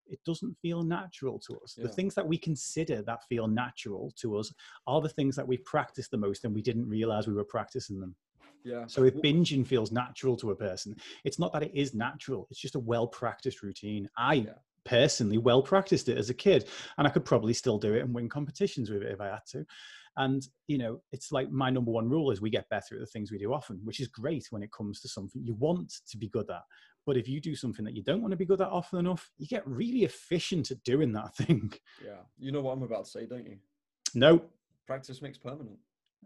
it 0.08 0.20
doesn't 0.26 0.56
feel 0.62 0.84
natural 0.84 1.40
to 1.40 1.58
us. 1.60 1.76
Yeah. 1.78 1.88
The 1.88 1.94
things 1.94 2.16
that 2.16 2.28
we 2.28 2.38
consider 2.38 3.02
that 3.04 3.24
feel 3.28 3.48
natural 3.48 4.14
to 4.22 4.38
us 4.38 4.54
are 4.88 5.02
the 5.02 5.10
things 5.10 5.36
that 5.36 5.48
we 5.48 5.58
practice 5.58 6.08
the 6.08 6.18
most 6.18 6.46
and 6.46 6.54
we 6.54 6.62
didn't 6.62 6.88
realize 6.88 7.28
we 7.28 7.34
were 7.34 7.44
practicing 7.44 8.00
them. 8.00 8.16
Yeah. 8.64 8.86
So 8.88 9.04
if 9.04 9.14
binging 9.16 9.66
feels 9.66 9.92
natural 9.92 10.36
to 10.38 10.52
a 10.52 10.56
person, 10.56 10.96
it's 11.24 11.38
not 11.38 11.54
that 11.54 11.64
it 11.64 11.72
is 11.74 11.94
natural, 11.94 12.48
it's 12.50 12.60
just 12.60 12.76
a 12.76 12.80
well 12.80 13.08
practiced 13.08 13.62
routine. 13.62 14.10
I 14.18 14.34
yeah. 14.34 14.54
personally 14.86 15.38
well 15.38 15.62
practiced 15.62 16.10
it 16.10 16.18
as 16.18 16.30
a 16.32 16.34
kid 16.34 16.68
and 16.98 17.08
I 17.08 17.12
could 17.12 17.26
probably 17.26 17.54
still 17.54 17.78
do 17.78 17.94
it 17.94 18.02
and 18.02 18.14
win 18.14 18.28
competitions 18.28 18.90
with 18.90 19.04
it 19.04 19.12
if 19.12 19.22
I 19.22 19.28
had 19.28 19.46
to. 19.52 19.66
And 20.18 20.48
you 20.68 20.78
know, 20.78 21.02
it's 21.12 21.32
like 21.32 21.52
my 21.52 21.70
number 21.70 21.92
one 21.92 22.10
rule 22.10 22.32
is 22.32 22.42
we 22.42 22.50
get 22.50 22.70
better 22.70 22.96
at 22.96 23.02
the 23.02 23.06
things 23.06 23.32
we 23.32 23.38
do 23.38 23.54
often, 23.54 23.80
which 23.84 24.00
is 24.00 24.08
great 24.08 24.48
when 24.50 24.64
it 24.64 24.72
comes 24.72 25.00
to 25.02 25.10
something 25.10 25.44
you 25.44 25.56
want 25.56 25.94
to 26.10 26.18
be 26.18 26.30
good 26.30 26.50
at. 26.50 26.64
But 27.06 27.18
if 27.18 27.28
you 27.28 27.40
do 27.40 27.56
something 27.56 27.86
that 27.86 27.96
you 27.96 28.04
don't 28.04 28.22
want 28.22 28.32
to 28.32 28.38
be 28.38 28.46
good 28.46 28.62
at 28.62 28.70
often 28.70 29.00
enough, 29.00 29.30
you 29.38 29.48
get 29.48 29.68
really 29.68 30.04
efficient 30.04 30.72
at 30.72 30.84
doing 30.84 31.12
that 31.14 31.36
thing. 31.38 31.72
Yeah. 32.04 32.22
You 32.38 32.52
know 32.52 32.62
what 32.62 32.74
I'm 32.74 32.84
about 32.84 33.06
to 33.06 33.12
say, 33.12 33.26
don't 33.26 33.46
you? 33.46 33.58
No. 34.14 34.42
Practice 34.88 35.22
makes 35.22 35.38
permanent. 35.38 35.78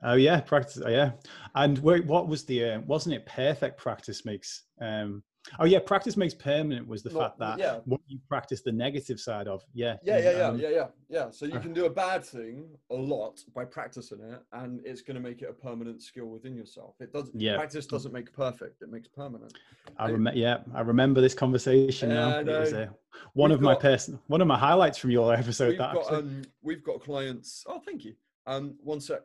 Oh 0.02 0.14
yeah, 0.14 0.40
practice. 0.40 0.82
Yeah, 0.88 1.12
and 1.56 1.78
what 1.80 2.28
was 2.28 2.46
the? 2.46 2.64
Uh, 2.64 2.80
wasn't 2.82 3.16
it 3.16 3.26
perfect? 3.26 3.78
Practice 3.78 4.24
makes 4.24 4.64
um, 4.80 5.24
Oh 5.60 5.66
yeah, 5.66 5.80
practice 5.80 6.18
makes 6.18 6.34
permanent 6.34 6.88
was 6.88 7.02
the 7.02 7.10
fact 7.10 7.40
that 7.40 7.58
yeah. 7.58 7.80
what 7.86 8.02
you 8.08 8.20
practice 8.28 8.62
the 8.62 8.72
negative 8.72 9.20
side 9.20 9.48
of. 9.48 9.64
Yeah. 9.74 9.98
Yeah, 10.04 10.20
yeah, 10.20 10.32
yeah, 10.32 10.44
um, 10.44 10.60
yeah, 10.60 10.70
yeah, 10.70 10.88
yeah. 11.10 11.30
So 11.32 11.46
you 11.46 11.60
can 11.62 11.74
do 11.74 11.86
a 11.86 11.90
bad 11.90 12.24
thing 12.26 12.68
a 12.92 12.96
lot 12.96 13.42
by 13.56 13.66
practicing 13.66 14.20
it, 14.20 14.42
and 14.54 14.82
it's 14.86 15.02
going 15.02 15.16
to 15.16 15.22
make 15.22 15.42
it 15.42 15.50
a 15.50 15.54
permanent 15.54 16.02
skill 16.02 16.28
within 16.28 16.56
yourself. 16.56 16.96
It 17.00 17.14
doesn't. 17.14 17.40
Yeah. 17.40 17.56
Practice 17.56 17.86
doesn't 17.86 18.14
make 18.14 18.32
perfect; 18.34 18.82
it 18.82 18.92
makes 18.92 19.08
permanent. 19.08 19.54
I 19.98 20.10
remember. 20.10 20.38
Yeah, 20.38 20.60
I 20.74 20.82
remember 20.82 21.22
this 21.22 21.34
conversation. 21.34 22.10
Yeah, 22.10 22.16
now. 22.16 22.40
It 22.40 22.48
was, 22.48 22.74
one 23.34 23.50
we've 23.50 23.58
of 23.58 23.64
got, 23.64 23.68
my 23.68 23.76
person, 23.76 24.20
one 24.28 24.42
of 24.42 24.48
my 24.48 24.58
highlights 24.58 24.98
from 24.98 25.12
your 25.12 25.34
episode. 25.34 25.70
We've 25.70 25.78
that 25.80 25.94
got, 25.94 26.14
um, 26.14 26.44
we've 26.62 26.84
got 26.84 27.02
clients. 27.02 27.66
Oh, 27.68 27.80
thank 27.84 28.06
you. 28.06 28.14
Um, 28.46 28.76
one 28.82 29.00
sec. 29.00 29.22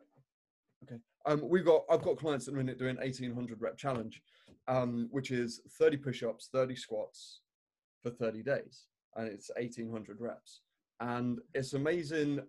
Okay. 0.83 0.99
Um, 1.25 1.47
we've 1.47 1.65
got. 1.65 1.83
I've 1.89 2.01
got 2.01 2.17
clients 2.17 2.47
at 2.47 2.53
the 2.53 2.57
minute 2.57 2.79
doing 2.79 2.97
eighteen 3.01 3.33
hundred 3.33 3.61
rep 3.61 3.77
challenge 3.77 4.21
um, 4.67 5.07
which 5.11 5.31
is 5.31 5.61
30 5.77 5.97
push-ups, 5.97 6.49
30 6.51 6.75
squats 6.75 7.41
for 8.01 8.09
30 8.09 8.43
days, 8.43 8.87
and 9.15 9.27
it's 9.27 9.49
1800 9.55 10.19
reps. 10.19 10.61
And 10.99 11.39
it's 11.53 11.73
amazing. 11.73 12.41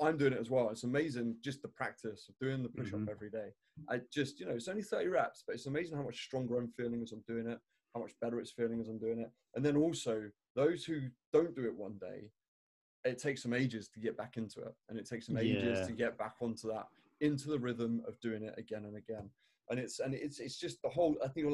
I'm 0.00 0.16
doing 0.16 0.32
it 0.32 0.40
as 0.40 0.50
well. 0.50 0.70
It's 0.70 0.84
amazing 0.84 1.36
just 1.40 1.62
the 1.62 1.68
practice 1.68 2.28
of 2.28 2.38
doing 2.38 2.62
the 2.62 2.68
push-up 2.68 3.00
mm-hmm. 3.00 3.10
every 3.10 3.30
day. 3.30 3.50
I 3.88 4.00
just, 4.12 4.38
you 4.38 4.46
know, 4.46 4.52
it's 4.52 4.68
only 4.68 4.82
30 4.82 5.08
reps, 5.08 5.44
but 5.46 5.54
it's 5.54 5.66
amazing 5.66 5.96
how 5.96 6.02
much 6.02 6.22
stronger 6.22 6.58
I'm 6.58 6.68
feeling 6.68 7.02
as 7.02 7.12
I'm 7.12 7.24
doing 7.26 7.46
it, 7.46 7.58
how 7.94 8.00
much 8.00 8.12
better 8.20 8.38
it's 8.38 8.52
feeling 8.52 8.80
as 8.80 8.88
I'm 8.88 8.98
doing 8.98 9.18
it. 9.20 9.30
And 9.54 9.64
then 9.64 9.76
also 9.76 10.24
those 10.54 10.84
who 10.84 11.00
don't 11.32 11.54
do 11.54 11.64
it 11.64 11.74
one 11.74 11.96
day, 12.00 12.28
it 13.04 13.18
takes 13.18 13.42
them 13.42 13.54
ages 13.54 13.88
to 13.88 14.00
get 14.00 14.16
back 14.16 14.36
into 14.36 14.60
it, 14.60 14.74
and 14.88 14.98
it 14.98 15.08
takes 15.08 15.26
them 15.26 15.38
ages 15.38 15.80
yeah. 15.80 15.86
to 15.86 15.92
get 15.92 16.18
back 16.18 16.34
onto 16.40 16.68
that, 16.68 16.86
into 17.20 17.48
the 17.48 17.58
rhythm 17.58 18.02
of 18.06 18.20
doing 18.20 18.44
it 18.44 18.54
again 18.58 18.84
and 18.84 18.96
again 18.96 19.28
and 19.72 19.80
it's 19.80 19.98
and 19.98 20.14
it's 20.14 20.38
it's 20.38 20.58
just 20.58 20.80
the 20.82 20.88
whole. 20.88 21.16
I 21.24 21.28
think 21.28 21.48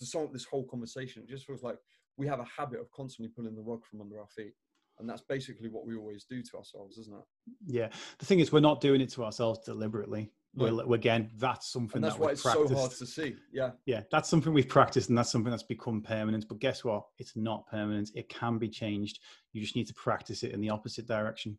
the 0.00 0.06
song, 0.06 0.24
of 0.24 0.32
this 0.32 0.44
whole 0.44 0.64
conversation, 0.64 1.22
it 1.22 1.28
just 1.28 1.46
feels 1.46 1.62
like 1.62 1.78
we 2.16 2.26
have 2.26 2.40
a 2.40 2.44
habit 2.44 2.80
of 2.80 2.90
constantly 2.90 3.32
pulling 3.34 3.54
the 3.54 3.62
rug 3.62 3.84
from 3.86 4.00
under 4.00 4.18
our 4.20 4.26
feet. 4.26 4.54
and 4.98 5.08
that's 5.08 5.22
basically 5.22 5.68
what 5.68 5.86
we 5.86 5.96
always 5.96 6.24
do 6.24 6.42
to 6.42 6.56
ourselves, 6.56 6.98
isn't 6.98 7.14
it? 7.14 7.24
Yeah. 7.66 7.88
The 8.18 8.26
thing 8.26 8.40
is, 8.40 8.52
we're 8.52 8.60
not 8.60 8.80
doing 8.80 9.00
it 9.00 9.10
to 9.12 9.24
ourselves 9.24 9.60
deliberately. 9.64 10.30
No. 10.56 10.84
We're, 10.86 10.94
again, 10.94 11.30
that's 11.36 11.72
something 11.72 11.96
and 11.96 12.04
that's 12.04 12.14
that 12.14 12.22
why 12.22 12.30
it's 12.30 12.42
practiced. 12.42 12.68
so 12.68 12.76
hard 12.76 12.90
to 12.92 13.06
see. 13.06 13.34
Yeah. 13.52 13.70
Yeah, 13.86 14.02
that's 14.12 14.28
something 14.28 14.52
we've 14.52 14.68
practiced, 14.68 15.08
and 15.08 15.18
that's 15.18 15.32
something 15.32 15.50
that's 15.50 15.64
become 15.64 16.00
permanent. 16.00 16.46
But 16.48 16.60
guess 16.60 16.84
what? 16.84 17.06
It's 17.18 17.34
not 17.34 17.66
permanent. 17.66 18.10
It 18.14 18.28
can 18.28 18.58
be 18.58 18.68
changed. 18.68 19.18
You 19.52 19.60
just 19.60 19.74
need 19.74 19.88
to 19.88 19.94
practice 19.94 20.44
it 20.44 20.52
in 20.52 20.60
the 20.60 20.70
opposite 20.70 21.06
direction. 21.06 21.58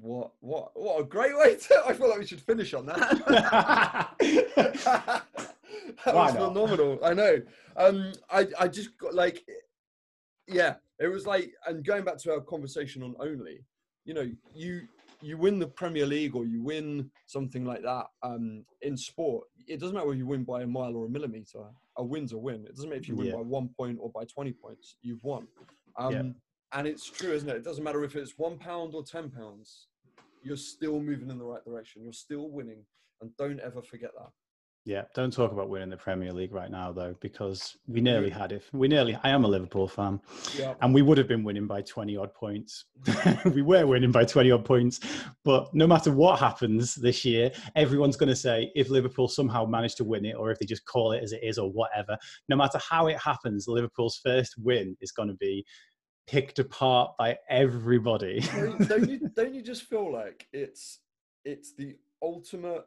What 0.00 0.32
what 0.40 0.70
what 0.74 1.00
a 1.00 1.04
great 1.04 1.36
way 1.36 1.56
to 1.56 1.82
I 1.86 1.92
feel 1.92 2.08
like 2.08 2.18
we 2.18 2.26
should 2.26 2.40
finish 2.40 2.74
on 2.74 2.86
that. 2.86 2.98
that 6.04 6.14
was 6.14 6.32
phenomenal. 6.32 6.98
I 7.04 7.14
know. 7.14 7.42
Um 7.76 8.12
I 8.30 8.48
I 8.58 8.68
just 8.68 8.98
got 8.98 9.14
like 9.14 9.44
yeah, 10.48 10.74
it 10.98 11.08
was 11.08 11.26
like 11.26 11.52
and 11.66 11.84
going 11.84 12.04
back 12.04 12.18
to 12.18 12.32
our 12.32 12.40
conversation 12.40 13.02
on 13.02 13.14
only, 13.20 13.64
you 14.04 14.14
know, 14.14 14.28
you 14.54 14.88
you 15.22 15.36
win 15.36 15.58
the 15.58 15.66
Premier 15.66 16.06
League 16.06 16.34
or 16.34 16.44
you 16.44 16.62
win 16.62 17.10
something 17.26 17.64
like 17.64 17.82
that 17.82 18.06
um, 18.22 18.64
in 18.82 18.96
sport, 18.96 19.46
it 19.66 19.80
doesn't 19.80 19.94
matter 19.94 20.06
whether 20.06 20.18
you 20.18 20.26
win 20.26 20.44
by 20.44 20.62
a 20.62 20.66
mile 20.66 20.94
or 20.94 21.06
a 21.06 21.08
millimeter. 21.08 21.64
A 21.96 22.04
win's 22.04 22.32
a 22.32 22.38
win. 22.38 22.66
It 22.66 22.74
doesn't 22.74 22.88
matter 22.88 23.00
if 23.00 23.08
you 23.08 23.16
win 23.16 23.28
yeah. 23.28 23.34
by 23.34 23.40
one 23.40 23.70
point 23.76 23.98
or 24.00 24.10
by 24.10 24.24
20 24.24 24.52
points, 24.52 24.96
you've 25.02 25.24
won. 25.24 25.46
Um, 25.98 26.12
yeah. 26.12 26.22
And 26.72 26.86
it's 26.86 27.08
true, 27.08 27.32
isn't 27.32 27.48
it? 27.48 27.56
It 27.56 27.64
doesn't 27.64 27.84
matter 27.84 28.04
if 28.04 28.16
it's 28.16 28.38
one 28.38 28.58
pound 28.58 28.94
or 28.94 29.04
10 29.04 29.30
pounds, 29.30 29.86
you're 30.42 30.56
still 30.56 31.00
moving 31.00 31.30
in 31.30 31.38
the 31.38 31.44
right 31.44 31.64
direction. 31.64 32.02
You're 32.02 32.12
still 32.12 32.50
winning. 32.50 32.84
And 33.20 33.30
don't 33.36 33.60
ever 33.60 33.82
forget 33.82 34.10
that. 34.16 34.30
Yeah, 34.86 35.02
don't 35.16 35.32
talk 35.32 35.50
about 35.50 35.68
winning 35.68 35.90
the 35.90 35.96
Premier 35.96 36.32
League 36.32 36.52
right 36.52 36.70
now, 36.70 36.92
though, 36.92 37.16
because 37.20 37.76
we 37.88 38.00
nearly 38.00 38.30
had 38.30 38.52
it. 38.52 38.62
We 38.72 38.86
nearly. 38.86 39.18
I 39.24 39.30
am 39.30 39.42
a 39.44 39.48
Liverpool 39.48 39.88
fan, 39.88 40.20
yeah. 40.56 40.74
and 40.80 40.94
we 40.94 41.02
would 41.02 41.18
have 41.18 41.26
been 41.26 41.42
winning 41.42 41.66
by 41.66 41.82
twenty 41.82 42.16
odd 42.16 42.32
points. 42.34 42.84
we 43.46 43.62
were 43.62 43.84
winning 43.84 44.12
by 44.12 44.24
twenty 44.24 44.52
odd 44.52 44.64
points, 44.64 45.00
but 45.44 45.74
no 45.74 45.88
matter 45.88 46.12
what 46.12 46.38
happens 46.38 46.94
this 46.94 47.24
year, 47.24 47.50
everyone's 47.74 48.16
going 48.16 48.28
to 48.28 48.36
say 48.36 48.70
if 48.76 48.88
Liverpool 48.88 49.26
somehow 49.26 49.66
managed 49.66 49.96
to 49.96 50.04
win 50.04 50.24
it, 50.24 50.36
or 50.36 50.52
if 50.52 50.60
they 50.60 50.66
just 50.66 50.84
call 50.84 51.10
it 51.10 51.20
as 51.24 51.32
it 51.32 51.40
is, 51.42 51.58
or 51.58 51.68
whatever. 51.72 52.16
No 52.48 52.54
matter 52.54 52.78
how 52.78 53.08
it 53.08 53.18
happens, 53.18 53.66
Liverpool's 53.66 54.20
first 54.24 54.54
win 54.56 54.96
is 55.00 55.10
going 55.10 55.28
to 55.28 55.34
be 55.34 55.66
picked 56.26 56.58
apart 56.58 57.16
by 57.18 57.38
everybody. 57.48 58.40
don't, 58.54 58.88
don't, 58.88 59.08
you, 59.08 59.30
don't 59.34 59.54
you 59.54 59.62
just 59.62 59.84
feel 59.84 60.12
like 60.12 60.46
it's 60.52 61.00
it's 61.44 61.72
the 61.74 61.96
ultimate? 62.22 62.84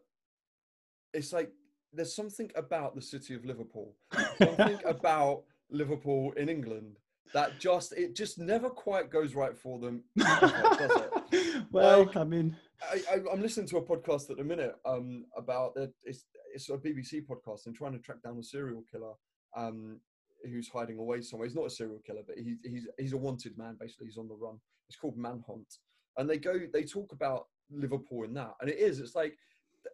It's 1.13 1.33
like 1.33 1.51
there's 1.93 2.15
something 2.15 2.51
about 2.55 2.95
the 2.95 3.01
city 3.01 3.33
of 3.33 3.45
Liverpool, 3.45 3.95
something 4.37 4.79
about 4.85 5.43
Liverpool 5.71 6.31
in 6.33 6.49
England 6.49 6.97
that 7.33 7.59
just 7.59 7.93
it 7.93 8.15
just 8.15 8.39
never 8.39 8.69
quite 8.69 9.09
goes 9.09 9.35
right 9.35 9.57
for 9.57 9.79
them, 9.79 10.03
does 10.17 10.91
it? 10.91 11.11
Well, 11.71 12.05
like, 12.05 12.15
I 12.15 12.23
mean, 12.23 12.55
I, 12.81 13.19
am 13.31 13.41
listening 13.41 13.67
to 13.67 13.77
a 13.77 13.81
podcast 13.83 14.31
at 14.31 14.37
the 14.37 14.43
minute 14.43 14.75
um, 14.85 15.25
about 15.37 15.75
the, 15.75 15.91
it's 16.03 16.25
it's 16.53 16.69
a 16.69 16.77
BBC 16.77 17.27
podcast 17.27 17.67
and 17.67 17.75
trying 17.75 17.91
to 17.91 17.99
track 17.99 18.23
down 18.23 18.39
a 18.39 18.43
serial 18.43 18.83
killer 18.91 19.13
um, 19.55 19.99
who's 20.43 20.69
hiding 20.69 20.97
away 20.97 21.21
somewhere. 21.21 21.47
He's 21.47 21.55
not 21.55 21.65
a 21.65 21.69
serial 21.69 22.01
killer, 22.05 22.21
but 22.25 22.37
he, 22.37 22.57
he's 22.63 22.87
he's 22.97 23.13
a 23.13 23.17
wanted 23.17 23.57
man. 23.57 23.77
Basically, 23.79 24.07
he's 24.07 24.17
on 24.17 24.27
the 24.27 24.35
run. 24.35 24.59
It's 24.87 24.97
called 24.97 25.17
Manhunt, 25.17 25.77
and 26.17 26.29
they 26.29 26.37
go 26.37 26.59
they 26.73 26.83
talk 26.83 27.11
about 27.11 27.47
Liverpool 27.71 28.23
in 28.23 28.33
that, 28.35 28.55
and 28.61 28.69
it 28.69 28.77
is. 28.77 28.99
It's 28.99 29.15
like 29.15 29.37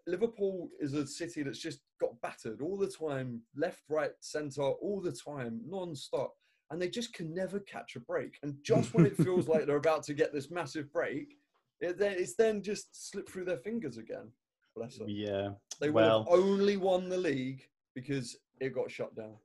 Liverpool 0.08 0.70
is 0.80 0.94
a 0.94 1.06
city 1.06 1.44
that's 1.44 1.60
just 1.60 1.80
got 2.00 2.20
battered 2.22 2.62
all 2.62 2.78
the 2.78 2.88
time, 2.88 3.42
left, 3.56 3.84
right, 3.90 4.12
centre, 4.20 4.62
all 4.62 5.02
the 5.02 5.12
time, 5.12 5.62
non-stop, 5.68 6.34
and 6.72 6.82
they 6.82 6.90
just 6.90 7.14
can 7.14 7.34
never 7.34 7.60
catch 7.60 7.96
a 7.96 8.00
break. 8.00 8.38
And 8.44 8.56
just 8.64 8.94
when 8.94 9.06
it 9.06 9.18
feels 9.18 9.48
like 9.48 9.66
they're 9.66 9.76
about 9.78 10.04
to 10.04 10.14
get 10.14 10.34
this 10.34 10.52
massive 10.52 10.92
break, 10.92 11.38
it, 11.80 11.98
then, 11.98 12.16
it's 12.18 12.36
then 12.36 12.62
just 12.62 13.10
slipped 13.10 13.32
through 13.32 13.46
their 13.46 13.58
fingers 13.58 13.98
again. 13.98 14.32
Bless 14.76 14.98
them. 14.98 15.08
Yeah. 15.10 15.50
They 15.80 15.90
well, 15.90 16.26
only 16.30 16.78
won 16.78 17.10
the 17.10 17.18
league 17.18 17.64
because 17.94 18.38
it 18.60 18.74
got 18.74 18.92
shut 18.92 19.16
down. 19.16 19.36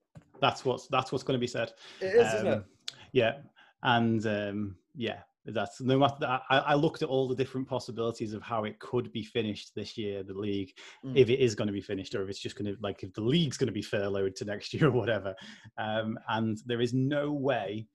That's 0.41 0.65
what's 0.65 0.87
that's 0.89 1.13
what's 1.13 1.25
going 1.25 1.39
to 1.39 1.41
be 1.41 1.47
said. 1.47 1.73
It 2.01 2.15
is, 2.15 2.29
um, 2.29 2.37
isn't 2.37 2.47
it? 2.47 2.65
Yeah, 3.13 3.33
and 3.83 4.27
um, 4.27 4.77
yeah, 4.95 5.19
that's 5.47 5.81
no 5.81 5.99
matter 5.99 6.17
that 6.21 6.43
I, 6.51 6.59
I, 6.59 6.75
looked 6.75 7.03
at 7.03 7.09
all 7.09 7.29
the 7.29 7.35
different 7.35 7.69
possibilities 7.69 8.35
of 8.35 8.43
how 8.43 8.65
it 8.65 8.79
could 8.79 9.11
be 9.13 9.25
finished 9.25 9.73
this 9.75 9.97
year 9.97 10.23
the 10.23 10.35
league 10.35 10.73
mm. 11.05 11.17
if 11.17 11.31
it 11.31 11.41
is 11.41 11.55
going 11.55 11.67
to 11.67 11.73
be 11.73 11.81
finished 11.81 12.15
or 12.15 12.23
if 12.23 12.29
it's 12.29 12.39
just 12.39 12.57
going 12.57 12.73
to 12.73 12.81
like 12.83 13.03
if 13.03 13.13
the 13.15 13.23
league's 13.23 13.57
going 13.57 13.67
to 13.67 13.73
be 13.73 13.83
furloughed 13.83 14.37
to 14.37 14.45
next 14.45 14.75
year 14.75 14.89
or 14.89 14.93
whatever 14.93 15.35
um, 15.79 16.19
and 16.29 16.59
there 16.67 16.81
is 16.81 16.93
no 16.93 17.33
way 17.33 17.87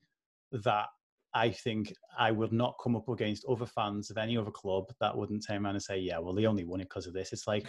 that 0.52 0.86
I 1.34 1.50
think 1.50 1.92
I 2.18 2.30
would 2.30 2.52
not 2.52 2.76
come 2.82 2.96
up 2.96 3.08
against 3.08 3.44
other 3.44 3.66
fans 3.66 4.10
of 4.10 4.16
any 4.16 4.38
other 4.38 4.50
club 4.50 4.84
that 5.00 5.14
wouldn't 5.14 5.44
turn 5.46 5.66
around 5.66 5.74
and 5.74 5.82
say, 5.82 5.98
yeah, 5.98 6.18
well, 6.18 6.32
they 6.32 6.46
only 6.46 6.64
won 6.64 6.80
it 6.80 6.84
because 6.88 7.06
of 7.06 7.12
this. 7.12 7.30
It's 7.30 7.46
like, 7.46 7.66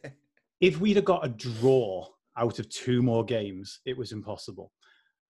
if 0.60 0.80
we'd 0.80 0.96
have 0.96 1.04
got 1.04 1.24
a 1.24 1.28
draw 1.28 2.08
out 2.38 2.58
of 2.58 2.68
two 2.70 3.02
more 3.02 3.24
games, 3.24 3.80
it 3.84 3.96
was 3.96 4.12
impossible. 4.12 4.72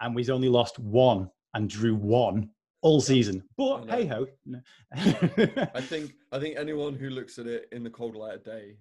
And 0.01 0.15
we'd 0.15 0.31
only 0.31 0.49
lost 0.49 0.79
one 0.79 1.31
and 1.55 1.69
drew 1.69 1.95
one 1.95 2.51
all 2.83 3.01
season. 3.01 3.43
But 3.57 3.89
hey 3.89 4.07
ho. 4.07 4.27
I 4.95 5.81
think 5.81 6.15
I 6.31 6.39
think 6.39 6.57
anyone 6.57 6.95
who 6.95 7.11
looks 7.11 7.39
at 7.39 7.47
it 7.47 7.69
in 7.73 7.83
the 7.83 7.91
cold 7.91 8.15
light 8.15 8.35
of 8.35 8.45
day 8.45 8.77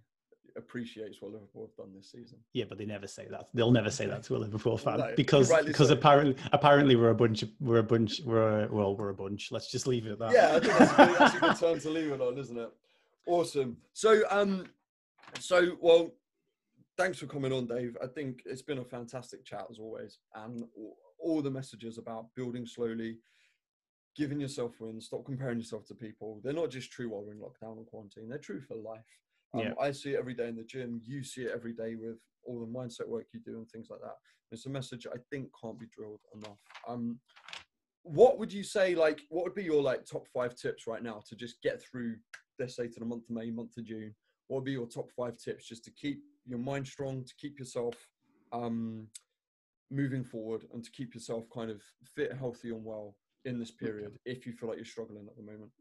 appreciates 0.56 1.22
what 1.22 1.32
Liverpool 1.32 1.68
have 1.68 1.86
done 1.86 1.94
this 1.96 2.12
season. 2.12 2.40
Yeah, 2.54 2.66
but 2.68 2.78
they 2.78 2.86
never 2.86 3.08
say 3.08 3.28
that. 3.30 3.48
They'll 3.54 3.72
never 3.72 3.92
say 3.92 4.08
that 4.08 4.24
to 4.24 4.36
a 4.36 4.40
Liverpool 4.40 4.78
fan 4.78 5.00
no, 5.00 5.14
because 5.16 5.52
because 5.64 5.88
so. 5.88 5.94
apparently 5.94 6.36
apparently 6.52 6.96
we're 6.96 7.10
a 7.10 7.16
bunch 7.16 7.44
of, 7.44 7.50
we're 7.60 7.80
a 7.80 7.84
bunch 7.84 8.22
we're 8.26 8.66
a, 8.66 8.68
well 8.72 8.96
we're 8.96 9.10
a 9.10 9.16
bunch. 9.16 9.52
Let's 9.52 9.72
just 9.72 9.88
leave 9.88 10.06
it 10.06 10.12
at 10.12 10.20
that. 10.20 10.32
Yeah, 10.32 10.56
I 10.56 10.60
think 10.60 10.78
that's, 10.78 10.92
a 10.92 10.96
good, 10.96 11.16
that's 11.18 11.36
a 11.36 11.40
good 11.40 11.56
term 11.60 11.80
to 11.80 11.90
leave 11.90 12.12
it 12.12 12.22
on, 12.22 12.38
isn't 12.38 12.58
it? 12.58 12.70
Awesome. 13.26 13.78
So 13.94 14.22
um, 14.30 14.66
so 15.40 15.78
well, 15.82 16.12
thanks 16.98 17.20
for 17.20 17.28
coming 17.28 17.54
on, 17.54 17.68
Dave. 17.68 17.96
I 18.04 18.08
think 18.08 18.42
it's 18.46 18.62
been 18.62 18.80
a 18.80 18.86
fantastic 18.86 19.46
chat 19.46 19.68
as 19.70 19.80
always, 19.80 20.20
and 20.36 20.64
all 21.20 21.42
the 21.42 21.52
messages 21.52 21.98
about 21.98 22.28
building 22.36 22.66
slowly 22.66 23.18
giving 24.16 24.40
yourself 24.40 24.74
wins, 24.80 25.06
stop 25.06 25.26
comparing 25.26 25.60
yourself 25.60 25.86
to 25.86 25.94
people. 25.94 26.42
They're 26.44 26.54
not 26.54 26.72
just 26.72 26.92
true 26.92 27.10
while 27.10 27.24
we're 27.24 27.34
in 27.34 27.40
lockdown 27.40 27.78
and 27.78 27.86
quarantine, 27.86 28.28
they're 28.28 28.40
true 28.40 28.62
for 28.62 28.76
life. 28.76 29.06
Um, 29.54 29.62
yeah. 29.62 29.74
I 29.80 29.92
see 29.92 30.12
it 30.12 30.20
every 30.20 30.34
day 30.34 30.48
in 30.48 30.56
the 30.56 30.64
gym. 30.64 31.02
You 31.06 31.24
see 31.24 31.44
it 31.44 31.52
every 31.54 31.74
day 31.74 31.96
with 31.96 32.18
all 32.44 32.60
the 32.60 32.66
mindset 32.66 33.08
work 33.08 33.28
you 33.34 33.40
do 33.40 33.58
and 33.58 33.70
things 33.70 33.88
like 33.90 34.02
that. 34.02 34.16
It's 34.52 34.66
a 34.66 34.70
message 34.70 35.06
I 35.08 35.18
think 35.30 35.50
can't 35.62 35.80
be 35.80 35.86
drilled 35.96 36.22
enough. 36.36 36.58
Um, 36.88 37.20
what 38.04 38.40
would 38.40 38.52
you 38.52 38.64
say, 38.64 38.96
like, 38.96 39.22
what 39.30 39.44
would 39.44 39.56
be 39.56 39.64
your 39.64 39.82
like 39.82 40.06
top 40.06 40.28
five 40.34 40.56
tips 40.56 40.88
right 40.88 41.04
now 41.04 41.22
to 41.28 41.36
just 41.36 41.62
get 41.62 41.82
through, 41.82 42.16
let's 42.60 42.76
say, 42.76 42.88
to 42.88 43.00
the 43.00 43.06
month 43.06 43.30
of 43.30 43.36
May, 43.36 43.52
month 43.52 43.78
of 43.78 43.86
June? 43.86 44.16
What 44.48 44.58
would 44.58 44.66
be 44.66 44.72
your 44.72 44.88
top 44.88 45.12
five 45.12 45.38
tips 45.38 45.68
just 45.68 45.84
to 45.86 45.92
keep 45.92 46.22
your 46.48 46.60
mind 46.60 46.88
strong, 46.88 47.24
to 47.24 47.34
keep 47.40 47.60
yourself 47.60 47.96
um, 48.54 49.08
moving 49.92 50.24
forward, 50.24 50.66
and 50.74 50.84
to 50.84 50.92
keep 50.92 51.14
yourself 51.14 51.46
kind 51.54 51.70
of 51.70 51.82
fit, 52.16 52.34
healthy, 52.38 52.70
and 52.70 52.84
well 52.84 53.16
in 53.46 53.60
this 53.60 53.72
period 53.72 54.18
if 54.26 54.46
you 54.46 54.54
feel 54.54 54.70
like 54.70 54.78
you're 54.78 54.86
struggling 54.86 55.28
at 55.28 55.36
the 55.36 55.44
moment? 55.44 55.72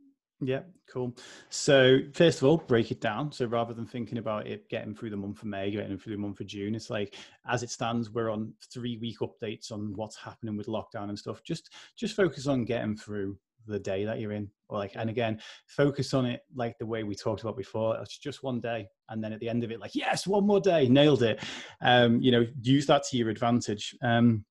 Yeah, 0.41 0.61
cool. 0.93 1.17
So 1.49 1.99
first 2.13 2.43
of 2.43 2.49
all, 2.49 2.59
break 2.59 2.91
it 2.91 3.01
down. 3.01 3.33
So 3.33 3.47
rather 3.47 3.73
than 3.73 3.87
thinking 3.87 4.19
about 4.19 4.47
it 4.47 4.69
getting 4.69 4.95
through 4.95 5.11
the 5.11 5.17
month 5.17 5.39
of 5.39 5.47
May, 5.47 5.71
getting 5.71 5.97
through 5.97 6.13
the 6.13 6.21
month 6.21 6.41
of 6.41 6.47
June, 6.47 6.75
it's 6.75 6.91
like 6.91 7.15
as 7.49 7.63
it 7.63 7.71
stands, 7.71 8.11
we're 8.11 8.31
on 8.31 8.53
three 8.71 8.99
week 8.99 9.21
updates 9.21 9.73
on 9.73 9.95
what's 9.97 10.17
happening 10.17 10.57
with 10.57 10.67
lockdown 10.67 11.09
and 11.09 11.19
stuff. 11.19 11.43
Just 11.43 11.73
just 11.97 12.15
focus 12.15 12.47
on 12.47 12.67
getting 12.67 12.97
through 12.97 13.39
the 13.67 13.79
day 13.79 14.05
that 14.05 14.21
you're 14.21 14.33
in. 14.33 14.51
Or 14.69 14.79
like 14.79 14.93
and 14.97 15.09
again, 15.09 15.41
focus 15.67 16.13
on 16.13 16.27
it 16.27 16.41
like 16.55 16.77
the 16.79 16.87
way 16.87 17.05
we 17.05 17.15
talked 17.15 17.43
about 17.43 17.57
before. 17.57 17.97
It's 18.01 18.19
just 18.19 18.43
one 18.43 18.61
day. 18.61 18.89
And 19.09 19.23
then 19.23 19.33
at 19.33 19.41
the 19.41 19.49
end 19.49 19.63
of 19.63 19.71
it, 19.71 19.81
like, 19.81 19.95
yes, 19.95 20.27
one 20.27 20.47
more 20.47 20.61
day, 20.61 20.89
nailed 20.89 21.23
it. 21.23 21.41
Um, 21.83 22.21
you 22.21 22.33
know, 22.33 22.45
use 22.63 22.87
that 22.87 23.05
to 23.05 23.17
your 23.17 23.31
advantage. 23.31 23.95
Um, 24.03 24.45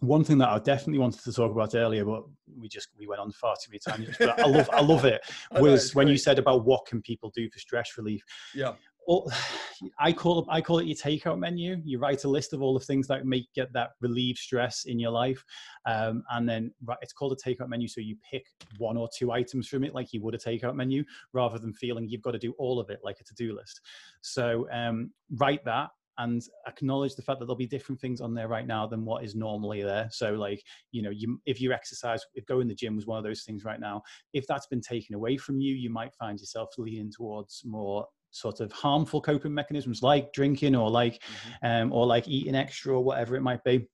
one 0.00 0.24
thing 0.24 0.38
that 0.38 0.48
I 0.48 0.58
definitely 0.58 0.98
wanted 0.98 1.22
to 1.22 1.32
talk 1.32 1.52
about 1.52 1.76
earlier, 1.76 2.04
but 2.04 2.24
we 2.58 2.68
just 2.68 2.88
we 2.98 3.06
went 3.06 3.20
on 3.20 3.30
far 3.30 3.54
too 3.54 3.70
many 3.70 3.78
times. 3.78 4.16
But 4.18 4.40
I 4.40 4.48
love 4.48 4.68
I 4.72 4.80
love 4.80 5.04
it 5.04 5.20
was 5.60 5.94
when 5.94 6.08
you 6.08 6.16
said 6.16 6.40
about 6.40 6.64
what 6.64 6.86
can 6.86 7.00
people 7.00 7.30
do 7.34 7.48
for 7.50 7.60
stress 7.60 7.92
relief. 7.96 8.22
Yeah. 8.54 8.72
I 9.98 10.12
call 10.12 10.40
it 10.40 10.46
I 10.48 10.60
call 10.60 10.78
it 10.78 10.86
your 10.86 10.96
takeout 10.96 11.38
menu. 11.38 11.80
You 11.84 11.98
write 11.98 12.24
a 12.24 12.28
list 12.28 12.52
of 12.52 12.62
all 12.62 12.74
the 12.74 12.84
things 12.84 13.08
that 13.08 13.26
make 13.26 13.52
get 13.54 13.72
that 13.72 13.90
relieve 14.00 14.36
stress 14.36 14.84
in 14.84 14.98
your 14.98 15.10
life, 15.10 15.44
um, 15.86 16.22
and 16.30 16.48
then 16.48 16.72
it's 17.00 17.12
called 17.12 17.32
a 17.32 17.48
takeout 17.48 17.68
menu. 17.68 17.88
So 17.88 18.00
you 18.00 18.16
pick 18.30 18.44
one 18.78 18.96
or 18.96 19.08
two 19.16 19.32
items 19.32 19.68
from 19.68 19.84
it, 19.84 19.94
like 19.94 20.12
you 20.12 20.22
would 20.22 20.34
a 20.34 20.38
takeout 20.38 20.76
menu, 20.76 21.04
rather 21.32 21.58
than 21.58 21.72
feeling 21.72 22.08
you've 22.08 22.22
got 22.22 22.32
to 22.32 22.38
do 22.38 22.54
all 22.58 22.78
of 22.78 22.90
it 22.90 23.00
like 23.02 23.18
a 23.20 23.24
to 23.24 23.34
do 23.34 23.54
list. 23.54 23.80
So 24.20 24.68
um, 24.72 25.10
write 25.36 25.64
that 25.64 25.90
and 26.18 26.42
acknowledge 26.66 27.14
the 27.14 27.22
fact 27.22 27.38
that 27.38 27.46
there'll 27.46 27.56
be 27.56 27.66
different 27.66 28.00
things 28.00 28.20
on 28.20 28.34
there 28.34 28.48
right 28.48 28.66
now 28.66 28.86
than 28.86 29.04
what 29.04 29.24
is 29.24 29.34
normally 29.34 29.82
there. 29.82 30.08
So, 30.10 30.32
like, 30.32 30.62
you 30.90 31.02
know, 31.02 31.10
you, 31.10 31.40
if 31.46 31.60
you 31.60 31.72
exercise, 31.72 32.22
if 32.34 32.44
going 32.46 32.68
to 32.68 32.74
the 32.74 32.76
gym 32.76 32.96
was 32.96 33.06
one 33.06 33.18
of 33.18 33.24
those 33.24 33.44
things 33.44 33.64
right 33.64 33.80
now, 33.80 34.02
if 34.32 34.46
that's 34.46 34.66
been 34.66 34.80
taken 34.80 35.14
away 35.14 35.36
from 35.36 35.60
you, 35.60 35.74
you 35.74 35.90
might 35.90 36.14
find 36.14 36.38
yourself 36.38 36.70
leaning 36.76 37.10
towards 37.10 37.62
more 37.64 38.06
sort 38.32 38.60
of 38.60 38.72
harmful 38.72 39.20
coping 39.20 39.54
mechanisms 39.54 40.02
like 40.02 40.32
drinking 40.32 40.74
or 40.74 40.90
like, 40.90 41.22
mm-hmm. 41.22 41.66
um, 41.66 41.92
or 41.92 42.06
like 42.06 42.26
eating 42.26 42.56
extra 42.56 42.92
or 42.92 43.04
whatever 43.04 43.36
it 43.36 43.42
might 43.42 43.62
be 43.62 43.86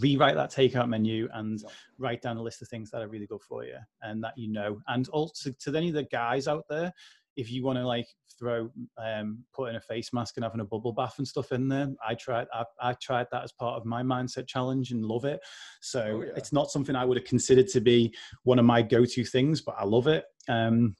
rewrite 0.00 0.34
that 0.34 0.52
takeout 0.52 0.88
menu 0.88 1.28
and 1.34 1.60
yeah. 1.62 1.68
write 1.98 2.22
down 2.22 2.36
a 2.36 2.42
list 2.42 2.62
of 2.62 2.68
things 2.68 2.90
that 2.90 3.02
are 3.02 3.08
really 3.08 3.26
good 3.26 3.42
for 3.42 3.64
you 3.64 3.76
and 4.02 4.22
that 4.22 4.36
you 4.36 4.50
know. 4.50 4.80
And 4.88 5.08
also 5.08 5.50
to 5.50 5.76
any 5.76 5.88
of 5.88 5.94
the 5.94 6.04
guys 6.04 6.48
out 6.48 6.64
there, 6.68 6.92
if 7.36 7.50
you 7.50 7.64
want 7.64 7.78
to 7.78 7.86
like 7.86 8.06
throw 8.38 8.70
um, 8.98 9.44
putting 9.52 9.76
a 9.76 9.80
face 9.80 10.12
mask 10.12 10.36
and 10.36 10.44
having 10.44 10.60
a 10.60 10.64
bubble 10.64 10.92
bath 10.92 11.14
and 11.18 11.26
stuff 11.26 11.52
in 11.52 11.68
there, 11.68 11.88
I 12.06 12.14
tried 12.14 12.46
I, 12.52 12.64
I 12.80 12.92
tried 12.94 13.26
that 13.32 13.44
as 13.44 13.52
part 13.52 13.76
of 13.76 13.84
my 13.84 14.02
mindset 14.02 14.46
challenge 14.46 14.92
and 14.92 15.04
love 15.04 15.24
it. 15.24 15.40
So 15.80 16.00
oh, 16.00 16.22
yeah. 16.22 16.32
it's 16.36 16.52
not 16.52 16.70
something 16.70 16.94
I 16.94 17.04
would 17.04 17.16
have 17.16 17.26
considered 17.26 17.68
to 17.68 17.80
be 17.80 18.14
one 18.44 18.58
of 18.58 18.64
my 18.64 18.82
go-to 18.82 19.24
things, 19.24 19.60
but 19.60 19.74
I 19.78 19.84
love 19.84 20.06
it. 20.06 20.24
Um, 20.48 20.94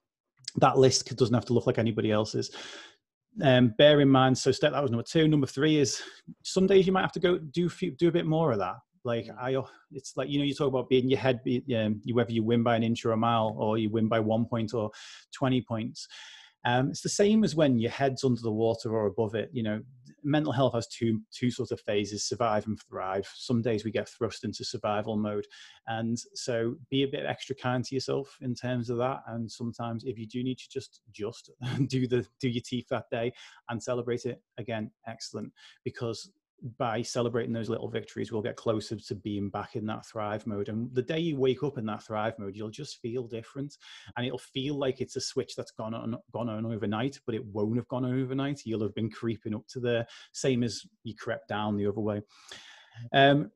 that 0.57 0.79
list 0.79 1.15
doesn't 1.17 1.35
have 1.35 1.45
to 1.47 1.53
look 1.53 1.67
like 1.67 1.79
anybody 1.79 2.11
else's. 2.11 2.51
Um, 3.43 3.75
bear 3.77 4.01
in 4.01 4.09
mind, 4.09 4.39
so 4.39 4.53
step 4.53 4.73
that 4.73 4.83
was 4.83 4.93
number 4.93 5.05
two. 5.05 5.27
Number 5.27 5.47
three 5.47 5.79
is 5.79 6.01
some 6.43 6.67
days 6.67 6.87
you 6.87 6.93
might 6.93 7.03
have 7.03 7.13
to 7.13 7.21
go 7.21 7.39
do 7.39 7.69
few, 7.69 7.91
do 7.91 8.09
a 8.09 8.13
bit 8.13 8.27
more 8.27 8.53
of 8.53 8.59
that. 8.59 8.77
Like 9.05 9.29
I, 9.41 9.57
it's 9.91 10.17
like 10.17 10.29
you 10.29 10.39
know, 10.39 10.45
you 10.45 10.55
talk 10.55 10.69
about 10.69 10.89
being 10.89 11.09
your 11.09 11.19
head, 11.19 11.41
um, 11.77 12.01
whether 12.13 12.33
you 12.33 12.45
win 12.45 12.63
by 12.63 12.77
an 12.77 12.85
inch 12.85 13.05
or 13.05 13.13
a 13.13 13.17
mile, 13.17 13.55
or 13.59 13.77
you 13.77 13.91
win 13.91 14.09
by 14.09 14.21
one 14.21 14.45
point 14.45 14.73
or 14.73 14.91
twenty 15.33 15.61
points. 15.61 16.07
Um, 16.65 16.89
it's 16.89 17.03
the 17.03 17.09
same 17.09 17.45
as 17.45 17.55
when 17.55 17.79
your 17.79 17.91
head's 17.91 18.25
under 18.25 18.41
the 18.41 18.51
water 18.51 18.95
or 18.95 19.07
above 19.07 19.35
it. 19.35 19.51
You 19.53 19.65
know, 19.65 19.81
mental 20.25 20.53
health 20.53 20.75
has 20.75 20.87
two 20.89 21.21
two 21.33 21.51
sort 21.51 21.71
of 21.71 21.81
phases: 21.81 22.25
survive 22.25 22.67
and 22.67 22.79
thrive. 22.89 23.29
Some 23.35 23.63
days 23.63 23.85
we 23.85 23.91
get 23.91 24.09
thrust 24.09 24.45
into 24.45 24.65
survival 24.65 25.17
mode, 25.17 25.47
and 25.87 26.19
so 26.35 26.77
be 26.91 27.03
a 27.03 27.09
bit 27.09 27.27
extra 27.27 27.55
kind 27.55 27.85
to 27.85 27.95
yourself 27.95 28.37
in 28.41 28.55
terms 28.55 28.91
of 28.91 28.99
that. 28.99 29.21
And 29.29 29.51
sometimes, 29.51 30.05
if 30.05 30.19
you 30.19 30.27
do 30.27 30.43
need 30.43 30.59
to 30.59 30.69
just 30.71 31.01
just 31.13 31.51
do 31.87 32.09
the 32.09 32.27
do 32.41 32.49
your 32.49 32.63
teeth 32.65 32.87
that 32.91 33.11
day 33.11 33.33
and 33.69 33.83
celebrate 33.83 34.25
it 34.25 34.41
again, 34.59 34.91
excellent, 35.07 35.53
because 35.85 36.31
by 36.79 37.03
celebrating 37.03 37.53
those 37.53 37.69
little 37.69 37.89
victories, 37.89 38.33
we'll 38.33 38.43
get 38.43 38.57
closer 38.57 38.97
to 38.97 39.15
being 39.15 39.51
back 39.51 39.77
in 39.77 39.87
that 39.87 40.07
thrive 40.07 40.47
mode. 40.47 40.69
And 40.69 40.93
the 40.95 41.03
day 41.03 41.19
you 41.19 41.37
wake 41.37 41.63
up 41.63 41.79
in 41.79 41.87
that 41.87 42.03
thrive 42.03 42.39
mode, 42.39 42.57
you'll 42.57 42.71
just 42.71 43.01
feel 43.01 43.25
different, 43.25 43.77
and 44.17 44.27
it'll 44.27 44.39
feel 44.39 44.77
like 44.77 45.01
it's 45.01 45.17
a 45.17 45.21
switch 45.21 45.57
that's 45.57 45.73
gone 45.73 45.95
on 45.95 46.17
gone 46.33 46.49
on 46.49 46.67
overnight, 46.67 47.19
but 47.27 47.35
it 47.35 47.45
won't 47.47 47.77
have 47.77 47.89
gone 47.89 48.05
on 48.05 48.21
overnight. 48.21 48.63
You'll 48.65 48.83
have 48.83 48.95
been 48.95 49.11
creeping 49.11 49.55
up 49.55 49.67
to 49.69 49.81
the 49.81 50.07
same 50.33 50.63
as 50.63 50.87
you 51.03 51.15
crept 51.15 51.49
down 51.49 51.77
the 51.77 51.87
other 51.87 52.01
way. 52.01 52.23
Um, 53.13 53.51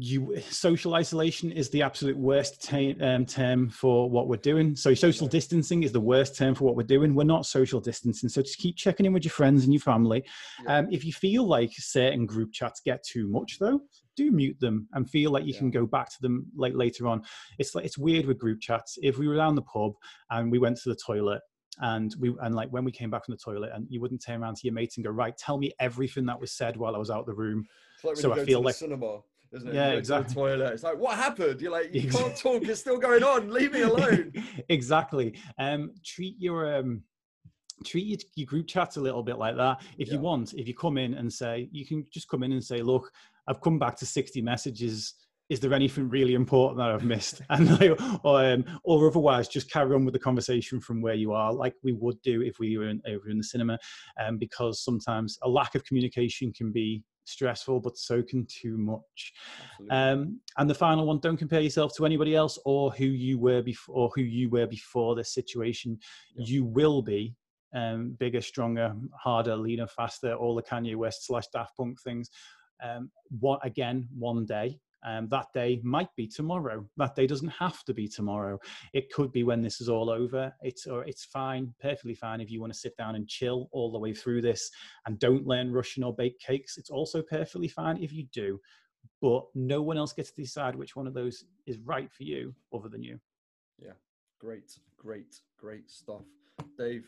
you 0.00 0.40
social 0.48 0.94
isolation 0.94 1.50
is 1.50 1.68
the 1.70 1.82
absolute 1.82 2.16
worst 2.16 2.62
t- 2.62 2.96
um, 3.00 3.26
term 3.26 3.68
for 3.68 4.08
what 4.08 4.28
we're 4.28 4.36
doing. 4.36 4.76
So 4.76 4.94
social 4.94 5.26
distancing 5.26 5.82
is 5.82 5.90
the 5.90 6.00
worst 6.00 6.36
term 6.36 6.54
for 6.54 6.64
what 6.64 6.76
we're 6.76 6.84
doing. 6.84 7.14
We're 7.14 7.24
not 7.24 7.46
social 7.46 7.80
distancing. 7.80 8.28
So 8.28 8.40
just 8.40 8.58
keep 8.58 8.76
checking 8.76 9.06
in 9.06 9.12
with 9.12 9.24
your 9.24 9.32
friends 9.32 9.64
and 9.64 9.72
your 9.72 9.80
family. 9.80 10.24
Yeah. 10.64 10.78
Um, 10.78 10.88
if 10.92 11.04
you 11.04 11.12
feel 11.12 11.44
like 11.44 11.72
certain 11.72 12.26
group 12.26 12.52
chats 12.52 12.80
get 12.80 13.02
too 13.02 13.26
much, 13.28 13.58
though, 13.58 13.80
do 14.16 14.30
mute 14.30 14.58
them 14.60 14.86
and 14.92 15.10
feel 15.10 15.32
like 15.32 15.44
you 15.44 15.52
yeah. 15.52 15.58
can 15.58 15.70
go 15.70 15.84
back 15.84 16.10
to 16.10 16.22
them 16.22 16.46
like 16.54 16.74
later 16.74 17.08
on. 17.08 17.22
It's 17.58 17.74
like 17.74 17.84
it's 17.84 17.98
weird 17.98 18.24
with 18.24 18.38
group 18.38 18.60
chats. 18.60 18.98
If 19.02 19.18
we 19.18 19.26
were 19.26 19.36
down 19.36 19.56
the 19.56 19.62
pub 19.62 19.94
and 20.30 20.52
we 20.52 20.60
went 20.60 20.76
to 20.82 20.90
the 20.90 20.98
toilet 21.04 21.42
and 21.80 22.14
we 22.20 22.34
and 22.42 22.54
like 22.54 22.68
when 22.70 22.84
we 22.84 22.92
came 22.92 23.10
back 23.10 23.24
from 23.24 23.34
the 23.34 23.38
toilet 23.38 23.70
and 23.74 23.86
you 23.88 24.00
wouldn't 24.00 24.22
turn 24.24 24.42
around 24.42 24.56
to 24.56 24.66
your 24.66 24.74
mates 24.74 24.96
and 24.96 25.04
go 25.04 25.10
right 25.10 25.36
tell 25.36 25.58
me 25.58 25.72
everything 25.78 26.26
that 26.26 26.40
was 26.40 26.50
said 26.50 26.76
while 26.76 26.96
i 26.96 26.98
was 26.98 27.08
out 27.08 27.20
of 27.20 27.26
the 27.26 27.34
room 27.34 27.64
like 28.02 28.16
so 28.16 28.32
i 28.32 28.44
feel 28.44 28.60
like 28.60 28.74
cinema 28.74 29.20
isn't 29.52 29.68
it? 29.68 29.74
Yeah, 29.74 29.90
exactly. 29.90 30.34
toilet. 30.34 30.72
It's 30.72 30.82
like, 30.82 30.98
what 30.98 31.16
happened? 31.16 31.60
You're 31.60 31.72
like, 31.72 31.94
you 31.94 32.10
can't 32.10 32.36
talk. 32.36 32.62
It's 32.62 32.80
still 32.80 32.98
going 32.98 33.22
on. 33.22 33.50
Leave 33.50 33.72
me 33.72 33.80
alone. 33.82 34.32
exactly. 34.68 35.34
Um, 35.58 35.92
treat 36.04 36.36
your 36.38 36.76
um, 36.76 37.02
treat 37.84 38.06
your, 38.06 38.18
your, 38.34 38.46
group 38.46 38.66
chats 38.66 38.96
a 38.96 39.00
little 39.00 39.22
bit 39.22 39.38
like 39.38 39.56
that. 39.56 39.80
If 39.98 40.08
yeah. 40.08 40.14
you 40.14 40.20
want, 40.20 40.54
if 40.54 40.66
you 40.66 40.74
come 40.74 40.98
in 40.98 41.14
and 41.14 41.32
say, 41.32 41.68
you 41.72 41.86
can 41.86 42.06
just 42.12 42.28
come 42.28 42.42
in 42.42 42.52
and 42.52 42.64
say, 42.64 42.82
look, 42.82 43.10
I've 43.46 43.60
come 43.60 43.78
back 43.78 43.96
to 43.96 44.06
60 44.06 44.42
messages. 44.42 45.14
Is 45.48 45.60
there 45.60 45.72
anything 45.72 46.10
really 46.10 46.34
important 46.34 46.78
that 46.78 46.90
I've 46.90 47.04
missed? 47.04 47.40
And 47.50 47.80
like, 47.80 47.98
or, 48.22 48.44
um, 48.44 48.64
or 48.84 49.08
otherwise, 49.08 49.48
just 49.48 49.70
carry 49.70 49.94
on 49.94 50.04
with 50.04 50.12
the 50.12 50.20
conversation 50.20 50.80
from 50.80 51.00
where 51.00 51.14
you 51.14 51.32
are, 51.32 51.52
like 51.52 51.74
we 51.82 51.92
would 51.92 52.20
do 52.22 52.42
if 52.42 52.58
we 52.58 52.76
were 52.76 52.88
in, 52.88 53.00
over 53.08 53.30
in 53.30 53.38
the 53.38 53.44
cinema, 53.44 53.78
um, 54.22 54.36
because 54.36 54.84
sometimes 54.84 55.38
a 55.42 55.48
lack 55.48 55.74
of 55.74 55.84
communication 55.84 56.52
can 56.52 56.70
be 56.70 57.02
stressful, 57.28 57.80
but 57.80 57.96
so 57.96 58.22
can 58.22 58.46
too 58.46 58.76
much. 58.76 59.32
Um, 59.90 60.40
and 60.56 60.68
the 60.68 60.74
final 60.74 61.06
one: 61.06 61.20
don't 61.20 61.36
compare 61.36 61.60
yourself 61.60 61.94
to 61.96 62.06
anybody 62.06 62.34
else 62.34 62.58
or 62.64 62.90
who 62.92 63.06
you 63.06 63.38
were 63.38 63.62
before, 63.62 63.94
or 63.94 64.10
who 64.14 64.22
you 64.22 64.48
were 64.50 64.66
before 64.66 65.14
this 65.14 65.32
situation. 65.32 65.98
Yeah. 66.36 66.46
You 66.46 66.64
will 66.64 67.02
be 67.02 67.34
um, 67.74 68.16
bigger, 68.18 68.40
stronger, 68.40 68.94
harder, 69.14 69.56
leaner, 69.56 69.86
faster. 69.86 70.34
All 70.34 70.54
the 70.54 70.62
Kanye 70.62 70.96
West 70.96 71.26
slash 71.26 71.46
Daft 71.52 71.76
Punk 71.76 72.00
things. 72.02 72.30
Um, 72.82 73.10
what 73.30 73.64
again? 73.64 74.08
One 74.16 74.46
day, 74.46 74.78
um, 75.04 75.28
that 75.28 75.46
day 75.54 75.80
might 75.82 76.14
be 76.16 76.26
tomorrow. 76.26 76.84
That 76.96 77.14
day 77.14 77.26
doesn't 77.26 77.48
have 77.48 77.84
to 77.84 77.94
be 77.94 78.08
tomorrow. 78.08 78.58
It 78.92 79.12
could 79.12 79.32
be 79.32 79.44
when 79.44 79.62
this 79.62 79.80
is 79.80 79.88
all 79.88 80.10
over. 80.10 80.52
It's 80.62 80.86
or 80.86 81.04
it's 81.04 81.24
fine, 81.24 81.72
perfectly 81.80 82.14
fine 82.14 82.40
if 82.40 82.50
you 82.50 82.60
want 82.60 82.72
to 82.72 82.78
sit 82.78 82.96
down 82.96 83.14
and 83.14 83.28
chill 83.28 83.68
all 83.72 83.92
the 83.92 83.98
way 83.98 84.12
through 84.12 84.42
this 84.42 84.70
and 85.06 85.18
don't 85.18 85.46
learn 85.46 85.72
Russian 85.72 86.02
or 86.02 86.14
bake 86.14 86.38
cakes. 86.40 86.78
It's 86.78 86.90
also 86.90 87.22
perfectly 87.22 87.68
fine 87.68 88.02
if 88.02 88.12
you 88.12 88.24
do. 88.32 88.60
But 89.20 89.44
no 89.54 89.82
one 89.82 89.96
else 89.96 90.12
gets 90.12 90.30
to 90.32 90.42
decide 90.42 90.74
which 90.74 90.96
one 90.96 91.06
of 91.06 91.14
those 91.14 91.44
is 91.66 91.78
right 91.78 92.10
for 92.12 92.24
you 92.24 92.54
other 92.74 92.88
than 92.88 93.02
you. 93.02 93.18
Yeah, 93.78 93.92
great, 94.38 94.78
great, 94.96 95.40
great 95.56 95.90
stuff. 95.90 96.22
Dave, 96.76 97.06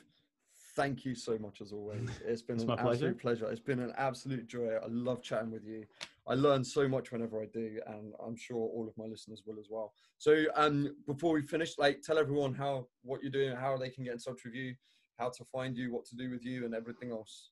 thank 0.77 1.05
you 1.05 1.15
so 1.15 1.39
much 1.39 1.61
as 1.61 1.73
always. 1.73 2.09
It's 2.27 2.43
been 2.43 2.57
it's 2.57 2.65
an 2.65 2.71
absolute 2.73 2.99
pleasure. 2.99 3.15
pleasure. 3.15 3.51
It's 3.51 3.61
been 3.61 3.81
an 3.81 3.93
absolute 3.97 4.47
joy. 4.47 4.75
I 4.83 4.87
love 4.89 5.23
chatting 5.23 5.51
with 5.51 5.65
you. 5.65 5.85
I 6.27 6.35
learn 6.35 6.65
so 6.65 6.89
much 6.89 7.13
whenever 7.13 7.43
I 7.43 7.47
do, 7.47 7.81
and 7.87 8.13
I'm 8.25 8.37
sure 8.37 8.57
all 8.57 8.87
of 8.87 8.97
my 8.97 9.07
listeners 9.07 9.43
will 9.47 9.59
as 9.59 9.67
well. 9.69 9.93
So, 10.19 10.45
um, 10.55 10.95
before 11.07 11.33
we 11.33 11.43
finish, 11.43 11.79
like, 11.79 12.03
tell 12.03 12.19
everyone 12.19 12.55
how 12.55 12.87
what 13.03 13.23
you're 13.23 13.33
doing, 13.33 13.57
how 13.57 13.77
they 13.77 13.91
can 13.91 14.05
get 14.05 14.13
in 14.13 14.19
touch 14.19 14.45
with 14.45 14.55
you, 14.55 14.75
how 15.19 15.31
to 15.31 15.45
find 15.45 15.77
you, 15.77 15.93
what 15.93 16.05
to 16.07 16.17
do 16.17 16.31
with 16.31 16.45
you, 16.45 16.65
and 16.65 16.75
everything 16.75 17.11
else. 17.11 17.51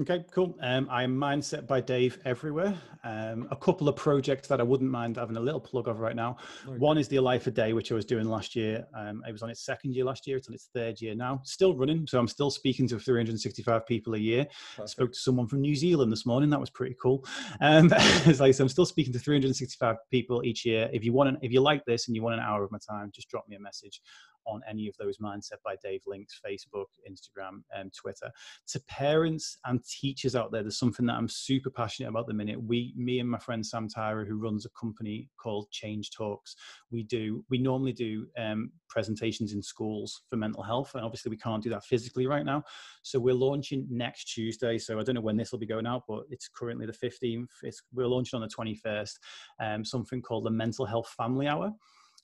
Okay, 0.00 0.24
cool. 0.30 0.56
Um, 0.62 0.86
I'm 0.92 1.16
Mindset 1.16 1.66
by 1.66 1.80
Dave 1.80 2.20
everywhere. 2.24 2.78
Um, 3.02 3.48
a 3.50 3.56
couple 3.56 3.88
of 3.88 3.96
projects 3.96 4.46
that 4.46 4.60
I 4.60 4.62
wouldn't 4.62 4.88
mind 4.88 5.16
having 5.16 5.36
a 5.36 5.40
little 5.40 5.60
plug 5.60 5.88
of 5.88 5.98
right 5.98 6.14
now. 6.14 6.36
Okay. 6.68 6.78
One 6.78 6.98
is 6.98 7.08
the 7.08 7.18
Life 7.18 7.48
a 7.48 7.50
Day, 7.50 7.72
which 7.72 7.90
I 7.90 7.96
was 7.96 8.04
doing 8.04 8.28
last 8.28 8.54
year. 8.54 8.86
Um, 8.96 9.24
it 9.26 9.32
was 9.32 9.42
on 9.42 9.50
its 9.50 9.64
second 9.64 9.96
year 9.96 10.04
last 10.04 10.24
year. 10.24 10.36
It's 10.36 10.46
on 10.46 10.54
its 10.54 10.68
third 10.72 11.00
year 11.00 11.16
now. 11.16 11.40
Still 11.42 11.76
running, 11.76 12.06
so 12.06 12.16
I'm 12.16 12.28
still 12.28 12.48
speaking 12.48 12.86
to 12.88 13.00
365 13.00 13.86
people 13.86 14.14
a 14.14 14.18
year. 14.18 14.46
Perfect. 14.76 14.90
Spoke 14.90 15.12
to 15.14 15.18
someone 15.18 15.48
from 15.48 15.62
New 15.62 15.74
Zealand 15.74 16.12
this 16.12 16.24
morning. 16.24 16.48
That 16.50 16.60
was 16.60 16.70
pretty 16.70 16.94
cool. 17.02 17.24
Um, 17.60 17.90
it's 17.92 18.38
like 18.38 18.54
so 18.54 18.62
I'm 18.62 18.68
still 18.68 18.86
speaking 18.86 19.12
to 19.14 19.18
365 19.18 19.96
people 20.12 20.44
each 20.44 20.64
year. 20.64 20.88
If 20.92 21.04
you 21.04 21.12
want, 21.12 21.30
an, 21.30 21.38
if 21.42 21.50
you 21.50 21.60
like 21.60 21.84
this 21.86 22.06
and 22.06 22.14
you 22.14 22.22
want 22.22 22.36
an 22.36 22.40
hour 22.40 22.62
of 22.62 22.70
my 22.70 22.78
time, 22.88 23.10
just 23.12 23.28
drop 23.30 23.48
me 23.48 23.56
a 23.56 23.60
message 23.60 24.00
on 24.48 24.62
any 24.68 24.88
of 24.88 24.96
those 24.96 25.18
Mindset 25.18 25.62
by 25.64 25.76
Dave 25.82 26.02
links, 26.06 26.40
Facebook, 26.44 26.86
Instagram, 27.08 27.62
and 27.72 27.92
Twitter. 27.92 28.30
To 28.68 28.80
parents 28.88 29.58
and 29.64 29.84
teachers 29.84 30.34
out 30.34 30.50
there, 30.50 30.62
there's 30.62 30.78
something 30.78 31.06
that 31.06 31.14
I'm 31.14 31.28
super 31.28 31.70
passionate 31.70 32.08
about 32.08 32.26
the 32.26 32.34
minute. 32.34 32.60
We, 32.60 32.94
me 32.96 33.20
and 33.20 33.30
my 33.30 33.38
friend 33.38 33.64
Sam 33.64 33.88
Tyra, 33.88 34.26
who 34.26 34.36
runs 34.36 34.66
a 34.66 34.70
company 34.70 35.28
called 35.40 35.70
Change 35.70 36.10
Talks, 36.10 36.56
we 36.90 37.02
do, 37.02 37.44
we 37.50 37.58
normally 37.58 37.92
do 37.92 38.26
um, 38.38 38.72
presentations 38.88 39.52
in 39.52 39.62
schools 39.62 40.22
for 40.28 40.36
mental 40.36 40.62
health. 40.62 40.94
And 40.94 41.04
obviously 41.04 41.30
we 41.30 41.36
can't 41.36 41.62
do 41.62 41.70
that 41.70 41.84
physically 41.84 42.26
right 42.26 42.44
now. 42.44 42.62
So 43.02 43.18
we're 43.18 43.34
launching 43.34 43.86
next 43.90 44.24
Tuesday. 44.32 44.78
So 44.78 44.98
I 44.98 45.02
don't 45.02 45.14
know 45.14 45.20
when 45.20 45.36
this 45.36 45.52
will 45.52 45.58
be 45.58 45.66
going 45.66 45.86
out, 45.86 46.04
but 46.08 46.22
it's 46.30 46.48
currently 46.48 46.86
the 46.86 46.92
15th. 46.92 47.48
It's, 47.62 47.82
we're 47.92 48.06
launching 48.06 48.40
on 48.40 48.48
the 48.48 48.54
21st, 48.54 49.14
um, 49.60 49.84
something 49.84 50.22
called 50.22 50.46
the 50.46 50.50
Mental 50.50 50.86
Health 50.86 51.14
Family 51.16 51.46
Hour 51.46 51.72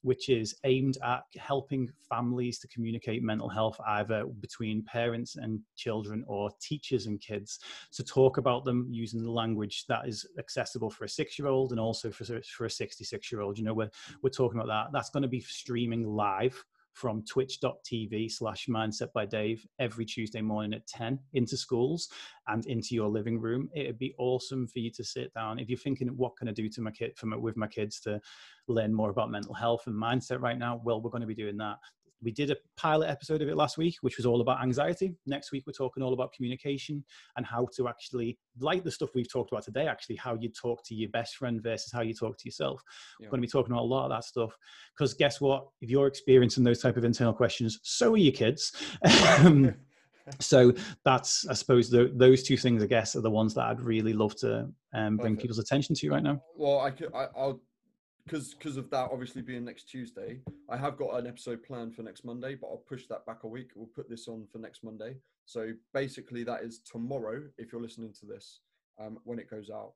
which 0.05 0.28
is 0.28 0.55
aimed 0.64 0.98
at 1.02 1.22
helping 1.38 1.88
families 2.09 2.59
to 2.59 2.68
communicate 2.68 3.22
mental 3.22 3.48
health 3.48 3.80
either 3.88 4.26
between 4.40 4.84
parents 4.84 5.36
and 5.36 5.59
children 5.76 6.22
or 6.26 6.50
teachers 6.61 7.07
and 7.07 7.20
kids 7.22 7.59
to 7.90 8.05
talk 8.05 8.36
about 8.36 8.64
them 8.64 8.86
using 8.90 9.22
the 9.22 9.30
language 9.30 9.86
that 9.88 10.07
is 10.07 10.26
accessible 10.38 10.90
for 10.90 11.05
a 11.05 11.09
six 11.09 11.38
year 11.38 11.48
old 11.48 11.70
and 11.70 11.80
also 11.80 12.11
for, 12.11 12.24
for 12.42 12.66
a 12.66 12.70
66 12.70 13.32
year 13.32 13.40
old. 13.40 13.59
You 13.59 13.64
know, 13.64 13.72
we're, 13.72 13.90
we're 14.22 14.28
talking 14.28 14.61
about 14.61 14.68
that. 14.68 14.92
That's 14.92 15.11
going 15.11 15.22
to 15.22 15.28
be 15.28 15.40
streaming 15.40 16.07
live 16.07 16.62
from 16.95 17.24
twitch.tv 17.24 18.30
slash 18.30 18.66
mindset 18.68 19.12
by 19.12 19.26
Dave 19.26 19.66
every 19.78 20.05
Tuesday 20.05 20.40
morning 20.40 20.72
at 20.72 20.86
10 20.86 21.18
into 21.34 21.57
schools 21.57 22.09
and 22.49 22.64
into 22.66 22.95
your 22.95 23.09
living 23.09 23.38
room. 23.38 23.68
It'd 23.74 23.99
be 23.99 24.14
awesome 24.18 24.66
for 24.68 24.78
you 24.78 24.90
to 24.92 25.05
sit 25.05 25.34
down. 25.34 25.59
If 25.59 25.68
you're 25.68 25.76
thinking, 25.76 26.09
what 26.09 26.36
can 26.36 26.49
I 26.49 26.53
do 26.53 26.68
to 26.68 26.80
my 26.80 26.90
kid 26.92 27.12
my, 27.24 27.36
with 27.36 27.57
my 27.57 27.66
kids 27.66 28.01
to 28.01 28.20
learn 28.68 28.95
more 28.95 29.11
about 29.11 29.30
mental 29.30 29.55
health 29.55 29.82
and 29.86 29.95
mindset 29.95 30.40
right 30.40 30.59
now? 30.59 30.80
Well, 30.84 31.03
we're 31.03 31.11
going 31.11 31.20
to 31.20 31.26
be 31.26 31.34
doing 31.34 31.57
that 31.59 31.78
we 32.25 32.33
did 32.33 32.51
a 32.51 32.57
pilot 32.77 33.09
episode 33.09 33.43
of 33.43 33.49
it 33.49 33.57
last 33.57 33.79
week, 33.79 33.97
which 34.01 34.16
was 34.16 34.27
all 34.27 34.41
about 34.41 34.62
anxiety. 34.62 35.14
Next 35.27 35.53
week, 35.53 35.64
we're 35.66 35.72
talking 35.72 36.03
all 36.03 36.14
about 36.14 36.33
communication 36.33 37.05
and 37.37 37.45
how 37.45 37.68
to 37.77 37.89
actually, 37.89 38.39
like 38.59 38.83
the 38.83 38.91
stuff 38.91 39.11
we've 39.14 39.31
talked 39.31 39.53
about 39.53 39.64
today, 39.64 39.87
actually, 39.87 40.16
how 40.16 40.35
you 40.35 40.49
talk 40.49 40.85
to 40.87 40.95
your 40.95 41.11
best 41.11 41.37
friend 41.37 41.62
versus 41.62 41.93
how 41.93 42.01
you 42.01 42.14
talk 42.14 42.39
to 42.39 42.45
yourself. 42.47 42.83
Yeah. 43.20 43.27
We're 43.27 43.33
going 43.33 43.43
to 43.43 43.47
be 43.47 43.51
talking 43.51 43.72
about 43.72 43.83
a 43.83 43.87
lot 43.87 44.05
of 44.05 44.11
that 44.11 44.25
stuff. 44.25 44.57
Because 44.97 45.14
guess 45.14 45.41
what? 45.41 45.66
If 45.81 45.91
you're 45.91 46.07
experiencing 46.07 46.64
those 46.64 46.81
type 46.81 46.97
of 46.97 47.05
internal 47.05 47.35
questions, 47.35 47.79
so 47.83 48.14
are 48.14 48.16
your 48.16 48.33
kids. 48.33 48.72
Um, 49.39 49.75
so 50.41 50.72
that's 51.05 51.47
i 51.49 51.53
suppose 51.53 51.91
the, 51.91 52.11
those 52.14 52.43
two 52.43 52.57
things 52.57 52.83
i 52.83 52.87
guess 52.87 53.14
are 53.14 53.20
the 53.20 53.31
ones 53.31 53.53
that 53.53 53.66
i'd 53.66 53.81
really 53.83 54.14
love 54.14 54.35
to 54.35 54.66
um, 54.95 55.18
bring 55.18 55.37
people's 55.37 55.59
attention 55.59 55.95
to 55.95 56.09
right 56.09 56.22
now 56.22 56.41
well 56.57 56.81
i 56.81 56.91
could 56.91 57.12
I, 57.14 57.27
i'll 57.37 57.61
because 58.27 58.55
because 58.55 58.77
of 58.77 58.89
that 58.91 59.09
obviously 59.12 59.43
being 59.43 59.64
next 59.64 59.89
tuesday 59.89 60.39
i 60.70 60.77
have 60.77 60.97
got 60.97 61.14
an 61.18 61.27
episode 61.27 61.62
planned 61.62 61.95
for 61.95 62.03
next 62.03 62.25
monday 62.25 62.55
but 62.55 62.68
i'll 62.68 62.83
push 62.89 63.07
that 63.07 63.25
back 63.27 63.45
a 63.45 63.49
week 63.49 63.70
we'll 63.75 63.89
put 63.95 64.09
this 64.09 64.29
on 64.29 64.47
for 64.51 64.59
next 64.59 64.83
monday 64.83 65.16
so 65.47 65.72
basically 65.93 66.43
that 66.45 66.62
is 66.62 66.81
tomorrow 66.81 67.43
if 67.59 67.72
you're 67.72 67.83
listening 67.83 68.12
to 68.12 68.27
this 68.27 68.61
um, 69.01 69.18
when 69.25 69.39
it 69.39 69.51
goes 69.51 69.70
out 69.70 69.93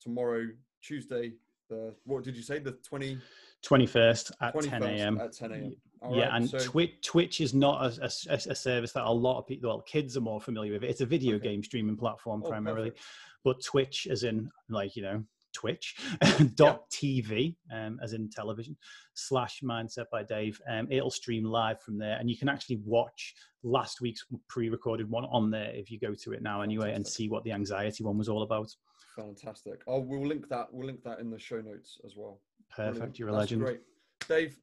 tomorrow 0.00 0.46
tuesday 0.82 1.32
the 1.68 1.94
what 2.04 2.22
did 2.22 2.36
you 2.36 2.42
say 2.42 2.58
the 2.58 2.72
20 2.88 3.18
21st 3.64 4.32
at 4.40 4.54
21st 4.54 4.70
10 4.70 4.82
a.m 4.82 5.20
at 5.20 5.32
10 5.32 5.52
a.m 5.52 5.76
yeah, 6.10 6.22
right, 6.22 6.36
and 6.36 6.50
so... 6.50 6.58
Twitch, 6.58 6.94
Twitch 7.02 7.40
is 7.40 7.54
not 7.54 7.80
a, 7.84 8.10
a, 8.28 8.34
a, 8.34 8.54
service 8.56 8.90
that 8.90 9.04
a 9.04 9.12
lot 9.12 9.38
of 9.38 9.46
people, 9.46 9.70
well, 9.70 9.82
kids 9.82 10.16
are 10.16 10.20
more 10.20 10.40
familiar 10.40 10.72
with. 10.72 10.82
It's 10.82 11.00
a 11.00 11.06
video 11.06 11.36
okay. 11.36 11.50
game 11.50 11.62
streaming 11.62 11.96
platform 11.96 12.42
oh, 12.44 12.48
primarily, 12.48 12.90
perfect. 12.90 13.06
but 13.44 13.62
Twitch, 13.62 14.08
as 14.10 14.24
in 14.24 14.50
like 14.68 14.96
you 14.96 15.02
know 15.02 15.22
Twitch 15.52 15.96
dot 16.54 16.88
TV, 16.90 17.56
um, 17.72 17.98
as 18.02 18.12
in 18.12 18.28
television 18.30 18.76
slash 19.14 19.60
Mindset 19.62 20.06
by 20.10 20.22
Dave. 20.22 20.60
Um, 20.68 20.88
it'll 20.90 21.10
stream 21.10 21.44
live 21.44 21.80
from 21.80 21.98
there, 21.98 22.16
and 22.18 22.30
you 22.30 22.36
can 22.36 22.48
actually 22.48 22.80
watch 22.84 23.34
last 23.62 24.00
week's 24.00 24.24
pre-recorded 24.48 25.08
one 25.08 25.24
on 25.26 25.50
there 25.50 25.70
if 25.74 25.90
you 25.90 25.98
go 25.98 26.14
to 26.14 26.32
it 26.32 26.42
now 26.42 26.62
anyway, 26.62 26.86
Fantastic. 26.86 26.96
and 26.96 27.06
see 27.06 27.28
what 27.28 27.44
the 27.44 27.52
anxiety 27.52 28.02
one 28.04 28.18
was 28.18 28.28
all 28.28 28.42
about. 28.42 28.68
Fantastic. 29.16 29.82
Oh, 29.86 30.00
we'll 30.00 30.26
link 30.26 30.48
that. 30.48 30.68
We'll 30.72 30.86
link 30.86 31.02
that 31.04 31.20
in 31.20 31.30
the 31.30 31.38
show 31.38 31.60
notes 31.60 31.98
as 32.04 32.14
well. 32.16 32.40
Perfect. 32.70 32.94
Brilliant. 32.94 33.18
You're 33.18 33.28
a 33.28 33.32
That's 33.32 33.40
legend. 33.42 33.62
Great, 33.62 33.80
Dave. 34.28 34.56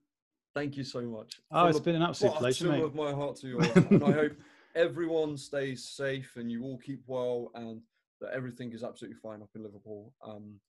Thank 0.56 0.78
you 0.78 0.84
so 0.84 1.02
much. 1.02 1.40
Oh, 1.52 1.62
From 1.62 1.70
it's 1.70 1.80
been 1.80 1.96
an 1.96 2.02
absolute 2.02 2.34
pleasure, 2.34 2.70
mate. 2.70 2.84
of 2.84 2.96
my 2.96 3.12
heart 3.12 3.36
to 3.38 3.48
yours, 3.48 3.68
and 3.76 4.04
I 4.04 4.12
hope 4.12 4.34
everyone 4.76 5.38
stays 5.38 5.86
safe 5.86 6.34
and 6.36 6.52
you 6.52 6.64
all 6.64 6.80
keep 6.80 7.02
well, 7.06 7.52
and 7.54 7.82
that 8.22 8.32
everything 8.34 8.74
is 8.74 8.84
absolutely 8.84 9.18
fine 9.22 9.42
up 9.42 9.50
in 9.56 9.64
Liverpool. 9.64 10.14
Um, 10.26 10.60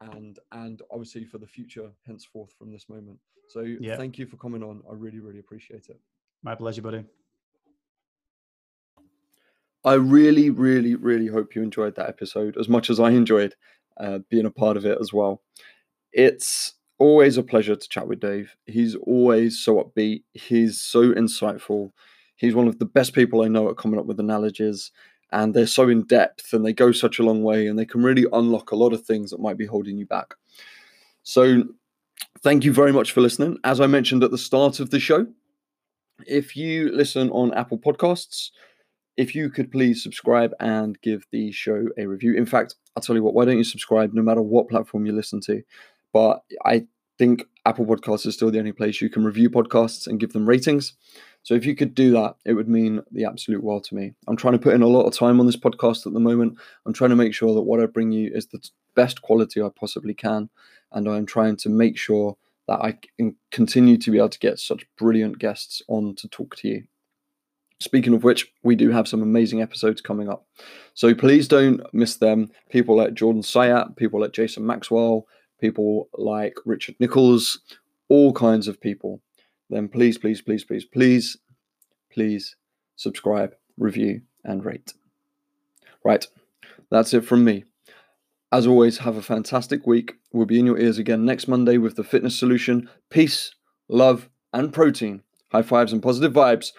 and 0.00 0.38
and 0.52 0.82
obviously 0.90 1.24
for 1.24 1.38
the 1.38 1.46
future 1.46 1.90
henceforth 2.06 2.52
from 2.58 2.72
this 2.72 2.88
moment. 2.88 3.18
So 3.48 3.60
yeah. 3.60 3.96
thank 3.96 4.18
you 4.18 4.26
for 4.26 4.36
coming 4.36 4.62
on. 4.62 4.82
I 4.90 4.94
really 4.94 5.20
really 5.20 5.38
appreciate 5.38 5.88
it. 5.88 6.00
My 6.42 6.54
pleasure, 6.54 6.82
buddy. 6.82 7.04
I 9.84 9.94
really, 9.94 10.48
really, 10.48 10.94
really 10.94 11.26
hope 11.26 11.54
you 11.54 11.62
enjoyed 11.62 11.94
that 11.96 12.08
episode 12.08 12.56
as 12.58 12.68
much 12.70 12.88
as 12.88 12.98
I 12.98 13.10
enjoyed 13.10 13.54
uh, 13.98 14.20
being 14.30 14.46
a 14.46 14.50
part 14.50 14.78
of 14.78 14.86
it 14.86 14.96
as 14.98 15.12
well. 15.12 15.42
It's 16.12 16.72
always 16.98 17.36
a 17.36 17.42
pleasure 17.42 17.76
to 17.76 17.88
chat 17.88 18.08
with 18.08 18.20
Dave. 18.20 18.56
He's 18.66 18.94
always 18.94 19.58
so 19.58 19.82
upbeat. 19.82 20.22
He's 20.32 20.80
so 20.80 21.12
insightful. 21.12 21.90
He's 22.36 22.54
one 22.54 22.66
of 22.66 22.78
the 22.78 22.86
best 22.86 23.12
people 23.12 23.42
I 23.42 23.48
know 23.48 23.68
at 23.68 23.76
coming 23.76 24.00
up 24.00 24.06
with 24.06 24.18
analogies, 24.20 24.90
and 25.34 25.52
they're 25.52 25.66
so 25.66 25.88
in 25.88 26.04
depth 26.04 26.52
and 26.52 26.64
they 26.64 26.72
go 26.72 26.92
such 26.92 27.18
a 27.18 27.24
long 27.24 27.42
way, 27.42 27.66
and 27.66 27.78
they 27.78 27.84
can 27.84 28.02
really 28.02 28.24
unlock 28.32 28.70
a 28.70 28.76
lot 28.76 28.92
of 28.92 29.04
things 29.04 29.30
that 29.30 29.40
might 29.40 29.58
be 29.58 29.66
holding 29.66 29.98
you 29.98 30.06
back. 30.06 30.34
So, 31.24 31.64
thank 32.40 32.64
you 32.64 32.72
very 32.72 32.92
much 32.92 33.12
for 33.12 33.20
listening. 33.20 33.58
As 33.64 33.80
I 33.80 33.86
mentioned 33.88 34.22
at 34.22 34.30
the 34.30 34.38
start 34.38 34.78
of 34.78 34.90
the 34.90 35.00
show, 35.00 35.26
if 36.26 36.56
you 36.56 36.90
listen 36.94 37.30
on 37.30 37.52
Apple 37.54 37.78
Podcasts, 37.78 38.50
if 39.16 39.34
you 39.34 39.50
could 39.50 39.72
please 39.72 40.02
subscribe 40.02 40.52
and 40.60 41.00
give 41.02 41.26
the 41.32 41.50
show 41.50 41.88
a 41.98 42.06
review. 42.06 42.34
In 42.34 42.46
fact, 42.46 42.76
I'll 42.96 43.02
tell 43.02 43.16
you 43.16 43.22
what, 43.22 43.34
why 43.34 43.44
don't 43.44 43.58
you 43.58 43.64
subscribe 43.64 44.14
no 44.14 44.22
matter 44.22 44.42
what 44.42 44.68
platform 44.68 45.04
you 45.04 45.12
listen 45.12 45.40
to? 45.42 45.62
But 46.12 46.44
I 46.64 46.86
think 47.18 47.44
Apple 47.66 47.86
Podcasts 47.86 48.26
is 48.26 48.34
still 48.34 48.52
the 48.52 48.58
only 48.60 48.72
place 48.72 49.00
you 49.00 49.10
can 49.10 49.24
review 49.24 49.50
podcasts 49.50 50.06
and 50.06 50.20
give 50.20 50.32
them 50.32 50.48
ratings. 50.48 50.94
So 51.44 51.54
if 51.54 51.66
you 51.66 51.76
could 51.76 51.94
do 51.94 52.10
that, 52.12 52.36
it 52.46 52.54
would 52.54 52.68
mean 52.68 53.02
the 53.12 53.26
absolute 53.26 53.62
world 53.62 53.84
to 53.84 53.94
me. 53.94 54.14
I'm 54.26 54.36
trying 54.36 54.54
to 54.54 54.58
put 54.58 54.74
in 54.74 54.82
a 54.82 54.86
lot 54.86 55.04
of 55.04 55.14
time 55.14 55.38
on 55.38 55.46
this 55.46 55.58
podcast 55.58 56.06
at 56.06 56.14
the 56.14 56.20
moment. 56.20 56.58
I'm 56.86 56.94
trying 56.94 57.10
to 57.10 57.16
make 57.16 57.34
sure 57.34 57.54
that 57.54 57.62
what 57.62 57.80
I 57.80 57.86
bring 57.86 58.12
you 58.12 58.30
is 58.34 58.46
the 58.46 58.66
best 58.96 59.20
quality 59.20 59.62
I 59.62 59.68
possibly 59.78 60.14
can. 60.14 60.48
And 60.92 61.06
I'm 61.06 61.26
trying 61.26 61.56
to 61.56 61.68
make 61.68 61.98
sure 61.98 62.36
that 62.66 62.80
I 62.80 62.98
can 63.18 63.36
continue 63.50 63.98
to 63.98 64.10
be 64.10 64.16
able 64.16 64.30
to 64.30 64.38
get 64.38 64.58
such 64.58 64.86
brilliant 64.96 65.38
guests 65.38 65.82
on 65.86 66.14
to 66.16 66.28
talk 66.28 66.56
to 66.56 66.68
you. 66.68 66.84
Speaking 67.78 68.14
of 68.14 68.24
which, 68.24 68.50
we 68.62 68.74
do 68.74 68.90
have 68.90 69.06
some 69.06 69.20
amazing 69.20 69.60
episodes 69.60 70.00
coming 70.00 70.30
up. 70.30 70.46
So 70.94 71.14
please 71.14 71.46
don't 71.46 71.82
miss 71.92 72.16
them. 72.16 72.50
People 72.70 72.96
like 72.96 73.12
Jordan 73.12 73.42
Syatt, 73.42 73.96
people 73.96 74.18
like 74.18 74.32
Jason 74.32 74.64
Maxwell, 74.64 75.26
people 75.60 76.08
like 76.14 76.56
Richard 76.64 76.94
Nichols, 77.00 77.58
all 78.08 78.32
kinds 78.32 78.66
of 78.66 78.80
people, 78.80 79.20
then 79.74 79.88
please, 79.88 80.18
please, 80.18 80.40
please, 80.40 80.62
please, 80.62 80.84
please, 80.84 81.36
please 82.12 82.54
subscribe, 82.94 83.56
review, 83.76 84.22
and 84.44 84.64
rate. 84.64 84.94
Right, 86.04 86.24
that's 86.90 87.12
it 87.12 87.24
from 87.24 87.44
me. 87.44 87.64
As 88.52 88.68
always, 88.68 88.98
have 88.98 89.16
a 89.16 89.22
fantastic 89.22 89.84
week. 89.84 90.14
We'll 90.32 90.46
be 90.46 90.60
in 90.60 90.66
your 90.66 90.78
ears 90.78 90.98
again 90.98 91.24
next 91.24 91.48
Monday 91.48 91.76
with 91.76 91.96
the 91.96 92.04
fitness 92.04 92.38
solution. 92.38 92.88
Peace, 93.10 93.52
love, 93.88 94.28
and 94.52 94.72
protein. 94.72 95.22
High 95.50 95.62
fives 95.62 95.92
and 95.92 96.00
positive 96.00 96.32
vibes. 96.32 96.70